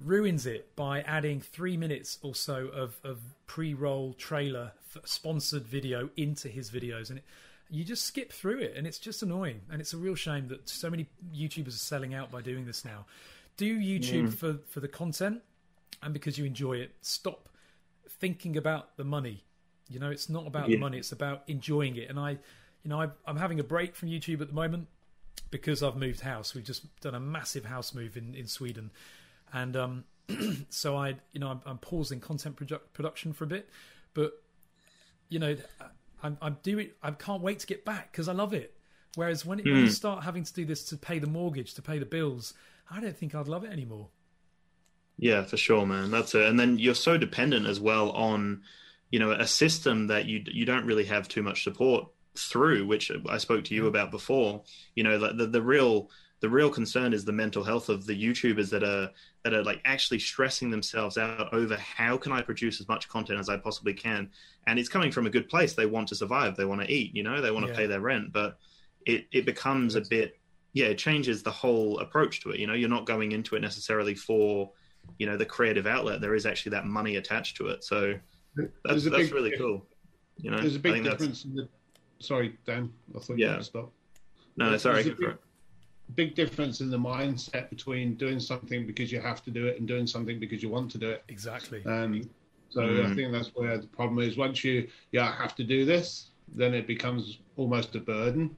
ruins 0.00 0.46
it 0.46 0.74
by 0.74 1.02
adding 1.02 1.40
three 1.40 1.76
minutes 1.76 2.18
or 2.22 2.34
so 2.34 2.68
of, 2.68 2.98
of 3.04 3.20
pre-roll 3.46 4.14
trailer 4.14 4.72
sponsored 5.04 5.66
video 5.66 6.08
into 6.16 6.48
his 6.48 6.70
videos 6.70 7.10
and 7.10 7.18
it, 7.18 7.24
you 7.68 7.84
just 7.84 8.04
skip 8.06 8.32
through 8.32 8.58
it 8.58 8.72
and 8.76 8.86
it's 8.86 8.98
just 8.98 9.22
annoying 9.22 9.60
and 9.70 9.78
it's 9.80 9.92
a 9.92 9.98
real 9.98 10.14
shame 10.14 10.48
that 10.48 10.66
so 10.68 10.88
many 10.88 11.06
youtubers 11.34 11.68
are 11.68 11.72
selling 11.72 12.14
out 12.14 12.30
by 12.30 12.40
doing 12.40 12.64
this 12.64 12.82
now 12.82 13.04
do 13.58 13.78
youtube 13.78 14.32
for 14.32 14.54
for 14.70 14.80
the 14.80 14.88
content 14.88 15.42
and 16.02 16.14
because 16.14 16.38
you 16.38 16.46
enjoy 16.46 16.72
it 16.72 16.92
stop 17.02 17.50
thinking 18.08 18.56
about 18.56 18.96
the 18.96 19.04
money 19.04 19.44
you 19.90 19.98
know 19.98 20.10
it's 20.10 20.28
not 20.28 20.46
about 20.46 20.68
the 20.68 20.76
money 20.76 20.98
it's 20.98 21.12
about 21.12 21.42
enjoying 21.46 21.96
it 21.96 22.08
and 22.08 22.18
i 22.18 22.30
you 22.30 22.88
know 22.88 23.00
I, 23.00 23.08
i'm 23.26 23.36
having 23.36 23.60
a 23.60 23.64
break 23.64 23.94
from 23.94 24.08
youtube 24.08 24.40
at 24.40 24.48
the 24.48 24.54
moment 24.54 24.86
because 25.50 25.82
I've 25.82 25.96
moved 25.96 26.20
house. 26.20 26.54
We've 26.54 26.64
just 26.64 26.84
done 27.00 27.14
a 27.14 27.20
massive 27.20 27.64
house 27.64 27.94
move 27.94 28.16
in, 28.16 28.34
in 28.34 28.46
Sweden, 28.46 28.90
and 29.52 29.76
um, 29.76 30.04
so 30.68 30.96
I, 30.96 31.16
you 31.32 31.40
know, 31.40 31.48
I'm, 31.48 31.60
I'm 31.66 31.78
pausing 31.78 32.20
content 32.20 32.56
produ- 32.56 32.80
production 32.92 33.32
for 33.32 33.44
a 33.44 33.48
bit, 33.48 33.68
but 34.14 34.32
you 35.28 35.38
know, 35.38 35.56
I'm, 36.22 36.38
I'm 36.40 36.58
doing. 36.62 36.90
I 37.02 37.10
can't 37.12 37.42
wait 37.42 37.60
to 37.60 37.66
get 37.66 37.84
back 37.84 38.12
because 38.12 38.28
I 38.28 38.32
love 38.32 38.52
it. 38.52 38.74
Whereas 39.16 39.44
when, 39.44 39.58
it, 39.58 39.64
when 39.64 39.76
you 39.76 39.90
start 39.90 40.22
having 40.22 40.44
to 40.44 40.52
do 40.52 40.64
this 40.64 40.84
to 40.84 40.96
pay 40.96 41.18
the 41.18 41.26
mortgage, 41.26 41.74
to 41.74 41.82
pay 41.82 41.98
the 41.98 42.06
bills, 42.06 42.54
I 42.88 43.00
don't 43.00 43.16
think 43.16 43.34
I'd 43.34 43.48
love 43.48 43.64
it 43.64 43.72
anymore. 43.72 44.06
Yeah, 45.18 45.42
for 45.42 45.56
sure, 45.56 45.84
man. 45.84 46.12
That's 46.12 46.32
it. 46.36 46.46
And 46.46 46.58
then 46.60 46.78
you're 46.78 46.94
so 46.94 47.18
dependent 47.18 47.66
as 47.66 47.80
well 47.80 48.10
on, 48.12 48.62
you 49.10 49.18
know, 49.18 49.32
a 49.32 49.46
system 49.46 50.06
that 50.08 50.26
you 50.26 50.42
you 50.46 50.64
don't 50.64 50.86
really 50.86 51.04
have 51.04 51.28
too 51.28 51.42
much 51.42 51.64
support 51.64 52.08
through, 52.36 52.86
which 52.86 53.10
I 53.28 53.38
spoke 53.38 53.64
to 53.64 53.74
you 53.74 53.86
about 53.86 54.10
before. 54.10 54.62
You 54.94 55.04
know, 55.04 55.18
the 55.18 55.32
the, 55.32 55.46
the 55.46 55.62
real 55.62 56.10
the 56.40 56.48
real 56.48 56.70
concern 56.70 57.12
is 57.12 57.24
the 57.24 57.32
mental 57.32 57.62
health 57.62 57.88
of 57.90 58.06
the 58.06 58.14
YouTubers 58.20 58.70
that 58.70 58.82
are 58.82 59.10
that 59.44 59.52
are 59.52 59.64
like 59.64 59.80
actually 59.84 60.20
stressing 60.20 60.70
themselves 60.70 61.18
out 61.18 61.52
over 61.52 61.76
how 61.76 62.16
can 62.16 62.32
I 62.32 62.42
produce 62.42 62.80
as 62.80 62.88
much 62.88 63.08
content 63.08 63.40
as 63.40 63.48
I 63.48 63.56
possibly 63.56 63.94
can. 63.94 64.30
And 64.66 64.78
it's 64.78 64.88
coming 64.88 65.10
from 65.12 65.26
a 65.26 65.30
good 65.30 65.48
place. 65.48 65.74
They 65.74 65.86
want 65.86 66.08
to 66.08 66.14
survive. 66.14 66.56
They 66.56 66.64
want 66.64 66.80
to 66.82 66.90
eat. 66.90 67.14
You 67.14 67.22
know, 67.22 67.40
they 67.40 67.50
want 67.50 67.66
to 67.66 67.72
Yeah. 67.72 67.76
pay 67.76 67.86
their 67.86 68.00
rent. 68.00 68.32
But 68.32 68.58
it 69.06 69.26
it 69.32 69.44
becomes 69.46 69.94
a 69.96 70.02
bit 70.02 70.34
yeah, 70.72 70.86
it 70.86 70.98
changes 70.98 71.42
the 71.42 71.50
whole 71.50 71.98
approach 71.98 72.42
to 72.42 72.50
it. 72.50 72.60
You 72.60 72.68
know, 72.68 72.74
you're 72.74 72.88
not 72.88 73.04
going 73.06 73.32
into 73.32 73.56
it 73.56 73.60
necessarily 73.60 74.14
for 74.14 74.70
you 75.18 75.26
know 75.26 75.36
the 75.36 75.46
creative 75.46 75.86
outlet 75.86 76.20
there 76.20 76.34
is 76.34 76.46
actually 76.46 76.70
that 76.70 76.86
money 76.86 77.16
attached 77.16 77.56
to 77.56 77.68
it 77.68 77.82
so 77.82 78.14
that's, 78.56 78.68
There's 78.84 79.06
a 79.06 79.10
that's 79.10 79.22
big- 79.24 79.32
really 79.34 79.56
cool 79.56 79.84
you 80.38 80.50
know 80.50 80.58
There's 80.60 80.74
a 80.76 80.78
I 80.78 80.82
big 80.82 80.92
think 80.94 81.04
that's- 81.04 81.18
difference. 81.20 81.44
In 81.44 81.54
the, 81.54 81.68
sorry, 82.18 82.56
Dan. 82.66 82.92
I 83.14 83.18
thought 83.20 83.38
Yeah. 83.38 83.46
you 83.46 83.52
had 83.52 83.58
to 83.58 83.64
stop. 83.64 83.92
no 84.56 84.70
no 84.70 84.76
sorry 84.76 85.02
There's 85.02 85.06
a 85.06 85.10
go 85.10 85.16
for 85.16 85.30
big- 85.32 85.38
Big 86.16 86.34
difference 86.34 86.80
in 86.80 86.90
the 86.90 86.98
mindset 86.98 87.70
between 87.70 88.16
doing 88.16 88.40
something 88.40 88.84
because 88.84 89.12
you 89.12 89.20
have 89.20 89.44
to 89.44 89.50
do 89.52 89.66
it 89.68 89.78
and 89.78 89.86
doing 89.86 90.08
something 90.08 90.40
because 90.40 90.60
you 90.60 90.68
want 90.68 90.90
to 90.90 90.98
do 90.98 91.08
it. 91.08 91.22
Exactly. 91.28 91.84
Um, 91.86 92.28
so 92.68 92.82
I 92.82 92.86
Mm. 92.88 93.14
think 93.14 93.30
that's 93.32 93.54
where 93.54 93.78
the 93.78 93.86
problem 93.86 94.18
is. 94.18 94.36
Once 94.36 94.64
you 94.64 94.88
yeah 95.12 95.30
have 95.36 95.54
to 95.54 95.62
do 95.62 95.84
this, 95.84 96.30
then 96.52 96.74
it 96.74 96.88
becomes 96.88 97.38
almost 97.56 97.94
a 97.94 98.00
burden. 98.00 98.56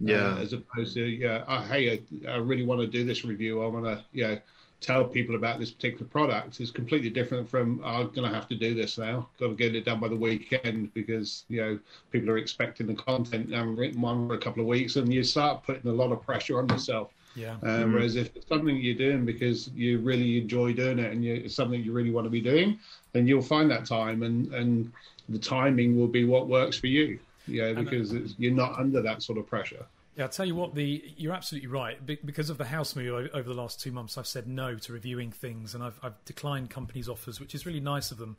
yeah 0.00 0.36
uh, 0.36 0.38
as 0.38 0.54
opposed 0.54 0.94
to 0.94 1.04
yeah, 1.04 1.44
oh, 1.48 1.60
hey, 1.72 1.82
I, 2.26 2.30
I 2.30 2.36
really 2.36 2.64
want 2.64 2.80
to 2.80 2.86
do 2.86 3.04
this 3.04 3.24
review. 3.26 3.62
I 3.62 3.66
want 3.66 3.84
to 3.84 4.02
yeah 4.14 4.38
tell 4.86 5.04
people 5.04 5.34
about 5.34 5.58
this 5.58 5.72
particular 5.72 6.06
product. 6.06 6.60
is 6.60 6.70
completely 6.70 7.10
different 7.10 7.48
from 7.48 7.80
oh, 7.84 8.02
I'm 8.02 8.10
going 8.10 8.28
to 8.28 8.34
have 8.34 8.46
to 8.48 8.54
do 8.54 8.74
this 8.74 8.98
now. 8.98 9.28
Got 9.38 9.48
to 9.48 9.54
get 9.54 9.74
it 9.74 9.84
done 9.84 9.98
by 9.98 10.08
the 10.08 10.16
weekend 10.16 10.94
because 10.94 11.44
you 11.48 11.60
know 11.60 11.78
people 12.12 12.30
are 12.30 12.38
expecting 12.38 12.86
the 12.86 12.94
content. 12.94 13.52
I 13.52 13.58
haven't 13.58 13.76
written 13.76 14.00
one 14.00 14.28
for 14.28 14.34
a 14.34 14.38
couple 14.38 14.62
of 14.62 14.68
weeks, 14.68 14.96
and 14.96 15.12
you 15.12 15.24
start 15.24 15.64
putting 15.64 15.90
a 15.90 15.94
lot 15.94 16.12
of 16.12 16.22
pressure 16.22 16.58
on 16.58 16.68
yourself. 16.68 17.10
Yeah. 17.34 17.52
Um, 17.52 17.58
mm-hmm. 17.62 17.92
Whereas 17.94 18.16
if 18.16 18.34
it's 18.34 18.48
something 18.48 18.76
you're 18.76 18.94
doing 18.94 19.26
because 19.26 19.68
you 19.74 19.98
really 19.98 20.38
enjoy 20.38 20.72
doing 20.72 20.98
it 20.98 21.12
and 21.12 21.22
you, 21.22 21.34
it's 21.34 21.54
something 21.54 21.82
you 21.84 21.92
really 21.92 22.10
want 22.10 22.24
to 22.24 22.30
be 22.30 22.40
doing, 22.40 22.78
then 23.12 23.26
you'll 23.26 23.42
find 23.42 23.70
that 23.70 23.84
time 23.84 24.22
and, 24.22 24.54
and 24.54 24.90
the 25.28 25.38
timing 25.38 25.98
will 25.98 26.06
be 26.06 26.24
what 26.24 26.48
works 26.48 26.78
for 26.78 26.86
you. 26.86 27.18
Yeah, 27.46 27.64
uh, 27.64 27.74
because 27.74 28.12
it's, 28.12 28.34
you're 28.38 28.54
not 28.54 28.78
under 28.78 29.02
that 29.02 29.22
sort 29.22 29.38
of 29.38 29.46
pressure. 29.46 29.84
Yeah, 30.16 30.24
I'll 30.24 30.30
tell 30.30 30.46
you 30.46 30.54
what. 30.54 30.74
The 30.74 31.04
you're 31.16 31.34
absolutely 31.34 31.68
right. 31.68 32.04
Be- 32.04 32.18
Because 32.24 32.48
of 32.48 32.56
the 32.58 32.64
house 32.64 32.96
move 32.96 33.30
over 33.34 33.48
the 33.48 33.54
last 33.54 33.80
two 33.80 33.92
months, 33.92 34.16
I've 34.16 34.26
said 34.26 34.48
no 34.48 34.74
to 34.76 34.92
reviewing 34.92 35.30
things, 35.30 35.74
and 35.74 35.84
I've, 35.84 35.98
I've 36.02 36.24
declined 36.24 36.70
companies' 36.70 37.08
offers, 37.08 37.38
which 37.38 37.54
is 37.54 37.66
really 37.66 37.80
nice 37.80 38.10
of 38.10 38.18
them. 38.18 38.36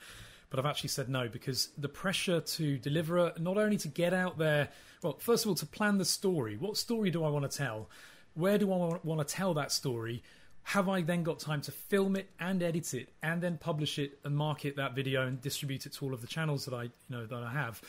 But 0.49 0.59
I've 0.59 0.65
actually 0.65 0.89
said 0.89 1.09
no 1.09 1.27
because 1.27 1.69
the 1.77 1.89
pressure 1.89 2.39
to 2.39 2.77
deliver, 2.77 3.33
not 3.37 3.57
only 3.57 3.77
to 3.77 3.87
get 3.87 4.13
out 4.13 4.37
there. 4.37 4.69
Well, 5.03 5.17
first 5.19 5.45
of 5.45 5.49
all, 5.49 5.55
to 5.55 5.65
plan 5.67 5.99
the 5.99 6.05
story. 6.05 6.57
What 6.57 6.77
story 6.77 7.11
do 7.11 7.23
I 7.23 7.29
want 7.29 7.49
to 7.49 7.55
tell? 7.57 7.89
Where 8.33 8.57
do 8.57 8.71
I 8.71 8.97
want 9.03 9.27
to 9.27 9.35
tell 9.35 9.53
that 9.55 9.71
story? 9.71 10.23
Have 10.63 10.89
I 10.89 11.01
then 11.01 11.23
got 11.23 11.39
time 11.39 11.61
to 11.61 11.71
film 11.71 12.15
it 12.15 12.29
and 12.39 12.63
edit 12.63 12.93
it, 12.93 13.09
and 13.21 13.41
then 13.41 13.57
publish 13.57 13.99
it 13.99 14.19
and 14.23 14.35
market 14.35 14.77
that 14.77 14.95
video 14.95 15.27
and 15.27 15.39
distribute 15.41 15.85
it 15.85 15.93
to 15.93 16.05
all 16.05 16.13
of 16.13 16.21
the 16.21 16.27
channels 16.27 16.65
that 16.65 16.73
I, 16.73 16.83
you 16.83 16.91
know, 17.09 17.25
that 17.25 17.43
I 17.43 17.51
have? 17.51 17.81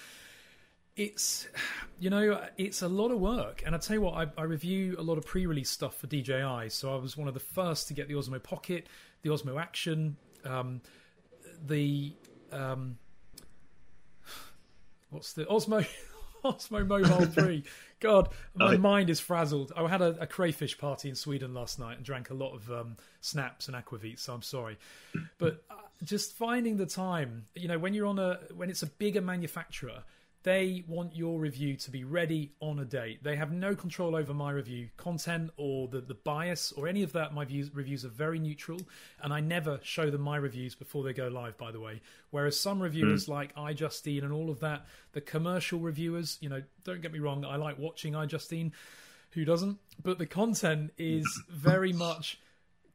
It's 0.98 1.46
you 2.00 2.10
know 2.10 2.44
it's 2.58 2.82
a 2.82 2.88
lot 2.88 3.10
of 3.10 3.18
work. 3.20 3.62
And 3.64 3.74
i 3.74 3.78
tell 3.78 3.94
you 3.96 4.02
what 4.02 4.14
I, 4.14 4.26
I 4.40 4.44
review 4.44 4.96
a 4.98 5.02
lot 5.02 5.16
of 5.16 5.24
pre-release 5.24 5.70
stuff 5.70 5.96
for 5.96 6.06
dji 6.08 6.70
so 6.72 6.92
i 6.92 6.96
was 6.96 7.16
one 7.16 7.28
of 7.28 7.34
the 7.34 7.40
first 7.40 7.88
to 7.88 7.94
get 7.94 8.08
the 8.08 8.14
osmo 8.14 8.42
pocket 8.42 8.86
the 9.22 9.30
osmo 9.30 9.60
action 9.60 10.16
um, 10.44 10.80
the 11.66 12.12
um, 12.52 12.98
what's 15.10 15.32
the 15.32 15.44
osmo 15.46 15.86
osmo 16.44 16.86
mobile 16.86 17.26
3 17.26 17.62
god 18.00 18.28
my 18.54 18.74
Oh. 18.74 18.78
mind 18.78 19.10
is 19.10 19.18
frazzled. 19.20 19.72
I 19.76 19.86
had 19.88 20.02
a, 20.02 20.16
a 20.20 20.26
crayfish 20.26 20.78
party 20.78 21.08
in 21.08 21.14
sweden 21.14 21.54
last 21.54 21.78
night 21.78 21.96
and 21.96 22.04
drank 22.04 22.30
a 22.30 22.34
lot 22.34 22.54
of 22.54 22.70
um, 22.70 22.96
snaps 23.20 23.68
and 23.68 23.76
aquavit 23.76 24.18
so 24.18 24.34
i'm 24.34 24.42
sorry. 24.42 24.78
But 25.38 25.62
uh, 25.70 25.74
just 26.04 26.34
finding 26.36 26.76
the 26.76 26.86
time 26.86 27.46
you 27.54 27.68
know 27.68 27.78
when 27.78 27.94
you're 27.94 28.06
on 28.06 28.18
a 28.18 28.38
when 28.54 28.70
it's 28.70 28.82
a 28.82 28.86
bigger 28.86 29.20
manufacturer 29.20 30.02
they 30.44 30.84
want 30.86 31.16
your 31.16 31.40
review 31.40 31.76
to 31.76 31.90
be 31.90 32.04
ready 32.04 32.52
on 32.60 32.78
a 32.78 32.84
date. 32.84 33.24
They 33.24 33.36
have 33.36 33.50
no 33.52 33.74
control 33.74 34.14
over 34.14 34.32
my 34.32 34.52
review 34.52 34.88
content 34.96 35.50
or 35.56 35.88
the, 35.88 36.00
the 36.00 36.14
bias 36.14 36.72
or 36.72 36.86
any 36.86 37.02
of 37.02 37.12
that. 37.12 37.34
My 37.34 37.44
views, 37.44 37.74
reviews 37.74 38.04
are 38.04 38.08
very 38.08 38.38
neutral, 38.38 38.80
and 39.20 39.32
I 39.32 39.40
never 39.40 39.80
show 39.82 40.10
them 40.10 40.20
my 40.20 40.36
reviews 40.36 40.74
before 40.74 41.02
they 41.02 41.12
go 41.12 41.28
live, 41.28 41.58
by 41.58 41.72
the 41.72 41.80
way. 41.80 42.00
Whereas 42.30 42.58
some 42.58 42.80
reviewers 42.80 43.28
like 43.28 43.54
iJustine 43.56 44.22
and 44.22 44.32
all 44.32 44.48
of 44.48 44.60
that, 44.60 44.86
the 45.12 45.20
commercial 45.20 45.80
reviewers, 45.80 46.38
you 46.40 46.48
know, 46.48 46.62
don't 46.84 47.02
get 47.02 47.12
me 47.12 47.18
wrong, 47.18 47.44
I 47.44 47.56
like 47.56 47.78
watching 47.78 48.12
iJustine. 48.12 48.72
Who 49.32 49.44
doesn't? 49.44 49.78
But 50.02 50.18
the 50.18 50.26
content 50.26 50.92
is 50.96 51.26
very 51.50 51.92
much 51.92 52.40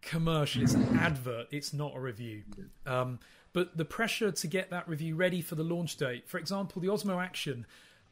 commercial. 0.02 0.64
It's 0.64 0.74
an 0.74 0.98
advert. 0.98 1.48
It's 1.52 1.74
not 1.74 1.94
a 1.96 2.00
review. 2.00 2.44
Um, 2.86 3.20
but 3.54 3.78
the 3.78 3.86
pressure 3.86 4.32
to 4.32 4.48
get 4.48 4.70
that 4.72 4.88
review 4.90 5.16
ready 5.16 5.42
for 5.42 5.56
the 5.56 5.64
launch 5.64 5.96
date. 5.98 6.28
For 6.28 6.38
example, 6.38 6.82
the 6.82 6.90
Osmo 6.90 7.24
Action. 7.24 7.66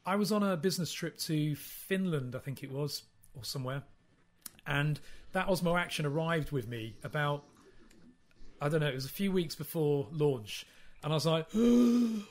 I 0.05 0.15
was 0.15 0.31
on 0.31 0.41
a 0.41 0.57
business 0.57 0.91
trip 0.91 1.17
to 1.19 1.55
Finland, 1.55 2.35
I 2.35 2.39
think 2.39 2.63
it 2.63 2.71
was, 2.71 3.03
or 3.35 3.43
somewhere, 3.43 3.83
and 4.65 4.99
that 5.33 5.47
Osmo 5.47 5.79
Action 5.79 6.05
arrived 6.05 6.51
with 6.51 6.67
me 6.67 6.95
about 7.03 7.43
I 8.61 8.69
don't 8.69 8.79
know. 8.79 8.87
It 8.87 8.95
was 8.95 9.05
a 9.05 9.09
few 9.09 9.31
weeks 9.31 9.55
before 9.55 10.07
launch, 10.11 10.65
and 11.03 11.11
I 11.11 11.15
was 11.15 11.25
like. 11.25 11.47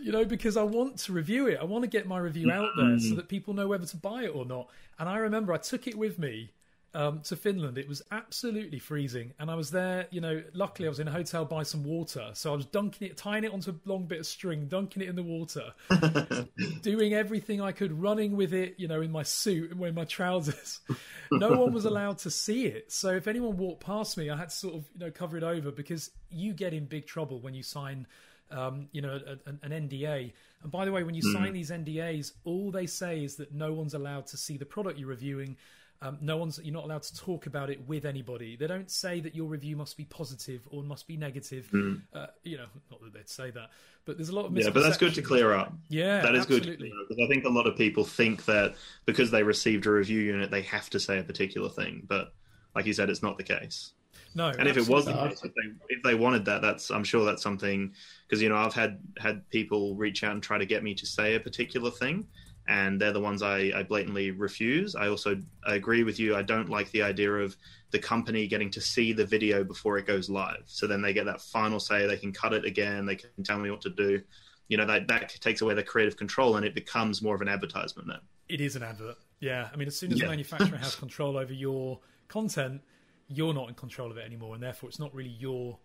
You 0.00 0.12
know, 0.12 0.24
because 0.24 0.56
I 0.56 0.62
want 0.62 0.96
to 1.00 1.12
review 1.12 1.46
it. 1.46 1.58
I 1.60 1.64
want 1.64 1.82
to 1.84 1.90
get 1.90 2.06
my 2.06 2.16
review 2.16 2.50
out 2.50 2.70
there 2.74 2.98
so 2.98 3.04
mm-hmm. 3.04 3.16
that 3.16 3.28
people 3.28 3.52
know 3.52 3.68
whether 3.68 3.84
to 3.84 3.96
buy 3.98 4.22
it 4.22 4.34
or 4.34 4.46
not. 4.46 4.70
And 4.98 5.10
I 5.10 5.18
remember 5.18 5.52
I 5.52 5.58
took 5.58 5.86
it 5.86 5.94
with 5.94 6.18
me 6.18 6.53
um, 6.94 7.20
to 7.22 7.36
Finland. 7.36 7.76
It 7.76 7.88
was 7.88 8.02
absolutely 8.10 8.78
freezing, 8.78 9.34
and 9.38 9.50
I 9.50 9.56
was 9.56 9.70
there. 9.70 10.06
You 10.10 10.20
know, 10.20 10.42
luckily 10.52 10.86
I 10.86 10.90
was 10.90 11.00
in 11.00 11.08
a 11.08 11.10
hotel 11.10 11.44
by 11.44 11.64
some 11.64 11.82
water, 11.82 12.30
so 12.34 12.52
I 12.52 12.56
was 12.56 12.66
dunking 12.66 13.08
it, 13.08 13.16
tying 13.16 13.44
it 13.44 13.52
onto 13.52 13.72
a 13.72 13.74
long 13.84 14.06
bit 14.06 14.20
of 14.20 14.26
string, 14.26 14.66
dunking 14.66 15.02
it 15.02 15.08
in 15.08 15.16
the 15.16 15.22
water, 15.22 15.74
doing 16.82 17.12
everything 17.12 17.60
I 17.60 17.72
could, 17.72 17.92
running 17.92 18.36
with 18.36 18.54
it. 18.54 18.76
You 18.78 18.88
know, 18.88 19.00
in 19.00 19.10
my 19.10 19.24
suit 19.24 19.72
and 19.72 19.80
wearing 19.80 19.96
my 19.96 20.04
trousers. 20.04 20.80
no 21.32 21.50
one 21.50 21.72
was 21.72 21.84
allowed 21.84 22.18
to 22.18 22.30
see 22.30 22.66
it, 22.66 22.92
so 22.92 23.10
if 23.10 23.26
anyone 23.26 23.56
walked 23.56 23.84
past 23.84 24.16
me, 24.16 24.30
I 24.30 24.36
had 24.36 24.50
to 24.50 24.56
sort 24.56 24.74
of 24.74 24.84
you 24.94 25.00
know 25.00 25.10
cover 25.10 25.36
it 25.36 25.42
over 25.42 25.72
because 25.72 26.10
you 26.30 26.54
get 26.54 26.72
in 26.72 26.86
big 26.86 27.06
trouble 27.06 27.40
when 27.40 27.54
you 27.54 27.62
sign. 27.62 28.06
Um, 28.50 28.88
you 28.92 29.00
know, 29.00 29.18
a, 29.26 29.32
a, 29.50 29.54
an 29.62 29.88
NDA. 29.88 30.32
And 30.62 30.70
by 30.70 30.84
the 30.84 30.92
way, 30.92 31.02
when 31.02 31.14
you 31.14 31.22
sign 31.22 31.54
these 31.54 31.70
NDAs, 31.70 32.32
all 32.44 32.70
they 32.70 32.86
say 32.86 33.24
is 33.24 33.36
that 33.36 33.52
no 33.52 33.72
one's 33.72 33.94
allowed 33.94 34.26
to 34.28 34.36
see 34.36 34.58
the 34.58 34.66
product 34.66 34.98
you're 34.98 35.08
reviewing 35.08 35.56
um, 36.04 36.18
no 36.20 36.36
one's 36.36 36.60
you're 36.62 36.74
not 36.74 36.84
allowed 36.84 37.02
to 37.02 37.16
talk 37.16 37.46
about 37.46 37.70
it 37.70 37.88
with 37.88 38.04
anybody. 38.04 38.56
They 38.56 38.66
don't 38.66 38.90
say 38.90 39.20
that 39.20 39.34
your 39.34 39.46
review 39.46 39.74
must 39.74 39.96
be 39.96 40.04
positive 40.04 40.68
or 40.70 40.82
must 40.82 41.08
be 41.08 41.16
negative. 41.16 41.66
Hmm. 41.70 41.94
Uh, 42.12 42.26
you 42.42 42.58
know, 42.58 42.66
not 42.90 43.02
that 43.02 43.14
they'd 43.14 43.28
say 43.28 43.50
that, 43.52 43.70
but 44.04 44.18
there's 44.18 44.28
a 44.28 44.34
lot 44.34 44.44
of 44.44 44.56
Yeah, 44.56 44.68
but 44.68 44.82
that's 44.82 44.98
good 44.98 45.14
to 45.14 45.22
clear 45.22 45.54
up. 45.54 45.72
Yeah, 45.88 46.20
that 46.20 46.34
is 46.34 46.42
absolutely. 46.42 46.90
good 46.90 47.08
because 47.08 47.24
I 47.24 47.26
think 47.26 47.44
a 47.46 47.48
lot 47.48 47.66
of 47.66 47.76
people 47.76 48.04
think 48.04 48.44
that 48.44 48.74
because 49.06 49.30
they 49.30 49.42
received 49.42 49.86
a 49.86 49.90
review 49.90 50.20
unit, 50.20 50.50
they 50.50 50.62
have 50.62 50.90
to 50.90 51.00
say 51.00 51.18
a 51.18 51.24
particular 51.24 51.70
thing. 51.70 52.02
But 52.06 52.34
like 52.76 52.84
you 52.84 52.92
said, 52.92 53.08
it's 53.08 53.22
not 53.22 53.38
the 53.38 53.44
case. 53.44 53.92
No, 54.34 54.48
And 54.48 54.68
if 54.68 54.76
it 54.76 54.88
was 54.88 55.06
the 55.06 55.12
case, 55.12 55.42
if 55.44 55.54
they, 55.54 55.94
if 55.94 56.02
they 56.02 56.14
wanted 56.14 56.44
that, 56.46 56.60
that's 56.60 56.90
I'm 56.90 57.04
sure 57.04 57.24
that's 57.24 57.42
something 57.42 57.94
because 58.28 58.42
you 58.42 58.48
know 58.48 58.56
I've 58.56 58.74
had 58.74 58.98
had 59.16 59.48
people 59.48 59.94
reach 59.94 60.22
out 60.22 60.32
and 60.32 60.42
try 60.42 60.58
to 60.58 60.66
get 60.66 60.82
me 60.82 60.94
to 60.94 61.06
say 61.06 61.36
a 61.36 61.40
particular 61.40 61.90
thing, 61.90 62.26
and 62.66 63.00
they're 63.00 63.12
the 63.12 63.20
ones 63.20 63.42
I, 63.42 63.70
I 63.74 63.82
blatantly 63.82 64.30
refuse. 64.30 64.94
I 64.94 65.08
also 65.08 65.36
I 65.66 65.74
agree 65.74 66.02
with 66.04 66.18
you. 66.18 66.34
I 66.36 66.42
don't 66.42 66.68
like 66.68 66.90
the 66.92 67.02
idea 67.02 67.30
of 67.32 67.56
the 67.90 67.98
company 67.98 68.46
getting 68.46 68.70
to 68.70 68.80
see 68.80 69.12
the 69.12 69.24
video 69.26 69.62
before 69.64 69.98
it 69.98 70.06
goes 70.06 70.28
live. 70.30 70.62
So 70.66 70.86
then 70.86 71.02
they 71.02 71.12
get 71.12 71.26
that 71.26 71.40
final 71.40 71.78
say. 71.78 72.06
They 72.06 72.16
can 72.16 72.32
cut 72.32 72.52
it 72.52 72.64
again. 72.64 73.06
They 73.06 73.16
can 73.16 73.44
tell 73.44 73.58
me 73.58 73.70
what 73.70 73.80
to 73.82 73.90
do. 73.90 74.22
You 74.68 74.78
know 74.78 74.86
that 74.86 75.06
that 75.08 75.28
takes 75.40 75.60
away 75.60 75.74
the 75.74 75.82
creative 75.82 76.16
control, 76.16 76.56
and 76.56 76.64
it 76.64 76.74
becomes 76.74 77.20
more 77.22 77.34
of 77.34 77.42
an 77.42 77.48
advertisement 77.48 78.08
then. 78.08 78.20
it 78.48 78.60
is 78.60 78.76
an 78.76 78.82
advert. 78.82 79.16
Yeah, 79.40 79.68
I 79.72 79.76
mean, 79.76 79.88
as 79.88 79.96
soon 79.98 80.12
as 80.12 80.18
Yeah. 80.18 80.24
the 80.26 80.30
manufacturer 80.30 80.78
has 80.86 80.94
control 80.96 81.36
over 81.36 81.52
your 81.52 82.00
content, 82.28 82.80
you're 83.28 83.52
not 83.52 83.68
in 83.68 83.74
control 83.74 84.10
of 84.10 84.16
it 84.16 84.24
anymore, 84.24 84.54
and 84.54 84.62
therefore 84.62 84.88
it's 84.88 84.98
not 84.98 85.14
really 85.14 85.30
your 85.38 85.78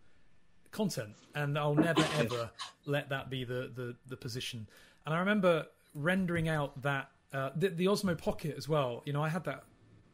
content. 0.72 1.14
And 1.36 1.58
I'll 1.58 1.76
never 1.76 2.06
ever 2.18 2.50
let 2.86 3.10
that 3.10 3.30
be 3.30 3.44
the 3.44 3.72
the, 3.76 3.96
the 4.08 4.16
position. 4.18 4.68
And 5.06 5.14
I 5.14 5.20
remember 5.20 5.66
rendering 5.94 6.48
out 6.48 6.82
that 6.82 7.10
uh, 7.34 7.52
the, 7.56 7.70
the 7.70 7.86
Osmo 7.86 8.18
Pocket 8.18 8.56
as 8.58 8.68
well. 8.68 9.04
You 9.06 9.14
know, 9.14 9.24
I 9.24 9.30
had 9.30 9.44
that 9.46 9.64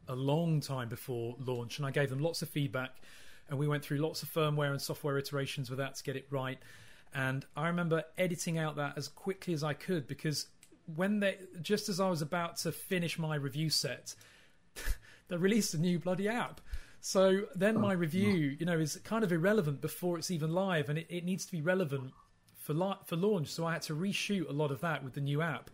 a 0.07 0.15
long 0.15 0.59
time 0.59 0.89
before 0.89 1.35
launch, 1.39 1.77
and 1.77 1.85
I 1.85 1.91
gave 1.91 2.09
them 2.09 2.19
lots 2.19 2.41
of 2.41 2.49
feedback, 2.49 2.91
and 3.49 3.57
we 3.57 3.67
went 3.67 3.83
through 3.83 3.97
lots 3.97 4.23
of 4.23 4.31
firmware 4.31 4.71
and 4.71 4.81
software 4.81 5.17
iterations 5.17 5.69
with 5.69 5.79
that 5.79 5.95
to 5.95 6.03
get 6.03 6.15
it 6.15 6.27
right. 6.29 6.59
And 7.13 7.45
I 7.55 7.67
remember 7.67 8.03
editing 8.17 8.57
out 8.57 8.75
that 8.75 8.97
as 8.97 9.07
quickly 9.07 9.53
as 9.53 9.63
I 9.63 9.73
could 9.73 10.05
because 10.05 10.47
when 10.95 11.19
they 11.19 11.37
just 11.61 11.87
as 11.89 11.99
I 11.99 12.09
was 12.09 12.21
about 12.21 12.57
to 12.57 12.71
finish 12.71 13.17
my 13.17 13.35
review 13.35 13.69
set, 13.69 14.15
they 15.29 15.37
released 15.37 15.73
a 15.73 15.77
new 15.77 15.97
bloody 15.97 16.27
app. 16.27 16.61
So 16.99 17.43
then 17.55 17.79
my 17.79 17.93
review, 17.93 18.57
you 18.59 18.65
know, 18.65 18.79
is 18.79 18.97
kind 19.03 19.23
of 19.23 19.31
irrelevant 19.31 19.79
before 19.79 20.17
it's 20.17 20.31
even 20.31 20.51
live, 20.51 20.89
and 20.89 20.97
it, 20.97 21.05
it 21.07 21.23
needs 21.23 21.45
to 21.45 21.51
be 21.51 21.61
relevant 21.61 22.11
for 22.65 22.73
la- 22.73 22.97
for 23.05 23.15
launch. 23.15 23.47
So 23.49 23.65
I 23.65 23.73
had 23.73 23.81
to 23.83 23.95
reshoot 23.95 24.49
a 24.49 24.53
lot 24.53 24.71
of 24.71 24.81
that 24.81 25.03
with 25.03 25.13
the 25.13 25.21
new 25.21 25.41
app. 25.41 25.69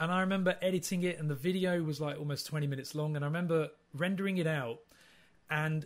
And 0.00 0.12
I 0.12 0.20
remember 0.20 0.56
editing 0.62 1.02
it, 1.02 1.18
and 1.18 1.28
the 1.28 1.34
video 1.34 1.82
was 1.82 2.00
like 2.00 2.18
almost 2.18 2.46
20 2.46 2.66
minutes 2.68 2.94
long. 2.94 3.16
And 3.16 3.24
I 3.24 3.28
remember 3.28 3.68
rendering 3.94 4.38
it 4.38 4.46
out 4.46 4.78
and 5.50 5.84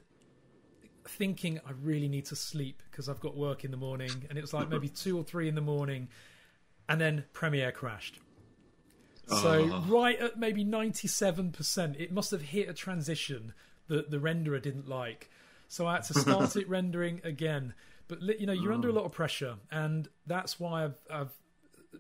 thinking, 1.09 1.59
I 1.66 1.70
really 1.82 2.09
need 2.09 2.26
to 2.26 2.36
sleep 2.36 2.82
because 2.90 3.09
I've 3.09 3.20
got 3.20 3.36
work 3.36 3.64
in 3.64 3.70
the 3.70 3.76
morning. 3.76 4.11
And 4.28 4.36
it 4.38 4.42
was 4.42 4.53
like 4.53 4.68
maybe 4.68 4.88
two 4.88 5.16
or 5.18 5.24
three 5.24 5.48
in 5.48 5.55
the 5.55 5.61
morning. 5.62 6.09
And 6.88 7.00
then 7.00 7.24
Premiere 7.32 7.72
crashed. 7.72 8.18
So, 9.28 9.70
Oh. 9.72 9.84
right 9.88 10.18
at 10.20 10.38
maybe 10.38 10.64
97%, 10.64 11.96
it 11.98 12.12
must 12.12 12.30
have 12.32 12.42
hit 12.42 12.68
a 12.68 12.74
transition 12.74 13.55
that 13.88 14.11
the 14.11 14.18
renderer 14.18 14.61
didn't 14.61 14.88
like. 14.88 15.30
So 15.68 15.86
I 15.86 15.94
had 15.94 16.03
to 16.05 16.14
start 16.14 16.55
it 16.57 16.68
rendering 16.68 17.20
again. 17.24 17.72
But 18.21 18.41
you 18.41 18.47
know, 18.47 18.53
you're 18.53 18.75
under 18.75 18.89
a 18.89 18.93
lot 18.93 19.05
of 19.07 19.13
pressure, 19.13 19.55
and 19.71 20.07
that's 20.27 20.61
why 20.61 20.85
I've, 20.85 20.99
I've 21.11 21.33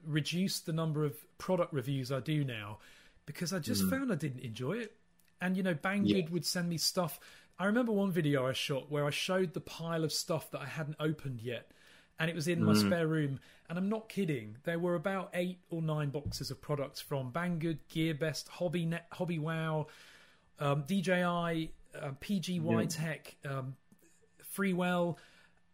reduced 0.06 0.66
the 0.66 0.72
number 0.72 1.04
of 1.06 1.14
product 1.38 1.72
reviews 1.72 2.12
I 2.12 2.20
do 2.20 2.44
now 2.44 2.78
because 3.24 3.52
I 3.54 3.60
just 3.60 3.84
found 3.88 4.12
I 4.12 4.16
didn't 4.16 4.40
enjoy 4.40 4.72
it. 4.72 4.96
And 5.40 5.56
you 5.56 5.62
know, 5.62 5.74
Banggood 5.74 6.24
Yeah. 6.24 6.28
would 6.30 6.44
send 6.44 6.68
me 6.68 6.76
stuff. 6.76 7.18
I 7.58 7.64
remember 7.64 7.92
one 7.92 8.12
video 8.12 8.46
I 8.46 8.52
shot 8.52 8.90
where 8.90 9.06
I 9.06 9.10
showed 9.10 9.54
the 9.54 9.60
pile 9.60 10.04
of 10.04 10.12
stuff 10.12 10.50
that 10.50 10.60
I 10.60 10.66
hadn't 10.66 10.96
opened 11.00 11.40
yet, 11.40 11.70
and 12.18 12.28
it 12.28 12.34
was 12.36 12.46
in 12.46 12.62
my 12.62 12.72
spare 12.74 13.06
room. 13.06 13.40
And 13.70 13.78
I'm 13.78 13.88
not 13.88 14.10
kidding. 14.10 14.58
There 14.64 14.78
were 14.78 14.96
about 14.96 15.30
eight 15.32 15.60
or 15.70 15.80
nine 15.80 16.10
boxes 16.10 16.50
of 16.50 16.60
products 16.60 17.00
from 17.00 17.32
Banggood, 17.32 17.78
GearBest, 17.90 18.48
Hobby 18.48 18.84
Net, 18.84 19.06
Hobby 19.12 19.38
Wow, 19.38 19.86
um, 20.60 20.84
DJI, 20.86 21.72
uh, 21.94 22.10
PGY 22.20 22.86
Tech, 22.90 23.34
um, 23.48 23.76
Freewell. 24.54 25.16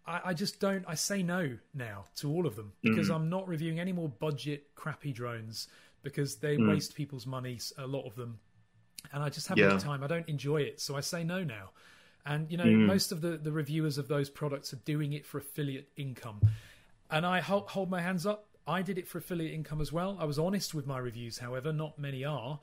I, 0.08 0.20
I 0.30 0.34
just 0.34 0.58
don't. 0.60 0.84
I 0.88 0.94
say 0.94 1.22
no 1.22 1.58
now 1.74 2.06
to 2.16 2.30
all 2.32 2.46
of 2.46 2.56
them 2.56 2.72
because 2.82 3.10
I'm 3.10 3.28
not 3.28 3.46
reviewing 3.46 3.78
any 3.78 3.92
more 3.92 4.08
budget 4.08 4.74
crappy 4.74 5.12
drones 5.12 5.68
because 6.02 6.36
they 6.36 6.56
waste 6.56 6.94
people's 6.94 7.26
money. 7.26 7.58
A 7.76 7.86
lot 7.86 8.06
of 8.06 8.14
them, 8.16 8.38
and 9.12 9.22
I 9.22 9.28
just 9.28 9.46
haven't 9.48 9.64
Yeah. 9.64 9.72
had 9.72 9.80
time. 9.80 10.02
I 10.02 10.06
don't 10.06 10.28
enjoy 10.28 10.62
it, 10.62 10.80
so 10.80 10.96
I 10.96 11.00
say 11.00 11.24
no 11.24 11.44
now. 11.44 11.70
And 12.24 12.50
you 12.50 12.56
know, 12.56 12.64
Mm. 12.64 12.86
most 12.86 13.12
of 13.12 13.20
the 13.20 13.36
the 13.36 13.52
reviewers 13.52 13.98
of 13.98 14.08
those 14.08 14.30
products 14.30 14.72
are 14.72 14.82
doing 14.84 15.12
it 15.12 15.26
for 15.26 15.38
affiliate 15.38 15.88
income, 15.96 16.40
and 17.10 17.26
I 17.26 17.40
hold, 17.40 17.68
hold 17.68 17.90
my 17.90 18.00
hands 18.00 18.26
up. 18.26 18.46
I 18.66 18.82
did 18.82 18.98
it 18.98 19.08
for 19.08 19.18
affiliate 19.18 19.54
income 19.54 19.80
as 19.80 19.92
well. 19.92 20.16
I 20.20 20.24
was 20.24 20.38
honest 20.38 20.74
with 20.74 20.86
my 20.86 20.98
reviews, 20.98 21.38
however, 21.38 21.72
not 21.72 21.98
many 21.98 22.24
are. 22.24 22.60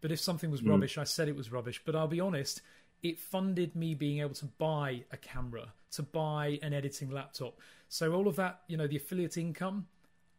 But 0.00 0.12
if 0.12 0.20
something 0.20 0.50
Mm. 0.50 0.52
was 0.52 0.62
rubbish, 0.62 0.96
I 0.98 1.04
said 1.04 1.28
it 1.28 1.34
was 1.34 1.50
rubbish. 1.50 1.82
But 1.84 1.96
I'll 1.96 2.06
be 2.06 2.20
honest, 2.20 2.62
it 3.02 3.18
funded 3.18 3.74
me 3.76 3.94
being 3.94 4.20
able 4.20 4.34
to 4.34 4.46
buy 4.46 5.04
a 5.12 5.16
camera, 5.16 5.72
to 5.92 6.02
buy 6.02 6.58
an 6.62 6.72
editing 6.72 7.10
laptop. 7.10 7.58
So 7.88 8.12
all 8.12 8.28
of 8.28 8.36
that, 8.36 8.62
you 8.66 8.76
know, 8.76 8.86
the 8.86 8.96
affiliate 8.96 9.36
income, 9.36 9.86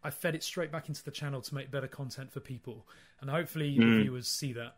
I 0.04 0.10
fed 0.10 0.36
it 0.36 0.44
straight 0.44 0.72
back 0.72 0.88
into 0.90 1.04
the 1.04 1.12
channel 1.12 1.42
to 1.42 1.56
make 1.56 1.72
better 1.72 1.88
content 1.88 2.32
for 2.32 2.40
people. 2.40 2.88
And 3.22 3.30
hopefully 3.30 3.78
Mm. 3.78 4.02
viewers 4.02 4.28
see 4.28 4.54
that. 4.54 4.78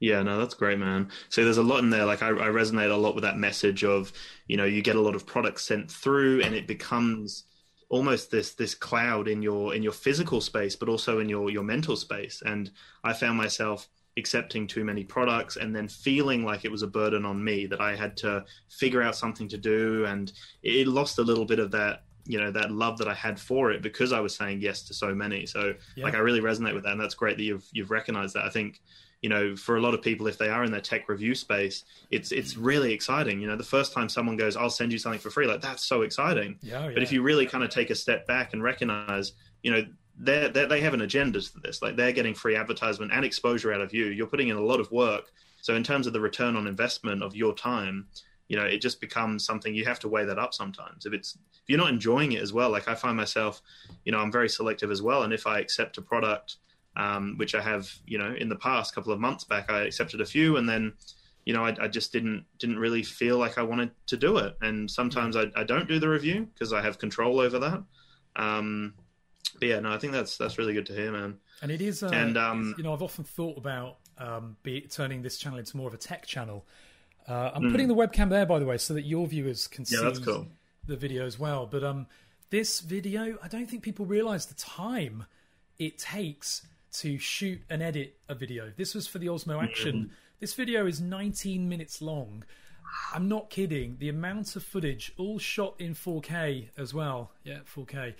Yeah, 0.00 0.22
no, 0.22 0.38
that's 0.38 0.54
great, 0.54 0.78
man. 0.78 1.10
So 1.28 1.44
there's 1.44 1.58
a 1.58 1.62
lot 1.62 1.78
in 1.78 1.90
there. 1.90 2.04
Like 2.04 2.22
I, 2.22 2.28
I 2.28 2.48
resonate 2.48 2.90
a 2.90 2.96
lot 2.96 3.14
with 3.14 3.22
that 3.22 3.38
message 3.38 3.84
of, 3.84 4.12
you 4.48 4.56
know, 4.56 4.64
you 4.64 4.82
get 4.82 4.96
a 4.96 5.00
lot 5.00 5.14
of 5.14 5.26
products 5.26 5.64
sent 5.64 5.90
through, 5.90 6.42
and 6.42 6.54
it 6.54 6.66
becomes 6.66 7.44
almost 7.88 8.30
this 8.30 8.54
this 8.54 8.74
cloud 8.74 9.28
in 9.28 9.42
your 9.42 9.74
in 9.74 9.82
your 9.82 9.92
physical 9.92 10.40
space, 10.40 10.74
but 10.74 10.88
also 10.88 11.20
in 11.20 11.28
your 11.28 11.50
your 11.50 11.62
mental 11.62 11.94
space. 11.96 12.42
And 12.44 12.70
I 13.04 13.12
found 13.12 13.38
myself 13.38 13.88
accepting 14.18 14.66
too 14.66 14.84
many 14.84 15.04
products 15.04 15.56
and 15.56 15.74
then 15.74 15.88
feeling 15.88 16.44
like 16.44 16.64
it 16.64 16.70
was 16.70 16.82
a 16.82 16.86
burden 16.86 17.24
on 17.24 17.42
me 17.42 17.66
that 17.66 17.80
I 17.80 17.96
had 17.96 18.16
to 18.18 18.44
figure 18.68 19.02
out 19.02 19.16
something 19.16 19.48
to 19.48 19.58
do, 19.58 20.04
and 20.06 20.32
it 20.62 20.86
lost 20.86 21.18
a 21.18 21.22
little 21.22 21.44
bit 21.46 21.58
of 21.58 21.70
that 21.72 22.04
you 22.24 22.38
know 22.38 22.52
that 22.52 22.70
love 22.70 22.98
that 22.98 23.08
I 23.08 23.14
had 23.14 23.40
for 23.40 23.72
it 23.72 23.82
because 23.82 24.12
I 24.12 24.20
was 24.20 24.36
saying 24.36 24.60
yes 24.60 24.82
to 24.84 24.94
so 24.94 25.12
many. 25.14 25.44
So 25.44 25.74
Yeah. 25.96 26.04
like 26.04 26.14
I 26.14 26.18
really 26.18 26.40
resonate 26.40 26.72
with 26.74 26.84
that, 26.84 26.92
and 26.92 27.00
that's 27.00 27.14
great 27.16 27.36
that 27.36 27.42
you've 27.42 27.66
you've 27.72 27.90
recognized 27.90 28.34
that. 28.34 28.44
I 28.44 28.48
think 28.50 28.80
you 29.22 29.28
know 29.28 29.56
for 29.56 29.76
a 29.76 29.80
lot 29.80 29.94
of 29.94 30.02
people 30.02 30.26
if 30.28 30.38
they 30.38 30.48
are 30.48 30.62
in 30.64 30.70
their 30.70 30.80
tech 30.80 31.08
review 31.08 31.34
space, 31.34 31.84
it's 32.10 32.30
it's 32.30 32.56
really 32.56 32.92
exciting. 32.92 33.40
You 33.40 33.48
know, 33.48 33.56
the 33.56 33.64
first 33.64 33.92
time 33.92 34.08
someone 34.08 34.36
goes, 34.36 34.56
"I'll 34.56 34.70
send 34.70 34.92
you 34.92 34.98
something 34.98 35.20
for 35.20 35.30
free," 35.30 35.46
like 35.46 35.60
that's 35.62 35.84
so 35.84 36.02
exciting. 36.02 36.58
Yeah, 36.62 36.84
oh, 36.86 36.94
But 36.94 37.02
if 37.02 37.10
you 37.10 37.22
really 37.22 37.46
kind 37.46 37.64
of 37.64 37.70
take 37.70 37.90
a 37.90 37.94
step 37.94 38.26
back 38.26 38.52
and 38.52 38.62
recognize, 38.62 39.32
you 39.64 39.72
know, 39.72 39.84
they're, 40.18 40.48
they're, 40.48 40.66
they 40.66 40.80
have 40.80 40.94
an 40.94 41.02
agenda 41.02 41.40
to 41.40 41.60
this. 41.60 41.82
Like 41.82 41.96
they're 41.96 42.12
getting 42.12 42.34
free 42.34 42.56
advertisement 42.56 43.12
and 43.12 43.24
exposure 43.24 43.72
out 43.72 43.80
of 43.80 43.94
you. 43.94 44.06
You're 44.06 44.26
putting 44.26 44.48
in 44.48 44.56
a 44.56 44.64
lot 44.64 44.80
of 44.80 44.90
work. 44.90 45.32
So 45.60 45.74
in 45.74 45.82
terms 45.82 46.06
of 46.06 46.12
the 46.12 46.20
return 46.20 46.56
on 46.56 46.66
investment 46.66 47.22
of 47.22 47.36
your 47.36 47.54
time, 47.54 48.06
you 48.48 48.56
know, 48.56 48.64
it 48.64 48.82
just 48.82 49.00
becomes 49.00 49.44
something 49.44 49.74
you 49.74 49.84
have 49.84 50.00
to 50.00 50.08
weigh 50.08 50.26
that 50.26 50.38
up 50.38 50.52
sometimes. 50.52 51.06
If 51.06 51.12
it's 51.12 51.38
if 51.52 51.68
you're 51.68 51.78
not 51.78 51.88
enjoying 51.88 52.32
it 52.32 52.42
as 52.42 52.52
well, 52.52 52.70
like 52.70 52.88
I 52.88 52.94
find 52.94 53.16
myself, 53.16 53.62
you 54.04 54.12
know, 54.12 54.18
I'm 54.18 54.32
very 54.32 54.48
selective 54.48 54.90
as 54.90 55.00
well. 55.00 55.22
And 55.22 55.32
if 55.32 55.46
I 55.46 55.60
accept 55.60 55.96
a 55.96 56.02
product, 56.02 56.56
um, 56.96 57.36
which 57.38 57.54
I 57.54 57.62
have, 57.62 57.90
you 58.06 58.18
know, 58.18 58.34
in 58.36 58.48
the 58.48 58.56
past 58.56 58.94
couple 58.94 59.12
of 59.12 59.20
months 59.20 59.44
back, 59.44 59.70
I 59.70 59.82
accepted 59.82 60.20
a 60.20 60.26
few, 60.26 60.56
and 60.56 60.68
then, 60.68 60.92
you 61.46 61.54
know, 61.54 61.64
I, 61.64 61.74
I 61.80 61.88
just 61.88 62.12
didn't 62.12 62.44
didn't 62.58 62.78
really 62.78 63.02
feel 63.02 63.38
like 63.38 63.56
I 63.56 63.62
wanted 63.62 63.92
to 64.08 64.16
do 64.16 64.36
it. 64.38 64.56
And 64.60 64.90
sometimes 64.90 65.36
I, 65.36 65.44
I 65.56 65.64
don't 65.64 65.88
do 65.88 65.98
the 65.98 66.08
review 66.08 66.48
because 66.52 66.72
I 66.72 66.82
have 66.82 66.98
control 66.98 67.40
over 67.40 67.58
that. 67.60 67.82
Um, 68.36 68.94
but 69.58 69.68
yeah, 69.68 69.80
no, 69.80 69.92
I 69.92 69.98
think 69.98 70.12
that's 70.12 70.36
that's 70.36 70.58
really 70.58 70.72
good 70.74 70.86
to 70.86 70.94
hear, 70.94 71.12
man. 71.12 71.38
And 71.60 71.70
it 71.70 71.80
is, 71.80 72.02
uh, 72.02 72.08
And, 72.08 72.36
um, 72.36 72.74
you 72.76 72.82
know, 72.84 72.92
I've 72.92 73.02
often 73.02 73.24
thought 73.24 73.56
about 73.56 73.98
um, 74.18 74.56
be, 74.62 74.80
turning 74.82 75.22
this 75.22 75.38
channel 75.38 75.58
into 75.58 75.76
more 75.76 75.86
of 75.88 75.94
a 75.94 75.98
tech 75.98 76.26
channel. 76.26 76.66
Uh, 77.28 77.52
I'm 77.54 77.70
putting 77.70 77.86
the 77.88 77.94
webcam 77.94 78.30
there, 78.30 78.44
by 78.46 78.58
the 78.58 78.66
way, 78.66 78.78
so 78.78 78.94
that 78.94 79.02
your 79.02 79.26
viewers 79.28 79.68
can 79.68 79.84
Hmm. 79.84 79.94
Yeah, 79.94 79.98
see 80.00 80.04
that's 80.04 80.18
cool. 80.18 80.46
the 80.86 80.96
video 80.96 81.24
as 81.24 81.38
well. 81.38 81.66
But 81.66 81.84
um, 81.84 82.06
this 82.50 82.80
video, 82.80 83.38
I 83.42 83.48
don't 83.48 83.66
think 83.70 83.82
people 83.84 84.06
realize 84.06 84.46
the 84.46 84.54
time 84.54 85.24
it 85.78 85.98
takes 85.98 86.66
to 86.94 87.16
shoot 87.18 87.62
and 87.70 87.80
edit 87.82 88.18
a 88.28 88.34
video. 88.34 88.72
This 88.76 88.94
was 88.94 89.06
for 89.06 89.18
the 89.18 89.26
Osmo 89.28 89.62
Action. 89.62 89.94
Mm-hmm. 89.96 90.12
This 90.40 90.54
video 90.54 90.86
is 90.86 91.00
19 91.00 91.68
minutes 91.68 92.02
long. 92.02 92.44
I'm 93.14 93.28
not 93.28 93.48
kidding. 93.50 93.96
The 94.00 94.08
amount 94.08 94.56
of 94.56 94.64
footage, 94.64 95.12
all 95.16 95.38
shot 95.38 95.76
in 95.78 95.94
4K 95.94 96.68
as 96.76 96.92
well, 96.92 97.30
yeah, 97.44 97.60
4K, 97.74 98.14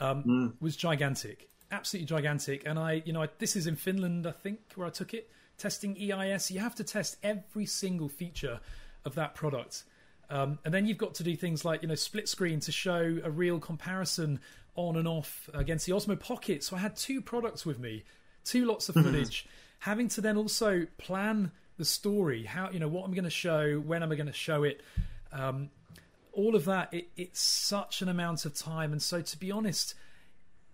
um, 0.00 0.24
mm. 0.24 0.52
was 0.60 0.76
gigantic, 0.76 1.48
absolutely 1.70 2.06
gigantic. 2.06 2.62
And 2.66 2.78
I, 2.78 3.02
you 3.04 3.12
know, 3.12 3.22
I, 3.22 3.28
this 3.38 3.56
is 3.56 3.66
in 3.66 3.76
Finland, 3.76 4.26
I 4.26 4.32
think, 4.32 4.60
where 4.74 4.86
I 4.86 4.90
took 4.90 5.14
it, 5.14 5.30
testing 5.58 5.96
EIS. 5.96 6.50
You 6.50 6.60
have 6.60 6.74
to 6.76 6.84
test 6.84 7.16
every 7.22 7.66
single 7.66 8.08
feature 8.08 8.60
of 9.04 9.14
that 9.14 9.34
product. 9.34 9.84
Um, 10.28 10.58
and 10.64 10.74
then 10.74 10.86
you've 10.86 10.98
got 10.98 11.14
to 11.14 11.22
do 11.22 11.36
things 11.36 11.64
like 11.64 11.82
you 11.82 11.88
know 11.88 11.94
split 11.94 12.28
screen 12.28 12.60
to 12.60 12.72
show 12.72 13.18
a 13.22 13.30
real 13.30 13.60
comparison 13.60 14.40
on 14.74 14.96
and 14.96 15.08
off 15.08 15.48
against 15.54 15.86
the 15.86 15.92
Osmo 15.92 16.18
Pocket. 16.18 16.62
So 16.64 16.76
I 16.76 16.80
had 16.80 16.96
two 16.96 17.20
products 17.20 17.64
with 17.64 17.78
me, 17.78 18.04
two 18.44 18.66
lots 18.66 18.88
of 18.88 18.96
mm-hmm. 18.96 19.12
footage, 19.12 19.46
having 19.78 20.08
to 20.08 20.20
then 20.20 20.36
also 20.36 20.86
plan 20.98 21.52
the 21.78 21.84
story, 21.84 22.44
how 22.44 22.70
you 22.70 22.80
know 22.80 22.88
what 22.88 23.04
I'm 23.04 23.12
going 23.12 23.24
to 23.24 23.30
show, 23.30 23.76
when 23.78 24.02
am 24.02 24.12
I 24.12 24.16
going 24.16 24.26
to 24.26 24.32
show 24.32 24.64
it. 24.64 24.80
Um, 25.32 25.70
all 26.36 26.54
of 26.54 26.64
that, 26.66 26.92
it, 26.92 27.08
it's 27.16 27.40
such 27.40 28.02
an 28.02 28.08
amount 28.08 28.44
of 28.44 28.54
time. 28.54 28.92
And 28.92 29.02
so, 29.02 29.20
to 29.22 29.38
be 29.38 29.50
honest, 29.50 29.94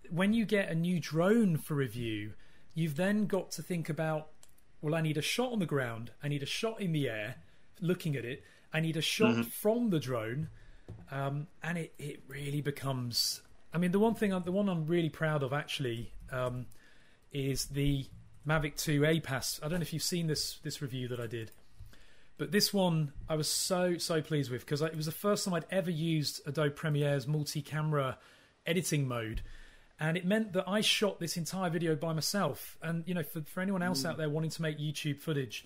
when 0.09 0.33
you 0.33 0.45
get 0.45 0.69
a 0.69 0.75
new 0.75 0.99
drone 0.99 1.57
for 1.57 1.73
review, 1.73 2.33
you've 2.75 2.95
then 2.95 3.25
got 3.25 3.51
to 3.51 3.63
think 3.63 3.89
about 3.89 4.27
well, 4.83 4.95
I 4.95 5.01
need 5.01 5.17
a 5.17 5.21
shot 5.21 5.53
on 5.53 5.59
the 5.59 5.65
ground, 5.65 6.11
I 6.21 6.27
need 6.27 6.43
a 6.43 6.45
shot 6.45 6.81
in 6.81 6.91
the 6.91 7.07
air, 7.07 7.35
looking 7.79 8.17
at 8.17 8.25
it, 8.25 8.43
I 8.73 8.81
need 8.81 8.97
a 8.97 9.01
shot 9.01 9.31
mm-hmm. 9.31 9.43
from 9.43 9.91
the 9.91 9.99
drone, 9.99 10.49
um, 11.09 11.47
and 11.63 11.77
it, 11.77 11.93
it 11.97 12.19
really 12.27 12.59
becomes. 12.59 13.41
I 13.73 13.77
mean, 13.77 13.93
the 13.93 13.99
one 13.99 14.13
thing, 14.13 14.37
the 14.43 14.51
one 14.51 14.67
I'm 14.67 14.85
really 14.85 15.09
proud 15.09 15.41
of 15.41 15.53
actually 15.53 16.11
um, 16.33 16.65
is 17.31 17.65
the 17.67 18.05
Mavic 18.45 18.75
2 18.75 19.01
APAS. 19.01 19.61
I 19.63 19.69
don't 19.69 19.79
know 19.79 19.83
if 19.83 19.93
you've 19.93 20.03
seen 20.03 20.27
this 20.27 20.59
this 20.63 20.81
review 20.81 21.07
that 21.07 21.19
I 21.19 21.27
did, 21.27 21.51
but 22.37 22.51
this 22.51 22.73
one 22.73 23.13
I 23.29 23.35
was 23.35 23.47
so 23.47 23.97
so 23.97 24.21
pleased 24.21 24.51
with 24.51 24.61
because 24.61 24.81
it 24.81 24.95
was 24.95 25.05
the 25.05 25.11
first 25.11 25.45
time 25.45 25.53
I'd 25.53 25.65
ever 25.71 25.91
used 25.91 26.41
Adobe 26.45 26.75
Premiere's 26.75 27.27
multi-camera 27.27 28.17
editing 28.65 29.07
mode, 29.07 29.41
and 29.99 30.17
it 30.17 30.25
meant 30.25 30.53
that 30.53 30.67
I 30.67 30.81
shot 30.81 31.19
this 31.19 31.37
entire 31.37 31.69
video 31.69 31.95
by 31.95 32.13
myself. 32.13 32.77
And 32.81 33.03
you 33.07 33.13
know, 33.13 33.23
for 33.23 33.41
for 33.41 33.61
anyone 33.61 33.83
else 33.83 34.03
mm. 34.03 34.09
out 34.09 34.17
there 34.17 34.29
wanting 34.29 34.51
to 34.51 34.61
make 34.61 34.79
YouTube 34.79 35.19
footage, 35.19 35.65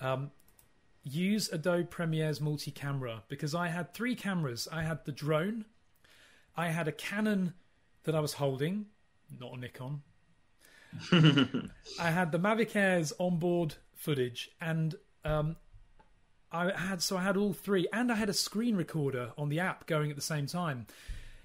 um, 0.00 0.30
use 1.02 1.48
Adobe 1.50 1.84
Premiere's 1.84 2.40
multi-camera 2.40 3.22
because 3.28 3.54
I 3.54 3.68
had 3.68 3.94
three 3.94 4.14
cameras. 4.14 4.68
I 4.70 4.82
had 4.82 5.04
the 5.04 5.12
drone, 5.12 5.64
I 6.56 6.68
had 6.68 6.88
a 6.88 6.92
Canon 6.92 7.54
that 8.04 8.14
I 8.14 8.20
was 8.20 8.34
holding, 8.34 8.86
not 9.40 9.54
a 9.54 9.56
Nikon. 9.56 10.02
I 12.00 12.10
had 12.10 12.32
the 12.32 12.38
Mavic 12.38 12.76
Air's 12.76 13.12
onboard 13.18 13.74
footage, 13.94 14.50
and 14.60 14.94
um, 15.24 15.56
I 16.52 16.70
had 16.78 17.02
so 17.02 17.16
I 17.16 17.22
had 17.22 17.36
all 17.36 17.52
three, 17.52 17.88
and 17.92 18.12
I 18.12 18.14
had 18.14 18.28
a 18.28 18.34
screen 18.34 18.76
recorder 18.76 19.32
on 19.38 19.48
the 19.48 19.60
app 19.60 19.86
going 19.86 20.10
at 20.10 20.16
the 20.16 20.22
same 20.22 20.46
time. 20.46 20.86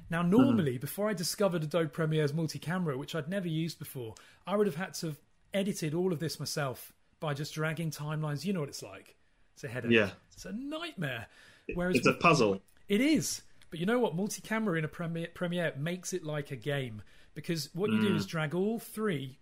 Now, 0.10 0.22
mm-hmm. 0.22 0.32
normally, 0.32 0.72
mm-hmm. 0.74 0.82
before 0.82 1.10
I 1.10 1.14
discovered 1.14 1.64
Adobe 1.64 1.90
Premiere's 1.90 2.34
multi-camera, 2.34 2.98
which 2.98 3.16
I'd 3.16 3.30
never 3.30 3.48
used 3.48 3.80
before, 3.80 4.16
I 4.46 4.56
would 4.56 4.68
have 4.68 4.76
had 4.76 4.94
to 4.96 5.08
have 5.08 5.18
edited 5.54 5.94
all 5.94 6.14
of 6.14 6.20
this 6.20 6.40
myself 6.40 6.94
by 7.20 7.34
just 7.34 7.54
dragging 7.54 7.92
timelines. 7.92 8.46
You 8.46 8.54
know 8.54 8.60
what 8.60 8.70
it's 8.70 8.84
like. 8.84 9.16
It's 9.54 9.64
a 9.64 9.68
headache. 9.68 9.92
Yeah, 9.92 10.12
it's 10.34 10.46
a 10.46 10.52
nightmare. 10.52 11.28
Whereas 11.74 11.98
it's 11.98 12.08
a 12.08 12.14
puzzle. 12.14 12.62
It 12.88 13.02
is, 13.02 13.42
but 13.70 13.80
you 13.80 13.86
know 13.86 14.00
what? 14.00 14.16
Multi-camera 14.16 14.78
in 14.78 14.86
a 14.86 14.88
Premiere, 14.88 15.28
Premiere 15.34 15.74
makes 15.78 16.14
it 16.14 16.24
like 16.24 16.52
a 16.52 16.56
game 16.56 17.02
because 17.34 17.70
what 17.74 17.92
you 17.92 17.98
mm. 17.98 18.08
do 18.08 18.16
is 18.16 18.26
drag 18.26 18.56
all 18.56 18.80
three 18.80 19.40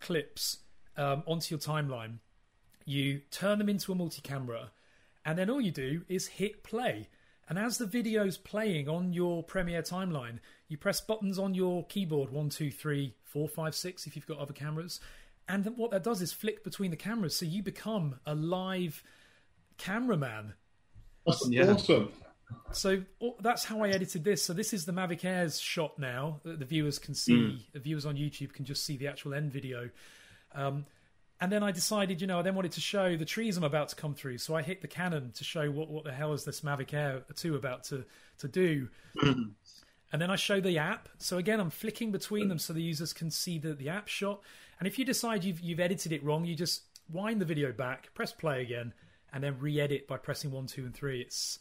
clips 0.00 0.58
um, 0.96 1.22
onto 1.26 1.54
your 1.54 1.60
timeline. 1.60 2.18
You 2.84 3.20
turn 3.30 3.58
them 3.58 3.68
into 3.68 3.92
a 3.92 3.94
multi-camera, 3.94 4.70
and 5.24 5.38
then 5.38 5.50
all 5.50 5.60
you 5.60 5.70
do 5.70 6.02
is 6.08 6.26
hit 6.26 6.62
play. 6.62 7.08
And 7.48 7.58
as 7.58 7.78
the 7.78 7.86
video's 7.86 8.38
playing 8.38 8.88
on 8.88 9.12
your 9.12 9.42
Premiere 9.42 9.82
timeline, 9.82 10.38
you 10.68 10.78
press 10.78 11.00
buttons 11.00 11.38
on 11.38 11.54
your 11.54 11.84
keyboard 11.86 12.30
one, 12.30 12.48
two, 12.48 12.70
three, 12.70 13.14
four, 13.24 13.48
five, 13.48 13.74
six 13.74 14.06
if 14.06 14.16
you've 14.16 14.26
got 14.26 14.38
other 14.38 14.52
cameras. 14.52 15.00
And 15.48 15.66
what 15.76 15.90
that 15.90 16.04
does 16.04 16.22
is 16.22 16.32
flick 16.32 16.64
between 16.64 16.90
the 16.90 16.96
cameras, 16.96 17.36
so 17.36 17.44
you 17.44 17.62
become 17.62 18.20
a 18.24 18.34
live 18.34 19.02
cameraman. 19.76 20.54
That's 21.26 21.48
yeah. 21.48 21.72
awesome. 21.72 22.12
So 22.72 23.02
that's 23.40 23.64
how 23.64 23.82
I 23.82 23.88
edited 23.88 24.24
this. 24.24 24.42
So 24.42 24.52
this 24.52 24.72
is 24.72 24.84
the 24.84 24.92
Mavic 24.92 25.24
Air's 25.24 25.60
shot 25.60 25.98
now. 25.98 26.40
that 26.44 26.58
the 26.58 26.64
viewers 26.64 26.98
can 26.98 27.14
see. 27.14 27.32
Mm. 27.32 27.58
The 27.72 27.80
viewers 27.80 28.06
on 28.06 28.16
YouTube 28.16 28.52
can 28.52 28.64
just 28.64 28.84
see 28.84 28.96
the 28.96 29.08
actual 29.08 29.34
end 29.34 29.52
video. 29.52 29.90
Um, 30.54 30.86
and 31.42 31.50
then 31.50 31.64
I 31.64 31.72
decided, 31.72 32.20
you 32.20 32.28
know, 32.28 32.38
I 32.38 32.42
then 32.42 32.54
wanted 32.54 32.70
to 32.72 32.80
show 32.80 33.16
the 33.16 33.24
trees 33.24 33.56
I'm 33.56 33.64
about 33.64 33.88
to 33.88 33.96
come 33.96 34.14
through. 34.14 34.38
So 34.38 34.54
I 34.54 34.62
hit 34.62 34.80
the 34.80 34.86
Canon 34.86 35.32
to 35.32 35.42
show 35.42 35.72
what, 35.72 35.90
what 35.90 36.04
the 36.04 36.12
hell 36.12 36.32
is 36.34 36.44
this 36.44 36.60
Mavic 36.60 36.94
Air 36.94 37.24
2 37.34 37.56
about 37.56 37.82
to, 37.86 38.04
to 38.38 38.46
do. 38.46 38.88
Mm. 39.16 39.50
And 40.12 40.22
then 40.22 40.30
I 40.30 40.36
show 40.36 40.60
the 40.60 40.78
app. 40.78 41.08
So 41.18 41.38
again, 41.38 41.58
I'm 41.58 41.70
flicking 41.70 42.12
between 42.12 42.46
them 42.46 42.60
so 42.60 42.72
the 42.72 42.80
users 42.80 43.12
can 43.12 43.28
see 43.28 43.58
the, 43.58 43.74
the 43.74 43.88
app 43.88 44.06
shot. 44.06 44.40
And 44.78 44.86
if 44.86 45.00
you 45.00 45.04
decide 45.04 45.42
you've, 45.42 45.58
you've 45.58 45.80
edited 45.80 46.12
it 46.12 46.22
wrong, 46.22 46.44
you 46.44 46.54
just 46.54 46.82
wind 47.10 47.40
the 47.40 47.44
video 47.44 47.72
back, 47.72 48.14
press 48.14 48.30
play 48.30 48.62
again, 48.62 48.92
and 49.32 49.42
then 49.42 49.56
re-edit 49.58 50.06
by 50.06 50.18
pressing 50.18 50.52
one, 50.52 50.66
two, 50.66 50.84
and 50.84 50.94
three. 50.94 51.22
It's 51.22 51.58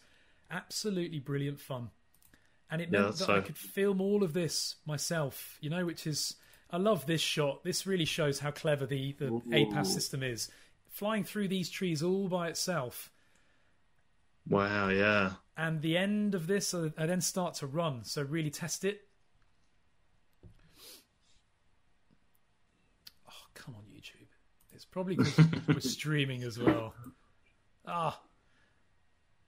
absolutely 0.51 1.19
brilliant 1.19 1.59
fun, 1.59 1.89
and 2.69 2.81
it 2.81 2.91
meant 2.91 3.05
yeah, 3.05 3.11
that 3.11 3.17
so... 3.17 3.35
I 3.35 3.39
could 3.39 3.57
film 3.57 4.01
all 4.01 4.21
of 4.21 4.33
this 4.33 4.75
myself. 4.85 5.57
You 5.61 5.69
know, 5.69 5.85
which 5.85 6.05
is 6.05 6.35
I 6.71 6.77
love 6.77 7.05
this 7.05 7.21
shot. 7.21 7.63
This 7.63 7.85
really 7.85 8.05
shows 8.05 8.39
how 8.39 8.51
clever 8.51 8.85
the 8.85 9.13
the 9.13 9.25
Ooh. 9.27 9.43
APAS 9.51 9.87
system 9.87 10.23
is. 10.23 10.49
Flying 10.89 11.23
through 11.23 11.47
these 11.47 11.69
trees 11.69 12.01
all 12.01 12.27
by 12.27 12.47
itself. 12.47 13.11
Wow! 14.47 14.89
Yeah. 14.89 15.33
And 15.57 15.81
the 15.81 15.97
end 15.97 16.33
of 16.33 16.47
this, 16.47 16.73
I, 16.73 16.91
I 16.97 17.05
then 17.05 17.21
start 17.21 17.55
to 17.55 17.67
run. 17.67 18.03
So 18.03 18.21
really 18.23 18.49
test 18.49 18.85
it. 18.85 19.01
Oh 23.29 23.45
come 23.53 23.75
on, 23.75 23.83
YouTube! 23.93 24.27
It's 24.73 24.85
probably 24.85 25.17
we're 25.67 25.79
streaming 25.81 26.43
as 26.43 26.57
well. 26.57 26.93
Ah. 27.85 28.19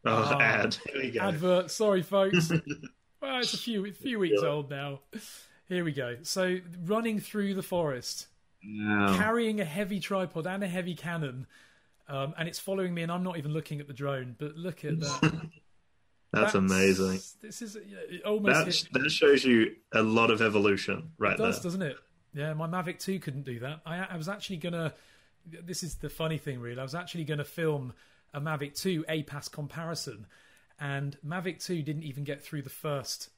Oh, 0.06 0.30
oh 0.36 0.40
ad. 0.42 0.78
Advert. 1.20 1.72
Sorry, 1.72 2.02
folks. 2.02 2.50
well, 3.22 3.40
it's 3.40 3.54
a 3.54 3.58
few 3.58 3.86
a 3.86 3.92
few 3.92 4.20
weeks 4.20 4.42
yeah. 4.42 4.50
old 4.50 4.70
now. 4.70 5.00
Here 5.68 5.84
we 5.84 5.92
go. 5.92 6.18
So 6.24 6.58
running 6.86 7.20
through 7.20 7.54
the 7.54 7.64
forest, 7.64 8.28
carrying 8.62 9.60
a 9.60 9.66
heavy 9.66 10.00
tripod 10.00 10.46
and 10.46 10.64
a 10.64 10.68
heavy 10.68 10.96
Canon, 10.96 11.48
um, 12.08 12.34
and 12.38 12.48
it's 12.48 12.60
following 12.60 12.94
me, 12.94 13.04
and 13.04 13.12
I'm 13.12 13.24
not 13.24 13.38
even 13.38 13.54
looking 13.54 13.80
at 13.80 13.88
the 13.88 13.94
drone. 13.94 14.36
But 14.38 14.56
look 14.56 14.84
at 14.84 15.00
that. 15.00 15.22
That's, 16.34 16.54
That's, 16.54 16.56
amazing. 16.56 17.20
This 17.42 17.62
is 17.62 17.78
almost 18.26 18.92
that, 18.92 19.04
that 19.04 19.10
shows 19.12 19.46
you 19.46 19.76
a 19.94 20.02
lot 20.02 20.32
of 20.32 20.42
evolution, 20.42 21.12
right? 21.20 21.34
It 21.34 21.38
does, 21.38 21.58
there. 21.58 21.64
doesn't 21.64 21.82
it? 21.84 21.98
Yeah, 22.34 22.54
my 22.54 22.68
Mavic 22.68 23.00
2 23.00 23.20
couldn't 23.20 23.44
do 23.44 23.60
that. 23.60 23.82
I, 23.86 24.00
I 24.00 24.18
was 24.18 24.28
actually 24.28 24.58
gonna. 24.58 24.94
This 25.46 25.84
is 25.84 25.96
the 25.96 26.10
funny 26.10 26.40
thing, 26.40 26.60
really. 26.60 26.80
I 26.80 26.84
was 26.84 26.96
actually 26.96 27.26
going 27.26 27.38
to 27.38 27.44
film 27.44 27.94
a 28.34 28.42
Mavic 28.42 28.80
2 28.82 29.06
APAS 29.10 29.52
comparison, 29.52 30.26
and 30.80 31.18
Mavic 31.26 31.64
2 31.64 31.84
didn't 31.84 32.04
even 32.04 32.24
get 32.24 32.42
through 32.42 32.64
the 32.64 32.70
first 32.70 33.30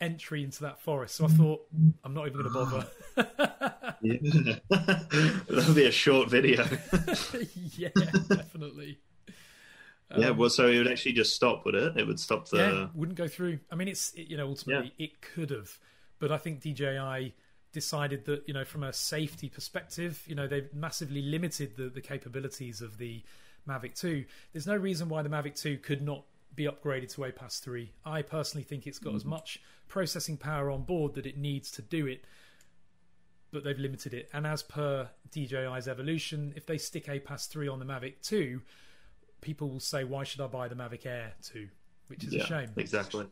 entry 0.00 0.44
into 0.44 0.62
that 0.62 0.80
forest. 0.80 1.16
So 1.16 1.24
I 1.24 1.28
thought, 1.28 1.66
I'm 2.04 2.14
not 2.14 2.26
even 2.26 2.42
going 2.42 2.52
to 2.52 2.58
bother. 2.58 2.86
That'll 5.48 5.74
be 5.74 5.86
a 5.86 5.92
short 5.92 6.30
video. 6.30 6.64
yeah, 7.76 7.88
definitely. 8.28 8.98
Yeah, 10.16 10.28
um, 10.28 10.38
well, 10.38 10.50
so 10.50 10.68
it 10.68 10.78
would 10.78 10.88
actually 10.88 11.12
just 11.12 11.34
stop, 11.34 11.64
would 11.64 11.74
it? 11.74 11.96
It 11.96 12.06
would 12.06 12.20
stop 12.20 12.48
the. 12.48 12.56
Yeah, 12.56 12.86
wouldn't 12.94 13.18
go 13.18 13.28
through. 13.28 13.58
I 13.70 13.74
mean, 13.74 13.88
it's 13.88 14.12
it, 14.14 14.28
you 14.28 14.36
know 14.36 14.48
ultimately 14.48 14.92
yeah. 14.96 15.06
it 15.06 15.20
could 15.20 15.50
have, 15.50 15.70
but 16.18 16.32
I 16.32 16.38
think 16.38 16.62
DJI 16.62 17.34
decided 17.72 18.24
that 18.24 18.44
you 18.48 18.54
know 18.54 18.64
from 18.64 18.84
a 18.84 18.92
safety 18.92 19.50
perspective, 19.50 20.22
you 20.26 20.34
know 20.34 20.46
they've 20.46 20.72
massively 20.72 21.20
limited 21.20 21.76
the 21.76 21.90
the 21.90 22.00
capabilities 22.00 22.80
of 22.80 22.96
the 22.96 23.22
Mavic 23.68 23.98
2. 24.00 24.24
There's 24.52 24.66
no 24.66 24.76
reason 24.76 25.10
why 25.10 25.22
the 25.22 25.28
Mavic 25.28 25.60
2 25.60 25.76
could 25.78 26.00
not 26.00 26.24
be 26.58 26.64
upgraded 26.64 27.14
to 27.14 27.22
APAS 27.22 27.60
3. 27.60 27.92
I 28.04 28.20
personally 28.20 28.64
think 28.64 28.86
it's 28.86 28.98
got 28.98 29.10
mm-hmm. 29.10 29.16
as 29.16 29.24
much 29.24 29.62
processing 29.86 30.36
power 30.36 30.70
on 30.70 30.82
board 30.82 31.14
that 31.14 31.24
it 31.24 31.38
needs 31.38 31.70
to 31.70 31.82
do 31.82 32.06
it, 32.06 32.24
but 33.52 33.62
they've 33.62 33.78
limited 33.78 34.12
it. 34.12 34.28
And 34.32 34.46
as 34.46 34.62
per 34.62 35.08
DJI's 35.30 35.86
evolution, 35.86 36.52
if 36.56 36.66
they 36.66 36.76
stick 36.76 37.06
APAS 37.06 37.46
3 37.46 37.68
on 37.68 37.78
the 37.78 37.86
Mavic 37.86 38.20
2, 38.22 38.60
people 39.40 39.70
will 39.70 39.80
say, 39.80 40.02
why 40.02 40.24
should 40.24 40.40
I 40.40 40.48
buy 40.48 40.66
the 40.66 40.74
Mavic 40.74 41.06
Air 41.06 41.32
2? 41.42 41.68
Which 42.08 42.24
is 42.24 42.34
yeah, 42.34 42.42
a 42.42 42.46
shame. 42.46 42.70
Exactly. 42.76 43.26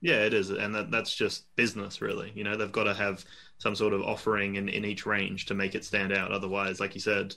Yeah, 0.00 0.24
it 0.24 0.34
is, 0.34 0.50
and 0.50 0.74
that, 0.74 0.90
that's 0.90 1.14
just 1.14 1.54
business, 1.54 2.00
really. 2.00 2.32
You 2.34 2.42
know, 2.42 2.56
they've 2.56 2.72
got 2.72 2.84
to 2.84 2.94
have 2.94 3.24
some 3.58 3.76
sort 3.76 3.92
of 3.92 4.02
offering 4.02 4.56
in, 4.56 4.68
in 4.68 4.84
each 4.84 5.04
range 5.06 5.46
to 5.46 5.54
make 5.54 5.74
it 5.74 5.84
stand 5.84 6.12
out. 6.12 6.32
Otherwise, 6.32 6.80
like 6.80 6.94
you 6.94 7.00
said, 7.00 7.36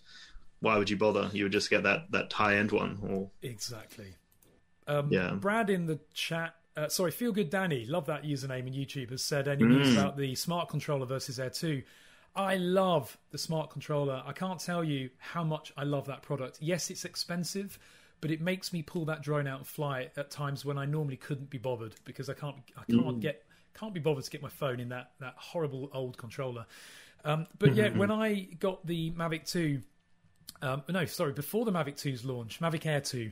why 0.62 0.78
would 0.78 0.90
you 0.90 0.98
bother? 0.98 1.30
You 1.34 1.44
would 1.44 1.52
just 1.52 1.70
get 1.70 1.84
that 1.84 2.10
that 2.12 2.34
high 2.34 2.56
end 2.56 2.72
one. 2.72 2.98
Or 3.08 3.30
exactly. 3.44 4.16
Um, 4.88 5.12
yeah. 5.12 5.32
Brad 5.32 5.70
in 5.70 5.86
the 5.86 6.00
chat 6.14 6.56
uh, 6.78 6.90
sorry, 6.90 7.12
Feel 7.12 7.32
Good 7.32 7.50
Danny, 7.50 7.86
love 7.86 8.06
that 8.08 8.24
username 8.24 8.68
in 8.68 8.74
YouTube, 8.74 9.12
has 9.12 9.24
said 9.24 9.48
any 9.48 9.64
news 9.64 9.90
Mm. 9.90 9.94
about 9.94 10.18
the 10.18 10.36
smart 10.36 10.68
controller 10.68 11.06
versus 11.06 11.40
Air 11.40 11.50
2. 11.50 11.82
I 12.36 12.58
love 12.58 13.18
the 13.32 13.38
smart 13.38 13.70
controller. 13.70 14.22
I 14.26 14.34
can't 14.34 14.60
tell 14.60 14.84
you 14.84 15.10
how 15.18 15.44
much 15.46 15.72
I 15.78 15.86
love 15.86 16.06
that 16.08 16.22
product. 16.22 16.58
Yes, 16.60 16.90
it's 16.90 17.06
expensive, 17.06 17.80
but 18.20 18.30
it 18.30 18.42
makes 18.42 18.74
me 18.74 18.82
pull 18.82 19.06
that 19.06 19.22
drone 19.24 19.48
out 19.48 19.60
and 19.60 19.68
fly 19.68 20.02
it 20.02 20.14
at 20.18 20.32
times 20.32 20.66
when 20.66 20.78
I 20.78 20.84
normally 20.84 21.16
couldn't 21.16 21.50
be 21.50 21.58
bothered 21.58 21.96
because 22.04 22.30
I 22.30 22.34
can't 22.34 22.58
I 22.76 22.84
can't 22.92 23.22
get 23.22 23.44
can't 23.74 23.94
be 23.94 24.02
bothered 24.02 24.26
to 24.26 24.30
get 24.30 24.42
my 24.42 24.50
phone 24.50 24.82
in 24.82 24.90
that 24.90 25.12
that 25.22 25.36
horrible 25.38 25.90
old 25.94 26.18
controller. 26.18 26.66
Um, 27.24 27.48
but 27.58 27.74
yeah, 27.74 27.90
when 27.90 28.12
I 28.12 28.50
got 28.60 28.86
the 28.86 29.12
Mavic 29.12 29.50
2, 29.50 29.82
um, 30.62 30.84
no, 30.90 31.06
sorry, 31.06 31.32
before 31.32 31.64
the 31.64 31.72
Mavic 31.72 31.96
2's 31.96 32.26
launch, 32.26 32.60
Mavic 32.60 32.86
Air 32.86 33.00
2, 33.02 33.32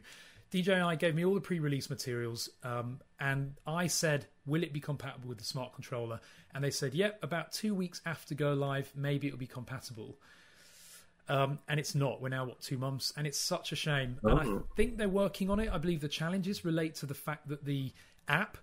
DJI 0.54 0.98
gave 0.98 1.16
me 1.16 1.26
all 1.26 1.34
the 1.34 1.42
pre-release 1.42 1.90
materials, 1.90 2.48
um, 2.64 3.00
and 3.20 3.56
I 3.66 3.88
said, 3.88 4.28
"Will 4.46 4.62
it 4.62 4.72
be 4.72 4.80
compatible 4.80 5.28
with 5.28 5.40
the 5.40 5.44
smart 5.44 5.74
controller?" 5.74 6.20
And 6.54 6.64
they 6.64 6.70
said, 6.70 6.94
"Yep." 6.94 7.24
about 7.24 7.52
two 7.52 7.74
weeks 7.74 8.02
after 8.06 8.36
go 8.36 8.54
live, 8.54 8.92
maybe 8.96 9.26
it'll 9.26 9.40
be 9.40 9.48
compatible. 9.48 10.20
Um, 11.28 11.58
and 11.68 11.80
it's 11.80 11.96
not. 11.96 12.22
We're 12.22 12.30
now 12.30 12.46
what 12.46 12.62
two 12.62 12.78
months, 12.78 13.12
and 13.18 13.26
it's 13.26 13.40
such 13.40 13.72
a 13.72 13.76
shame. 13.76 14.20
And 14.22 14.40
I 14.40 14.46
Oh. 14.46 14.68
think 14.76 14.98
they're 14.98 15.10
working 15.10 15.50
on 15.50 15.60
it. 15.60 15.72
I 15.72 15.80
believe 15.80 16.02
the 16.02 16.08
challenges 16.08 16.64
relate 16.64 16.94
to 16.96 17.08
the 17.08 17.16
fact 17.16 17.48
that 17.48 17.66
the 17.66 17.92
app 18.28 18.58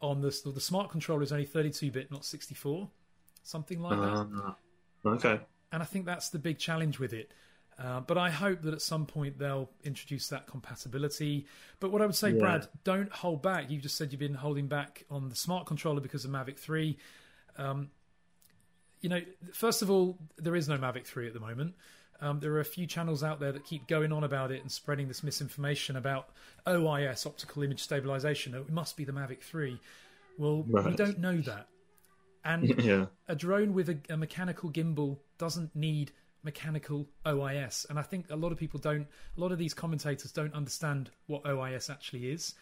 on 0.00 0.22
the 0.22 0.30
the 0.54 0.60
smart 0.60 0.90
controller 0.90 1.22
is 1.22 1.30
only 1.32 1.46
32-bit, 1.46 2.10
not 2.10 2.24
64, 2.24 2.90
something 3.42 3.80
like 3.80 3.98
that 4.00 4.26
Ah, 4.34 4.56
okay. 5.04 5.40
and 5.72 5.82
I 5.82 5.86
think 5.86 6.06
that's 6.06 6.30
the 6.30 6.38
big 6.38 6.58
challenge 6.58 6.98
with 6.98 7.12
it. 7.12 7.32
Uh, 7.78 8.00
but 8.00 8.16
I 8.16 8.30
hope 8.30 8.62
that 8.62 8.72
at 8.72 8.82
some 8.82 9.04
point 9.04 9.38
they'll 9.38 9.68
introduce 9.82 10.28
that 10.28 10.46
compatibility. 10.46 11.46
But 11.80 11.90
what 11.90 12.02
I 12.02 12.06
would 12.06 12.14
say, 12.14 12.30
Yeah. 12.30 12.38
Brad, 12.38 12.68
don't 12.84 13.10
hold 13.12 13.42
back. 13.42 13.70
You 13.70 13.80
just 13.80 13.96
said 13.96 14.12
you've 14.12 14.20
been 14.20 14.34
holding 14.34 14.68
back 14.68 15.04
on 15.10 15.28
the 15.28 15.34
smart 15.34 15.66
controller 15.66 16.00
because 16.00 16.24
of 16.24 16.30
Mavic 16.30 16.56
3. 16.58 16.96
Um, 17.56 17.90
you 19.00 19.08
know, 19.08 19.20
first 19.52 19.82
of 19.82 19.90
all, 19.90 20.18
there 20.36 20.54
is 20.56 20.68
no 20.68 20.78
Mavic 20.78 21.04
3 21.04 21.26
at 21.26 21.34
the 21.34 21.40
moment. 21.40 21.74
Um, 22.20 22.38
there 22.38 22.52
are 22.52 22.60
a 22.60 22.64
few 22.64 22.86
channels 22.86 23.24
out 23.24 23.40
there 23.40 23.50
that 23.52 23.64
keep 23.64 23.88
going 23.88 24.12
on 24.12 24.22
about 24.24 24.52
it 24.52 24.62
and 24.62 24.70
spreading 24.70 25.08
this 25.08 25.22
misinformation 25.24 25.96
about 25.96 26.28
OIS, 26.66 27.26
optical 27.26 27.62
image 27.64 27.82
stabilization. 27.82 28.54
It 28.54 28.70
must 28.70 28.96
be 28.96 29.04
the 29.04 29.12
Mavic 29.12 29.42
3. 29.42 29.78
Well, 30.38 30.62
we 30.62 30.92
don't 30.94 31.18
know 31.18 31.36
that. 31.42 31.66
And 32.44 32.68
Yeah. 32.82 33.06
a 33.28 33.34
drone 33.34 33.74
with 33.74 33.88
a, 33.88 33.98
a 34.10 34.16
mechanical 34.16 34.70
gimbal 34.70 35.18
doesn't 35.38 35.74
need 35.74 36.12
mechanical 36.44 37.08
OIS. 37.26 37.86
And 37.88 37.98
I 37.98 38.02
think 38.02 38.26
a 38.30 38.36
lot 38.36 38.52
of 38.52 38.58
people 38.58 38.78
don't, 38.78 39.06
a 39.36 39.40
lot 39.40 39.52
of 39.52 39.58
these 39.58 39.74
commentators 39.74 40.32
don't 40.32 40.54
understand 40.54 41.10
what 41.26 41.44
OIS 41.44 41.90
actually 41.90 42.30
is. 42.30 42.54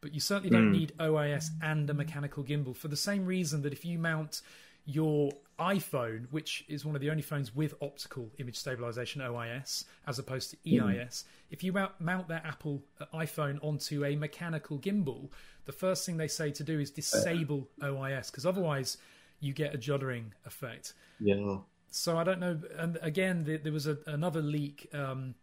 But 0.00 0.14
you 0.14 0.20
certainly 0.20 0.50
don't 0.50 0.72
need 0.72 0.94
OIS 0.98 1.50
and 1.60 1.90
a 1.90 1.94
mechanical 1.94 2.42
gimbal 2.42 2.74
for 2.74 2.88
the 2.88 2.96
same 2.96 3.26
reason 3.26 3.62
that 3.62 3.72
if 3.72 3.84
you 3.84 3.98
mount 3.98 4.40
your 4.86 5.30
iPhone, 5.58 6.26
which 6.30 6.64
is 6.68 6.84
one 6.84 6.94
of 6.94 7.02
the 7.02 7.10
only 7.10 7.22
phones 7.22 7.54
with 7.54 7.74
optical 7.82 8.30
image 8.38 8.56
stabilization 8.56 9.20
OIS, 9.20 9.84
as 10.06 10.18
opposed 10.18 10.50
to 10.50 10.56
EIS, 10.66 11.24
if 11.50 11.62
you 11.62 11.72
mount, 11.72 11.92
mount 12.00 12.28
that 12.28 12.46
Apple 12.46 12.82
uh, 12.98 13.04
iPhone 13.14 13.62
onto 13.62 14.04
a 14.04 14.16
mechanical 14.16 14.78
gimbal, 14.78 15.28
the 15.66 15.72
first 15.72 16.06
thing 16.06 16.16
they 16.16 16.28
say 16.28 16.50
to 16.50 16.64
do 16.64 16.80
is 16.80 16.90
disable 16.90 17.68
OIS 17.82 18.30
because 18.30 18.46
otherwise 18.46 18.96
you 19.40 19.52
get 19.52 19.74
a 19.74 19.78
juddering 19.78 20.26
effect. 20.46 20.94
Yeah. 21.18 21.58
So 21.90 22.16
I 22.16 22.24
don't 22.24 22.40
know. 22.40 22.58
And 22.78 22.98
again, 23.02 23.44
there, 23.44 23.58
there 23.58 23.72
was 23.72 23.86
a, 23.86 23.98
another 24.06 24.40
leak 24.42 24.88
um, 24.94 25.34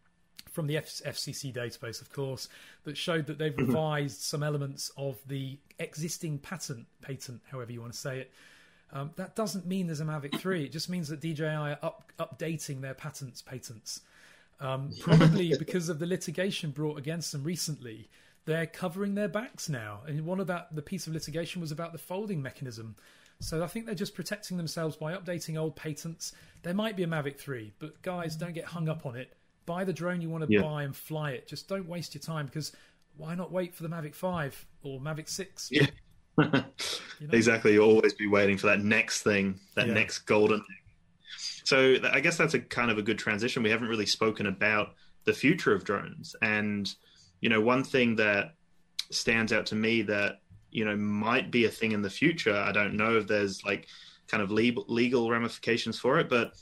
from 0.50 0.68
the 0.68 0.78
F- 0.78 1.02
FCC 1.06 1.54
database, 1.54 2.02
of 2.02 2.12
course, 2.12 2.48
that 2.84 2.98
showed 2.98 3.28
that 3.28 3.38
they've 3.38 3.58
revised 3.58 4.22
some 4.22 4.44
elements 4.44 4.92
of 4.98 5.18
the 5.28 5.58
existing 5.80 6.40
patent, 6.40 6.88
patent, 7.02 7.42
however 7.52 7.72
you 7.72 7.82
want 7.82 7.94
to 7.94 8.00
say 8.00 8.20
it. 8.20 8.32
Um, 8.94 9.12
that 9.18 9.36
doesn't 9.36 9.66
mean 9.66 9.88
there's 9.88 10.00
a 10.00 10.06
Mavic 10.06 10.40
3. 10.40 10.64
It 10.64 10.72
just 10.72 10.90
means 10.90 11.10
that 11.10 11.20
DJI 11.20 11.46
are 11.46 11.80
up, 11.84 12.12
updating 12.20 12.82
their 12.82 12.94
patents, 12.94 13.42
patents. 13.42 14.02
Um, 14.60 14.92
probably 15.00 15.56
because 15.58 15.90
of 15.90 16.00
the 16.00 16.08
litigation 16.08 16.72
brought 16.72 16.98
against 16.98 17.32
them 17.32 17.44
recently, 17.44 18.10
they're 18.46 18.66
covering 18.66 19.16
their 19.16 19.28
backs 19.28 19.68
now. 19.68 20.00
And 20.08 20.26
one 20.26 20.40
of 20.40 20.48
that, 20.48 20.74
the 20.74 20.82
piece 20.82 21.06
of 21.06 21.14
litigation 21.14 21.62
was 21.62 21.72
about 21.72 21.92
the 21.92 21.98
folding 21.98 22.42
mechanism. 22.42 22.96
So 23.40 23.64
I 23.64 23.68
think 23.68 23.86
they're 23.86 23.96
just 23.96 24.16
protecting 24.16 24.58
themselves 24.58 24.96
by 24.96 25.14
updating 25.14 25.58
old 25.58 25.76
patents. 25.76 26.34
There 26.64 26.74
might 26.74 26.96
be 26.98 27.04
a 27.04 27.08
Mavic 27.08 27.38
3, 27.38 27.74
but 27.80 28.02
guys, 28.02 28.36
don't 28.36 28.54
get 28.54 28.66
hung 28.66 28.90
up 28.90 29.06
on 29.06 29.16
it. 29.16 29.34
Buy 29.66 29.84
the 29.84 29.94
drone 29.94 30.22
you 30.22 30.30
want 30.30 30.48
to 30.48 30.52
Yeah. 30.52 30.62
buy 30.62 30.84
and 30.84 30.96
fly 30.96 31.32
it. 31.32 31.48
Just 31.48 31.68
don't 31.68 31.88
waste 31.88 32.16
your 32.16 32.22
time 32.22 32.48
because 32.48 32.72
why 33.16 33.36
not 33.36 33.52
wait 33.52 33.76
for 33.76 33.84
the 33.84 33.90
Mavic 33.90 34.16
5 34.16 34.66
or 34.84 35.00
Mavic 35.00 35.30
6? 35.30 35.70
Yeah. 35.72 35.88
Exactly. 37.32 37.74
You'll 37.74 37.90
always 37.90 38.14
be 38.14 38.28
waiting 38.28 38.58
for 38.58 38.68
that 38.68 38.82
next 38.84 39.24
thing, 39.24 39.60
that 39.76 39.88
Yeah. 39.88 39.94
next 39.94 40.20
golden 40.20 40.60
thing. 40.60 40.78
So 41.64 41.98
I 42.12 42.20
guess 42.20 42.38
that's 42.38 42.54
a 42.54 42.60
kind 42.60 42.90
of 42.92 42.98
a 42.98 43.02
good 43.02 43.18
transition. 43.20 43.62
We 43.64 43.70
haven't 43.72 43.88
really 43.88 44.06
spoken 44.06 44.46
about 44.48 44.96
the 45.26 45.34
future 45.34 45.74
of 45.74 45.84
drones. 45.84 46.36
And, 46.42 46.90
you 47.42 47.50
know, 47.50 47.60
one 47.60 47.84
thing 47.84 48.16
that 48.16 48.56
stands 49.12 49.52
out 49.52 49.66
to 49.68 49.76
me 49.76 50.04
that, 50.04 50.42
you 50.72 50.86
know, 50.86 50.96
might 50.96 51.52
be 51.52 51.66
a 51.66 51.70
thing 51.70 51.92
in 51.92 52.02
the 52.02 52.10
future, 52.10 52.56
I 52.56 52.72
don't 52.72 52.96
know 52.96 53.18
if 53.18 53.28
there's 53.28 53.64
like 53.64 53.88
kind 54.28 54.44
of 54.44 54.52
legal, 54.52 54.86
legal 54.88 55.30
ramifications 55.30 56.00
for 56.00 56.20
it, 56.20 56.30
but 56.30 56.54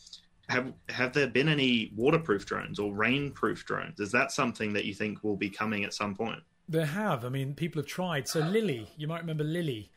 have 0.48 0.74
have 0.90 1.14
there 1.14 1.28
been 1.28 1.50
any 1.50 1.92
waterproof 1.96 2.46
drones 2.46 2.78
or 2.80 2.94
rainproof 2.94 3.64
drones? 3.66 4.00
Is 4.00 4.12
that 4.12 4.32
something 4.32 4.74
that 4.74 4.86
you 4.86 4.94
think 4.94 5.24
will 5.24 5.36
be 5.38 5.50
coming 5.50 5.84
at 5.84 5.94
some 5.94 6.14
point? 6.16 6.42
There 6.70 6.86
have. 6.86 7.26
I 7.26 7.30
mean, 7.30 7.54
people 7.56 7.82
have 7.82 7.88
tried. 7.88 8.28
So 8.28 8.40
Lily, 8.42 8.88
you 8.98 9.08
might 9.08 9.22
remember 9.22 9.44
Lily. 9.44 9.92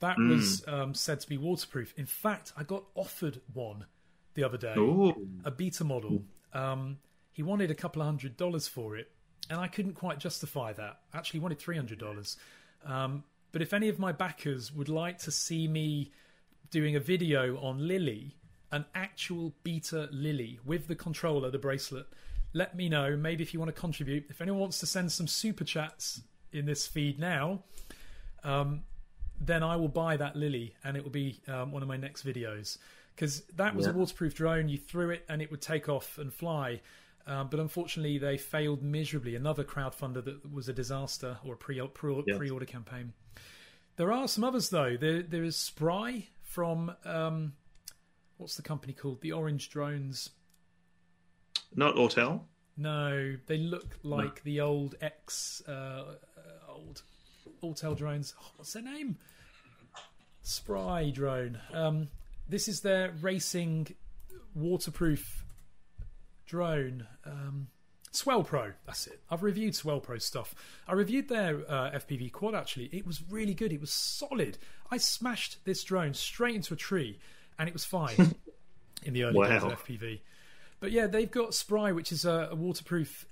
That 0.00 0.16
Mm. 0.18 0.28
was 0.28 0.64
um, 0.66 0.94
said 0.94 1.20
to 1.20 1.28
be 1.28 1.36
waterproof. 1.38 1.94
In 1.96 2.06
fact, 2.06 2.52
I 2.56 2.64
got 2.64 2.84
offered 2.96 3.40
one 3.52 3.86
the 4.34 4.42
other 4.42 4.58
day, 4.58 4.74
Ooh. 4.76 5.14
a 5.44 5.50
beta 5.52 5.84
model. 5.84 6.24
Um, 6.52 6.98
he 7.30 7.42
wanted 7.44 7.70
a 7.70 7.74
couple 7.74 8.02
of 8.02 8.06
hundred 8.06 8.36
dollars 8.36 8.66
for 8.66 8.96
it, 8.96 9.12
and 9.48 9.60
I 9.60 9.68
couldn't 9.68 9.94
quite 9.94 10.18
justify 10.18 10.72
that. 10.72 11.00
Actually, 11.14 11.38
he 11.38 11.42
wanted 11.42 11.60
three 11.60 11.76
hundred 11.76 11.98
dollars. 12.00 12.36
Um, 12.84 13.22
but 13.52 13.62
if 13.62 13.72
any 13.72 13.88
of 13.88 13.98
my 13.98 14.12
backers 14.12 14.72
would 14.72 14.88
like 14.88 15.18
to 15.18 15.30
see 15.30 15.68
me 15.68 16.10
doing 16.70 16.96
a 16.96 17.00
video 17.00 17.58
on 17.58 17.86
Lily, 17.86 18.36
an 18.72 18.86
actual 18.94 19.54
beta 19.62 20.08
Lily 20.10 20.58
with 20.64 20.88
the 20.88 20.94
controller, 20.94 21.50
the 21.50 21.58
bracelet, 21.58 22.06
let 22.54 22.74
me 22.74 22.88
know. 22.88 23.16
Maybe 23.16 23.42
if 23.42 23.52
you 23.52 23.60
want 23.60 23.74
to 23.74 23.78
contribute. 23.78 24.24
If 24.30 24.40
anyone 24.40 24.60
wants 24.60 24.80
to 24.80 24.86
send 24.86 25.12
some 25.12 25.26
super 25.26 25.64
chats 25.64 26.22
in 26.52 26.66
this 26.66 26.86
feed 26.86 27.18
now, 27.18 27.62
um, 28.44 28.82
then 29.40 29.62
I 29.62 29.76
will 29.76 29.88
buy 29.88 30.16
that 30.16 30.36
Lily 30.36 30.74
and 30.84 30.96
it 30.96 31.02
will 31.02 31.10
be 31.10 31.40
um, 31.48 31.72
one 31.72 31.82
of 31.82 31.88
my 31.88 31.96
next 31.96 32.24
videos. 32.24 32.78
Because 33.14 33.42
that 33.56 33.74
was 33.74 33.86
a 33.86 33.92
waterproof 33.92 34.34
drone. 34.34 34.70
You 34.70 34.78
threw 34.78 35.10
it 35.10 35.24
and 35.28 35.42
it 35.42 35.50
would 35.50 35.60
take 35.60 35.88
off 35.90 36.16
and 36.16 36.32
fly. 36.32 36.80
Um, 37.26 37.48
but 37.50 37.60
unfortunately, 37.60 38.18
they 38.18 38.38
failed 38.38 38.82
miserably. 38.82 39.36
Another 39.36 39.64
crowdfunder 39.64 40.24
that 40.24 40.52
was 40.52 40.68
a 40.68 40.72
disaster 40.72 41.38
or 41.44 41.54
a 41.54 41.56
pre 41.56 41.80
pre 41.88 42.24
Yes. 42.26 42.50
order 42.50 42.64
campaign. 42.64 43.12
There 43.96 44.12
are 44.12 44.28
some 44.28 44.44
others 44.44 44.70
though. 44.70 44.96
There 44.96 45.22
there 45.22 45.44
is 45.44 45.56
Spry 45.56 46.28
from 46.42 46.94
um, 47.04 47.54
what's 48.38 48.56
the 48.56 48.62
company 48.62 48.92
called? 48.92 49.20
The 49.20 49.32
Orange 49.32 49.70
Drones. 49.70 50.30
Not 51.74 51.96
Autel? 51.96 52.42
No, 52.76 53.36
they 53.46 53.58
look 53.58 53.98
like 54.02 54.42
the 54.44 54.60
old 54.60 54.94
X 55.00 55.62
uh, 55.68 56.14
old 56.68 57.02
Autel 57.62 57.96
drones. 57.96 58.34
Oh, 58.40 58.50
what's 58.56 58.72
their 58.72 58.82
name? 58.82 59.18
Spry 60.42 61.10
drone. 61.10 61.58
Um, 61.72 62.08
this 62.48 62.68
is 62.68 62.80
their 62.80 63.12
racing 63.20 63.94
waterproof 64.54 65.44
drone. 66.46 67.06
Um, 67.24 67.68
Swell 68.12 68.44
Pro, 68.44 68.72
that's 68.86 69.06
it. 69.06 69.20
I've 69.30 69.42
reviewed 69.42 69.74
Swell 69.74 69.98
Pro 69.98 70.18
stuff. 70.18 70.54
I 70.86 70.92
reviewed 70.92 71.28
their 71.28 71.62
uh, 71.68 71.90
FPV 71.92 72.30
quad 72.30 72.54
actually. 72.54 72.90
It 72.92 73.06
was 73.06 73.22
really 73.30 73.54
good. 73.54 73.72
It 73.72 73.80
was 73.80 73.90
solid. 73.90 74.58
I 74.90 74.98
smashed 74.98 75.64
this 75.64 75.82
drone 75.82 76.12
straight 76.12 76.54
into 76.54 76.74
a 76.74 76.76
tree, 76.76 77.18
and 77.58 77.68
it 77.68 77.72
was 77.72 77.86
fine 77.86 78.34
in 79.02 79.14
the 79.14 79.24
early 79.24 79.48
days 79.48 79.62
of 79.62 79.72
FPV. 79.82 80.20
But 80.78 80.92
yeah, 80.92 81.06
they've 81.06 81.30
got 81.30 81.54
Spry, 81.54 81.92
which 81.92 82.12
is 82.12 82.24
a, 82.26 82.48
a 82.50 82.54
waterproof 82.54 83.24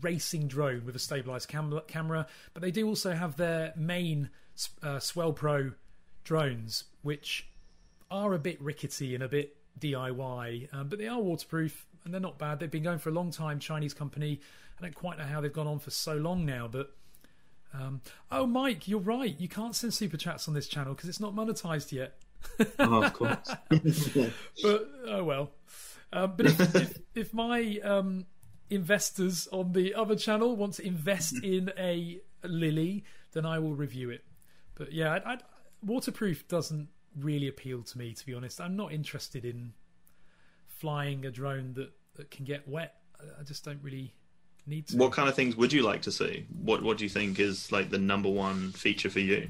racing 0.00 0.48
drone 0.48 0.84
with 0.84 0.96
a 0.96 0.98
stabilized 0.98 1.48
cam- 1.48 1.80
camera. 1.86 2.26
But 2.54 2.62
they 2.62 2.70
do 2.72 2.88
also 2.88 3.12
have 3.12 3.36
their 3.36 3.72
main 3.76 4.30
uh, 4.82 4.98
Swell 4.98 5.32
Pro 5.32 5.72
drones, 6.24 6.84
which 7.02 7.48
are 8.10 8.34
a 8.34 8.38
bit 8.38 8.60
rickety 8.60 9.14
and 9.14 9.22
a 9.22 9.28
bit 9.28 9.56
DIY, 9.78 10.68
um, 10.74 10.88
but 10.88 10.98
they 10.98 11.08
are 11.08 11.20
waterproof 11.20 11.86
and 12.04 12.12
they're 12.12 12.20
not 12.20 12.38
bad. 12.38 12.60
They've 12.60 12.70
been 12.70 12.82
going 12.82 12.98
for 12.98 13.10
a 13.10 13.12
long 13.12 13.30
time. 13.30 13.58
Chinese 13.58 13.94
company. 13.94 14.40
I 14.78 14.82
don't 14.82 14.94
quite 14.94 15.18
know 15.18 15.24
how 15.24 15.40
they've 15.40 15.52
gone 15.52 15.66
on 15.66 15.78
for 15.78 15.90
so 15.90 16.14
long 16.14 16.44
now, 16.44 16.68
but. 16.68 16.94
Um, 17.74 18.02
oh, 18.30 18.46
Mike, 18.46 18.86
you're 18.86 19.00
right. 19.00 19.34
You 19.38 19.48
can't 19.48 19.74
send 19.74 19.94
super 19.94 20.18
chats 20.18 20.46
on 20.46 20.52
this 20.52 20.68
channel 20.68 20.92
because 20.92 21.08
it's 21.08 21.20
not 21.20 21.34
monetized 21.34 21.90
yet. 21.90 22.18
Oh, 22.78 23.02
of 23.02 23.12
course. 23.14 23.50
but 24.62 24.88
oh 25.06 25.24
well. 25.24 25.52
Um, 26.12 26.34
but 26.36 26.46
if, 26.46 26.74
if, 26.74 26.98
if 27.14 27.34
my 27.34 27.80
um, 27.82 28.26
investors 28.68 29.48
on 29.52 29.72
the 29.72 29.94
other 29.94 30.16
channel 30.16 30.56
want 30.56 30.74
to 30.74 30.86
invest 30.86 31.42
in 31.42 31.72
a 31.78 32.20
Lily, 32.44 33.04
then 33.32 33.46
I 33.46 33.58
will 33.58 33.74
review 33.74 34.10
it. 34.10 34.24
but 34.74 34.92
yeah, 34.92 35.12
I, 35.24 35.34
I, 35.34 35.38
waterproof 35.82 36.46
doesn't 36.48 36.88
really 37.18 37.48
appeal 37.48 37.82
to 37.82 37.98
me. 37.98 38.12
To 38.12 38.26
be 38.26 38.34
honest, 38.34 38.60
I'm 38.60 38.76
not 38.76 38.92
interested 38.92 39.44
in 39.44 39.72
flying 40.82 41.24
a 41.24 41.30
drone 41.30 41.72
that, 41.74 41.92
that 42.16 42.28
can 42.32 42.44
get 42.44 42.66
wet. 42.68 42.96
I, 43.38 43.44
just 43.44 43.64
don't 43.64 43.78
really 43.82 44.12
need 44.66 44.88
to. 44.88 44.96
What 44.96 45.12
kind 45.12 45.28
of 45.28 45.36
things 45.36 45.54
would 45.56 45.72
you 45.72 45.82
like 45.82 46.02
to 46.02 46.12
see? 46.12 46.44
What 46.60 46.82
What 46.82 46.98
do 46.98 47.04
you 47.04 47.08
think 47.08 47.38
is 47.38 47.70
like 47.70 47.90
the 47.90 47.98
number 47.98 48.28
one 48.28 48.72
feature 48.72 49.08
for 49.08 49.20
you? 49.20 49.48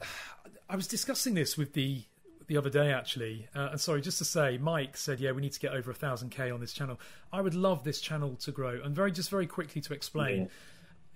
I 0.70 0.76
was 0.76 0.86
discussing 0.86 1.34
this 1.34 1.58
with 1.58 1.74
the 1.74 2.04
the 2.46 2.56
other 2.56 2.70
day 2.70 2.90
actually. 2.90 3.48
Uh, 3.54 3.68
and 3.72 3.80
sorry, 3.80 4.00
just 4.00 4.16
to 4.18 4.24
say, 4.24 4.56
Mike 4.56 4.96
said, 4.96 5.20
"Yeah, 5.20 5.32
we 5.32 5.42
need 5.42 5.52
to 5.52 5.60
get 5.60 5.72
over 5.72 5.90
a 5.90 5.94
thousand 5.94 6.30
k 6.30 6.50
on 6.50 6.58
this 6.58 6.72
channel." 6.72 6.98
I 7.30 7.42
would 7.42 7.54
love 7.54 7.84
this 7.84 8.00
channel 8.00 8.36
to 8.36 8.50
grow. 8.50 8.80
And 8.82 8.96
very, 8.96 9.12
just 9.12 9.28
very 9.28 9.46
quickly 9.46 9.82
to 9.82 9.92
explain, 9.92 10.48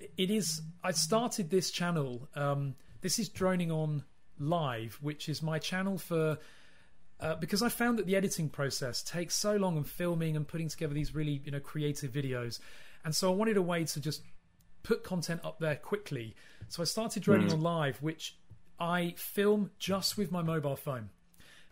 yeah. 0.01 0.07
it 0.19 0.31
is. 0.31 0.61
I 0.85 0.93
started 0.93 1.49
this 1.49 1.71
channel. 1.71 2.29
Um, 2.35 2.75
this 3.01 3.19
is 3.19 3.31
droning 3.31 3.73
on 3.73 4.05
live, 4.39 4.99
which 5.01 5.31
is 5.31 5.43
my 5.43 5.59
channel 5.59 5.97
for. 5.97 6.39
Uh, 7.19 7.35
because 7.35 7.63
I 7.63 7.71
found 7.71 7.99
that 7.99 8.07
the 8.07 8.15
editing 8.15 8.49
process 8.49 9.03
takes 9.03 9.35
so 9.35 9.57
long 9.57 9.77
and 9.77 9.89
filming 9.89 10.37
and 10.37 10.47
putting 10.47 10.69
together 10.69 10.93
these 10.93 11.15
really 11.15 11.41
you 11.45 11.51
know 11.51 11.61
creative 11.61 12.13
videos, 12.13 12.61
and 13.05 13.15
so 13.15 13.33
I 13.33 13.35
wanted 13.35 13.57
a 13.57 13.63
way 13.63 13.85
to 13.85 14.01
just 14.01 14.23
put 14.83 15.03
content 15.03 15.41
up 15.43 15.59
there 15.59 15.77
quickly. 15.77 16.35
So 16.69 16.83
I 16.83 16.85
started 16.85 17.23
droning 17.23 17.49
mm. 17.49 17.55
on 17.55 17.61
live, 17.61 18.03
which 18.03 18.37
I 18.79 19.15
film 19.17 19.71
just 19.79 20.19
with 20.19 20.31
my 20.31 20.43
mobile 20.43 20.77
phone 20.77 21.11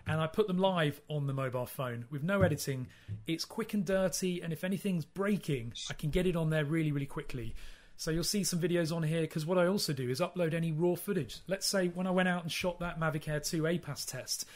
and 0.07 0.21
I 0.21 0.27
put 0.27 0.47
them 0.47 0.59
live 0.59 1.01
on 1.09 1.27
the 1.27 1.33
mobile 1.33 1.67
phone 1.67 2.05
with 2.11 2.23
no 2.23 2.43
editing. 2.43 2.89
It's 3.27 3.45
quick 3.45 3.75
and 3.75 3.85
dirty, 3.85 4.43
and 4.43 4.53
if 4.53 4.65
anything's 4.65 5.05
breaking, 5.05 5.73
I 5.89 5.95
can 5.95 6.11
get 6.11 6.27
it 6.27 6.37
on 6.37 6.51
there 6.51 6.65
really, 6.65 6.93
really 6.93 7.07
quickly. 7.07 7.55
So 7.97 8.11
you'll 8.11 8.25
see 8.25 8.45
some 8.45 8.61
videos 8.61 8.95
on 8.95 9.03
here 9.03 9.23
because 9.23 9.47
what 9.47 9.57
I 9.57 9.67
also 9.67 9.93
do 9.93 10.11
is 10.11 10.21
upload 10.21 10.53
any 10.53 10.73
raw 10.73 10.95
footage. 10.95 11.39
Let's 11.47 11.67
say 11.67 11.89
when 11.89 12.07
I 12.07 12.11
went 12.11 12.29
out 12.29 12.43
and 12.43 12.51
shot 12.51 12.81
that 12.81 12.99
Mavic 12.99 13.29
Air 13.29 13.41
2 13.41 13.63
APAS 13.63 14.05
test, 14.05 14.47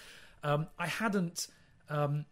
um, 0.42 0.66
I 0.78 0.86
hadn't 0.86 1.48
um, 1.88 2.24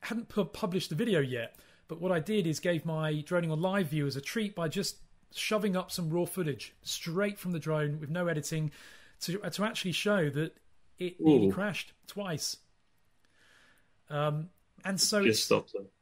hadn't 0.00 0.28
pu- 0.28 0.44
published 0.46 0.90
the 0.90 0.96
video 0.96 1.20
yet, 1.20 1.56
but 1.88 2.00
what 2.00 2.12
I 2.12 2.20
did 2.20 2.46
is 2.46 2.60
gave 2.60 2.84
my 2.84 3.20
droning 3.22 3.50
on 3.50 3.60
live 3.60 3.88
viewers 3.88 4.16
a 4.16 4.20
treat 4.20 4.54
by 4.54 4.68
just 4.68 4.96
shoving 5.34 5.76
up 5.76 5.90
some 5.90 6.10
raw 6.10 6.24
footage 6.24 6.74
straight 6.82 7.38
from 7.38 7.52
the 7.52 7.58
drone 7.58 8.00
with 8.00 8.10
no 8.10 8.28
editing 8.28 8.70
to 9.20 9.38
to 9.38 9.64
actually 9.64 9.92
show 9.92 10.30
that 10.30 10.56
it 10.98 11.20
nearly 11.20 11.50
crashed 11.50 11.92
twice. 12.06 12.56
Um, 14.10 14.48
and 14.84 15.00
so 15.00 15.24
just. 15.24 15.42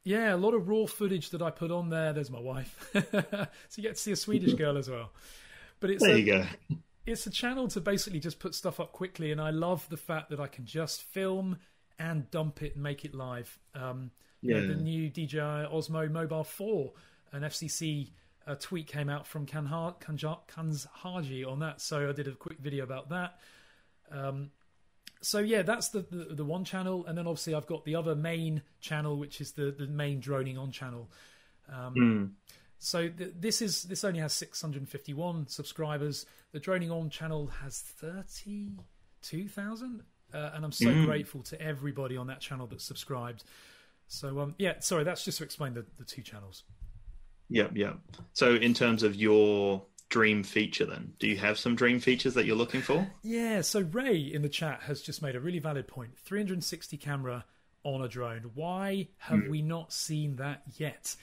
Yeah, 0.05 0.35
a 0.35 0.37
lot 0.37 0.55
of 0.55 0.69
raw 0.69 0.87
footage 0.87 1.31
that 1.31 1.43
I 1.43 1.51
put 1.51 1.71
on 1.71 1.89
there. 1.89 2.13
There's 2.13 2.31
my 2.31 2.41
wife, 2.41 2.91
so 2.93 3.49
you 3.77 3.83
get 3.83 3.97
to 3.97 4.01
see 4.01 4.13
a 4.13 4.17
Swedish 4.17 4.53
girl 4.55 4.77
as 4.77 4.89
well. 4.89 5.11
But 5.81 5.91
it's 5.91 6.05
there 6.05 6.15
a, 6.15 6.19
you 6.19 6.27
go. 6.27 6.47
It's 7.07 7.27
a 7.27 7.31
channel 7.31 7.69
to 7.69 7.81
basically 7.81 8.21
just 8.21 8.39
put 8.41 8.55
stuff 8.55 8.81
up 8.81 8.93
quickly, 8.93 9.33
and 9.33 9.41
I 9.41 9.51
love 9.51 9.89
the 9.89 9.97
fact 9.97 10.31
that 10.31 10.41
I 10.41 10.49
can 10.49 10.65
just 10.65 11.03
film 11.03 11.59
and 11.99 12.31
dump 12.31 12.63
it 12.63 12.75
and 12.75 12.83
make 12.83 13.05
it 13.05 13.15
live. 13.15 13.59
Um, 13.75 14.11
yeah. 14.43 14.57
You 14.57 14.61
know, 14.63 14.75
the 14.75 14.83
new 14.83 15.09
DJI 15.09 15.39
Osmo 15.39 16.11
Mobile 16.11 16.45
4, 16.45 16.93
an 17.33 17.43
FCC 17.43 18.11
uh, 18.47 18.55
tweet 18.57 18.87
came 18.87 19.09
out 19.09 19.27
from 19.27 19.47
Kanha, 19.47 19.95
Kans 20.01 20.87
Haji 20.93 21.45
on 21.45 21.61
that, 21.61 21.81
so 21.81 22.09
I 22.09 22.13
did 22.13 22.29
a 22.29 22.33
quick 22.33 22.59
video 22.59 22.85
about 22.85 23.09
that. 23.11 23.39
Um, 24.11 24.51
so 25.21 25.39
yeah, 25.39 25.63
that's 25.63 25.89
the, 25.89 26.01
the, 26.11 26.35
the 26.35 26.45
one 26.45 26.65
channel, 26.65 27.07
and 27.07 27.17
then 27.17 27.27
obviously 27.27 27.55
I've 27.55 27.67
got 27.67 27.85
the 27.85 27.95
other 27.95 28.15
main 28.15 28.63
channel, 28.81 29.17
which 29.17 29.41
is 29.41 29.53
the 29.53 29.75
the 29.77 29.87
main 29.87 30.21
droning 30.21 30.59
on 30.59 30.71
channel. 30.71 31.11
Um, 31.73 31.95
mm. 31.95 32.31
So 32.79 33.09
th- 33.09 33.33
this 33.39 33.63
is 33.63 33.85
this 33.85 34.05
only 34.05 34.21
has 34.21 34.35
651 34.35 35.49
subscribers. 35.49 36.27
The 36.53 36.61
droning 36.61 36.91
on 36.91 37.09
channel 37.11 37.49
has 37.63 37.81
32,000, 37.81 40.03
uh, 40.33 40.51
and 40.55 40.65
I'm 40.65 40.73
so 40.73 40.87
mm. 40.87 41.07
grateful 41.07 41.43
to 41.45 41.61
everybody 41.61 42.17
on 42.17 42.27
that 42.29 42.41
channel 42.41 42.67
that 42.69 42.81
subscribed. 42.81 43.45
So 44.09 44.41
um, 44.41 44.55
yeah, 44.59 44.75
sorry, 44.81 45.05
that's 45.05 45.25
just 45.25 45.39
to 45.39 45.45
explain 45.45 45.75
the, 45.75 45.85
the 45.99 46.05
two 46.05 46.23
channels. 46.23 46.65
Yeah, 47.49 47.69
yeah. 47.75 47.95
So 48.33 48.55
in 48.55 48.75
terms 48.75 49.03
of 49.03 49.15
your 49.15 49.83
dream 50.09 50.43
feature 50.43 50.87
then? 50.87 51.13
Do 51.19 51.27
you 51.27 51.37
have 51.37 51.59
some 51.59 51.75
dream 51.75 52.01
features 52.01 52.35
that 52.35 52.47
you're 52.47 52.57
looking 52.57 52.83
for? 52.83 53.11
Yeah, 53.23 53.61
so 53.63 53.81
Ray 53.81 54.17
in 54.17 54.43
the 54.43 54.49
chat 54.49 54.83
has 54.83 55.03
just 55.03 55.23
made 55.23 55.37
a 55.37 55.41
really 55.41 55.59
valid 55.59 55.89
point. 55.89 56.17
360 56.19 56.97
camera 56.97 57.45
on 57.83 58.03
a 58.03 58.09
drone. 58.09 58.51
Why 58.55 59.09
have 59.19 59.41
mm. 59.41 59.51
we 59.51 59.63
not 59.63 59.93
seen 59.93 60.37
that 60.37 60.63
yet? 60.77 61.17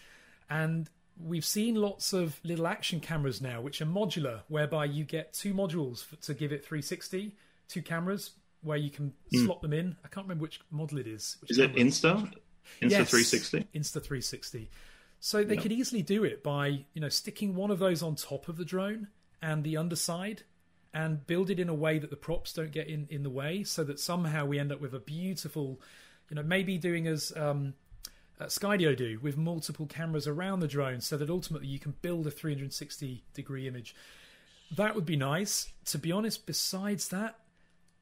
And 0.49 0.89
we've 1.21 1.45
seen 1.45 1.75
lots 1.75 2.13
of 2.13 2.39
little 2.43 2.67
action 2.67 2.99
cameras 2.99 3.41
now, 3.41 3.61
which 3.61 3.81
are 3.81 3.85
modular, 3.85 4.41
whereby 4.47 4.85
you 4.85 5.03
get 5.03 5.33
two 5.33 5.53
modules 5.53 6.03
for, 6.03 6.15
to 6.17 6.33
give 6.33 6.51
it 6.51 6.63
360, 6.63 7.35
two 7.67 7.81
cameras 7.81 8.31
where 8.61 8.77
you 8.77 8.89
can 8.89 9.13
mm. 9.33 9.45
slot 9.45 9.61
them 9.61 9.73
in. 9.73 9.95
I 10.03 10.07
can't 10.07 10.25
remember 10.25 10.43
which 10.43 10.61
model 10.71 10.97
it 10.97 11.07
is. 11.07 11.37
Is 11.47 11.57
camera. 11.57 11.73
it 11.73 11.85
Insta? 11.85 12.31
Insta 12.81 12.89
yes, 12.89 13.09
360? 13.09 13.67
Insta 13.75 13.93
360. 13.93 14.69
So 15.19 15.43
they 15.43 15.55
could 15.55 15.71
easily 15.71 16.01
do 16.01 16.25
it 16.25 16.43
by 16.43 16.85
you 16.93 16.99
know 16.99 17.07
sticking 17.07 17.55
one 17.55 17.71
of 17.71 17.79
those 17.79 18.03
on 18.03 18.15
top 18.15 18.49
of 18.49 18.57
the 18.57 18.65
drone 18.65 19.07
and 19.41 19.63
the 19.63 19.77
underside, 19.77 20.43
and 20.93 21.25
build 21.25 21.49
it 21.49 21.59
in 21.59 21.69
a 21.69 21.73
way 21.73 21.97
that 21.97 22.09
the 22.09 22.17
props 22.17 22.51
don't 22.51 22.71
get 22.71 22.87
in 22.87 23.07
in 23.09 23.23
the 23.23 23.29
way, 23.29 23.63
so 23.63 23.85
that 23.85 24.01
somehow 24.01 24.45
we 24.45 24.59
end 24.59 24.73
up 24.73 24.81
with 24.81 24.93
a 24.93 24.99
beautiful, 24.99 25.79
you 26.29 26.35
know, 26.35 26.43
maybe 26.43 26.77
doing 26.77 27.07
as 27.07 27.31
um, 27.37 27.73
uh, 28.39 28.45
Skydio 28.45 28.95
do 28.95 29.19
with 29.21 29.37
multiple 29.37 29.85
cameras 29.85 30.27
around 30.27 30.59
the 30.59 30.67
drone, 30.67 31.01
so 31.01 31.17
that 31.17 31.29
ultimately 31.29 31.67
you 31.67 31.79
can 31.79 31.93
build 32.01 32.27
a 32.27 32.31
360 32.31 33.23
degree 33.33 33.67
image. 33.67 33.95
That 34.75 34.95
would 34.95 35.05
be 35.05 35.15
nice. 35.15 35.71
To 35.85 35.97
be 35.97 36.11
honest, 36.11 36.45
besides 36.45 37.09
that, 37.09 37.35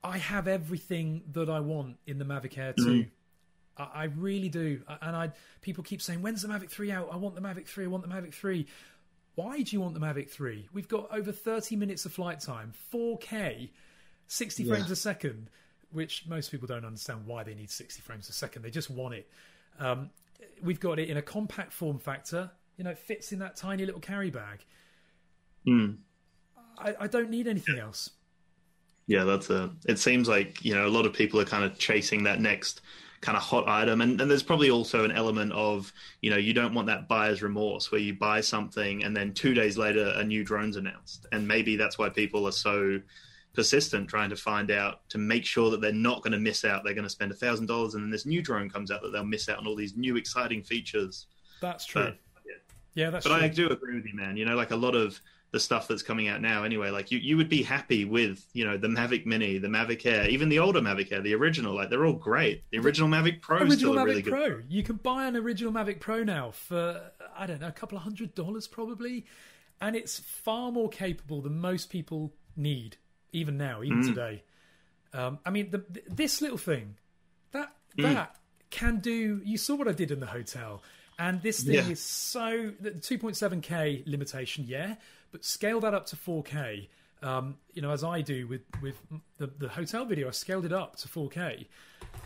I 0.04 0.18
have 0.18 0.48
everything 0.48 1.24
that 1.34 1.50
I 1.50 1.60
want 1.60 1.98
in 2.08 2.18
the 2.18 2.26
Mavic 2.26 2.58
Air 2.58 2.74
2. 2.74 2.84
Mm-hmm. 2.84 3.82
I, 3.82 4.02
I 4.02 4.04
really 4.06 4.50
do. 4.50 4.82
And 5.02 5.16
I 5.16 5.32
people 5.62 5.84
keep 5.84 6.02
saying, 6.02 6.22
"When's 6.22 6.42
the 6.42 6.48
Mavic 6.48 6.70
3 6.70 6.92
out? 6.92 7.10
I 7.12 7.18
want 7.18 7.36
the 7.36 7.42
Mavic 7.42 7.68
3. 7.68 7.86
I 7.86 7.88
want 7.88 8.08
the 8.08 8.14
Mavic 8.14 8.34
3." 8.34 8.66
Why 9.36 9.62
do 9.62 9.76
you 9.76 9.80
want 9.80 9.94
the 9.94 10.00
Mavic 10.02 10.30
3? 10.30 10.68
We've 10.74 10.90
got 10.90 11.08
over 11.12 11.32
30 11.32 11.78
minutes 11.78 12.06
of 12.06 12.12
flight 12.12 12.42
time, 12.42 12.74
4K, 12.94 13.70
60 14.28 14.64
yeah. 14.64 14.74
frames 14.74 14.92
a 14.92 14.96
second, 14.96 15.50
which 15.92 16.26
most 16.28 16.52
people 16.52 16.68
don't 16.68 16.84
understand 16.84 17.26
why 17.26 17.44
they 17.44 17.56
need 17.56 17.70
60 17.70 18.02
frames 18.02 18.28
a 18.28 18.34
second. 18.34 18.62
They 18.62 18.70
just 18.70 18.90
want 18.90 19.16
it. 19.16 19.30
Um, 19.82 20.12
we've 20.62 20.80
got 20.80 21.00
it 21.00 21.10
in 21.10 21.18
a 21.18 21.22
compact 21.22 21.74
form 21.74 22.00
factor. 22.00 22.52
You 22.78 22.86
know, 22.86 22.92
it 22.92 23.00
fits 23.00 23.32
in 23.32 23.40
that 23.40 23.56
tiny 23.56 23.86
little 23.86 24.00
carry 24.00 24.30
bag. 24.30 24.64
Mm. 25.68 25.98
I, 26.78 26.96
I 27.02 27.08
don't 27.08 27.30
need 27.30 27.48
anything 27.48 27.80
else. 27.80 28.12
Yeah, 29.08 29.24
that's 29.26 29.50
a. 29.50 29.72
It 29.88 30.00
seems 30.00 30.30
like 30.30 30.64
you 30.64 30.74
know 30.74 30.88
a 30.88 30.90
lot 30.90 31.06
of 31.06 31.14
people 31.14 31.40
are 31.42 31.46
kind 31.46 31.66
of 31.66 31.78
chasing 31.78 32.24
that 32.24 32.40
next 32.40 32.82
kind 33.22 33.38
of 33.38 33.44
hot 33.44 33.68
item. 33.68 34.02
And, 34.02 34.20
and 34.20 34.30
there's 34.30 34.44
probably 34.44 34.72
also 34.72 35.06
an 35.06 35.12
element 35.12 35.54
of, 35.54 35.94
you 36.22 36.32
know, 36.32 36.38
you 36.38 36.54
don't 36.54 36.74
want 36.74 36.88
that 36.88 37.08
buyer's 37.08 37.44
remorse 37.44 37.92
where 37.92 38.02
you 38.02 38.16
buy 38.16 38.42
something 38.42 39.04
and 39.04 39.16
then 39.16 39.34
two 39.34 39.54
days 39.54 39.78
later 39.78 40.12
a 40.16 40.24
new 40.24 40.44
drone's 40.44 40.76
announced. 40.76 41.28
And 41.32 41.48
maybe 41.48 41.76
that's 41.76 42.00
why 42.00 42.10
people 42.10 42.48
are 42.48 42.52
so 42.52 43.00
persistent 43.54 44.10
trying 44.10 44.30
to 44.30 44.36
find 44.36 44.72
out 44.72 45.08
to 45.10 45.18
make 45.18 45.46
sure 45.46 45.72
that 45.72 45.82
they're 45.82 45.92
not 45.92 46.22
going 46.22 46.32
to 46.32 46.40
miss 46.40 46.64
out. 46.64 46.84
They're 46.84 46.94
going 46.94 47.04
to 47.04 47.10
spend 47.10 47.32
a 47.32 47.36
thousand 47.36 47.68
dollars 47.68 47.94
and 47.94 48.04
then 48.04 48.12
this 48.12 48.26
new 48.26 48.42
drone 48.42 48.70
comes 48.70 48.92
out 48.92 49.02
that 49.02 49.12
they'll 49.12 49.24
miss 49.24 49.50
out 49.50 49.60
on 49.60 49.68
all 49.68 49.76
these 49.76 49.96
new 49.96 50.16
exciting 50.16 50.64
features. 50.64 51.28
That's 51.62 51.86
true. 51.86 52.06
But, 52.06 52.18
yeah. 52.46 52.54
yeah, 53.06 53.10
that's 53.10 53.28
but 53.28 53.38
true. 53.38 53.46
I 53.46 53.48
do 53.50 53.70
agree 53.70 53.96
with 53.96 54.06
you, 54.06 54.16
man. 54.16 54.38
You 54.38 54.46
know, 54.46 54.56
like 54.56 54.72
a 54.72 54.76
lot 54.76 54.96
of 54.96 55.20
the 55.52 55.60
stuff 55.60 55.88
that's 55.88 56.02
coming 56.02 56.30
out 56.30 56.42
now 56.42 56.64
anyway 56.64 56.90
like 56.90 57.12
you, 57.12 57.20
you 57.20 57.36
would 57.38 57.50
be 57.50 57.62
happy 57.62 58.06
with 58.06 58.46
you 58.54 58.66
know 58.66 58.78
the 58.78 58.88
mavic 58.88 59.26
mini 59.26 59.58
the 59.58 59.68
mavic 59.68 60.06
air 60.06 60.28
even 60.30 60.50
the 60.50 60.60
older 60.60 60.80
mavic 60.80 61.12
air 61.12 61.22
the 61.22 61.36
original 61.36 61.76
like 61.76 61.90
they're 61.90 62.06
all 62.06 62.14
great 62.14 62.64
the 62.72 62.80
original 62.80 63.10
mavic 63.10 63.42
pro 63.42 63.58
original 63.58 63.94
mavic 63.94 64.06
really 64.06 64.24
pro 64.24 64.50
good... 64.56 64.66
you 64.70 64.82
can 64.82 64.96
buy 64.96 65.28
an 65.28 65.36
original 65.36 65.72
mavic 65.72 66.00
pro 66.00 66.24
now 66.24 66.52
for 66.52 67.02
i 67.36 67.46
don't 67.46 67.60
know 67.60 67.68
a 67.68 67.72
couple 67.72 67.98
of 67.98 68.04
hundred 68.04 68.34
dollars 68.34 68.66
probably 68.66 69.26
and 69.82 69.96
it's 69.96 70.20
far 70.20 70.72
more 70.72 70.90
capable 70.90 71.42
than 71.42 71.60
most 71.60 71.90
people 71.90 72.34
need 72.56 72.96
even 73.34 73.58
now 73.58 73.84
even 73.84 74.02
mm. 74.02 74.08
today 74.08 74.44
um, 75.14 75.40
i 75.46 75.50
mean 75.50 75.70
the, 75.72 75.84
this 76.08 76.42
little 76.42 76.58
thing 76.58 76.96
that 77.52 77.72
mm. 77.98 78.04
that 78.04 78.36
can 78.70 79.00
do 79.00 79.42
you 79.44 79.58
saw 79.58 79.76
what 79.76 79.88
i 79.88 79.92
did 79.92 80.12
in 80.12 80.20
the 80.20 80.26
hotel 80.26 80.82
and 81.20 81.42
this 81.42 81.62
thing 81.64 81.76
yeah. 81.76 81.90
is 81.90 82.02
so 82.02 82.72
the 82.80 82.92
2.7k 82.92 84.04
limitation 84.08 84.66
yeah 84.68 84.96
but 85.32 85.46
scale 85.46 85.80
that 85.82 85.94
up 85.94 86.06
to 86.08 86.16
4K. 86.16 86.88
Um, 87.24 87.58
you 87.74 87.82
know, 87.82 87.92
as 87.92 88.04
I 88.04 88.22
do 88.22 88.48
with 88.48 88.62
with 88.82 88.96
the, 89.38 89.48
the 89.48 89.70
hotel 89.70 90.06
video, 90.06 90.28
I 90.28 90.32
scaled 90.32 90.66
it 90.66 90.74
up 90.74 90.96
to 90.98 91.08
4K, 91.08 91.66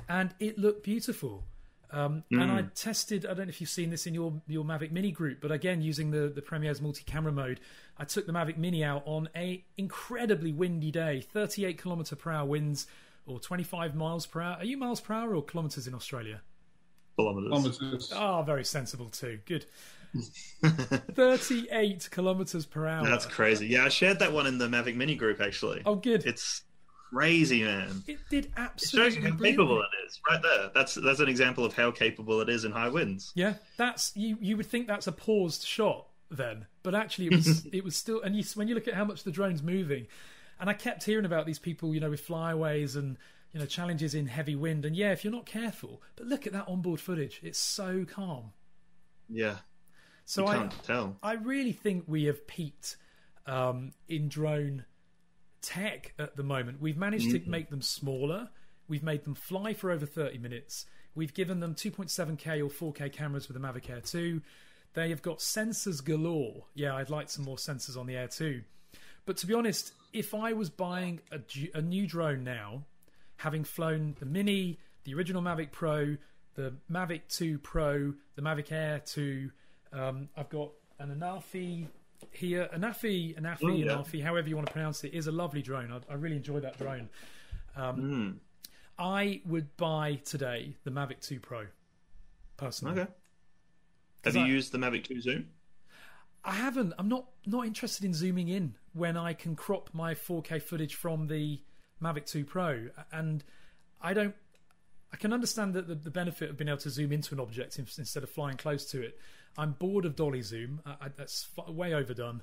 and 0.07 0.33
it 0.39 0.57
looked 0.57 0.83
beautiful. 0.83 1.43
Um, 1.91 2.23
mm. 2.31 2.41
And 2.41 2.51
I 2.51 2.63
tested. 2.73 3.25
I 3.25 3.29
don't 3.29 3.45
know 3.45 3.49
if 3.49 3.61
you've 3.61 3.69
seen 3.69 3.89
this 3.89 4.07
in 4.07 4.13
your 4.13 4.41
your 4.47 4.63
Mavic 4.63 4.91
Mini 4.91 5.11
group, 5.11 5.39
but 5.41 5.51
again, 5.51 5.81
using 5.81 6.11
the 6.11 6.27
the 6.27 6.41
Premiere's 6.41 6.81
multi-camera 6.81 7.31
mode, 7.31 7.59
I 7.97 8.05
took 8.05 8.25
the 8.25 8.33
Mavic 8.33 8.57
Mini 8.57 8.83
out 8.83 9.03
on 9.05 9.29
a 9.35 9.63
incredibly 9.77 10.51
windy 10.51 10.91
day, 10.91 11.21
38 11.21 11.81
kilometer 11.81 12.15
per 12.15 12.31
hour 12.31 12.45
winds, 12.45 12.87
or 13.25 13.39
25 13.39 13.95
miles 13.95 14.25
per 14.25 14.41
hour. 14.41 14.57
Are 14.57 14.65
you 14.65 14.77
miles 14.77 15.01
per 15.01 15.13
hour 15.13 15.35
or 15.35 15.43
kilometers 15.43 15.87
in 15.87 15.93
Australia? 15.93 16.41
Kilometers. 17.17 17.77
Kilometers. 17.77 18.13
Oh, 18.15 18.43
very 18.45 18.65
sensible 18.65 19.09
too. 19.09 19.39
Good. 19.45 19.65
38 20.65 22.09
kilometers 22.11 22.65
per 22.65 22.87
hour. 22.87 23.05
That's 23.05 23.25
crazy. 23.25 23.67
Yeah, 23.67 23.85
I 23.85 23.89
shared 23.89 24.19
that 24.19 24.31
one 24.31 24.47
in 24.47 24.57
the 24.57 24.67
Mavic 24.67 24.95
Mini 24.95 25.15
group 25.15 25.41
actually. 25.41 25.81
Oh, 25.85 25.95
good. 25.95 26.25
It's 26.25 26.63
crazy, 27.09 27.63
man. 27.63 28.03
It 28.07 28.19
did 28.29 28.45
It 28.45 28.51
absolutely. 28.57 29.11
shows 29.11 29.23
you 29.23 29.31
how 29.31 29.37
capable 29.37 29.81
it 29.81 29.89
is, 30.05 30.19
right 30.29 30.41
there. 30.41 30.71
That's 30.73 30.95
that's 30.95 31.19
an 31.19 31.29
example 31.29 31.65
of 31.65 31.73
how 31.73 31.91
capable 31.91 32.41
it 32.41 32.49
is 32.49 32.65
in 32.65 32.71
high 32.71 32.89
winds. 32.89 33.31
Yeah, 33.35 33.55
that's 33.77 34.11
you. 34.15 34.37
You 34.39 34.57
would 34.57 34.65
think 34.65 34.87
that's 34.87 35.07
a 35.07 35.11
paused 35.11 35.65
shot 35.65 36.07
then, 36.29 36.65
but 36.83 36.95
actually 36.95 37.27
it 37.27 37.35
was. 37.35 37.65
it 37.73 37.83
was 37.83 37.95
still. 37.95 38.21
And 38.21 38.35
you, 38.35 38.43
when 38.55 38.67
you 38.67 38.75
look 38.75 38.87
at 38.87 38.93
how 38.93 39.05
much 39.05 39.23
the 39.23 39.31
drone's 39.31 39.63
moving, 39.63 40.07
and 40.59 40.69
I 40.69 40.73
kept 40.73 41.03
hearing 41.03 41.25
about 41.25 41.45
these 41.45 41.59
people, 41.59 41.93
you 41.93 41.99
know, 41.99 42.09
with 42.09 42.21
flyaways 42.21 42.95
and 42.95 43.17
you 43.53 43.59
know 43.59 43.65
challenges 43.65 44.13
in 44.13 44.27
heavy 44.27 44.55
wind. 44.55 44.85
And 44.85 44.95
yeah, 44.95 45.11
if 45.11 45.23
you're 45.23 45.33
not 45.33 45.45
careful, 45.45 46.01
but 46.15 46.27
look 46.27 46.45
at 46.45 46.53
that 46.53 46.67
onboard 46.67 46.99
footage. 46.99 47.39
It's 47.43 47.59
so 47.59 48.05
calm. 48.05 48.51
Yeah, 49.29 49.55
So 50.25 50.45
I, 50.45 50.55
can't 50.55 50.83
tell. 50.83 51.17
I 51.23 51.33
really 51.33 51.71
think 51.71 52.03
we 52.07 52.25
have 52.25 52.45
peaked 52.45 52.97
um, 53.47 53.93
in 54.07 54.27
drone 54.29 54.85
tech 55.65 56.13
at 56.19 56.35
the 56.35 56.43
moment. 56.43 56.79
We've 56.79 56.97
managed 56.97 57.31
to 57.31 57.49
make 57.49 57.69
them 57.69 57.81
smaller. 57.81 58.49
We've 58.87 59.03
made 59.03 59.23
them 59.23 59.35
fly 59.35 59.73
for 59.73 59.91
over 59.91 60.05
30 60.05 60.37
minutes. 60.37 60.85
We've 61.15 61.33
given 61.33 61.59
them 61.59 61.73
2.7K 61.75 62.59
or 62.59 62.93
4K 62.93 63.11
cameras 63.11 63.47
with 63.47 63.59
the 63.59 63.67
Mavic 63.67 63.89
Air 63.89 64.01
2. 64.01 64.41
They 64.93 65.09
have 65.09 65.21
got 65.21 65.39
sensors 65.39 66.03
galore. 66.03 66.65
Yeah, 66.73 66.95
I'd 66.95 67.09
like 67.09 67.29
some 67.29 67.45
more 67.45 67.57
sensors 67.57 67.97
on 67.97 68.05
the 68.05 68.15
Air 68.15 68.27
2. 68.27 68.61
But 69.25 69.37
to 69.37 69.47
be 69.47 69.53
honest, 69.53 69.93
if 70.13 70.33
I 70.33 70.53
was 70.53 70.69
buying 70.69 71.19
a, 71.31 71.39
a 71.73 71.81
new 71.81 72.05
drone 72.05 72.43
now, 72.43 72.83
having 73.37 73.63
flown 73.63 74.15
the 74.19 74.25
Mini, 74.25 74.79
the 75.03 75.15
original 75.15 75.41
Mavic 75.41 75.71
Pro, 75.71 76.15
the 76.55 76.73
Mavic 76.91 77.21
2 77.29 77.57
Pro, 77.59 78.13
the 78.35 78.41
Mavic 78.41 78.71
Air 78.71 79.01
2, 79.05 79.49
um, 79.93 80.29
I've 80.37 80.49
got 80.49 80.71
an 80.99 81.15
Anafi 81.17 81.87
here. 82.31 82.69
Anafi, 82.73 83.39
Anafi, 83.39 83.59
Oh, 83.63 83.67
yeah. 83.75 83.93
Anafi, 83.93 84.23
however 84.23 84.47
you 84.49 84.55
want 84.55 84.67
to 84.67 84.73
pronounce 84.73 85.03
it, 85.03 85.13
is 85.13 85.27
a 85.27 85.31
lovely 85.31 85.61
drone. 85.61 85.91
I, 85.91 85.99
I 86.11 86.15
really 86.15 86.35
enjoy 86.37 86.59
that 86.61 86.77
drone. 86.77 87.09
Um, 87.75 87.95
Hmm. 87.95 88.31
I 88.97 89.41
would 89.45 89.75
buy 89.77 90.21
today 90.23 90.75
the 90.85 90.91
Mavic 90.91 91.19
2 91.19 91.39
Pro, 91.41 91.65
personally. 92.57 93.01
Okay. 93.01 93.11
Have 94.23 94.35
you 94.35 94.43
I- 94.43 94.47
used 94.47 94.71
the 94.71 94.77
Mavic 94.77 95.03
2 95.03 95.19
Zoom? 95.21 95.49
I 96.43 96.51
haven't. 96.53 96.93
I'm 96.99 97.07
not 97.09 97.25
not 97.47 97.65
interested 97.65 98.05
in 98.05 98.13
zooming 98.13 98.49
in 98.49 98.75
when 98.93 99.17
I 99.17 99.33
can 99.33 99.55
crop 99.55 99.89
my 99.93 100.13
4K 100.13 100.61
footage 100.61 100.93
from 100.93 101.25
the 101.27 101.59
Mavic 102.01 102.25
2 102.27 102.45
Pro, 102.45 102.89
and 103.11 103.43
I 103.99 104.13
don't. 104.13 104.35
I 105.11 105.17
can 105.17 105.33
understand 105.33 105.73
that 105.73 105.87
the, 105.87 105.95
the 105.95 106.11
benefit 106.11 106.49
of 106.51 106.57
being 106.57 106.67
able 106.67 106.77
to 106.79 106.89
zoom 106.89 107.11
into 107.11 107.33
an 107.33 107.39
object 107.39 107.79
instead 107.79 108.21
of 108.21 108.29
flying 108.29 108.57
close 108.57 108.85
to 108.91 109.01
it. 109.01 109.17
I'm 109.57 109.71
bored 109.73 110.05
of 110.05 110.15
dolly 110.15 110.41
zoom. 110.41 110.81
I, 110.85 110.91
I, 111.01 111.07
that's 111.15 111.47
f- 111.57 111.69
way 111.69 111.93
overdone. 111.93 112.41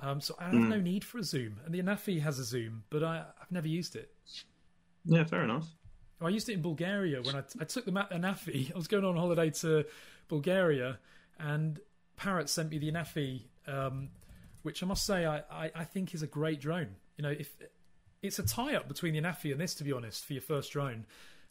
Um, 0.00 0.20
so 0.20 0.34
I 0.38 0.44
have 0.44 0.54
no 0.54 0.80
need 0.80 1.04
for 1.04 1.18
a 1.18 1.22
zoom. 1.22 1.60
And 1.64 1.74
the 1.74 1.82
Anafi 1.82 2.20
has 2.22 2.38
a 2.38 2.44
zoom, 2.44 2.84
but 2.90 3.02
I, 3.02 3.24
I've 3.40 3.50
never 3.52 3.68
used 3.68 3.96
it. 3.96 4.10
Yeah, 5.04 5.24
fair 5.24 5.42
enough. 5.44 5.66
I 6.22 6.28
used 6.28 6.48
it 6.48 6.54
in 6.54 6.62
Bulgaria 6.62 7.22
when 7.22 7.34
I, 7.36 7.42
I 7.60 7.64
took 7.64 7.84
the 7.84 7.92
Anafi. 7.92 8.72
I 8.74 8.76
was 8.76 8.88
going 8.88 9.04
on 9.04 9.16
holiday 9.16 9.50
to 9.50 9.84
Bulgaria, 10.28 10.98
and 11.38 11.78
Parrot 12.16 12.48
sent 12.48 12.70
me 12.70 12.78
the 12.78 12.90
Anafi, 12.92 13.42
um, 13.66 14.08
which 14.62 14.82
I 14.82 14.86
must 14.86 15.04
say 15.06 15.24
I, 15.26 15.38
I, 15.50 15.70
I 15.74 15.84
think 15.84 16.14
is 16.14 16.22
a 16.22 16.26
great 16.26 16.60
drone. 16.60 16.96
You 17.16 17.22
know, 17.22 17.30
if 17.30 17.54
it's 18.22 18.38
a 18.38 18.42
tie-up 18.46 18.86
between 18.88 19.14
the 19.14 19.20
Anafi 19.20 19.50
and 19.52 19.60
this, 19.60 19.74
to 19.76 19.84
be 19.84 19.92
honest, 19.92 20.24
for 20.24 20.32
your 20.34 20.42
first 20.42 20.72
drone. 20.72 21.06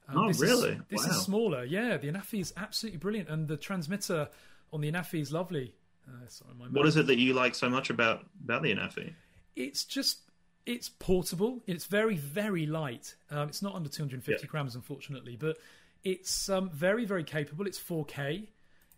Um, 0.07 0.17
Oh, 0.17 0.27
this 0.27 0.37
is- 0.37 0.41
really? 0.41 0.79
this 0.89 1.03
Wow. 1.05 1.11
is 1.11 1.21
smaller. 1.23 1.63
Yeah, 1.65 1.97
the 1.97 2.07
Anafi 2.11 2.39
is 2.41 2.53
absolutely 2.57 2.97
brilliant, 2.97 3.29
and 3.29 3.47
the 3.47 3.57
transmitter 3.57 4.29
on 4.73 4.81
the 4.81 4.91
Anafi 4.91 5.19
is 5.21 5.31
lovely. 5.31 5.73
Uh, 6.07 6.27
sorry, 6.27 6.53
my 6.57 6.65
What 6.67 6.87
is 6.87 6.95
it 6.97 7.07
that 7.07 7.17
you 7.17 7.33
like 7.33 7.55
so 7.55 7.69
much 7.69 7.89
about 7.89 8.25
about 8.43 8.61
the 8.63 8.73
Anafi? 8.73 9.13
it's 9.55 9.83
just 9.83 10.19
it's 10.65 10.89
portable. 10.89 11.61
It's 11.67 11.85
very 11.85 12.15
very 12.15 12.65
light. 12.65 13.15
Um, 13.31 13.49
it's 13.49 13.61
not 13.61 13.75
under 13.75 13.89
250 13.89 14.41
Yeah. 14.43 14.47
grams 14.49 14.75
unfortunately 14.75 15.35
but 15.35 15.57
it's 16.03 16.49
um, 16.49 16.69
very 16.69 17.05
very 17.05 17.23
capable. 17.23 17.67
It's 17.67 17.79
4k 17.79 18.47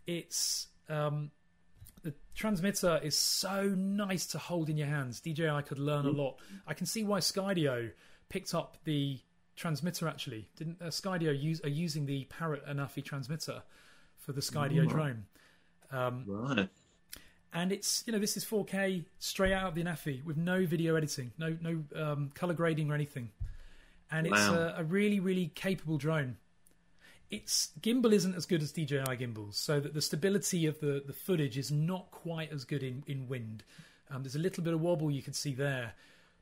it's 0.06 0.68
um, 0.88 1.30
the 2.02 2.12
transmitter 2.34 2.98
is 3.02 3.16
so 3.16 3.68
nice 3.68 4.26
to 4.26 4.38
hold 4.38 4.68
in 4.68 4.76
your 4.76 4.88
hands. 4.88 5.20
Dji 5.20 5.66
could 5.66 5.78
learn 5.78 6.06
a 6.06 6.10
lot. 6.10 6.38
I 6.66 6.74
can 6.74 6.86
see 6.86 7.04
why 7.04 7.20
skydio 7.20 7.92
picked 8.28 8.54
up 8.54 8.76
the 8.84 9.20
transmitter 9.56 10.08
actually. 10.08 10.48
Didn't 10.56 10.80
uh, 10.82 10.86
skydio 10.86 11.40
use 11.40 11.60
are 11.64 11.68
using 11.68 12.06
the 12.06 12.24
parrot 12.24 12.66
anafi 12.66 13.04
transmitter 13.04 13.62
for 14.16 14.32
the 14.32 14.40
skydio 14.40 14.88
drone 14.88 15.26
Right. 16.26 16.68
and 17.52 17.72
it's 17.72 18.02
you 18.06 18.12
know 18.12 18.18
this 18.18 18.36
is 18.36 18.44
4K 18.44 19.04
straight 19.18 19.52
out 19.52 19.68
of 19.68 19.74
the 19.74 19.82
Nafi 19.82 20.24
with 20.24 20.36
no 20.36 20.64
video 20.64 20.96
editing, 20.96 21.32
no 21.38 21.56
no 21.60 21.84
um, 21.94 22.30
color 22.34 22.54
grading 22.54 22.90
or 22.90 22.94
anything, 22.94 23.30
and 24.10 24.26
it's 24.26 24.40
a, 24.40 24.74
a 24.78 24.84
really 24.84 25.20
really 25.20 25.50
capable 25.54 25.98
drone. 25.98 26.36
Its 27.30 27.70
gimbal 27.80 28.12
isn't 28.12 28.34
as 28.34 28.44
good 28.44 28.62
as 28.62 28.72
DJI 28.72 29.16
gimbals, 29.18 29.56
so 29.56 29.80
that 29.80 29.94
the 29.94 30.02
stability 30.02 30.66
of 30.66 30.78
the, 30.80 31.02
the 31.06 31.14
footage 31.14 31.56
is 31.56 31.70
not 31.70 32.10
quite 32.10 32.52
as 32.52 32.64
good 32.64 32.82
in 32.82 33.02
in 33.06 33.28
wind. 33.28 33.64
Um, 34.10 34.22
there's 34.22 34.36
a 34.36 34.40
little 34.40 34.62
bit 34.64 34.74
of 34.74 34.80
wobble 34.80 35.10
you 35.10 35.22
can 35.22 35.32
see 35.32 35.54
there, 35.54 35.94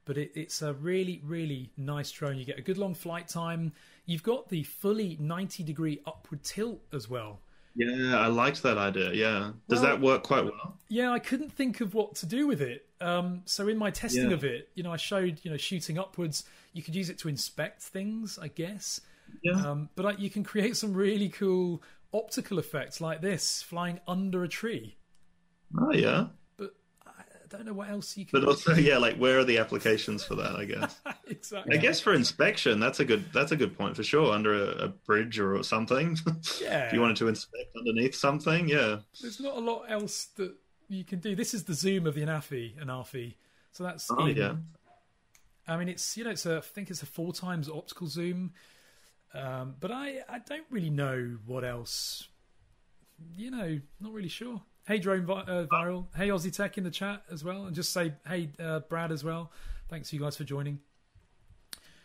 but 0.05 0.19
it, 0.19 0.33
it's 0.35 0.63
a 0.63 0.75
really 0.75 1.21
really 1.25 1.71
nice 1.77 2.11
drone. 2.13 2.39
You 2.39 2.45
get 2.45 2.59
a 2.59 2.63
good 2.63 2.79
long 2.79 2.95
flight 2.95 3.29
time. 3.29 3.73
You've 4.07 4.23
got 4.23 4.49
the 4.49 4.65
fully 4.65 5.17
90 5.21 5.63
degree 5.63 6.01
upward 6.07 6.43
tilt 6.43 6.81
as 6.93 7.09
well. 7.09 7.41
Yeah, 7.77 8.19
I 8.19 8.27
liked 8.27 8.63
that 8.65 8.79
idea. 8.79 9.13
Yeah. 9.13 9.53
Does 9.69 9.81
Well- 9.81 9.83
that 9.91 10.01
work 10.01 10.23
quite 10.23 10.45
well? 10.45 10.79
Yeah, 10.89 11.13
I 11.13 11.19
couldn't 11.21 11.53
think 11.53 11.81
of 11.81 11.95
what 11.95 12.17
to 12.17 12.27
do 12.27 12.47
with 12.47 12.61
it. 12.61 12.87
Um, 13.01 13.43
so 13.47 13.69
in 13.69 13.79
my 13.79 13.91
testing 13.91 14.29
Yeah. 14.31 14.35
of 14.35 14.45
it, 14.45 14.71
you 14.75 14.83
know, 14.83 14.93
I 14.93 14.97
showed 14.97 15.39
you 15.45 15.51
know 15.51 15.57
shooting 15.57 15.99
upwards. 15.99 16.45
You 16.73 16.83
could 16.83 16.95
use 16.97 17.09
it 17.11 17.19
to 17.19 17.29
inspect 17.29 17.81
things, 17.83 18.39
I 18.41 18.49
guess. 18.49 19.01
Yeah. 19.43 19.53
Um, 19.65 19.89
but 19.95 20.05
I, 20.07 20.11
you 20.13 20.31
can 20.31 20.43
create 20.43 20.77
some 20.77 20.93
really 20.95 21.29
cool 21.29 21.83
optical 22.13 22.59
effects 22.59 23.01
like 23.01 23.21
this, 23.21 23.63
flying 23.63 24.01
under 24.09 24.43
a 24.43 24.49
tree. 24.49 24.97
oh, 25.81 25.93
yeah. 25.93 26.27
I 27.53 27.57
don't 27.57 27.67
know 27.67 27.73
what 27.73 27.91
else 27.91 28.17
you 28.17 28.25
can. 28.27 28.41
But 28.41 28.49
also, 28.49 28.75
yeah, 28.75 28.99
like 28.99 29.17
where 29.17 29.39
are 29.41 29.45
the 29.45 29.59
applications 29.59 30.25
for 30.25 30.37
that? 30.37 30.55
I 30.57 30.65
guess. 30.65 31.01
exactly. 31.29 31.77
I 31.77 31.81
guess 31.81 32.01
for 32.01 32.15
inspection, 32.15 32.79
that's 32.81 33.01
a 33.01 33.05
good 33.05 33.33
that's 33.33 33.53
a 33.53 33.57
good 33.57 33.77
point 33.77 33.97
for 33.97 34.03
sure. 34.03 34.33
Under 34.33 34.55
a, 34.55 34.85
a 34.85 34.89
bridge 34.89 35.39
or 35.41 35.63
something, 35.65 36.17
Yeah. 36.61 36.87
if 36.87 36.93
you 36.93 37.01
wanted 37.01 37.17
to 37.17 37.29
inspect 37.29 37.77
underneath 37.77 38.15
something, 38.15 38.69
yeah. 38.69 38.99
There's 39.21 39.41
not 39.41 39.57
a 39.57 39.61
lot 39.61 39.85
else 39.91 40.27
that 40.37 40.55
you 40.89 41.05
can 41.05 41.19
do. 41.21 41.35
This 41.35 41.53
is 41.55 41.65
the 41.65 41.75
zoom 41.75 42.07
of 42.07 42.15
the 42.15 42.23
Anafi, 42.23 42.77
Anafi. 42.81 43.35
So 43.73 43.85
that's 43.85 44.09
Oh 44.11 44.27
in- 44.27 44.37
yeah. 44.37 44.55
I 45.67 45.77
mean, 45.77 45.89
it's 45.89 46.17
you 46.17 46.25
know, 46.25 46.31
it's 46.31 46.47
a 46.47 46.59
I 46.59 46.61
think 46.61 46.91
it's 46.91 47.03
a 47.03 47.07
four 47.07 47.33
times 47.33 47.69
optical 47.69 48.07
zoom, 48.07 48.53
um, 49.35 49.75
but 49.81 49.91
I 49.93 50.21
I 50.29 50.39
don't 50.41 50.67
really 50.71 50.91
know 50.91 51.37
what 51.47 51.65
else. 51.65 52.29
You 53.37 53.51
know, 53.51 53.81
not 54.01 54.13
really 54.13 54.29
sure. 54.29 54.63
Hey, 54.91 54.99
drone 54.99 55.25
vi- 55.25 55.45
uh, 55.47 55.67
viral. 55.67 56.07
Hey, 56.17 56.31
Aussie 56.31 56.53
Tech 56.53 56.77
in 56.77 56.83
the 56.83 56.91
chat 56.91 57.23
as 57.31 57.45
well, 57.45 57.67
and 57.67 57.77
just 57.77 57.93
say 57.93 58.13
hey, 58.27 58.51
uh, 58.59 58.81
Brad 58.81 59.13
as 59.13 59.23
well. 59.23 59.53
Thanks 59.89 60.13
you 60.13 60.19
guys 60.19 60.37
for 60.37 60.43
joining. 60.43 60.81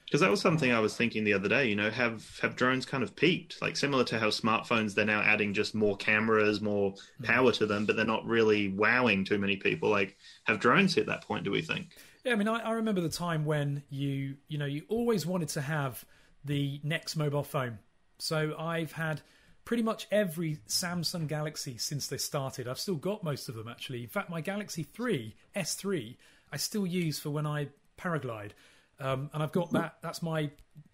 Because 0.05 0.21
that 0.21 0.29
was 0.29 0.39
something 0.39 0.71
I 0.71 0.79
was 0.79 0.95
thinking 0.95 1.23
the 1.23 1.33
other 1.33 1.49
day. 1.49 1.65
You 1.67 1.75
know, 1.75 1.89
have 1.89 2.37
have 2.43 2.55
drones 2.55 2.85
kind 2.85 3.01
of 3.01 3.15
peaked? 3.15 3.59
Like 3.59 3.75
similar 3.75 4.03
to 4.03 4.19
how 4.19 4.27
smartphones, 4.27 4.93
they're 4.93 5.03
now 5.03 5.21
adding 5.21 5.51
just 5.51 5.73
more 5.73 5.97
cameras, 5.97 6.61
more 6.61 6.93
power 7.23 7.51
to 7.53 7.65
them, 7.65 7.87
but 7.87 7.95
they're 7.95 8.05
not 8.05 8.23
really 8.23 8.67
wowing 8.67 9.25
too 9.25 9.39
many 9.39 9.55
people. 9.55 9.89
Like, 9.89 10.15
have 10.43 10.59
drones 10.59 10.93
hit 10.93 11.07
that 11.07 11.23
point? 11.23 11.43
Do 11.43 11.49
we 11.49 11.63
think? 11.63 11.87
Yeah, 12.23 12.33
I 12.33 12.35
mean, 12.35 12.47
I, 12.47 12.59
I 12.59 12.73
remember 12.73 13.01
the 13.01 13.09
time 13.09 13.45
when 13.45 13.81
you, 13.89 14.35
you 14.47 14.59
know, 14.59 14.67
you 14.67 14.83
always 14.89 15.25
wanted 15.25 15.49
to 15.49 15.61
have 15.61 16.05
the 16.43 16.79
next 16.83 17.15
mobile 17.15 17.41
phone. 17.41 17.79
So 18.19 18.53
I've 18.59 18.91
had 18.91 19.21
pretty 19.65 19.83
much 19.83 20.07
every 20.11 20.59
Samsung 20.67 21.27
Galaxy 21.27 21.77
since 21.77 22.07
they 22.07 22.17
started. 22.17 22.67
I've 22.67 22.79
still 22.79 22.95
got 22.95 23.23
most 23.23 23.49
of 23.49 23.55
them 23.55 23.67
actually. 23.67 24.03
In 24.03 24.09
fact, 24.09 24.29
my 24.29 24.41
Galaxy 24.41 24.83
3 24.83 25.35
S3 25.55 26.15
I 26.51 26.57
still 26.57 26.85
use 26.85 27.19
for 27.19 27.31
when 27.31 27.45
I 27.45 27.67
paraglide, 27.97 28.51
um, 28.99 29.29
and 29.33 29.43
I've 29.43 29.51
got 29.51 29.71
that. 29.73 29.97
That's 30.01 30.21
my 30.21 30.49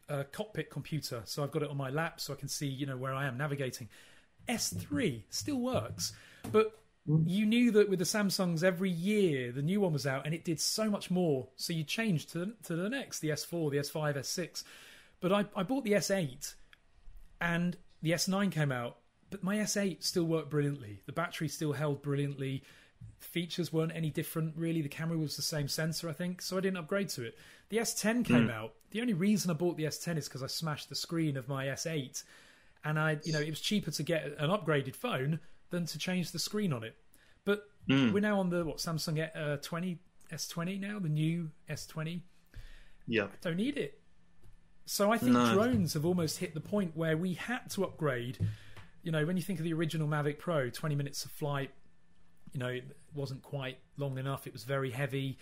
uh, 0.09 0.23
cockpit 0.31 0.71
computer, 0.71 1.21
so 1.25 1.43
I've 1.43 1.51
got 1.51 1.61
it 1.61 1.69
on 1.69 1.77
my 1.77 1.89
lap 1.89 2.19
so 2.19 2.33
I 2.33 2.35
can 2.35 2.47
see, 2.47 2.65
you 2.65 2.85
know, 2.85 2.97
where 2.97 3.13
I 3.13 3.27
am 3.27 3.37
navigating. 3.37 3.89
S3 4.49 5.21
still 5.29 5.59
works, 5.59 6.13
but 6.51 6.79
you 7.05 7.45
knew 7.45 7.71
that 7.71 7.89
with 7.89 7.99
the 7.99 8.05
Samsungs 8.05 8.63
every 8.63 8.89
year 8.89 9.51
the 9.51 9.61
new 9.61 9.81
one 9.81 9.91
was 9.91 10.05
out 10.05 10.25
and 10.25 10.33
it 10.33 10.43
did 10.43 10.59
so 10.59 10.89
much 10.89 11.11
more. 11.11 11.47
So 11.55 11.73
you 11.73 11.83
changed 11.83 12.31
to 12.33 12.53
to 12.63 12.75
the 12.75 12.89
next, 12.89 13.19
the 13.19 13.29
S4, 13.29 13.71
the 13.71 13.77
S5, 13.77 14.17
S6. 14.17 14.63
But 15.19 15.31
I, 15.31 15.45
I 15.55 15.63
bought 15.63 15.83
the 15.83 15.93
S8 15.93 16.55
and 17.39 17.77
the 18.01 18.11
S9 18.11 18.51
came 18.51 18.71
out, 18.71 18.97
but 19.29 19.43
my 19.43 19.57
S8 19.57 20.03
still 20.03 20.25
worked 20.25 20.49
brilliantly. 20.49 21.01
The 21.05 21.11
battery 21.11 21.47
still 21.47 21.73
held 21.73 22.01
brilliantly. 22.01 22.63
Features 23.19 23.71
weren't 23.71 23.95
any 23.95 24.09
different 24.09 24.53
really. 24.55 24.81
The 24.81 24.89
camera 24.89 25.17
was 25.17 25.35
the 25.35 25.41
same 25.41 25.67
sensor, 25.67 26.09
I 26.09 26.13
think, 26.13 26.41
so 26.41 26.57
I 26.57 26.61
didn't 26.61 26.77
upgrade 26.77 27.09
to 27.09 27.23
it. 27.23 27.37
The 27.69 27.77
S10 27.77 28.25
came 28.25 28.49
out. 28.49 28.73
The 28.91 29.01
only 29.01 29.13
reason 29.13 29.49
I 29.49 29.53
bought 29.53 29.77
the 29.77 29.85
S10 29.85 30.17
is 30.17 30.27
because 30.27 30.43
I 30.43 30.47
smashed 30.47 30.89
the 30.89 30.95
screen 30.95 31.37
of 31.37 31.47
my 31.47 31.67
S8, 31.67 32.23
and 32.83 32.99
I, 32.99 33.19
you 33.23 33.31
know, 33.31 33.39
it 33.39 33.49
was 33.49 33.61
cheaper 33.61 33.91
to 33.91 34.03
get 34.03 34.25
an 34.37 34.49
upgraded 34.49 34.95
phone 34.95 35.39
than 35.69 35.85
to 35.85 35.97
change 35.97 36.31
the 36.31 36.39
screen 36.39 36.73
on 36.73 36.83
it. 36.83 36.95
But 37.45 37.63
mm. 37.87 38.11
we're 38.11 38.19
now 38.19 38.39
on 38.39 38.49
the 38.49 38.65
what 38.65 38.77
Samsung 38.77 39.29
uh, 39.35 39.57
20 39.57 39.97
S20 40.31 40.79
now, 40.79 40.99
the 40.99 41.09
new 41.09 41.49
S20. 41.69 42.21
Yeah, 43.07 43.25
I 43.25 43.27
don't 43.41 43.57
need 43.57 43.77
it. 43.77 44.00
So 44.85 45.11
I 45.11 45.17
think 45.17 45.33
no. 45.33 45.53
drones 45.53 45.93
have 45.93 46.05
almost 46.05 46.39
hit 46.39 46.53
the 46.53 46.61
point 46.61 46.95
where 46.95 47.17
we 47.17 47.33
had 47.33 47.69
to 47.71 47.83
upgrade. 47.83 48.37
You 49.03 49.11
know, 49.11 49.25
when 49.25 49.37
you 49.37 49.43
think 49.43 49.59
of 49.59 49.65
the 49.65 49.73
original 49.73 50.07
Mavic 50.07 50.39
Pro, 50.39 50.69
20 50.69 50.95
minutes 50.95 51.25
of 51.25 51.31
flight, 51.31 51.71
you 52.53 52.59
know, 52.59 52.67
it 52.67 52.83
wasn't 53.13 53.41
quite 53.41 53.77
long 53.97 54.17
enough. 54.17 54.47
It 54.47 54.53
was 54.53 54.63
very 54.63 54.91
heavy. 54.91 55.37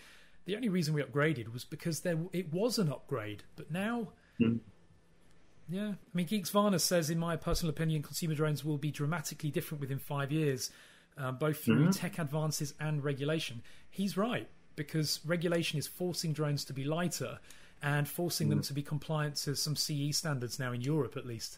The 0.45 0.55
only 0.55 0.69
reason 0.69 0.93
we 0.93 1.01
upgraded 1.01 1.51
was 1.51 1.63
because 1.63 2.01
there 2.01 2.17
it 2.33 2.53
was 2.53 2.79
an 2.79 2.89
upgrade. 2.89 3.43
But 3.55 3.71
now, 3.71 4.09
mm. 4.39 4.59
yeah, 5.67 5.89
I 5.89 5.95
mean, 6.13 6.25
Geeks 6.25 6.49
Varna 6.49 6.79
says, 6.79 7.09
in 7.09 7.19
my 7.19 7.35
personal 7.35 7.69
opinion, 7.69 8.01
consumer 8.03 8.35
drones 8.35 8.63
will 8.63 8.77
be 8.77 8.91
dramatically 8.91 9.51
different 9.51 9.81
within 9.81 9.99
five 9.99 10.31
years, 10.31 10.71
uh, 11.17 11.31
both 11.31 11.63
through 11.63 11.81
mm-hmm. 11.81 11.91
tech 11.91 12.19
advances 12.19 12.73
and 12.79 13.03
regulation. 13.03 13.61
He's 13.89 14.17
right 14.17 14.47
because 14.75 15.19
regulation 15.25 15.77
is 15.77 15.87
forcing 15.87 16.31
drones 16.31 16.63
to 16.65 16.73
be 16.73 16.83
lighter 16.83 17.39
and 17.81 18.07
forcing 18.07 18.47
mm. 18.47 18.51
them 18.51 18.61
to 18.61 18.73
be 18.73 18.81
compliant 18.81 19.35
to 19.35 19.55
some 19.55 19.75
CE 19.75 20.15
standards 20.15 20.59
now 20.59 20.71
in 20.71 20.81
Europe, 20.81 21.15
at 21.17 21.25
least, 21.25 21.57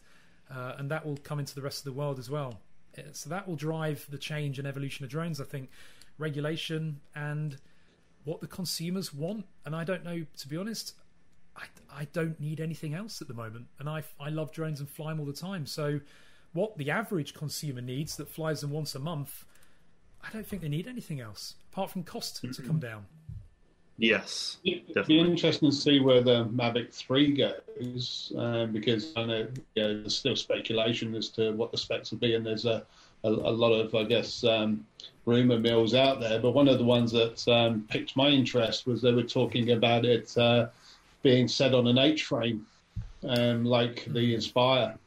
uh, 0.54 0.74
and 0.78 0.90
that 0.92 1.06
will 1.06 1.18
come 1.18 1.40
into 1.40 1.56
the 1.56 1.62
rest 1.62 1.80
of 1.80 1.86
the 1.86 1.94
world 1.94 2.20
as 2.20 2.30
well. 2.30 2.60
Uh, 2.98 3.02
so 3.12 3.30
that 3.30 3.48
will 3.48 3.56
drive 3.56 4.06
the 4.10 4.18
change 4.18 4.60
and 4.60 4.68
evolution 4.68 5.04
of 5.04 5.12
drones. 5.12 5.40
I 5.40 5.46
think 5.46 5.70
regulation 6.18 7.02
and 7.16 7.58
what 8.24 8.42
the 8.42 8.48
consumers 8.48 9.14
want. 9.14 9.46
And 9.66 9.76
I 9.76 9.84
don't 9.84 10.04
know, 10.04 10.26
to 10.38 10.48
be 10.48 10.58
honest, 10.58 10.94
I, 11.56 11.64
I 11.94 12.06
don't 12.14 12.40
need 12.40 12.60
anything 12.60 12.94
else 12.94 13.22
at 13.22 13.28
the 13.28 13.34
moment. 13.34 13.68
And 13.80 13.90
I, 13.90 14.04
I 14.20 14.30
love 14.30 14.52
drones 14.52 14.80
and 14.80 14.90
fly 14.90 15.10
them 15.10 15.20
all 15.20 15.26
the 15.26 15.34
time. 15.34 15.66
So, 15.66 16.00
what 16.54 16.78
the 16.78 16.92
average 16.92 17.34
consumer 17.34 17.80
needs 17.80 18.18
that 18.18 18.28
flies 18.28 18.60
them 18.60 18.72
once 18.72 18.94
a 18.94 19.00
month, 19.00 19.46
I 20.22 20.30
don't 20.32 20.46
think 20.46 20.62
they 20.62 20.68
need 20.68 20.86
anything 20.86 21.22
else 21.22 21.56
apart 21.72 21.90
from 21.92 22.04
cost 22.04 22.42
to 22.42 22.62
come 22.62 22.78
down. 22.78 23.06
Yes, 24.02 24.58
it'd 24.66 25.06
be 25.06 25.20
interesting 25.20 25.70
to 25.70 25.76
see 25.76 26.00
where 26.00 26.22
the 26.22 26.46
Mavic 26.46 26.92
Three 26.92 27.34
goes 27.34 28.34
um, 28.36 28.72
because 28.72 29.14
I 29.16 29.26
know 29.26 29.48
you 29.76 29.84
know, 29.84 30.02
there's 30.02 30.18
still 30.18 30.36
speculation 30.36 31.14
as 31.14 31.30
to 31.30 31.52
what 31.52 31.72
the 31.72 31.78
specs 31.78 32.10
will 32.10 32.18
be, 32.18 32.34
and 32.34 32.44
there's 32.44 32.66
a 32.66 32.84
a, 33.24 33.30
a 33.30 33.54
lot 33.54 33.74
of 33.74 33.94
I 33.94 34.04
guess 34.06 34.44
um, 34.44 34.84
rumor 35.28 35.60
mills 35.60 35.94
out 35.94 36.20
there, 36.20 36.40
but 36.40 36.52
one 36.52 36.68
of 36.68 36.80
the 36.80 36.84
ones 36.84 37.12
that 37.12 37.48
um, 37.48 37.86
piqued 37.90 38.16
my 38.16 38.30
interest 38.30 38.88
was 38.88 39.04
they 39.04 39.14
were 39.14 39.22
talking 39.22 39.72
about 39.72 40.04
it 40.04 40.36
uh, 40.36 40.70
being 41.22 41.48
set 41.48 41.76
on 41.76 41.86
an 41.86 42.00
H 42.00 42.24
frame, 42.24 42.66
um, 43.28 43.64
like 43.64 44.06
the 44.08 44.34
Inspire, 44.34 44.98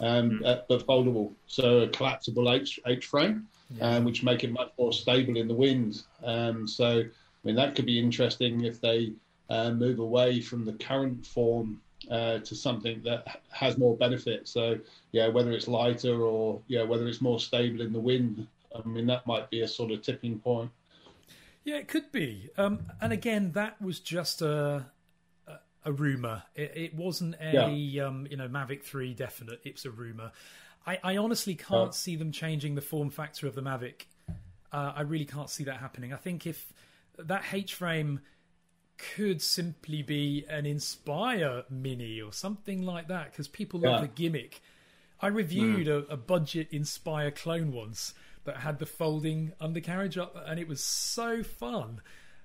um, 0.00 0.30
mm. 0.30 0.46
uh, 0.46 0.60
but 0.68 0.86
foldable, 0.86 1.32
so 1.46 1.80
a 1.80 1.88
collapsible 1.88 2.52
H, 2.52 2.80
H 2.86 3.06
frame, 3.06 3.46
yeah. 3.70 3.96
um, 3.96 4.04
which 4.04 4.22
make 4.22 4.44
it 4.44 4.52
much 4.52 4.72
more 4.78 4.92
stable 4.92 5.38
in 5.38 5.48
the 5.48 5.54
wind. 5.54 6.02
Um, 6.22 6.68
so, 6.68 7.04
I 7.42 7.48
mean, 7.48 7.56
that 7.56 7.74
could 7.74 7.86
be 7.86 7.98
interesting 7.98 8.64
if 8.64 8.80
they 8.80 9.12
uh, 9.50 9.70
move 9.70 9.98
away 9.98 10.40
from 10.40 10.64
the 10.64 10.72
current 10.74 11.26
form 11.26 11.80
uh, 12.10 12.38
to 12.38 12.54
something 12.54 13.02
that 13.04 13.40
has 13.50 13.78
more 13.78 13.96
benefit. 13.96 14.48
So, 14.48 14.78
yeah, 15.12 15.28
whether 15.28 15.52
it's 15.52 15.68
lighter 15.68 16.22
or 16.22 16.60
yeah, 16.68 16.82
whether 16.82 17.06
it's 17.06 17.20
more 17.20 17.40
stable 17.40 17.80
in 17.80 17.92
the 17.92 18.00
wind, 18.00 18.46
I 18.74 18.86
mean, 18.86 19.06
that 19.06 19.26
might 19.26 19.50
be 19.50 19.60
a 19.62 19.68
sort 19.68 19.90
of 19.90 20.02
tipping 20.02 20.38
point. 20.38 20.70
Yeah, 21.64 21.76
it 21.76 21.88
could 21.88 22.10
be. 22.10 22.50
Um, 22.56 22.86
and 23.00 23.12
again, 23.12 23.52
that 23.52 23.80
was 23.80 24.00
just 24.00 24.42
a 24.42 24.86
a, 25.46 25.58
a 25.84 25.92
rumor. 25.92 26.42
It, 26.54 26.72
it, 26.74 26.94
wasn't 26.94 27.36
a 27.40 27.70
yeah. 27.70 28.06
um, 28.06 28.26
you 28.28 28.36
know 28.36 28.48
Mavic 28.48 28.82
Three 28.82 29.14
definite. 29.14 29.60
It's 29.64 29.84
a 29.84 29.90
rumor. 29.90 30.32
I, 30.86 30.98
I 31.04 31.16
honestly 31.16 31.54
can't 31.54 31.94
see 31.94 32.16
them 32.16 32.32
changing 32.32 32.74
the 32.74 32.80
form 32.80 33.10
factor 33.10 33.46
of 33.46 33.54
the 33.54 33.62
Mavic. 33.62 34.06
Uh, 34.72 34.92
I 34.96 35.02
really 35.02 35.24
can't 35.24 35.48
see 35.48 35.64
that 35.64 35.76
happening. 35.76 36.12
I 36.12 36.16
think 36.16 36.46
if 36.46 36.72
that 37.18 37.44
H 37.52 37.74
frame 37.74 38.20
could 39.14 39.42
simply 39.42 40.02
be 40.02 40.44
an 40.48 40.66
Inspire 40.66 41.64
Mini 41.70 42.20
or 42.20 42.32
something 42.32 42.82
like 42.82 43.08
that, 43.08 43.30
because 43.30 43.48
people 43.48 43.80
love 43.80 43.96
yeah. 43.96 44.00
the 44.02 44.08
gimmick. 44.08 44.62
I 45.20 45.28
reviewed 45.28 45.86
mm. 45.86 46.08
a, 46.08 46.12
a 46.12 46.16
budget 46.16 46.68
Inspire 46.70 47.30
clone 47.30 47.72
once 47.72 48.14
that 48.44 48.58
had 48.58 48.78
the 48.78 48.86
folding 48.86 49.52
undercarriage 49.60 50.18
up, 50.18 50.36
and 50.46 50.58
it 50.58 50.68
was 50.68 50.82
so 50.82 51.42
fun. 51.42 52.00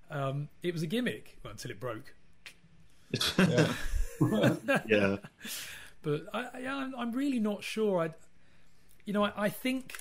Um, 0.10 0.50
it 0.64 0.74
was 0.74 0.84
a 0.84 0.88
gimmick 0.88 1.38
well, 1.44 1.52
until 1.52 1.72
it 1.72 1.80
broke. 1.80 2.14
yeah. 3.38 3.74
yeah. 4.88 5.18
But 6.04 6.28
I, 6.34 6.64
I, 6.66 6.92
I'm 6.98 7.12
really 7.12 7.40
not 7.40 7.64
sure. 7.64 8.00
I, 8.00 8.14
you 9.04 9.12
know, 9.12 9.26
I, 9.26 9.34
I 9.36 9.50
think 9.50 10.00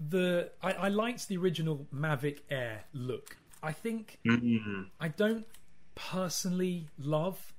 the 0.00 0.50
I, 0.60 0.72
I, 0.72 0.88
liked 0.88 1.28
the 1.28 1.36
original 1.36 1.86
Mavic 1.94 2.40
Air 2.50 2.86
look. 2.92 3.36
I 3.64 3.72
think 3.72 4.18
mm-hmm. 4.26 4.82
I 5.00 5.08
don't 5.08 5.46
personally 5.94 6.88
love 6.98 7.52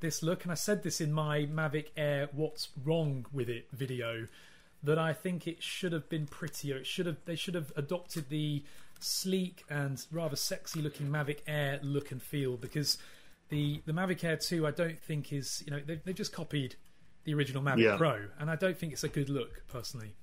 this 0.00 0.22
look, 0.22 0.42
and 0.42 0.50
I 0.50 0.56
said 0.56 0.82
this 0.82 1.00
in 1.00 1.12
my 1.12 1.46
Mavic 1.46 1.86
Air 1.96 2.28
"What's 2.32 2.68
Wrong 2.84 3.24
with 3.32 3.48
It" 3.48 3.68
video 3.72 4.26
that 4.82 4.98
I 4.98 5.12
think 5.12 5.46
it 5.46 5.62
should 5.62 5.92
have 5.92 6.08
been 6.08 6.26
prettier. 6.26 6.76
It 6.76 6.86
should 6.86 7.06
have 7.06 7.18
they 7.24 7.36
should 7.36 7.54
have 7.54 7.72
adopted 7.76 8.28
the 8.28 8.64
sleek 8.98 9.64
and 9.70 10.04
rather 10.10 10.36
sexy 10.36 10.82
looking 10.82 11.08
Mavic 11.08 11.38
Air 11.46 11.78
look 11.82 12.10
and 12.10 12.20
feel 12.20 12.56
because 12.56 12.98
the 13.48 13.80
the 13.86 13.92
Mavic 13.92 14.24
Air 14.24 14.36
2 14.36 14.66
I 14.66 14.72
don't 14.72 15.00
think 15.00 15.32
is 15.32 15.62
you 15.64 15.70
know 15.70 15.80
they 15.84 16.00
they 16.04 16.12
just 16.12 16.32
copied 16.32 16.74
the 17.24 17.34
original 17.34 17.62
Mavic 17.62 17.84
yeah. 17.84 17.96
Pro 17.96 18.26
and 18.38 18.50
I 18.50 18.56
don't 18.56 18.76
think 18.76 18.92
it's 18.92 19.04
a 19.04 19.08
good 19.08 19.28
look 19.28 19.62
personally. 19.68 20.14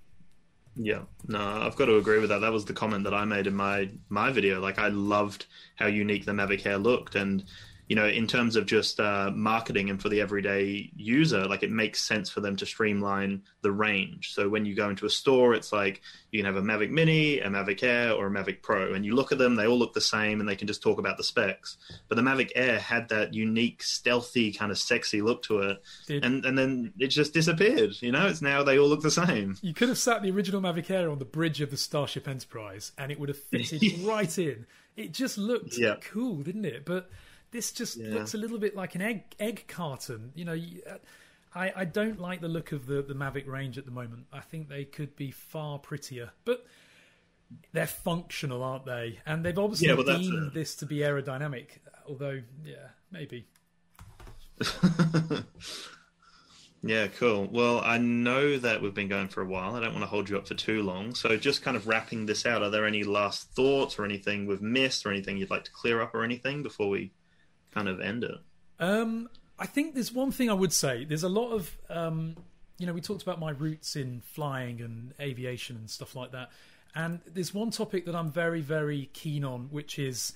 Yeah, 0.75 1.01
no, 1.27 1.39
I've 1.39 1.75
got 1.75 1.85
to 1.85 1.97
agree 1.97 2.19
with 2.19 2.29
that. 2.29 2.39
That 2.39 2.53
was 2.53 2.65
the 2.65 2.73
comment 2.73 3.03
that 3.03 3.13
I 3.13 3.25
made 3.25 3.47
in 3.47 3.55
my 3.55 3.89
my 4.07 4.31
video. 4.31 4.61
Like 4.61 4.79
I 4.79 4.87
loved 4.87 5.45
how 5.75 5.87
unique 5.87 6.25
the 6.25 6.31
Mavic 6.31 6.65
Air 6.65 6.77
looked 6.77 7.15
and 7.15 7.43
you 7.89 7.95
know, 7.95 8.05
in 8.05 8.27
terms 8.27 8.55
of 8.55 8.67
just 8.67 8.99
uh, 8.99 9.31
marketing 9.33 9.89
and 9.89 9.99
for 9.99 10.09
the 10.09 10.21
everyday 10.21 10.91
user, 10.95 11.45
like 11.45 11.63
it 11.63 11.71
makes 11.71 11.99
sense 11.99 12.29
for 12.29 12.39
them 12.39 12.55
to 12.55 12.65
streamline 12.65 13.41
the 13.63 13.71
range. 13.71 14.31
So 14.31 14.47
when 14.47 14.63
you 14.63 14.75
go 14.75 14.89
into 14.89 15.07
a 15.07 15.09
store, 15.09 15.55
it's 15.55 15.73
like 15.73 16.01
you 16.29 16.37
can 16.37 16.45
have 16.45 16.63
a 16.63 16.65
Mavic 16.65 16.91
Mini, 16.91 17.39
a 17.39 17.49
Mavic 17.49 17.81
Air, 17.81 18.13
or 18.13 18.27
a 18.27 18.29
Mavic 18.29 18.61
Pro, 18.61 18.93
and 18.93 19.03
you 19.03 19.15
look 19.15 19.31
at 19.31 19.39
them, 19.39 19.55
they 19.55 19.65
all 19.65 19.77
look 19.77 19.93
the 19.93 20.01
same, 20.01 20.39
and 20.39 20.47
they 20.47 20.55
can 20.55 20.67
just 20.67 20.83
talk 20.83 20.99
about 20.99 21.17
the 21.17 21.23
specs. 21.23 21.77
But 22.07 22.15
the 22.15 22.21
Mavic 22.21 22.51
Air 22.53 22.77
had 22.77 23.09
that 23.09 23.33
unique, 23.33 23.81
stealthy, 23.81 24.53
kind 24.53 24.71
of 24.71 24.77
sexy 24.77 25.23
look 25.23 25.41
to 25.43 25.61
it, 25.61 25.81
and 26.09 26.45
and 26.45 26.55
then 26.55 26.93
it 26.99 27.07
just 27.07 27.33
disappeared. 27.33 27.95
You 28.01 28.11
know, 28.11 28.27
it's 28.27 28.43
now 28.43 28.61
they 28.61 28.77
all 28.77 28.87
look 28.87 29.01
the 29.01 29.09
same. 29.09 29.57
You 29.63 29.73
could 29.73 29.89
have 29.89 29.97
sat 29.97 30.21
the 30.21 30.29
original 30.29 30.61
Mavic 30.61 30.91
Air 30.91 31.09
on 31.09 31.17
the 31.17 31.25
bridge 31.25 31.59
of 31.59 31.71
the 31.71 31.77
Starship 31.77 32.27
Enterprise, 32.27 32.91
and 32.99 33.11
it 33.11 33.19
would 33.19 33.29
have 33.29 33.39
fitted 33.39 33.81
right 34.03 34.37
in. 34.37 34.67
It 34.95 35.11
just 35.11 35.39
looked 35.39 35.75
yeah. 35.75 35.95
cool, 36.01 36.43
didn't 36.43 36.65
it? 36.65 36.85
But 36.85 37.09
this 37.51 37.71
just 37.71 37.97
yeah. 37.97 38.13
looks 38.13 38.33
a 38.33 38.37
little 38.37 38.59
bit 38.59 38.75
like 38.75 38.95
an 38.95 39.01
egg 39.01 39.23
egg 39.39 39.65
carton. 39.67 40.31
You 40.35 40.45
know, 40.45 40.53
uh, 40.89 40.97
I, 41.53 41.73
I 41.75 41.85
don't 41.85 42.19
like 42.19 42.41
the 42.41 42.47
look 42.47 42.71
of 42.71 42.85
the, 42.85 43.01
the 43.01 43.15
Mavic 43.15 43.47
range 43.47 43.77
at 43.77 43.85
the 43.85 43.91
moment. 43.91 44.27
I 44.31 44.39
think 44.39 44.69
they 44.69 44.85
could 44.85 45.15
be 45.15 45.31
far 45.31 45.79
prettier, 45.79 46.31
but 46.45 46.65
they're 47.73 47.87
functional, 47.87 48.63
aren't 48.63 48.85
they? 48.85 49.19
And 49.25 49.43
they've 49.43 49.57
obviously 49.57 49.87
yeah, 49.87 50.17
deemed 50.17 50.53
this 50.53 50.75
to 50.75 50.85
be 50.85 50.97
aerodynamic. 50.97 51.79
Although, 52.07 52.41
yeah, 52.63 52.89
maybe. 53.11 53.47
yeah, 56.83 57.07
cool. 57.07 57.47
Well, 57.51 57.81
I 57.83 57.97
know 57.97 58.57
that 58.57 58.81
we've 58.81 58.93
been 58.93 59.07
going 59.07 59.29
for 59.29 59.41
a 59.41 59.45
while. 59.45 59.75
I 59.75 59.79
don't 59.79 59.93
want 59.93 60.03
to 60.03 60.09
hold 60.09 60.29
you 60.29 60.37
up 60.37 60.47
for 60.47 60.53
too 60.53 60.83
long. 60.83 61.15
So, 61.15 61.35
just 61.37 61.63
kind 61.63 61.77
of 61.77 61.87
wrapping 61.87 62.27
this 62.27 62.45
out, 62.45 62.61
are 62.61 62.69
there 62.69 62.85
any 62.85 63.03
last 63.03 63.51
thoughts 63.55 63.97
or 63.97 64.05
anything 64.05 64.45
we've 64.45 64.61
missed 64.61 65.05
or 65.05 65.11
anything 65.11 65.37
you'd 65.37 65.49
like 65.49 65.63
to 65.63 65.71
clear 65.71 66.01
up 66.01 66.13
or 66.13 66.23
anything 66.23 66.61
before 66.61 66.89
we 66.89 67.11
kind 67.71 67.87
of 67.87 67.99
end 67.99 68.23
it? 68.23 68.37
Um, 68.79 69.29
I 69.57 69.65
think 69.65 69.93
there's 69.93 70.11
one 70.11 70.31
thing 70.31 70.49
I 70.49 70.53
would 70.53 70.73
say. 70.73 71.05
There's 71.05 71.23
a 71.23 71.29
lot 71.29 71.51
of, 71.51 71.77
um, 71.89 72.35
you 72.77 72.87
know, 72.87 72.93
we 72.93 73.01
talked 73.01 73.21
about 73.21 73.39
my 73.39 73.51
roots 73.51 73.95
in 73.95 74.21
flying 74.21 74.81
and 74.81 75.13
aviation 75.19 75.75
and 75.75 75.89
stuff 75.89 76.15
like 76.15 76.31
that. 76.31 76.49
And 76.95 77.19
there's 77.25 77.53
one 77.53 77.71
topic 77.71 78.05
that 78.05 78.15
I'm 78.15 78.31
very, 78.31 78.61
very 78.61 79.09
keen 79.13 79.43
on, 79.43 79.67
which 79.69 79.99
is 79.99 80.33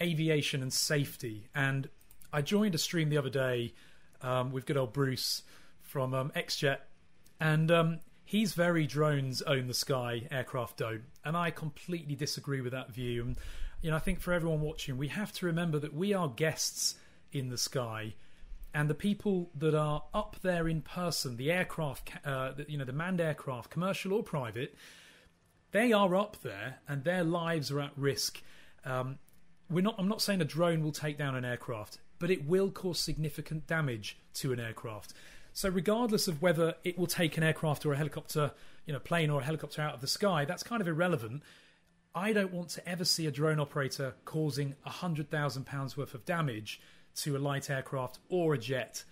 aviation 0.00 0.62
and 0.62 0.72
safety. 0.72 1.48
And 1.54 1.88
I 2.32 2.42
joined 2.42 2.74
a 2.74 2.78
stream 2.78 3.10
the 3.10 3.18
other 3.18 3.30
day 3.30 3.74
um, 4.22 4.52
with 4.52 4.66
good 4.66 4.76
old 4.76 4.92
Bruce 4.92 5.42
from 5.82 6.14
um, 6.14 6.32
XJet, 6.34 6.78
and 7.38 7.70
um, 7.70 8.00
he's 8.24 8.54
very 8.54 8.86
drones 8.86 9.42
own 9.42 9.66
the 9.66 9.74
sky, 9.74 10.26
aircraft 10.30 10.78
don't. 10.78 11.02
And 11.24 11.36
I 11.36 11.50
completely 11.50 12.14
disagree 12.14 12.60
with 12.60 12.72
that 12.72 12.90
view. 12.90 13.22
And 13.24 13.36
you 13.82 13.90
know, 13.90 13.96
I 13.96 14.00
think 14.00 14.20
for 14.20 14.32
everyone 14.32 14.60
watching, 14.60 14.96
we 14.96 15.08
have 15.08 15.32
to 15.34 15.46
remember 15.46 15.78
that 15.80 15.92
we 15.92 16.14
are 16.14 16.28
guests 16.28 16.94
in 17.32 17.48
the 17.48 17.58
sky, 17.58 18.14
and 18.72 18.88
the 18.88 18.94
people 18.94 19.50
that 19.58 19.74
are 19.74 20.04
up 20.14 20.36
there 20.42 20.68
in 20.68 20.80
person, 20.80 21.36
the 21.36 21.50
aircraft, 21.50 22.10
uh, 22.24 22.52
you 22.68 22.78
know, 22.78 22.84
the 22.84 22.92
manned 22.92 23.20
aircraft, 23.20 23.70
commercial 23.70 24.14
or 24.14 24.22
private, 24.22 24.74
they 25.72 25.92
are 25.92 26.14
up 26.14 26.40
there, 26.42 26.78
and 26.88 27.04
their 27.04 27.24
lives 27.24 27.70
are 27.70 27.80
at 27.80 27.92
risk. 27.96 28.40
Um, 28.84 29.18
we're 29.68 29.82
not. 29.82 29.96
I'm 29.98 30.08
not 30.08 30.22
saying 30.22 30.40
a 30.40 30.44
drone 30.44 30.82
will 30.82 30.92
take 30.92 31.18
down 31.18 31.34
an 31.34 31.44
aircraft, 31.44 31.98
but 32.18 32.30
it 32.30 32.46
will 32.46 32.70
cause 32.70 33.00
significant 33.00 33.66
damage 33.66 34.18
to 34.34 34.52
an 34.52 34.60
aircraft. 34.60 35.12
So, 35.54 35.68
regardless 35.68 36.28
of 36.28 36.40
whether 36.40 36.74
it 36.84 36.98
will 36.98 37.06
take 37.06 37.36
an 37.36 37.42
aircraft 37.42 37.84
or 37.84 37.92
a 37.94 37.96
helicopter, 37.96 38.52
you 38.86 38.92
know, 38.92 38.98
plane 38.98 39.30
or 39.30 39.40
a 39.40 39.44
helicopter 39.44 39.82
out 39.82 39.94
of 39.94 40.00
the 40.00 40.06
sky, 40.06 40.44
that's 40.44 40.62
kind 40.62 40.80
of 40.80 40.88
irrelevant 40.88 41.42
I 42.14 42.32
don't 42.32 42.52
want 42.52 42.68
to 42.70 42.88
ever 42.88 43.04
see 43.04 43.26
a 43.26 43.30
drone 43.30 43.58
operator 43.58 44.14
causing 44.24 44.74
£100,000 44.86 45.96
worth 45.96 46.14
of 46.14 46.24
damage 46.24 46.80
to 47.16 47.36
a 47.36 47.38
light 47.38 47.70
aircraft 47.70 48.18
or 48.28 48.54
a 48.54 48.58
jet 48.58 49.04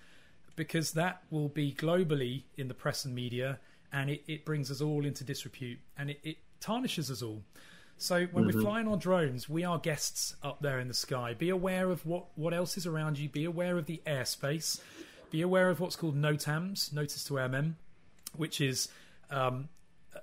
because 0.57 0.93
that 0.93 1.23
will 1.31 1.49
be 1.49 1.73
globally 1.73 2.43
in 2.57 2.69
the 2.69 2.75
press 2.75 3.05
and 3.05 3.15
media 3.15 3.59
and 3.93 4.11
it, 4.11 4.23
it 4.27 4.45
brings 4.45 4.71
us 4.71 4.81
all 4.81 5.07
into 5.07 5.25
disrepute 5.25 5.79
and 5.97 6.11
it, 6.11 6.21
it 6.23 6.37
tarnishes 6.61 7.11
us 7.11 7.23
all. 7.23 7.43
So 7.97 8.27
when 8.33 8.45
mm-hmm. 8.45 8.57
we're 8.57 8.63
flying 8.63 8.89
our 8.89 8.97
drones, 8.97 9.49
we 9.49 9.65
are 9.65 9.79
guests 9.79 10.35
up 10.43 10.61
there 10.61 10.79
in 10.81 10.89
the 10.89 10.95
sky. 10.95 11.35
Be 11.35 11.51
aware 11.51 11.91
of 11.91 12.05
what, 12.07 12.27
what 12.35 12.55
else 12.55 12.77
is 12.77 12.87
around 12.87 13.19
you. 13.19 13.29
Be 13.29 13.45
aware 13.45 13.77
of 13.79 13.87
the 13.87 14.01
airspace. 14.07 14.81
Be 15.31 15.43
aware 15.43 15.71
of 15.71 15.81
what's 15.81 15.97
called 15.97 16.17
NOTAMs, 16.17 16.93
notice 16.93 17.25
to 17.25 17.39
airmen, 17.39 17.77
which 18.37 18.61
is 18.61 18.89
um, 19.31 19.69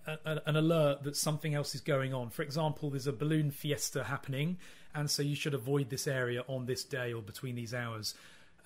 a, 0.07 0.41
an 0.45 0.55
alert 0.55 1.03
that 1.03 1.15
something 1.15 1.53
else 1.53 1.75
is 1.75 1.81
going 1.81 2.13
on. 2.13 2.29
For 2.29 2.41
example, 2.41 2.89
there's 2.89 3.07
a 3.07 3.13
balloon 3.13 3.51
fiesta 3.51 4.05
happening, 4.05 4.57
and 4.95 5.09
so 5.09 5.21
you 5.21 5.35
should 5.35 5.53
avoid 5.53 5.89
this 5.89 6.07
area 6.07 6.43
on 6.47 6.65
this 6.65 6.83
day 6.83 7.13
or 7.13 7.21
between 7.21 7.55
these 7.55 7.73
hours. 7.73 8.15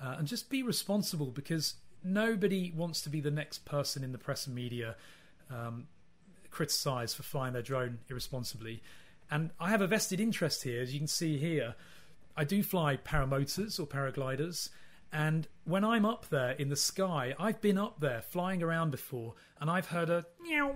Uh, 0.02 0.16
and 0.18 0.28
just 0.28 0.50
be 0.50 0.64
responsible 0.64 1.28
because 1.28 1.76
nobody 2.04 2.72
wants 2.76 3.02
to 3.02 3.10
be 3.10 3.22
the 3.22 3.32
next 3.32 3.66
person 3.66 4.04
in 4.04 4.12
the 4.12 4.18
press 4.18 4.48
and 4.48 4.56
media 4.56 4.96
um, 5.50 5.88
criticised 6.50 7.16
for 7.16 7.24
flying 7.24 7.54
their 7.54 7.62
drone 7.62 8.00
irresponsibly. 8.10 8.82
And 9.30 9.52
I 9.60 9.70
have 9.70 9.82
a 9.82 9.88
vested 9.88 10.20
interest 10.20 10.64
here, 10.64 10.82
as 10.82 10.94
you 10.94 11.00
can 11.00 11.08
see 11.08 11.38
here. 11.38 11.76
I 12.36 12.44
do 12.44 12.64
fly 12.64 12.98
paramotors 12.98 13.80
or 13.80 13.86
paragliders, 13.86 14.70
and 15.14 15.48
when 15.66 15.84
I'm 15.84 16.06
up 16.06 16.30
there 16.30 16.52
in 16.52 16.70
the 16.70 16.76
sky, 16.76 17.36
I've 17.38 17.60
been 17.60 17.78
up 17.78 18.00
there 18.00 18.22
flying 18.22 18.64
around 18.64 18.92
before, 18.92 19.34
and 19.60 19.70
I've 19.70 19.88
heard 19.88 20.10
a 20.10 20.26
meow, 20.42 20.76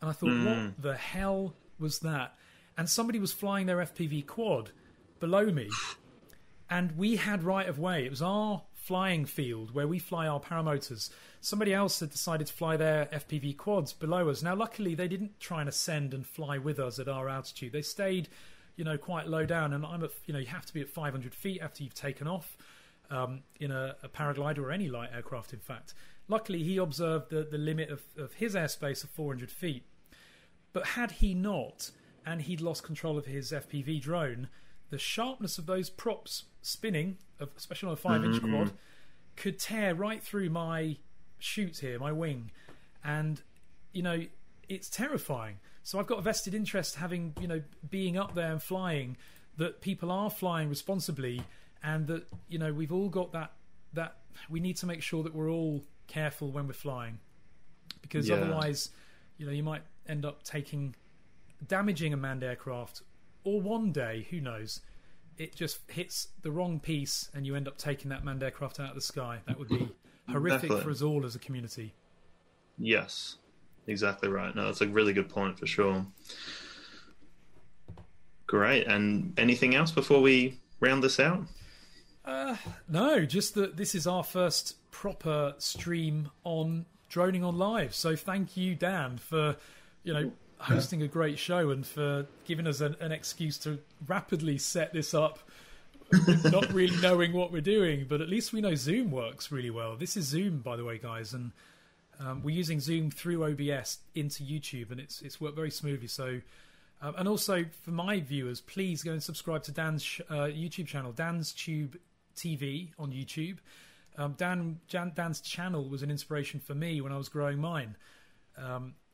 and 0.00 0.10
I 0.10 0.12
thought, 0.12 0.30
mm. 0.30 0.46
what 0.46 0.82
the 0.82 0.96
hell 0.96 1.54
was 1.78 2.00
that? 2.00 2.34
And 2.76 2.88
somebody 2.88 3.18
was 3.18 3.32
flying 3.32 3.66
their 3.66 3.78
FPV 3.78 4.26
quad 4.26 4.70
below 5.18 5.46
me, 5.46 5.68
and 6.68 6.96
we 6.96 7.16
had 7.16 7.42
right 7.42 7.68
of 7.68 7.78
way. 7.78 8.06
It 8.06 8.10
was 8.10 8.22
our 8.22 8.62
flying 8.80 9.26
field 9.26 9.74
where 9.74 9.86
we 9.86 9.98
fly 9.98 10.26
our 10.26 10.40
paramotors. 10.40 11.10
Somebody 11.40 11.74
else 11.74 12.00
had 12.00 12.10
decided 12.10 12.46
to 12.46 12.52
fly 12.52 12.76
their 12.76 13.06
FPV 13.06 13.56
quads 13.56 13.92
below 13.92 14.28
us. 14.28 14.42
Now, 14.42 14.54
luckily, 14.54 14.94
they 14.94 15.08
didn't 15.08 15.38
try 15.38 15.60
and 15.60 15.68
ascend 15.68 16.14
and 16.14 16.26
fly 16.26 16.58
with 16.58 16.78
us 16.78 16.98
at 16.98 17.08
our 17.08 17.28
altitude. 17.28 17.72
They 17.72 17.82
stayed, 17.82 18.28
you 18.76 18.84
know, 18.84 18.96
quite 18.96 19.28
low 19.28 19.44
down. 19.44 19.72
And 19.72 19.84
I'm 19.84 20.02
at, 20.02 20.10
you 20.26 20.32
know, 20.32 20.40
you 20.40 20.46
have 20.46 20.66
to 20.66 20.74
be 20.74 20.80
at 20.80 20.88
500 20.88 21.34
feet 21.34 21.60
after 21.60 21.84
you've 21.84 21.94
taken 21.94 22.26
off 22.26 22.56
um, 23.10 23.42
in 23.58 23.70
a, 23.70 23.96
a, 24.02 24.08
paraglider 24.08 24.58
or 24.58 24.70
any 24.70 24.88
light 24.88 25.10
aircraft, 25.14 25.52
in 25.52 25.60
fact. 25.60 25.94
Luckily, 26.28 26.62
he 26.62 26.76
observed 26.78 27.30
the, 27.30 27.42
the 27.42 27.58
limit 27.58 27.90
of, 27.90 28.02
of 28.16 28.34
his 28.34 28.54
airspace 28.54 29.04
of 29.04 29.10
400 29.10 29.50
feet. 29.50 29.84
But 30.72 30.86
had 30.88 31.12
he 31.12 31.34
not, 31.34 31.90
and 32.24 32.42
he'd 32.42 32.60
lost 32.60 32.82
control 32.82 33.18
of 33.18 33.26
his 33.26 33.52
FPV 33.52 34.00
drone, 34.00 34.48
the 34.90 34.98
sharpness 34.98 35.58
of 35.58 35.66
those 35.66 35.90
props 35.90 36.44
spinning, 36.62 37.18
especially 37.56 37.88
on 37.88 37.92
a 37.94 37.96
5 37.96 38.24
inch 38.24 38.36
mm-hmm. 38.36 38.54
quad, 38.54 38.72
could 39.36 39.58
tear 39.58 39.94
right 39.94 40.22
through 40.22 40.50
my 40.50 40.96
chute 41.38 41.78
here, 41.78 41.98
my 41.98 42.12
wing. 42.12 42.50
And, 43.02 43.40
you 43.92 44.02
know, 44.02 44.22
it's 44.68 44.88
terrifying. 44.88 45.58
So 45.82 45.98
I've 45.98 46.06
got 46.06 46.18
a 46.18 46.22
vested 46.22 46.54
interest 46.54 46.96
having, 46.96 47.34
you 47.40 47.48
know, 47.48 47.62
being 47.88 48.18
up 48.18 48.34
there 48.34 48.52
and 48.52 48.62
flying, 48.62 49.16
that 49.56 49.80
people 49.80 50.10
are 50.10 50.30
flying 50.30 50.68
responsibly 50.68 51.42
and 51.82 52.06
that, 52.06 52.26
you 52.48 52.58
know, 52.58 52.72
we've 52.72 52.92
all 52.92 53.08
got 53.08 53.32
that, 53.32 53.52
that 53.94 54.16
we 54.48 54.60
need 54.60 54.76
to 54.76 54.86
make 54.86 55.02
sure 55.02 55.22
that 55.22 55.34
we're 55.34 55.50
all 55.50 55.82
careful 56.06 56.50
when 56.50 56.66
we're 56.66 56.72
flying. 56.74 57.18
Because 58.02 58.28
yeah. 58.28 58.36
otherwise, 58.36 58.90
you 59.38 59.46
know, 59.46 59.52
you 59.52 59.62
might 59.62 59.82
end 60.06 60.24
up 60.24 60.42
taking, 60.42 60.94
damaging 61.66 62.12
a 62.12 62.16
manned 62.16 62.42
aircraft 62.42 63.02
or 63.44 63.60
one 63.60 63.92
day, 63.92 64.26
who 64.30 64.40
knows, 64.40 64.80
it 65.38 65.54
just 65.54 65.80
hits 65.90 66.28
the 66.42 66.50
wrong 66.50 66.80
piece 66.80 67.30
and 67.34 67.46
you 67.46 67.56
end 67.56 67.66
up 67.66 67.78
taking 67.78 68.10
that 68.10 68.24
manned 68.24 68.42
aircraft 68.42 68.80
out 68.80 68.90
of 68.90 68.94
the 68.94 69.00
sky. 69.00 69.38
That 69.46 69.58
would 69.58 69.68
be 69.68 69.88
horrific 70.30 70.62
Definitely. 70.62 70.84
for 70.84 70.90
us 70.90 71.02
all 71.02 71.24
as 71.24 71.34
a 71.34 71.38
community. 71.38 71.94
Yes, 72.78 73.36
exactly 73.86 74.28
right. 74.28 74.54
No, 74.54 74.66
that's 74.66 74.80
a 74.80 74.88
really 74.88 75.12
good 75.12 75.28
point 75.28 75.58
for 75.58 75.66
sure. 75.66 76.04
Great. 78.46 78.86
And 78.86 79.38
anything 79.38 79.74
else 79.74 79.92
before 79.92 80.20
we 80.20 80.58
round 80.80 81.02
this 81.02 81.20
out? 81.20 81.42
Uh, 82.24 82.56
no, 82.88 83.24
just 83.24 83.54
that 83.54 83.76
this 83.76 83.94
is 83.94 84.06
our 84.06 84.24
first 84.24 84.76
proper 84.90 85.54
stream 85.58 86.30
on 86.44 86.84
droning 87.08 87.44
on 87.44 87.56
live. 87.56 87.94
So 87.94 88.16
thank 88.16 88.56
you, 88.56 88.74
Dan, 88.74 89.18
for 89.18 89.56
you 90.02 90.12
know 90.12 90.32
hosting 90.58 91.02
a 91.02 91.08
great 91.08 91.38
show 91.38 91.70
and 91.70 91.86
for 91.86 92.26
giving 92.44 92.66
us 92.66 92.80
an, 92.80 92.94
an 93.00 93.12
excuse 93.12 93.56
to 93.56 93.78
rapidly 94.06 94.58
set 94.58 94.92
this 94.92 95.14
up 95.14 95.38
not 96.44 96.72
really 96.72 96.96
knowing 97.00 97.32
what 97.32 97.52
we're 97.52 97.60
doing, 97.60 98.06
but 98.08 98.20
at 98.20 98.28
least 98.28 98.52
we 98.52 98.60
know 98.60 98.74
Zoom 98.74 99.10
works 99.10 99.50
really 99.52 99.70
well. 99.70 99.96
This 99.96 100.16
is 100.16 100.26
Zoom, 100.26 100.58
by 100.58 100.76
the 100.76 100.84
way, 100.84 100.98
guys, 100.98 101.32
and 101.32 101.52
um, 102.18 102.42
we're 102.42 102.56
using 102.56 102.80
Zoom 102.80 103.10
through 103.10 103.44
OBS 103.44 103.98
into 104.14 104.42
YouTube, 104.42 104.90
and 104.90 105.00
it's 105.00 105.22
it's 105.22 105.40
worked 105.40 105.56
very 105.56 105.70
smoothly. 105.70 106.08
So, 106.08 106.40
um, 107.00 107.14
and 107.16 107.28
also 107.28 107.64
for 107.84 107.90
my 107.90 108.20
viewers, 108.20 108.60
please 108.60 109.02
go 109.02 109.12
and 109.12 109.22
subscribe 109.22 109.62
to 109.64 109.72
Dan's 109.72 110.02
sh- 110.02 110.20
uh, 110.28 110.48
YouTube 110.48 110.86
channel, 110.86 111.12
Dan's 111.12 111.52
Tube 111.52 111.96
TV 112.36 112.90
on 112.98 113.12
YouTube. 113.12 113.58
Um, 114.18 114.34
Dan 114.36 114.80
Jan, 114.88 115.12
Dan's 115.14 115.40
channel 115.40 115.88
was 115.88 116.02
an 116.02 116.10
inspiration 116.10 116.60
for 116.60 116.74
me 116.74 117.00
when 117.00 117.12
I 117.12 117.16
was 117.16 117.28
growing 117.28 117.58
mine. 117.58 117.96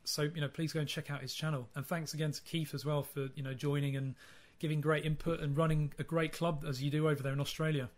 So 0.07 0.23
you 0.23 0.41
know, 0.41 0.47
please 0.47 0.73
go 0.73 0.79
and 0.79 0.87
check 0.87 1.11
out 1.11 1.21
his 1.21 1.33
channel. 1.33 1.67
And 1.75 1.85
thanks 1.85 2.13
again 2.13 2.31
to 2.31 2.41
Keith 2.43 2.73
as 2.73 2.85
well 2.85 3.03
for 3.03 3.27
you 3.35 3.43
know 3.43 3.53
joining 3.53 3.95
and 3.95 4.15
giving 4.59 4.81
great 4.81 5.05
input 5.05 5.39
and 5.39 5.55
running 5.55 5.93
a 5.99 6.03
great 6.03 6.31
club 6.31 6.65
as 6.67 6.81
you 6.81 6.89
do 6.89 7.09
over 7.09 7.21
there 7.21 7.33
in 7.33 7.39
Australia. 7.39 7.89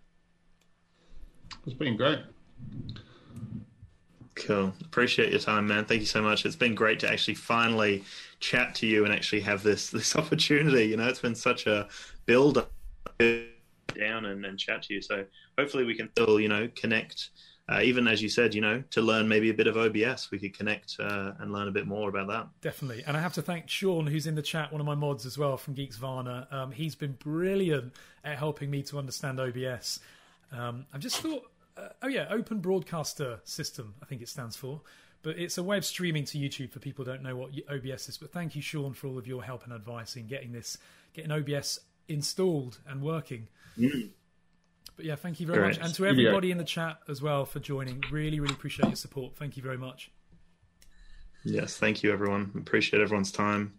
It's 1.65 1.75
been 1.75 1.95
great. 1.95 2.19
Cool. 4.35 4.73
Appreciate 4.81 5.31
your 5.31 5.39
time, 5.39 5.67
man. 5.67 5.85
Thank 5.85 6.01
you 6.01 6.07
so 6.07 6.21
much. 6.21 6.45
It's 6.45 6.55
been 6.55 6.75
great 6.75 6.99
to 7.01 7.11
actually 7.11 7.35
finally 7.35 8.03
chat 8.39 8.73
to 8.75 8.87
you 8.87 9.05
and 9.05 9.13
actually 9.13 9.41
have 9.41 9.63
this 9.63 9.89
this 9.91 10.15
opportunity. 10.15 10.85
You 10.85 10.97
know, 10.97 11.07
it's 11.07 11.21
been 11.21 11.35
such 11.35 11.67
a 11.67 11.87
build 12.25 12.65
down 13.19 14.25
and, 14.25 14.45
and 14.45 14.57
chat 14.57 14.83
to 14.83 14.93
you. 14.93 15.01
So 15.01 15.25
hopefully 15.57 15.83
we 15.83 15.95
can 15.95 16.09
still, 16.11 16.39
you 16.39 16.47
know, 16.47 16.69
connect 16.75 17.29
uh, 17.69 17.81
even 17.81 18.07
as 18.07 18.21
you 18.21 18.29
said, 18.29 18.55
you 18.55 18.61
know, 18.61 18.83
to 18.89 19.01
learn 19.01 19.27
maybe 19.27 19.49
a 19.49 19.53
bit 19.53 19.67
of 19.67 19.77
OBS, 19.77 20.31
we 20.31 20.39
could 20.39 20.57
connect 20.57 20.95
uh, 20.99 21.33
and 21.39 21.53
learn 21.53 21.67
a 21.67 21.71
bit 21.71 21.85
more 21.85 22.09
about 22.09 22.27
that. 22.27 22.47
Definitely. 22.61 23.03
And 23.05 23.15
I 23.15 23.19
have 23.19 23.33
to 23.33 23.43
thank 23.43 23.69
Sean, 23.69 24.07
who's 24.07 24.25
in 24.25 24.33
the 24.33 24.41
chat, 24.41 24.71
one 24.71 24.81
of 24.81 24.87
my 24.87 24.95
mods 24.95 25.25
as 25.25 25.37
well 25.37 25.55
from 25.55 25.75
Geeks 25.75 25.97
Varna. 25.97 26.47
Um, 26.49 26.71
he's 26.71 26.95
been 26.95 27.13
brilliant 27.13 27.93
at 28.23 28.37
helping 28.37 28.71
me 28.71 28.81
to 28.83 28.97
understand 28.97 29.39
OBS. 29.39 29.99
Um, 30.51 30.87
I've 30.93 31.01
just 31.01 31.17
thought, 31.17 31.43
uh, 31.77 31.89
oh 32.01 32.07
yeah, 32.07 32.25
Open 32.31 32.59
Broadcaster 32.59 33.39
System, 33.43 33.93
I 34.01 34.05
think 34.05 34.23
it 34.23 34.29
stands 34.29 34.55
for. 34.55 34.81
But 35.21 35.37
it's 35.37 35.57
a 35.57 35.63
way 35.63 35.77
of 35.77 35.85
streaming 35.85 36.25
to 36.25 36.37
YouTube 36.39 36.71
for 36.71 36.79
people 36.79 37.05
who 37.05 37.11
don't 37.11 37.21
know 37.21 37.35
what 37.35 37.51
OBS 37.69 38.09
is. 38.09 38.17
But 38.17 38.31
thank 38.31 38.55
you, 38.55 38.63
Sean, 38.63 38.93
for 38.93 39.07
all 39.07 39.17
of 39.17 39.27
your 39.27 39.43
help 39.43 39.65
and 39.65 39.73
advice 39.73 40.15
in 40.15 40.27
getting 40.27 40.53
this, 40.53 40.77
getting 41.13 41.31
OBS 41.31 41.81
installed 42.07 42.79
and 42.87 43.03
working. 43.03 43.47
Mm. 43.77 44.09
But 44.99 45.05
yeah, 45.05 45.15
thank 45.15 45.39
you 45.39 45.47
very 45.47 45.59
Correct. 45.59 45.79
much. 45.79 45.85
And 45.85 45.95
to 45.95 46.05
everybody 46.07 46.49
yeah. 46.49 46.51
in 46.51 46.57
the 46.57 46.65
chat 46.65 46.99
as 47.07 47.21
well 47.21 47.45
for 47.45 47.59
joining. 47.59 48.03
Really, 48.11 48.41
really 48.41 48.53
appreciate 48.53 48.87
your 48.87 48.97
support. 48.97 49.33
Thank 49.37 49.55
you 49.55 49.63
very 49.63 49.77
much. 49.77 50.11
Yes, 51.45 51.77
thank 51.77 52.03
you, 52.03 52.11
everyone. 52.11 52.51
Appreciate 52.57 53.01
everyone's 53.01 53.31
time. 53.31 53.75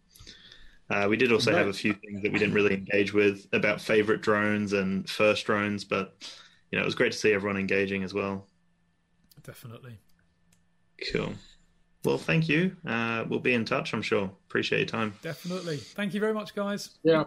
Uh, 0.89 1.09
we 1.11 1.19
did 1.19 1.31
also 1.31 1.55
have 1.55 1.67
a 1.67 1.75
few 1.75 1.93
things 1.93 2.23
that 2.23 2.33
we 2.33 2.39
didn't 2.39 2.55
really 2.55 2.73
engage 2.73 3.13
with 3.13 3.47
about 3.53 3.83
favorite 3.83 4.23
drones 4.23 4.73
and 4.73 5.11
first 5.11 5.45
drones, 5.45 5.85
but 5.85 6.15
you 6.71 6.79
know, 6.79 6.83
it 6.83 6.87
was 6.87 6.95
great 6.95 7.13
to 7.13 7.19
see 7.19 7.35
everyone 7.35 7.59
engaging 7.59 8.03
as 8.03 8.15
well. 8.15 8.47
Definitely. 9.43 9.99
Cool. 11.13 11.35
Well, 12.03 12.17
thank 12.17 12.49
you. 12.49 12.75
Uh, 12.87 13.27
we'll 13.29 13.41
be 13.41 13.53
in 13.53 13.67
touch, 13.67 13.93
I'm 13.93 14.01
sure. 14.01 14.31
Appreciate 14.49 14.79
your 14.79 14.89
time. 14.89 15.13
Definitely. 15.21 15.77
Thank 15.77 16.15
you 16.15 16.21
very 16.21 16.33
much, 16.33 16.55
guys. 16.55 16.97
Yeah. 17.03 17.25